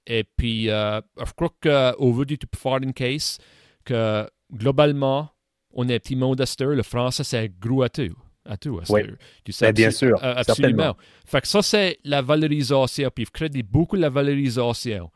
Et 0.07 0.23
puis, 0.23 0.69
euh, 0.69 1.01
je 1.17 1.31
crois 1.33 1.53
qu'aujourd'hui, 1.61 2.37
tu 2.37 2.47
peux 2.47 2.57
faire 2.57 2.77
une 2.77 2.93
case 2.93 3.39
que 3.83 4.29
globalement, 4.53 5.29
on 5.73 5.89
est 5.89 5.95
un 5.95 5.99
petit 5.99 6.15
monde 6.15 6.43
Le 6.59 6.83
français, 6.83 7.23
c'est 7.23 7.51
gros 7.59 7.83
à 7.83 7.89
tout. 7.89 8.15
À 8.47 8.57
tout, 8.57 8.79
oui. 8.89 9.01
Tu 9.43 9.51
sais, 9.51 9.73
bien 9.73 9.89
sûr. 9.89 10.23
Euh, 10.23 10.35
absolument. 10.37 10.95
Fait 11.25 11.41
que 11.41 11.47
ça, 11.47 11.63
c'est 11.63 11.97
la 12.03 12.21
valorisation. 12.21 13.09
Puis, 13.13 13.25
je 13.25 13.31
crédite 13.31 13.67
beaucoup 13.67 13.95
la 13.95 14.09
valorisation. 14.09 15.09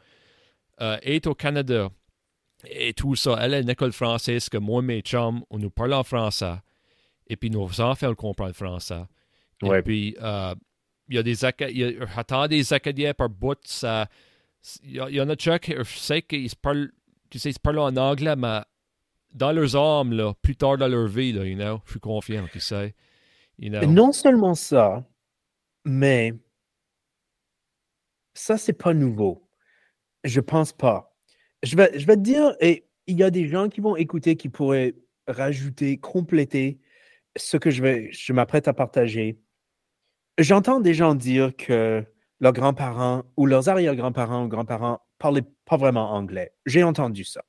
Euh, 0.81 0.97
et 1.03 1.21
au 1.27 1.35
Canada, 1.35 1.89
et 2.67 2.93
tout 2.93 3.15
ça, 3.15 3.37
elle 3.39 3.53
est 3.53 3.61
une 3.61 3.69
école 3.69 3.91
française 3.91 4.49
que 4.49 4.57
moi 4.57 4.81
mes 4.81 5.01
chums, 5.01 5.43
on 5.49 5.59
nous 5.59 5.69
parle 5.69 5.93
en 5.93 6.03
français. 6.03 6.55
Et 7.29 7.37
puis, 7.37 7.49
nos 7.49 7.79
enfants 7.79 8.13
comprennent 8.15 8.47
le 8.47 8.53
français. 8.53 9.03
Et 9.61 9.69
ouais. 9.69 9.81
puis, 9.81 10.15
euh, 10.21 10.55
il 11.07 11.15
y 11.15 11.17
a 11.19 11.23
des, 11.23 11.43
il 11.69 11.77
y 11.77 12.29
a, 12.29 12.47
des 12.47 12.73
Acadiens 12.73 13.13
par 13.13 13.29
bout, 13.29 13.59
ça 13.63 14.07
il 14.83 14.91
y, 14.91 15.15
y, 15.15 15.21
en 15.21 15.29
a 15.29 15.35
qui, 15.35 15.73
je 15.77 15.97
sais 15.97 16.21
qu'ils 16.21 16.55
parlent, 16.55 16.91
tu 17.29 17.39
sais, 17.39 17.51
ils 17.51 17.59
parlent 17.59 17.79
en 17.79 17.95
anglais, 17.95 18.35
mais 18.35 18.61
dans 19.33 19.51
leurs 19.51 19.75
âmes, 19.75 20.13
là, 20.13 20.33
plus 20.41 20.55
tard 20.55 20.77
dans 20.77 20.87
leur 20.87 21.07
vie, 21.07 21.31
là, 21.31 21.45
you 21.45 21.55
know, 21.55 21.81
je 21.85 21.91
suis 21.91 21.99
confiant, 21.99 22.45
tu 22.51 22.59
sais. 22.59 22.95
You 23.57 23.69
know. 23.69 23.85
Non 23.85 24.11
seulement 24.11 24.55
ça, 24.55 25.05
mais 25.85 26.33
ça, 28.33 28.57
c'est 28.57 28.73
pas 28.73 28.93
nouveau. 28.93 29.47
Je 30.23 30.39
pense 30.39 30.71
pas. 30.71 31.13
Je 31.63 31.75
vais, 31.75 31.97
je 31.97 32.05
vais 32.05 32.15
te 32.15 32.21
dire, 32.21 32.55
et 32.61 32.85
il 33.07 33.17
y 33.17 33.23
a 33.23 33.31
des 33.31 33.47
gens 33.47 33.69
qui 33.69 33.81
vont 33.81 33.95
écouter 33.95 34.35
qui 34.35 34.49
pourraient 34.49 34.95
rajouter, 35.27 35.97
compléter 35.97 36.79
ce 37.39 37.57
que 37.57 37.69
je, 37.69 38.07
je 38.11 38.33
m'apprête 38.33 38.67
à 38.67 38.73
partager. 38.73 39.39
J'entends 40.37 40.79
des 40.79 40.93
gens 40.93 41.15
dire 41.15 41.55
que 41.55 42.05
leurs 42.39 42.53
grands-parents 42.53 43.23
ou 43.37 43.45
leurs 43.45 43.69
arrière-grands-parents 43.69 44.45
ou 44.45 44.47
grands-parents 44.47 45.01
parlaient 45.17 45.45
pas 45.65 45.77
vraiment 45.77 46.11
anglais. 46.13 46.53
J'ai 46.65 46.83
entendu 46.83 47.23
ça. 47.23 47.43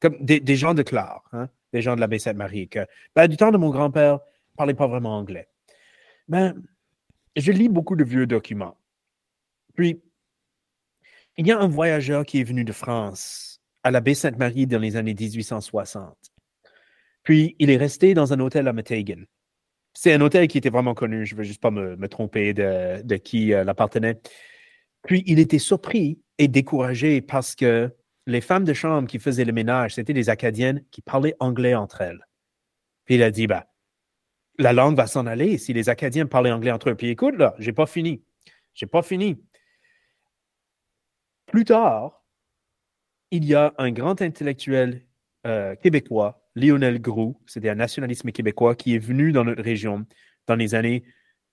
Comme 0.00 0.16
des, 0.20 0.56
gens 0.56 0.74
de 0.74 0.82
Clare, 0.82 1.24
hein, 1.32 1.48
des 1.72 1.82
gens 1.82 1.96
de 1.96 2.00
la 2.00 2.06
baie 2.06 2.20
Sainte-Marie, 2.20 2.68
que 2.68 2.86
ben, 3.16 3.26
du 3.26 3.36
temps 3.36 3.50
de 3.50 3.56
mon 3.56 3.70
grand-père, 3.70 4.14
ne 4.14 4.56
parlaient 4.56 4.74
pas 4.74 4.86
vraiment 4.86 5.16
anglais. 5.16 5.48
Ben, 6.28 6.54
je 7.34 7.50
lis 7.50 7.68
beaucoup 7.68 7.96
de 7.96 8.04
vieux 8.04 8.26
documents. 8.26 8.76
Puis, 9.74 10.00
il 11.36 11.46
y 11.46 11.52
a 11.52 11.58
un 11.58 11.68
voyageur 11.68 12.24
qui 12.24 12.40
est 12.40 12.44
venu 12.44 12.64
de 12.64 12.72
France 12.72 13.60
à 13.82 13.90
la 13.90 14.00
baie 14.00 14.14
Sainte-Marie 14.14 14.66
dans 14.66 14.78
les 14.78 14.96
années 14.96 15.14
1860. 15.14 16.16
Puis, 17.28 17.56
il 17.58 17.68
est 17.68 17.76
resté 17.76 18.14
dans 18.14 18.32
un 18.32 18.40
hôtel 18.40 18.66
à 18.68 18.72
Metegan. 18.72 19.22
C'est 19.92 20.14
un 20.14 20.20
hôtel 20.22 20.48
qui 20.48 20.56
était 20.56 20.70
vraiment 20.70 20.94
connu. 20.94 21.26
Je 21.26 21.34
ne 21.34 21.38
veux 21.38 21.44
juste 21.44 21.60
pas 21.60 21.70
me, 21.70 21.94
me 21.94 22.08
tromper 22.08 22.54
de, 22.54 23.02
de 23.02 23.16
qui 23.16 23.52
euh, 23.52 23.64
l'appartenait. 23.64 24.18
Puis, 25.06 25.24
il 25.26 25.38
était 25.38 25.58
surpris 25.58 26.22
et 26.38 26.48
découragé 26.48 27.20
parce 27.20 27.54
que 27.54 27.94
les 28.26 28.40
femmes 28.40 28.64
de 28.64 28.72
chambre 28.72 29.06
qui 29.06 29.18
faisaient 29.18 29.44
le 29.44 29.52
ménage, 29.52 29.96
c'était 29.96 30.14
des 30.14 30.30
Acadiennes 30.30 30.82
qui 30.90 31.02
parlaient 31.02 31.36
anglais 31.38 31.74
entre 31.74 32.00
elles. 32.00 32.26
Puis, 33.04 33.16
il 33.16 33.22
a 33.22 33.30
dit, 33.30 33.46
bah, 33.46 33.66
la 34.58 34.72
langue 34.72 34.96
va 34.96 35.06
s'en 35.06 35.26
aller 35.26 35.58
si 35.58 35.74
les 35.74 35.90
Acadiens 35.90 36.24
parlaient 36.24 36.50
anglais 36.50 36.72
entre 36.72 36.88
eux. 36.88 36.94
Puis, 36.94 37.10
écoute, 37.10 37.36
là, 37.36 37.54
j'ai 37.58 37.74
pas 37.74 37.84
fini. 37.84 38.22
J'ai 38.72 38.86
pas 38.86 39.02
fini. 39.02 39.38
Plus 41.44 41.66
tard, 41.66 42.24
il 43.30 43.44
y 43.44 43.54
a 43.54 43.74
un 43.76 43.90
grand 43.90 44.22
intellectuel 44.22 45.02
euh, 45.46 45.76
québécois 45.76 46.47
Lionel 46.58 47.00
Groux, 47.00 47.40
c'était 47.46 47.68
un 47.68 47.76
nationalisme 47.76 48.30
québécois 48.32 48.74
qui 48.74 48.94
est 48.94 48.98
venu 48.98 49.32
dans 49.32 49.44
notre 49.44 49.62
région 49.62 50.06
dans 50.46 50.56
les 50.56 50.74
années 50.74 51.04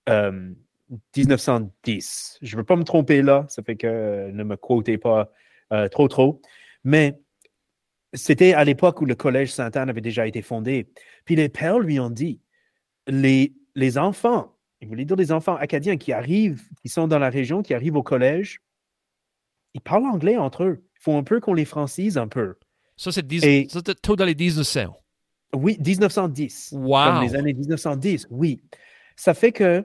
euh, 0.08 0.50
1910. 1.16 2.38
Je 2.42 2.54
ne 2.54 2.60
veux 2.60 2.64
pas 2.64 2.76
me 2.76 2.84
tromper 2.84 3.22
là, 3.22 3.46
ça 3.48 3.62
fait 3.62 3.76
que 3.76 3.86
euh, 3.86 4.32
ne 4.32 4.44
me 4.44 4.56
quotez 4.56 4.98
pas 4.98 5.30
euh, 5.72 5.88
trop 5.88 6.08
trop, 6.08 6.40
mais 6.84 7.20
c'était 8.14 8.54
à 8.54 8.64
l'époque 8.64 9.00
où 9.00 9.04
le 9.04 9.14
Collège 9.14 9.52
Sainte-Anne 9.52 9.90
avait 9.90 10.00
déjà 10.00 10.26
été 10.26 10.42
fondé. 10.42 10.88
Puis 11.24 11.36
les 11.36 11.48
pères 11.48 11.78
lui 11.78 12.00
ont 12.00 12.10
dit, 12.10 12.40
les, 13.06 13.54
les 13.74 13.98
enfants, 13.98 14.56
il 14.80 14.88
voulait 14.88 15.04
dire 15.04 15.16
les 15.16 15.32
enfants 15.32 15.56
acadiens 15.56 15.96
qui 15.96 16.12
arrivent, 16.12 16.62
qui 16.82 16.88
sont 16.88 17.08
dans 17.08 17.18
la 17.18 17.30
région, 17.30 17.62
qui 17.62 17.74
arrivent 17.74 17.96
au 17.96 18.02
collège, 18.02 18.60
ils 19.74 19.80
parlent 19.80 20.06
anglais 20.06 20.36
entre 20.36 20.64
eux. 20.64 20.84
Il 20.94 21.02
faut 21.02 21.16
un 21.16 21.22
peu 21.22 21.40
qu'on 21.40 21.54
les 21.54 21.64
francise 21.64 22.16
un 22.16 22.28
peu. 22.28 22.56
Ça, 22.96 23.12
c'est 23.12 23.30
Et... 23.44 23.68
tout 24.02 24.16
dans 24.16 24.24
les 24.24 24.34
1900. 24.34 24.86
Oui, 25.54 25.78
1910. 25.84 26.70
Wow. 26.72 27.04
Comme 27.04 27.22
les 27.22 27.34
années 27.34 27.52
1910, 27.52 28.26
oui. 28.30 28.60
Ça 29.16 29.34
fait 29.34 29.52
que 29.52 29.84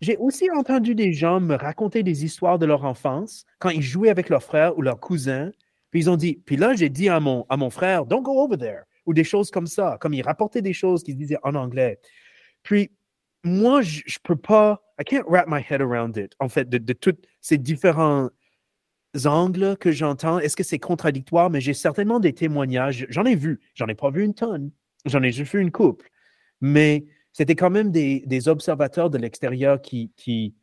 j'ai 0.00 0.16
aussi 0.16 0.50
entendu 0.50 0.94
des 0.94 1.12
gens 1.12 1.40
me 1.40 1.54
raconter 1.54 2.02
des 2.02 2.24
histoires 2.24 2.58
de 2.58 2.66
leur 2.66 2.84
enfance 2.84 3.44
quand 3.58 3.70
ils 3.70 3.82
jouaient 3.82 4.10
avec 4.10 4.28
leurs 4.28 4.42
frères 4.42 4.76
ou 4.78 4.82
leurs 4.82 4.98
cousins. 4.98 5.50
Puis 5.90 6.00
ils 6.00 6.10
ont 6.10 6.16
dit, 6.16 6.40
puis 6.44 6.56
là, 6.56 6.74
j'ai 6.74 6.88
dit 6.88 7.08
à 7.08 7.20
mon, 7.20 7.44
à 7.48 7.56
mon 7.56 7.70
frère, 7.70 8.06
don't 8.06 8.22
go 8.22 8.42
over 8.42 8.56
there. 8.56 8.82
Ou 9.06 9.14
des 9.14 9.24
choses 9.24 9.50
comme 9.50 9.66
ça, 9.66 9.98
comme 10.00 10.14
ils 10.14 10.22
rapportaient 10.22 10.62
des 10.62 10.72
choses 10.72 11.02
qu'ils 11.02 11.16
disaient 11.16 11.38
en 11.42 11.54
anglais. 11.54 11.98
Puis 12.62 12.90
moi, 13.42 13.82
je 13.82 14.00
ne 14.00 14.22
peux 14.22 14.36
pas, 14.36 14.82
I 15.00 15.04
can't 15.04 15.24
wrap 15.26 15.46
my 15.48 15.60
head 15.68 15.80
around 15.80 16.16
it, 16.16 16.32
en 16.38 16.48
fait, 16.48 16.68
de, 16.68 16.78
de 16.78 16.92
tous 16.92 17.16
ces 17.40 17.58
différents 17.58 18.28
angles 19.24 19.76
que 19.78 19.90
j'entends. 19.90 20.38
Est-ce 20.38 20.56
que 20.56 20.62
c'est 20.62 20.78
contradictoire? 20.78 21.50
Mais 21.50 21.60
j'ai 21.60 21.74
certainement 21.74 22.20
des 22.20 22.32
témoignages. 22.32 23.06
J'en 23.08 23.24
ai 23.24 23.34
vu. 23.34 23.60
J'en 23.74 23.88
ai 23.88 23.94
pas 23.94 24.10
vu 24.10 24.24
une 24.24 24.34
tonne. 24.34 24.70
J'en 25.04 25.22
ai 25.22 25.32
juste 25.32 25.52
vu 25.52 25.60
une 25.60 25.70
couple. 25.70 26.10
Mais 26.60 27.06
c'était 27.32 27.54
quand 27.54 27.70
même 27.70 27.90
des, 27.90 28.48
observateurs 28.48 29.10
de 29.10 29.18
l'extérieur 29.18 29.80
qui, 29.80 30.54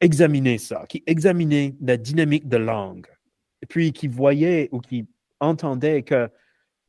examinaient 0.00 0.58
ça, 0.58 0.84
qui 0.88 1.02
examinaient 1.06 1.74
la 1.80 1.96
dynamique 1.96 2.48
de 2.48 2.56
langue. 2.56 3.06
Puis 3.68 3.92
qui 3.92 4.08
voyaient 4.08 4.68
ou 4.72 4.80
qui 4.80 5.06
entendaient 5.40 6.02
que 6.02 6.28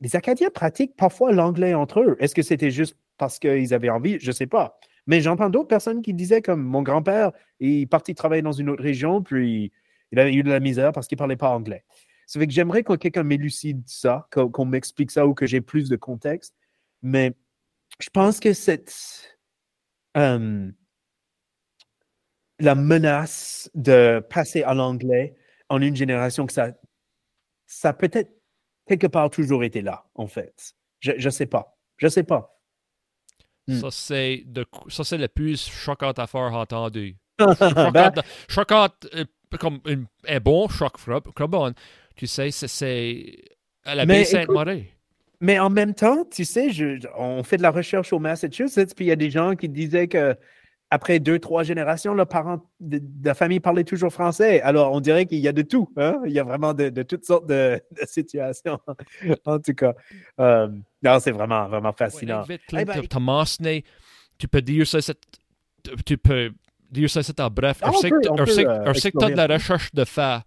les 0.00 0.14
Acadiens 0.14 0.50
pratiquent 0.50 0.96
parfois 0.96 1.32
l'anglais 1.32 1.72
entre 1.72 2.00
eux. 2.00 2.16
Est-ce 2.20 2.34
que 2.34 2.42
c'était 2.42 2.70
juste 2.70 2.96
parce 3.16 3.38
qu'ils 3.38 3.72
avaient 3.72 3.88
envie? 3.88 4.18
Je 4.20 4.28
ne 4.28 4.32
sais 4.32 4.46
pas. 4.46 4.78
Mais 5.06 5.20
j'entends 5.20 5.48
d'autres 5.48 5.68
personnes 5.68 6.02
qui 6.02 6.12
disaient 6.12 6.42
comme 6.42 6.62
mon 6.62 6.82
grand-père, 6.82 7.32
il 7.60 7.82
est 7.82 7.86
parti 7.86 8.14
travailler 8.14 8.42
dans 8.42 8.52
une 8.52 8.68
autre 8.68 8.82
région, 8.82 9.22
puis 9.22 9.72
il 10.12 10.18
a 10.18 10.30
eu 10.30 10.42
de 10.42 10.50
la 10.50 10.60
misère 10.60 10.92
parce 10.92 11.06
qu'il 11.06 11.16
ne 11.16 11.18
parlait 11.18 11.36
pas 11.36 11.50
anglais. 11.50 11.84
Ça 12.26 12.40
fait 12.40 12.46
que 12.46 12.52
j'aimerais 12.52 12.82
que 12.82 12.94
quelqu'un 12.94 13.22
m'élucide 13.22 13.82
ça, 13.86 14.28
qu'on 14.30 14.64
m'explique 14.64 15.10
ça 15.10 15.26
ou 15.26 15.34
que 15.34 15.46
j'ai 15.46 15.60
plus 15.60 15.88
de 15.88 15.96
contexte. 15.96 16.54
Mais 17.02 17.34
je 18.00 18.10
pense 18.10 18.40
que 18.40 18.52
cette. 18.52 19.38
Euh, 20.16 20.70
la 22.58 22.74
menace 22.74 23.70
de 23.74 24.24
passer 24.30 24.62
à 24.62 24.74
l'anglais 24.74 25.36
en 25.68 25.80
une 25.82 25.94
génération, 25.94 26.46
que 26.46 26.52
ça, 26.52 26.72
ça 27.66 27.92
peut-être 27.92 28.30
quelque 28.86 29.06
part 29.06 29.30
toujours 29.30 29.62
été 29.62 29.82
là, 29.82 30.06
en 30.14 30.26
fait. 30.26 30.74
Je 31.00 31.12
ne 31.12 31.30
sais 31.30 31.46
pas. 31.46 31.78
Je 31.98 32.06
ne 32.06 32.10
sais 32.10 32.22
pas. 32.22 32.58
Hmm. 33.68 33.80
Ça, 33.80 33.90
c'est 33.90 34.44
le 34.46 35.26
plus 35.26 35.68
choquant 35.68 36.12
affaire 36.12 36.54
entendue. 36.54 37.16
ben, 37.38 38.12
choquant, 38.48 38.88
comme 39.58 39.80
un, 39.86 40.04
un 40.28 40.40
bon 40.40 40.68
choc 40.68 40.92
carbone, 41.34 41.74
tu 42.14 42.26
sais, 42.26 42.50
c'est 42.50 43.36
à 43.84 43.94
la 43.94 44.06
baie 44.06 44.24
Sainte-Marie. 44.24 44.86
mais 45.40 45.58
en 45.58 45.70
même 45.70 45.94
temps, 45.94 46.24
tu 46.30 46.44
sais, 46.44 46.70
je, 46.70 46.98
on 47.16 47.42
fait 47.42 47.56
de 47.56 47.62
la 47.62 47.70
recherche 47.70 48.12
au 48.12 48.18
Massachusetts, 48.18 48.94
puis 48.94 49.06
il 49.06 49.08
y 49.08 49.12
a 49.12 49.16
des 49.16 49.30
gens 49.30 49.54
qui 49.54 49.68
disaient 49.68 50.08
que 50.08 50.36
après 50.90 51.18
deux, 51.18 51.38
trois 51.38 51.64
générations, 51.64 52.14
le 52.14 52.24
parent 52.26 52.62
de, 52.78 53.00
la 53.24 53.34
famille 53.34 53.58
parlait 53.58 53.84
toujours 53.84 54.12
français. 54.12 54.60
Alors, 54.60 54.92
on 54.92 55.00
dirait 55.00 55.26
qu'il 55.26 55.38
y 55.38 55.48
a 55.48 55.52
de 55.52 55.62
tout. 55.62 55.92
Hein? 55.96 56.20
Il 56.26 56.32
y 56.32 56.38
a 56.38 56.44
vraiment 56.44 56.74
de, 56.74 57.02
toutes 57.02 57.24
sortes 57.24 57.46
de, 57.46 57.80
situations. 58.06 58.78
en 59.44 59.58
tout 59.58 59.74
cas, 59.74 59.94
euh, 60.38 60.68
non, 61.02 61.18
c'est 61.18 61.32
vraiment, 61.32 61.66
vraiment 61.68 61.92
fascinant. 61.92 62.44
Eh 62.48 62.84
ben, 62.84 63.82
tu 64.38 64.48
peux 64.48 64.62
dire 64.62 64.86
ça, 64.86 64.98
tu 66.04 66.18
peux 66.18 66.52
en 67.40 67.50
bref. 67.50 67.82
sais 68.00 68.10
que 68.10 69.18
tu 69.18 69.24
as 69.24 69.30
de 69.30 69.36
la 69.36 69.46
recherche 69.46 69.92
de 69.94 70.04
faire 70.04 70.42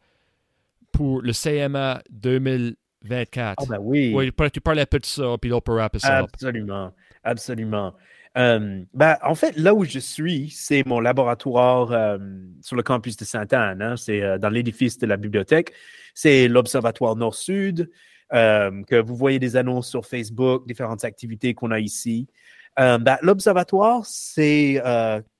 pour 0.91 1.21
le 1.21 1.33
CMA 1.33 2.01
2024. 2.09 3.55
Ah, 3.57 3.65
ben 3.69 3.77
oui. 3.81 4.11
Oui, 4.15 4.31
tu 4.51 4.61
parles 4.61 4.79
un 4.79 4.85
peu 4.85 4.99
de 4.99 5.05
ça, 5.05 5.35
puis 5.41 5.53
on 5.53 5.61
peut 5.61 5.79
ça. 5.99 6.17
Absolument, 6.17 6.91
absolument. 7.23 7.93
Euh, 8.37 8.83
ben, 8.93 9.17
en 9.23 9.35
fait, 9.35 9.57
là 9.57 9.73
où 9.73 9.83
je 9.83 9.99
suis, 9.99 10.49
c'est 10.49 10.85
mon 10.85 10.99
laboratoire 10.99 11.91
euh, 11.91 12.17
sur 12.61 12.75
le 12.75 12.83
campus 12.83 13.17
de 13.17 13.25
Sainte-Anne. 13.25 13.81
Hein. 13.81 13.97
c'est 13.97 14.21
euh, 14.21 14.37
dans 14.37 14.49
l'édifice 14.49 14.97
de 14.97 15.07
la 15.07 15.17
bibliothèque. 15.17 15.73
C'est 16.13 16.47
l'Observatoire 16.47 17.15
Nord-Sud, 17.15 17.89
que 18.31 19.01
vous 19.01 19.15
voyez 19.15 19.39
des 19.39 19.55
annonces 19.55 19.89
sur 19.89 20.05
Facebook, 20.05 20.67
différentes 20.67 21.03
activités 21.03 21.53
qu'on 21.53 21.71
a 21.71 21.79
ici. 21.79 22.27
Ben, 22.77 23.17
l'Observatoire, 23.21 24.05
c'est 24.05 24.81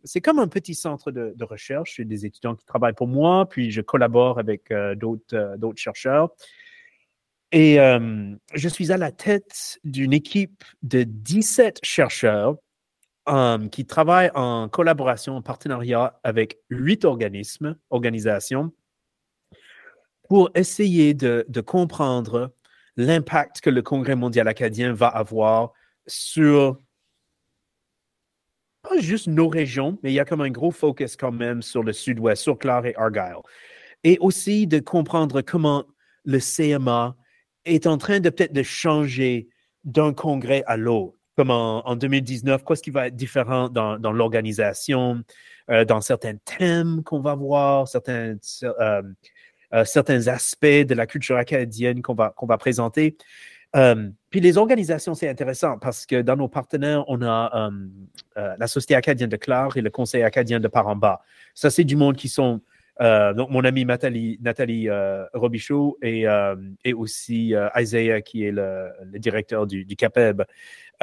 c'est 0.04 0.22
comme 0.22 0.40
un 0.40 0.48
petit 0.48 0.76
centre 0.76 1.12
de, 1.12 1.34
de 1.36 1.44
recherche. 1.46 1.96
J'ai 1.98 2.06
des 2.06 2.26
étudiants 2.26 2.56
qui 2.56 2.66
travaillent 2.66 2.94
pour 2.94 3.08
moi, 3.08 3.48
puis 3.48 3.72
je 3.72 3.82
collabore 3.82 4.40
avec 4.40 4.74
d'autres 4.98 5.56
d'autres 5.58 5.80
chercheurs. 5.80 6.30
Et 7.52 7.78
je 8.54 8.68
suis 8.68 8.92
à 8.92 8.98
la 8.98 9.12
tête 9.12 9.80
d'une 9.84 10.14
équipe 10.14 10.64
de 10.84 11.04
17 11.04 11.80
chercheurs 11.84 12.58
qui 13.72 13.86
travaille 13.86 14.32
en 14.34 14.70
collaboration, 14.70 15.36
en 15.36 15.42
partenariat 15.42 16.20
avec 16.24 16.60
huit 16.70 17.06
organismes, 17.06 17.76
organisations, 17.90 18.72
pour 20.28 20.50
essayer 20.56 21.14
de, 21.14 21.46
comprendre 21.62 22.54
l'impact 22.98 23.62
que 23.62 23.70
le 23.70 23.82
Congrès 23.82 24.16
mondial 24.16 24.48
acadien 24.48 24.94
va 24.94 25.08
avoir 25.08 25.74
sur 26.08 26.80
pas 28.90 29.00
juste 29.00 29.28
nos 29.28 29.48
régions, 29.48 29.98
mais 30.04 30.12
il 30.12 30.16
y 30.16 30.20
a 30.20 30.26
comme 30.26 30.42
un 30.42 30.50
gros 30.50 30.72
focus 30.72 31.16
quand 31.16 31.32
même 31.32 31.62
sur 31.62 31.84
le 31.84 31.94
sud-ouest, 31.94 32.42
sur 32.42 32.58
Clare 32.58 32.86
et 32.86 32.96
Argyle. 32.96 33.42
Et 34.04 34.18
aussi 34.20 34.68
de 34.68 34.80
comprendre 34.80 35.42
comment 35.42 35.86
le 36.26 36.40
CMA 36.40 37.16
est 37.66 37.88
en 37.88 37.98
train 37.98 38.20
de 38.20 38.30
peut-être 38.30 38.54
de 38.54 38.64
changer 38.64 39.50
d'un 39.84 40.14
congrès 40.14 40.64
à 40.68 40.78
l'autre 40.78 41.16
comme 41.36 41.52
en, 41.52 41.96
2019, 41.96 42.66
quoi 42.66 42.76
ce 42.76 42.82
qui 42.82 42.90
va 42.90 43.08
être 43.08 43.16
différent 43.16 43.70
dans, 43.70 43.96
l'organisation, 44.12 45.24
euh, 45.72 45.86
dans 45.86 46.02
certains 46.02 46.36
thèmes 46.36 47.02
qu'on 47.02 47.22
va 47.22 47.34
voir, 47.34 47.88
certains, 47.88 48.36
euh, 48.64 49.02
euh, 49.74 49.86
certains 49.86 50.28
aspects 50.28 50.66
de 50.66 50.94
la 50.94 51.08
culture 51.08 51.38
acadienne 51.38 52.02
qu'on 52.02 52.14
va, 52.14 52.34
qu'on 52.36 52.46
va 52.46 52.58
présenter? 52.58 53.16
Puis 54.30 54.40
les 54.40 54.58
organisations, 54.58 55.14
c'est 55.16 55.30
intéressant 55.30 55.78
parce 55.80 56.06
que 56.06 56.22
dans 56.22 56.36
nos 56.36 56.48
partenaires, 56.48 57.04
on 57.08 57.22
a 57.22 57.72
la 58.36 58.68
Société 58.68 58.96
acadienne 58.96 59.30
de 59.30 59.38
Clare 59.38 59.76
et 59.78 59.82
le 59.82 59.90
Conseil 59.90 60.24
acadien 60.24 60.60
de 60.60 60.68
Paramba. 60.68 61.22
Ça, 61.54 61.70
c'est 61.70 61.84
du 61.84 61.96
monde 61.96 62.16
qui 62.16 62.30
sont 62.30 62.62
donc, 63.00 63.50
mon 63.50 63.64
ami 63.64 63.86
Nathalie, 63.86 64.90
Robichaud 65.34 65.98
et, 66.02 66.26
aussi 66.94 67.54
Isaiah, 67.76 68.22
qui 68.22 68.44
est 68.44 68.52
le, 68.52 68.92
directeur 69.16 69.66
du, 69.66 69.86
du 69.86 69.96
CAPEB. 69.96 70.44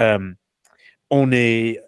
Euh, 0.01 0.32
on 1.11 1.31
est, 1.32 1.81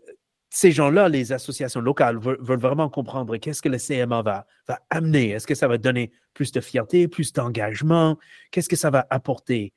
ces 0.50 0.72
gens-là, 0.72 1.08
les 1.08 1.32
associations 1.32 1.80
locales, 1.80 2.18
veulent, 2.18 2.58
vraiment 2.58 2.88
comprendre 2.88 3.36
qu'est-ce 3.36 3.62
que 3.62 3.68
le 3.68 3.78
CMA 3.78 4.22
va, 4.22 4.46
amener. 4.90 5.30
Est-ce 5.30 5.46
que 5.46 5.54
ça 5.54 5.68
va 5.68 5.78
donner 5.78 6.12
plus 6.34 6.52
de 6.52 6.60
fierté, 6.60 7.08
plus 7.08 7.32
d'engagement? 7.32 8.18
Qu'est-ce 8.50 8.68
que 8.68 8.76
ça 8.76 8.90
va 8.90 9.06
apporter? 9.10 9.72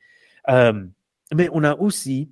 Euh, 0.49 0.85
mais 1.33 1.49
on 1.53 1.63
a 1.63 1.75
aussi 1.75 2.31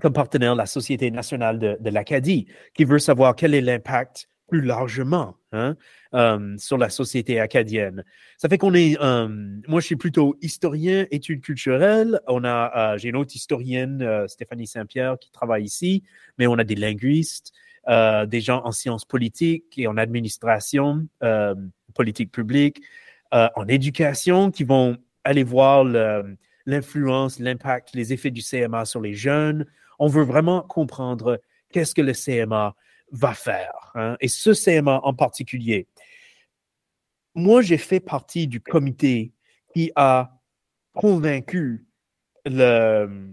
comme 0.00 0.12
partenaire 0.12 0.54
la 0.54 0.66
Société 0.66 1.10
nationale 1.10 1.58
de, 1.58 1.90
l'Acadie 1.90 2.46
qui 2.74 2.84
veut 2.84 2.98
savoir 2.98 3.36
quel 3.36 3.54
est 3.54 3.60
l'impact 3.60 4.28
plus 4.48 4.60
largement 4.60 5.36
hein, 5.52 5.76
euh, 6.14 6.56
sur 6.58 6.76
la 6.76 6.90
société 6.90 7.40
acadienne. 7.40 8.04
Ça 8.36 8.48
fait 8.48 8.58
qu'on 8.58 8.74
est, 8.74 9.00
euh, 9.00 9.28
moi 9.68 9.80
je 9.80 9.86
suis 9.86 9.96
plutôt 9.96 10.36
historien, 10.42 11.06
études 11.10 11.40
culturelles. 11.40 12.20
On 12.26 12.44
a, 12.44 12.94
euh, 12.94 12.98
j'ai 12.98 13.08
une 13.10 13.16
autre 13.16 13.34
historienne, 13.34 14.26
Stéphanie 14.28 14.66
Saint-Pierre, 14.66 15.18
qui 15.18 15.30
travaille 15.30 15.64
ici, 15.64 16.02
mais 16.36 16.46
on 16.46 16.58
a 16.58 16.64
des 16.64 16.74
linguistes, 16.74 17.52
des 17.88 18.40
gens 18.40 18.62
en 18.64 18.72
sciences 18.72 19.04
politiques 19.04 19.78
et 19.78 19.86
en 19.86 19.96
administration, 19.96 21.06
politique 21.94 22.30
publique, 22.30 22.82
en 23.32 23.66
éducation, 23.66 24.50
qui 24.50 24.64
vont 24.64 24.98
aller 25.24 25.42
voir 25.42 25.84
l'influence, 26.66 27.38
l'impact, 27.38 27.94
les 27.94 28.12
effets 28.12 28.30
du 28.30 28.42
CMA 28.42 28.84
sur 28.84 29.00
les 29.00 29.14
jeunes. 29.14 29.66
On 29.98 30.08
veut 30.08 30.24
vraiment 30.24 30.62
comprendre 30.62 31.40
qu'est-ce 31.70 31.94
que 31.94 32.02
le 32.02 32.12
CMA 32.12 32.74
va 33.12 33.34
faire, 33.34 33.92
hein, 33.94 34.16
et 34.20 34.28
ce 34.28 34.52
CMA 34.52 35.00
en 35.02 35.12
particulier. 35.12 35.86
Moi, 37.34 37.62
j'ai 37.62 37.76
fait 37.76 38.00
partie 38.00 38.46
du 38.46 38.60
comité 38.60 39.32
qui 39.74 39.90
a 39.96 40.38
convaincu 40.94 41.86
le, 42.44 43.32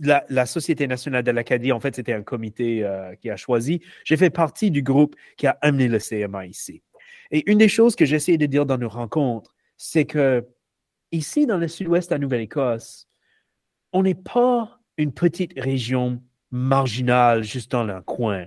la, 0.00 0.46
Société 0.46 0.86
nationale 0.86 1.22
de 1.22 1.30
l'Acadie. 1.30 1.72
En 1.72 1.80
fait, 1.80 1.96
c'était 1.96 2.12
un 2.12 2.22
comité 2.22 2.84
euh, 2.84 3.14
qui 3.16 3.30
a 3.30 3.36
choisi. 3.36 3.80
J'ai 4.04 4.16
fait 4.16 4.30
partie 4.30 4.70
du 4.70 4.82
groupe 4.82 5.16
qui 5.36 5.46
a 5.46 5.58
amené 5.60 5.88
le 5.88 5.98
CMA 5.98 6.46
ici. 6.46 6.82
Et 7.30 7.48
une 7.50 7.58
des 7.58 7.68
choses 7.68 7.96
que 7.96 8.04
j'essaie 8.04 8.36
de 8.36 8.46
dire 8.46 8.66
dans 8.66 8.78
nos 8.78 8.88
rencontres, 8.88 9.54
c'est 9.76 10.04
que 10.04 10.46
ici, 11.12 11.46
dans 11.46 11.58
le 11.58 11.68
sud-ouest 11.68 12.10
de 12.10 12.14
la 12.14 12.18
Nouvelle-Écosse, 12.18 13.08
on 13.92 14.02
n'est 14.02 14.14
pas 14.14 14.80
une 14.96 15.12
petite 15.12 15.58
région 15.58 16.22
marginale 16.50 17.42
juste 17.42 17.72
dans 17.72 17.88
un 17.88 18.02
coin 18.02 18.46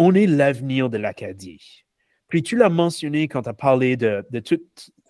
on 0.00 0.14
est 0.14 0.26
l'avenir 0.26 0.88
de 0.88 0.96
l'Acadie. 0.96 1.84
Puis 2.28 2.42
tu 2.42 2.56
l'as 2.56 2.70
mentionné 2.70 3.28
quand 3.28 3.42
tu 3.42 3.48
as 3.50 3.54
parlé 3.54 3.96
de, 3.96 4.24
tout, 4.40 4.60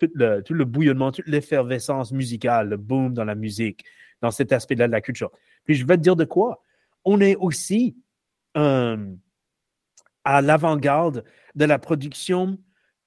le, 0.01 0.63
bouillonnement, 0.63 1.11
toute 1.13 1.27
l'effervescence 1.27 2.11
musicale, 2.11 2.69
le 2.69 2.77
boom 2.77 3.13
dans 3.13 3.23
la 3.23 3.35
musique, 3.35 3.85
dans 4.21 4.31
cet 4.31 4.51
aspect-là 4.51 4.87
de 4.87 4.91
la 4.91 4.99
culture. 4.99 5.31
Puis 5.63 5.75
je 5.75 5.85
vais 5.85 5.95
te 5.95 6.01
dire 6.01 6.17
de 6.17 6.25
quoi. 6.25 6.63
On 7.05 7.21
est 7.21 7.35
aussi 7.37 7.95
euh, 8.57 8.97
à 10.25 10.41
l'avant-garde 10.41 11.23
de 11.55 11.65
la 11.65 11.79
production 11.79 12.57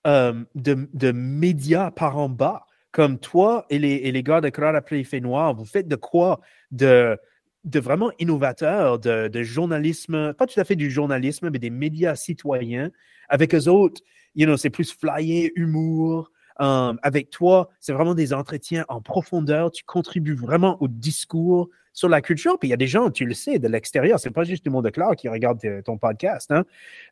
euh, 0.06 0.42
de, 0.54 1.12
médias 1.12 1.90
par 1.90 2.16
en 2.16 2.30
bas. 2.30 2.66
Comme 2.94 3.18
toi 3.18 3.66
et 3.70 3.80
les, 3.80 4.22
gars 4.22 4.40
de 4.40 4.48
Crowd 4.50 4.76
après 4.76 5.02
noir, 5.20 5.52
vous 5.52 5.64
faites 5.64 5.88
de 5.88 5.96
quoi 5.96 6.40
de, 6.70 7.18
vraiment 7.64 8.12
innovateurs, 8.20 9.00
de, 9.00 9.42
journalisme, 9.42 10.32
pas 10.34 10.46
tout 10.46 10.60
à 10.60 10.64
fait 10.64 10.76
du 10.76 10.92
journalisme, 10.92 11.50
mais 11.50 11.58
des 11.58 11.70
médias 11.70 12.14
citoyens. 12.14 12.92
Avec 13.28 13.52
eux 13.52 13.66
autres, 13.66 14.00
you 14.36 14.46
know, 14.46 14.56
c'est 14.56 14.70
plus 14.70 14.92
flyer, 14.92 15.50
humour. 15.56 16.30
Um, 16.60 17.00
avec 17.02 17.30
toi, 17.30 17.68
c'est 17.80 17.92
vraiment 17.92 18.14
des 18.14 18.32
entretiens 18.32 18.84
en 18.88 19.00
profondeur. 19.00 19.72
Tu 19.72 19.82
contribues 19.82 20.36
vraiment 20.36 20.80
au 20.80 20.86
discours 20.86 21.68
sur 21.92 22.08
la 22.08 22.20
culture. 22.20 22.60
Puis 22.60 22.68
il 22.68 22.70
y 22.70 22.74
a 22.74 22.76
des 22.76 22.86
gens, 22.86 23.10
tu 23.10 23.24
le 23.24 23.34
sais, 23.34 23.58
de 23.58 23.66
l'extérieur. 23.66 24.20
C'est 24.20 24.30
pas 24.30 24.44
juste 24.44 24.62
du 24.62 24.70
monde 24.70 24.84
de 24.84 24.90
Claire 24.90 25.16
qui 25.16 25.28
regarde 25.28 25.60
ton 25.84 25.98
podcast. 25.98 26.52
Hein. 26.52 26.64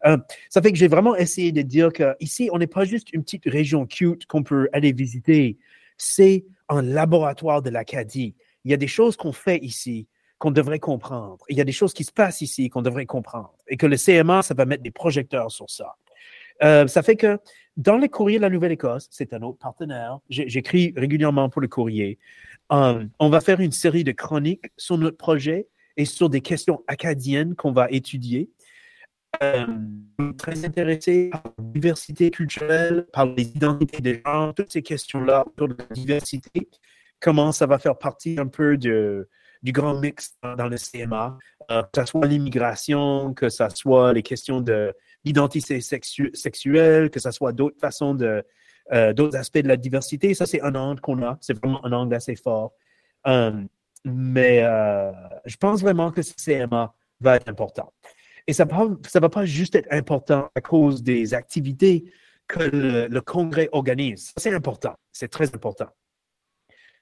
Um, 0.05 0.23
ça 0.49 0.63
fait 0.63 0.71
que 0.71 0.79
j'ai 0.79 0.87
vraiment 0.87 1.17
essayé 1.17 1.51
de 1.51 1.63
dire 1.63 1.93
qu'ici, 1.93 2.51
on 2.53 2.59
n'est 2.59 2.69
pas 2.69 2.85
juste 2.85 3.13
une 3.13 3.25
petite 3.25 3.47
région 3.47 3.85
cute 3.85 4.27
qu'on 4.27 4.45
peut 4.45 4.69
aller 4.73 4.93
visiter. 4.93 5.59
C'est 5.97 6.45
un 6.69 6.83
laboratoire 6.83 7.63
de 7.63 7.71
l'Acadie. 7.71 8.35
Il 8.65 8.71
y 8.71 8.75
a 8.75 8.77
des 8.77 8.87
choses 8.87 9.17
qu'on 9.17 9.33
fait 9.33 9.59
ici 9.59 10.09
qu'on 10.39 10.51
devrait 10.51 10.81
comprendre. 10.81 11.39
Il 11.49 11.57
y 11.57 11.61
a 11.61 11.65
des 11.65 11.71
choses 11.71 11.95
qui 11.95 12.03
se 12.03 12.11
passent 12.11 12.41
ici 12.41 12.69
qu'on 12.69 12.83
devrait 12.83 13.07
comprendre. 13.07 13.55
Et 13.69 13.77
que 13.77 13.87
le 13.87 13.97
CMA, 13.97 14.43
ça 14.43 14.55
va 14.55 14.65
mettre 14.65 14.83
des 14.83 14.91
projecteurs 14.91 15.53
sur 15.53 15.71
ça. 15.71 15.95
Euh, 16.65 16.89
ça 16.89 17.05
fait 17.05 17.15
que 17.15 17.39
dans 17.77 17.97
les 17.97 18.09
courriers 18.09 18.39
de 18.39 18.43
la 18.43 18.51
Nouvelle-Écosse, 18.51 19.07
c'est 19.13 19.33
un 19.35 19.43
autre 19.43 19.59
partenaire, 19.59 20.19
j'écris 20.29 20.95
régulièrement 20.97 21.49
pour 21.49 21.61
le 21.61 21.69
courrier, 21.69 22.19
euh, 22.73 23.05
on 23.21 23.29
va 23.29 23.41
faire 23.41 23.61
une 23.61 23.71
série 23.71 24.03
de 24.03 24.11
chroniques 24.11 24.67
sur 24.77 24.99
notre 24.99 25.17
projet 25.17 25.69
et 25.97 26.05
sur 26.05 26.29
des 26.29 26.41
questions 26.41 26.83
acadiennes 26.89 27.55
qu'on 27.55 27.73
va 27.73 27.89
étudier. 27.91 28.51
Euh, 29.43 29.67
très 30.37 30.65
intéressé 30.65 31.31
par 31.31 31.43
la 31.59 31.65
diversité 31.65 32.31
culturelle, 32.31 33.07
par 33.13 33.27
les 33.27 33.43
identités 33.43 34.01
des 34.01 34.23
gens, 34.25 34.53
toutes 34.53 34.71
ces 34.71 34.83
questions-là 34.83 35.45
autour 35.47 35.69
de 35.69 35.77
la 35.79 35.87
diversité, 35.87 36.69
comment 37.19 37.51
ça 37.51 37.67
va 37.67 37.79
faire 37.79 37.97
partie 37.97 38.37
un 38.39 38.47
peu 38.47 38.77
du 38.77 39.27
grand 39.65 39.99
mix 39.99 40.37
dans, 40.43 40.69
le 40.69 40.77
CMA, 40.77 41.39
euh, 41.71 41.83
que 41.83 42.01
ce 42.01 42.07
soit 42.07 42.27
l'immigration, 42.27 43.33
que 43.35 43.49
ce 43.49 43.65
soit 43.75 44.13
les 44.13 44.23
questions 44.23 44.61
de 44.61 44.95
l'identité 45.25 45.81
sexuelle, 45.81 47.11
que 47.11 47.21
ce 47.21 47.31
soit 47.31 47.53
d'autres 47.53 47.81
façons 47.81 48.15
de, 48.15 48.45
euh, 48.93 49.13
d'autres 49.13 49.37
aspects 49.37 49.59
de 49.59 49.69
la 49.69 49.77
diversité. 49.77 50.35
Ça, 50.35 50.47
c'est 50.47 50.61
un 50.61 50.75
angle 50.75 51.01
qu'on 51.01 51.23
a. 51.23 51.39
C'est 51.41 51.59
vraiment 51.59 51.85
un 51.85 51.93
angle 51.93 52.15
assez 52.15 52.37
fort. 52.37 52.75
Mais 54.05 54.61
je 55.47 55.57
pense 55.57 55.81
vraiment 55.81 56.11
que 56.11 56.23
ce 56.23 56.35
CMA 56.35 56.95
va 57.21 57.37
être 57.37 57.49
important. 57.49 57.93
Et 58.47 58.53
ça 58.53 58.65
ne 58.65 59.21
va 59.21 59.29
pas 59.29 59.45
juste 59.45 59.75
être 59.75 59.89
important 59.91 60.51
à 60.55 60.61
cause 60.61 61.03
des 61.03 61.35
activités 61.35 62.05
que 62.49 62.61
le, 62.61 63.21
Congrès 63.21 63.69
organise. 63.73 64.33
C'est 64.37 64.53
important, 64.53 64.95
c'est 65.13 65.29
très 65.29 65.55
important. 65.55 65.89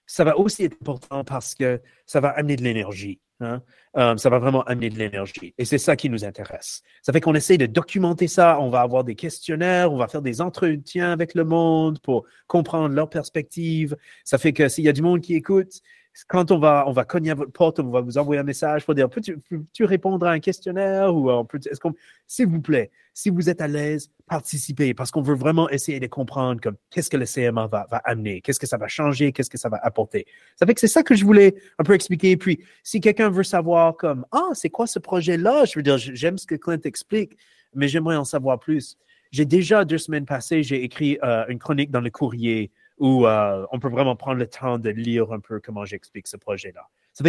Ça 0.06 0.24
va 0.24 0.38
aussi 0.38 0.64
être 0.64 0.76
important 0.80 1.24
parce 1.24 1.54
que 1.54 1.80
ça 2.04 2.20
va 2.20 2.30
amener 2.30 2.56
de 2.56 2.62
l'énergie. 2.62 3.20
Hein. 3.40 3.62
Euh, 3.96 4.16
ça 4.16 4.28
va 4.28 4.38
vraiment 4.38 4.62
amener 4.64 4.90
de 4.90 4.98
l'énergie. 4.98 5.54
Et 5.56 5.64
c'est 5.64 5.78
ça 5.78 5.96
qui 5.96 6.10
nous 6.10 6.24
intéresse. 6.24 6.82
Ça 7.00 7.12
fait 7.12 7.20
qu'on 7.20 7.34
essaie 7.34 7.56
de 7.56 7.66
documenter 7.66 8.28
ça. 8.28 8.60
On 8.60 8.70
va 8.70 8.80
avoir 8.80 9.04
des 9.04 9.14
questionnaires, 9.14 9.92
on 9.92 9.96
va 9.96 10.08
faire 10.08 10.20
des 10.20 10.40
entretiens 10.40 11.12
avec 11.12 11.34
le 11.34 11.44
monde 11.44 12.00
pour 12.00 12.26
comprendre 12.48 12.94
leur 12.94 13.08
perspective. 13.08 13.96
Ça 14.24 14.36
fait 14.36 14.52
que 14.52 14.68
s'il 14.68 14.84
y 14.84 14.88
a 14.88 14.92
du 14.92 15.02
monde 15.02 15.20
qui 15.20 15.34
écoute, 15.34 15.80
quand 16.28 16.50
on 16.50 16.58
va, 16.58 16.84
on 16.86 16.92
va 16.92 17.04
cogner 17.04 17.30
à 17.30 17.34
votre 17.34 17.52
porte, 17.52 17.80
on 17.80 17.90
va 17.90 18.00
vous 18.00 18.18
envoyer 18.18 18.40
un 18.40 18.44
message 18.44 18.84
pour 18.84 18.94
dire 18.94 19.08
peux-tu, 19.08 19.38
peux 19.38 19.84
répondre 19.84 20.26
à 20.26 20.32
un 20.32 20.40
questionnaire 20.40 21.14
ou 21.14 21.30
est-ce 21.30 21.80
qu'on, 21.80 21.94
s'il 22.26 22.46
vous 22.46 22.60
plaît, 22.60 22.90
si 23.14 23.30
vous 23.30 23.48
êtes 23.48 23.60
à 23.60 23.68
l'aise, 23.68 24.10
participez 24.26 24.94
parce 24.94 25.10
qu'on 25.10 25.22
veut 25.22 25.34
vraiment 25.34 25.68
essayer 25.70 26.00
de 26.00 26.06
comprendre 26.06 26.60
comme 26.60 26.76
qu'est-ce 26.90 27.10
que 27.10 27.16
le 27.16 27.26
CMA 27.26 27.66
va, 27.66 27.86
amener, 28.04 28.40
qu'est-ce 28.40 28.60
que 28.60 28.66
ça 28.66 28.76
va 28.76 28.88
changer, 28.88 29.32
qu'est-ce 29.32 29.50
que 29.50 29.58
ça 29.58 29.68
va 29.68 29.78
apporter? 29.82 30.26
Ça 30.56 30.66
fait 30.66 30.74
que 30.74 30.80
c'est 30.80 30.88
ça 30.88 31.02
que 31.02 31.14
je 31.14 31.24
voulais 31.24 31.54
un 31.78 31.84
peu 31.84 31.94
expliquer. 31.94 32.36
Puis, 32.36 32.60
si 32.82 33.00
quelqu'un 33.00 33.30
veut 33.30 33.42
savoir 33.42 33.96
comme 33.96 34.26
ah 34.32 34.50
c'est 34.54 34.70
quoi 34.70 34.86
ce 34.86 34.98
projet-là, 34.98 35.64
je 35.64 35.78
veux 35.78 35.82
dire 35.82 35.98
j'aime 35.98 36.38
ce 36.38 36.46
que 36.46 36.54
Clint 36.54 36.80
explique, 36.84 37.36
mais 37.74 37.88
j'aimerais 37.88 38.16
en 38.16 38.24
savoir 38.24 38.58
plus. 38.58 38.96
J'ai 39.30 39.44
déjà 39.44 39.84
deux 39.84 39.98
semaines 39.98 40.26
passées, 40.26 40.62
j'ai 40.62 40.82
écrit 40.82 41.18
euh, 41.22 41.44
une 41.48 41.58
chronique 41.60 41.90
dans 41.90 42.00
le 42.00 42.10
courrier 42.10 42.72
où 43.00 43.26
euh, 43.26 43.66
on 43.72 43.80
peut 43.80 43.88
vraiment 43.88 44.14
prendre 44.14 44.38
le 44.38 44.46
temps 44.46 44.78
de 44.78 44.90
lire 44.90 45.32
un 45.32 45.40
peu 45.40 45.58
comment 45.58 45.84
j'explique 45.84 46.28
ce 46.28 46.36
projet-là. 46.36 46.86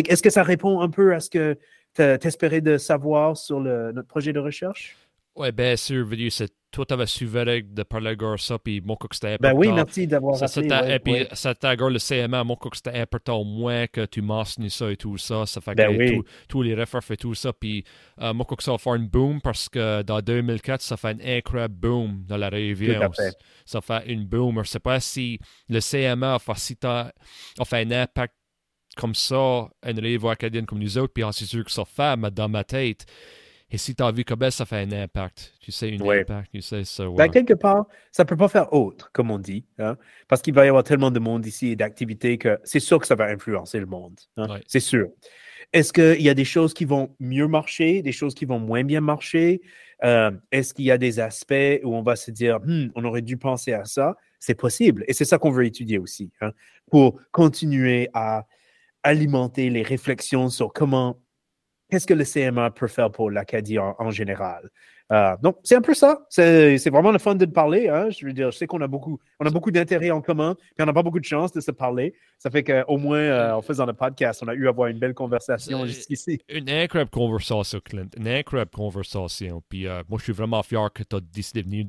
Est-ce 0.07 0.21
que 0.21 0.29
ça 0.29 0.43
répond 0.43 0.81
un 0.81 0.89
peu 0.89 1.15
à 1.15 1.19
ce 1.19 1.29
que 1.29 1.57
tu 1.95 2.27
espérais 2.27 2.61
de 2.61 2.77
savoir 2.77 3.35
sur 3.35 3.59
notre 3.59 4.07
projet 4.07 4.31
de 4.33 4.39
recherche? 4.39 4.95
Oui, 5.35 5.51
bien 5.51 5.75
sûr, 5.75 6.07
c'est 6.29 6.51
toi, 6.71 6.85
tu 6.85 6.93
avais 6.93 7.05
suivi 7.05 7.63
de 7.63 7.83
parler 7.83 8.15
de 8.15 8.37
ça, 8.37 8.57
puis 8.57 8.81
mon 8.81 8.95
que 8.95 9.07
c'était 9.11 9.33
important. 9.33 9.53
Ben 9.53 9.59
oui, 9.59 9.71
merci 9.71 10.07
d'avoir 10.07 10.37
ça. 10.37 10.61
et 10.89 10.99
puis, 10.99 11.27
ça 11.33 11.53
t'a 11.53 11.75
le 11.75 11.99
CMA, 11.99 12.43
mon 12.43 12.55
que 12.55 12.75
c'était 12.75 12.97
important 12.97 13.39
au 13.39 13.43
moins 13.43 13.87
que 13.87 14.05
tu 14.05 14.21
mentionnes 14.21 14.69
ça 14.69 14.89
et 14.89 14.95
tout 14.95 15.17
ça. 15.17 15.45
Ça 15.45 15.59
fait 15.59 15.75
ben 15.75 15.97
que 15.97 16.25
tous 16.47 16.61
les 16.61 16.73
refs 16.73 17.11
et 17.11 17.17
tout 17.17 17.35
ça. 17.35 17.51
Puis, 17.51 17.83
euh, 18.21 18.33
mon 18.33 18.45
que 18.45 18.63
ça 18.63 18.71
va 18.71 18.77
faire 18.77 18.95
une 18.95 19.07
boom 19.07 19.41
parce 19.41 19.67
que 19.67 20.01
dans 20.03 20.21
2004, 20.21 20.81
ça 20.81 20.95
fait 20.95 21.09
un 21.09 21.37
incroyable 21.37 21.75
boom 21.75 22.23
dans 22.25 22.37
la 22.37 22.49
réunion. 22.49 23.11
Ça 23.65 23.81
fait 23.81 24.03
une 24.07 24.25
boom. 24.25 24.55
Je 24.55 24.59
ne 24.59 24.65
sais 24.65 24.79
pas 24.79 24.99
si 24.99 25.39
le 25.67 25.79
CMA 25.79 26.35
a 26.35 26.39
fait, 26.39 26.57
si 26.57 26.77
a 26.83 27.11
fait 27.65 27.81
un 27.81 27.91
impact 27.91 28.33
comme 28.95 29.15
ça, 29.15 29.69
une 29.85 29.99
réunion 29.99 30.29
acadienne 30.29 30.65
comme 30.65 30.79
nous 30.79 30.97
autres, 30.97 31.13
puis 31.13 31.23
c'est 31.31 31.45
sûr 31.45 31.63
que 31.63 31.71
ça 31.71 31.85
fait, 31.85 32.17
mais 32.17 32.31
dans 32.31 32.49
ma 32.49 32.63
tête, 32.63 33.05
et 33.71 33.77
si 33.77 33.95
tu 33.95 34.03
as 34.03 34.11
vu 34.11 34.25
comment 34.25 34.51
ça 34.51 34.65
fait 34.65 34.77
un 34.77 34.91
impact, 34.91 35.53
tu 35.61 35.71
sais, 35.71 35.97
un 35.97 36.05
impact, 36.05 36.51
tu 36.51 36.61
sais, 36.61 36.83
ça. 36.83 37.05
Ben, 37.09 37.29
quelque 37.29 37.53
part, 37.53 37.87
ça 38.11 38.23
ne 38.23 38.27
peut 38.27 38.35
pas 38.35 38.49
faire 38.49 38.73
autre, 38.73 39.09
comme 39.13 39.31
on 39.31 39.39
dit, 39.39 39.65
hein, 39.79 39.97
parce 40.27 40.41
qu'il 40.41 40.53
va 40.53 40.65
y 40.65 40.67
avoir 40.67 40.83
tellement 40.83 41.09
de 41.09 41.19
monde 41.19 41.45
ici 41.45 41.69
et 41.69 41.75
d'activités 41.77 42.37
que 42.37 42.59
c'est 42.65 42.81
sûr 42.81 42.99
que 42.99 43.07
ça 43.07 43.15
va 43.15 43.25
influencer 43.25 43.79
le 43.79 43.85
monde. 43.85 44.19
Hein, 44.35 44.59
c'est 44.67 44.81
sûr. 44.81 45.07
Est-ce 45.71 45.93
qu'il 45.93 46.21
y 46.21 46.29
a 46.29 46.33
des 46.33 46.43
choses 46.43 46.73
qui 46.73 46.83
vont 46.83 47.15
mieux 47.21 47.47
marcher, 47.47 48.01
des 48.01 48.11
choses 48.11 48.35
qui 48.35 48.43
vont 48.43 48.59
moins 48.59 48.83
bien 48.83 48.99
marcher? 48.99 49.61
Euh, 50.03 50.31
est-ce 50.51 50.73
qu'il 50.73 50.85
y 50.85 50.91
a 50.91 50.97
des 50.97 51.21
aspects 51.21 51.79
où 51.83 51.95
on 51.95 52.01
va 52.01 52.17
se 52.17 52.29
dire, 52.29 52.59
hmm, 52.59 52.89
on 52.95 53.05
aurait 53.05 53.21
dû 53.21 53.37
penser 53.37 53.71
à 53.71 53.85
ça? 53.85 54.17
C'est 54.39 54.55
possible. 54.55 55.05
Et 55.07 55.13
c'est 55.13 55.23
ça 55.23 55.37
qu'on 55.37 55.51
veut 55.51 55.65
étudier 55.65 55.97
aussi, 55.97 56.31
hein, 56.41 56.51
pour 56.89 57.21
continuer 57.31 58.09
à 58.13 58.45
alimenter 59.03 59.69
les 59.69 59.81
réflexions 59.81 60.49
sur 60.49 60.73
comment 60.73 61.17
qu'est-ce 61.91 62.07
que 62.07 62.13
le 62.13 62.23
CMA 62.23 62.71
peut 62.71 62.87
faire 62.87 63.11
pour 63.11 63.29
l'Acadie 63.29 63.77
en, 63.77 64.09
général? 64.09 64.69
Euh, 65.11 65.35
donc, 65.43 65.57
c'est 65.63 65.75
un 65.75 65.81
peu 65.81 65.93
ça. 65.93 66.25
C'est 66.29 66.89
vraiment 66.89 67.11
le 67.11 67.19
fun 67.19 67.35
de 67.35 67.45
parler. 67.45 67.89
Hein. 67.89 68.09
Je 68.09 68.25
veux 68.25 68.31
dire, 68.31 68.49
je 68.49 68.57
sais 68.57 68.65
qu'on 68.65 68.79
a 68.79 68.87
beaucoup, 68.87 69.19
on 69.41 69.45
a 69.45 69.49
beaucoup 69.49 69.69
d'intérêts 69.69 70.09
en 70.09 70.21
commun, 70.21 70.55
puis 70.55 70.81
on 70.81 70.85
n'a 70.85 70.93
pas 70.93 71.03
beaucoup 71.03 71.19
de 71.19 71.25
chance 71.25 71.51
de 71.51 71.59
se 71.59 71.71
parler. 71.71 72.13
Ça 72.39 72.49
fait 72.49 72.63
qu'au 72.63 72.97
moins, 72.97 73.19
euh, 73.19 73.53
en 73.53 73.61
faisant 73.61 73.85
le 73.85 73.93
podcast, 73.93 74.41
on 74.43 74.47
a 74.47 74.53
eu 74.53 74.67
à 74.67 74.69
avoir 74.69 74.87
une 74.87 74.99
belle 74.99 75.13
conversation 75.13 75.85
jusqu'ici. 75.85 76.39
Une 76.47 76.69
incroyable 76.69 77.11
conversation, 77.11 77.81
Clint. 77.83 78.09
Une 78.17 78.29
incroyable 78.29 78.71
conversation. 78.71 79.61
Puis 79.67 79.85
euh, 79.85 80.01
moi, 80.07 80.17
je 80.17 80.23
suis 80.23 80.33
vraiment 80.33 80.63
fier 80.63 80.87
que 80.93 81.03
tu 81.03 81.17
as 81.17 81.19
décidé 81.19 81.61
de 81.61 81.67
venir 81.67 81.85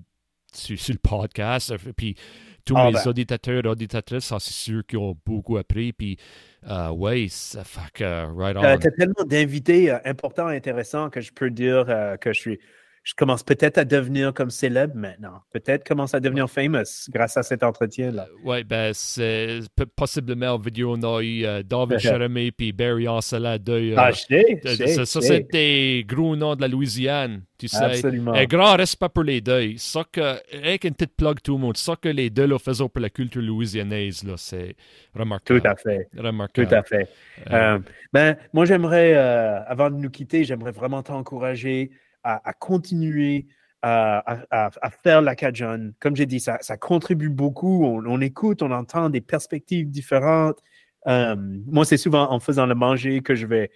sur, 0.53 0.77
le 0.89 0.99
podcast. 0.99 1.75
Puis 1.97 2.17
tous 2.65 2.75
ah, 2.77 2.87
mes 2.87 2.93
ben. 2.93 3.07
auditeurs 3.07 3.65
et 3.65 3.69
auditrices, 3.69 4.33
c'est 4.39 4.41
sûr 4.41 4.85
qu'ils 4.85 4.99
ont 4.99 5.17
beaucoup 5.25 5.57
appris. 5.57 5.93
Puis 5.93 6.19
uh, 6.69 6.91
ouais, 6.91 7.27
ça 7.29 7.65
fait 7.65 7.91
que, 7.95 8.27
right 8.35 8.57
on. 8.57 8.61
Tu 8.79 8.87
as 8.87 8.91
tellement 8.91 9.25
d'invités 9.25 9.91
euh, 9.91 9.99
importants 10.05 10.51
et 10.51 10.57
intéressants 10.57 11.11
que 11.11 11.21
je 11.21 11.33
peux 11.33 11.51
dire 11.51 11.87
euh, 11.89 12.17
que 12.17 12.33
je 12.33 12.41
suis 12.41 12.61
je 13.05 13.15
commence 13.15 13.43
peut-être 13.43 13.79
à 13.79 13.85
devenir 13.85 14.33
comme 14.33 14.51
célèbre 14.51 14.95
maintenant. 14.95 15.43
Peut-être 15.53 15.87
commence 15.87 16.15
à 16.15 16.21
devenir 16.21 16.49
famous 16.49 17.09
grâce 17.11 17.37
à 17.37 17.43
cet 17.43 17.65
entretien-là. 17.65 18.29
Euh, 18.31 18.41
oui, 18.45 18.63
ben, 18.63 18.93
c'est 18.95 19.61
possiblement 19.97 20.55
en 20.55 20.59
vidéo, 20.59 20.95
on 20.97 21.03
a 21.03 21.21
eu 21.21 21.45
euh, 21.45 21.63
David 21.65 21.99
Jeremy 21.99 22.53
puis 22.53 22.73
Barry 22.73 23.09
Ansela. 23.09 23.59
De, 23.59 23.95
ah, 23.97 24.13
je 24.13 24.21
sais, 24.21 25.05
Ça, 25.05 25.21
c'est 25.21 25.51
des 25.51 26.05
gros 26.07 26.37
noms 26.37 26.55
de 26.55 26.61
la 26.61 26.69
Louisiane, 26.69 27.43
tu 27.59 27.67
sais. 27.67 27.83
Absolument. 27.83 28.35
Un 28.35 28.45
grand 28.45 28.77
respect 28.77 29.09
pour 29.13 29.25
les 29.25 29.41
deux. 29.41 29.77
Ça 29.79 30.05
que, 30.11 30.37
avec 30.57 30.85
une 30.85 30.95
petite 30.95 31.17
plug 31.17 31.41
tout 31.43 31.55
le 31.55 31.61
monde, 31.61 31.77
ça 31.77 31.97
que 31.97 32.09
les 32.09 32.31
deux 32.31 32.47
là, 32.47 32.59
faisaient 32.61 32.89
pour 32.89 33.03
la 33.03 33.11
culture 33.11 33.43
louisianaise, 33.43 34.23
là, 34.23 34.35
c'est 34.37 34.77
remarquable. 35.13 35.61
Tout 35.61 35.69
à 35.69 35.75
fait. 35.75 36.09
Remarquable. 36.17 36.69
Tout 36.69 36.75
à 36.75 36.83
fait. 36.85 37.09
Euh, 37.51 37.81
ben, 38.13 38.37
moi, 38.53 38.65
j'aimerais, 38.65 39.15
avant 39.15 39.91
de 39.91 39.97
nous 39.97 40.11
quitter, 40.11 40.45
j'aimerais 40.45 40.71
vraiment 40.71 41.03
t'encourager 41.03 41.91
à, 42.25 42.53
continuer 42.53 43.47
à, 43.83 44.91
faire 45.03 45.23
la 45.23 45.35
Cajun. 45.35 45.93
Comme 46.01 46.17
j'ai 46.17 46.27
dit, 46.27 46.41
ça, 46.41 46.59
contribue 46.79 47.31
beaucoup. 47.31 47.85
On, 47.85 48.21
écoute, 48.21 48.63
on 48.63 48.71
entend 48.71 49.11
des 49.11 49.21
perspectives 49.21 49.91
différentes. 49.91 50.61
Euh, 51.09 51.37
moi, 51.67 51.85
c'est 51.85 51.97
souvent 51.97 52.31
en 52.31 52.39
faisant 52.39 52.67
le 52.67 52.75
manger 52.75 53.23
que 53.23 53.35
je 53.35 53.47
vais 53.47 53.71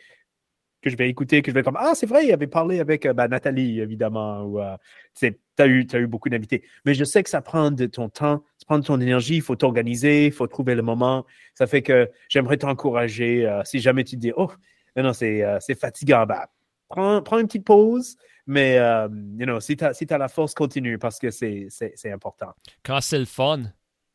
que 0.83 0.91
je 0.91 0.97
vais 0.97 1.09
écouter, 1.09 1.43
que 1.43 1.51
je 1.51 1.55
vais 1.55 1.65
comme 1.65 1.79
Ah, 1.81 1.95
c'est 1.97 2.07
vrai, 2.07 2.27
il 2.27 2.33
avait 2.33 2.47
parlé 2.47 2.79
avec 2.79 3.07
euh, 3.07 3.13
ben, 3.13 3.27
Nathalie, 3.27 3.81
évidemment, 3.81 4.43
ou 4.43 4.61
euh, 4.61 4.77
tu 5.19 5.35
as 5.59 5.67
eu, 5.67 5.85
eu 5.93 6.07
beaucoup 6.07 6.29
d'invités. 6.29 6.63
Mais 6.85 6.95
je 6.95 7.03
sais 7.03 7.25
que 7.25 7.31
ça 7.31 7.41
prend 7.41 7.73
de 7.73 7.87
ton 7.87 8.09
temps, 8.09 8.45
ça 8.59 8.65
prend 8.67 8.79
de 8.79 8.85
ton 8.85 9.01
énergie, 9.01 9.37
il 9.37 9.43
faut 9.43 9.57
t'organiser, 9.57 10.27
il 10.27 10.33
faut 10.33 10.47
trouver 10.47 10.77
le 10.77 10.83
moment. 10.83 11.27
Ça 11.55 11.67
fait 11.67 11.83
que 11.83 12.09
j'aimerais 12.29 12.59
t'encourager, 12.59 13.51
si 13.65 13.81
jamais 13.81 14.05
tu 14.05 14.15
te 14.15 14.21
dis 14.21 14.33
Oh, 14.37 14.53
non, 14.97 15.13
c'est 15.13 15.59
fatigant, 15.81 16.25
ben, 16.27 16.45
prends, 16.89 17.21
prends 17.21 17.39
une 17.39 17.47
petite 17.47 17.65
pause, 17.65 18.17
mais, 18.47 18.79
euh, 18.79 19.09
you 19.39 19.45
know, 19.45 19.61
si 19.61 19.77
tu 19.77 19.85
as, 19.85 19.95
si 19.95 20.07
as, 20.09 20.19
la 20.19 20.29
force, 20.29 20.55
continue 20.55 20.99
parce 20.99 21.19
que 21.19 21.31
c'est 21.31 21.69
important. 22.13 22.55
Quand 22.85 23.01
c'est 23.01 23.19
le 23.19 23.25
fun, 23.25 23.63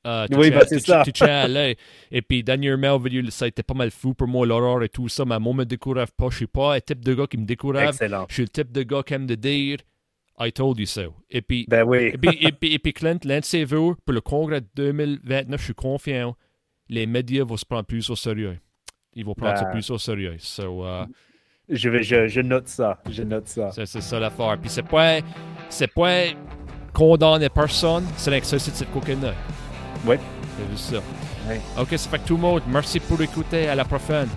euh, 0.07 0.25
tu, 0.27 0.37
oui, 0.37 0.49
bah, 0.51 0.61
c'est 0.67 0.79
ça. 0.79 1.03
Tu, 1.03 1.11
tiens 1.11 1.41
à 1.41 1.47
l'œil. 1.47 1.75
Et 2.09 2.21
puis, 2.21 2.43
dernièrement, 2.43 2.99
ça 3.29 3.45
a 3.45 3.47
été 3.49 3.61
pas 3.61 3.73
mal 3.73 3.91
fou 3.91 4.13
pour 4.13 4.27
moi, 4.27 4.45
l'aurore 4.47 4.83
et 4.83 4.89
tout 4.89 5.09
ça. 5.09 5.25
Mais 5.25 5.37
moi, 5.39 5.53
me 5.53 5.65
décourage 5.65 6.11
pas. 6.11 6.29
Je 6.29 6.37
suis 6.37 6.47
pas 6.47 6.75
un 6.75 6.79
type 6.79 7.03
de 7.03 7.13
gars 7.13 7.27
qui 7.27 7.37
me 7.37 7.45
décourage. 7.45 7.89
Excellent. 7.89 8.25
Je 8.29 8.33
suis 8.33 8.43
le 8.43 8.49
type 8.49 8.71
de 8.71 8.83
gars 8.83 9.03
qui 9.03 9.13
aime 9.13 9.27
de 9.27 9.35
dire 9.35 9.77
I 10.39 10.51
told 10.51 10.79
you 10.79 10.87
so. 10.87 11.13
Et 11.29 11.41
puis, 11.41 11.65
ben 11.69 11.83
oui. 11.83 12.11
et, 12.13 12.17
puis, 12.17 12.37
et, 12.41 12.51
puis, 12.51 12.73
et 12.73 12.79
puis, 12.79 12.93
Clint, 12.93 13.19
l'un 13.25 13.41
de 13.41 13.45
ses 13.45 13.63
vœux 13.63 13.95
pour 14.05 14.13
le 14.13 14.21
congrès 14.21 14.61
2029, 14.75 15.59
je 15.59 15.65
suis 15.65 15.75
confiant, 15.75 16.35
les 16.89 17.05
médias 17.05 17.43
vont 17.43 17.57
se 17.57 17.65
prendre 17.65 17.85
plus 17.85 18.09
au 18.09 18.15
sérieux. 18.15 18.57
Ils 19.13 19.25
vont 19.25 19.35
prendre 19.35 19.57
ça 19.57 19.65
ben. 19.65 19.71
plus 19.71 19.89
au 19.91 19.97
sérieux. 19.97 20.37
So, 20.39 20.83
uh, 20.83 21.05
je, 21.71 21.89
vais, 21.89 22.03
je, 22.03 22.27
je, 22.27 22.41
note 22.41 22.67
ça. 22.67 22.97
Je 23.09 23.23
note 23.23 23.47
ça. 23.47 23.69
C'est, 23.71 23.85
ça 23.85 24.19
l'affaire. 24.19 24.57
Puis 24.59 24.69
c'est 24.69 24.87
pas, 24.87 25.19
c'est 25.69 25.87
pas 25.87 26.25
condamner 26.93 27.49
personne, 27.49 28.05
c'est 28.17 28.31
l'exercice 28.31 28.79
de 28.79 28.85
coquine. 28.85 29.33
Oui. 30.05 30.17
C'est 30.57 30.71
juste 30.71 30.93
ça. 30.95 31.81
Ok, 31.81 31.87
ça 31.91 32.09
fait 32.09 32.19
que 32.19 32.27
tout 32.27 32.35
le 32.35 32.41
monde, 32.41 32.61
merci 32.67 32.99
pour 32.99 33.21
écouter. 33.21 33.67
À 33.67 33.75
la 33.75 33.85
prochaine. 33.85 34.27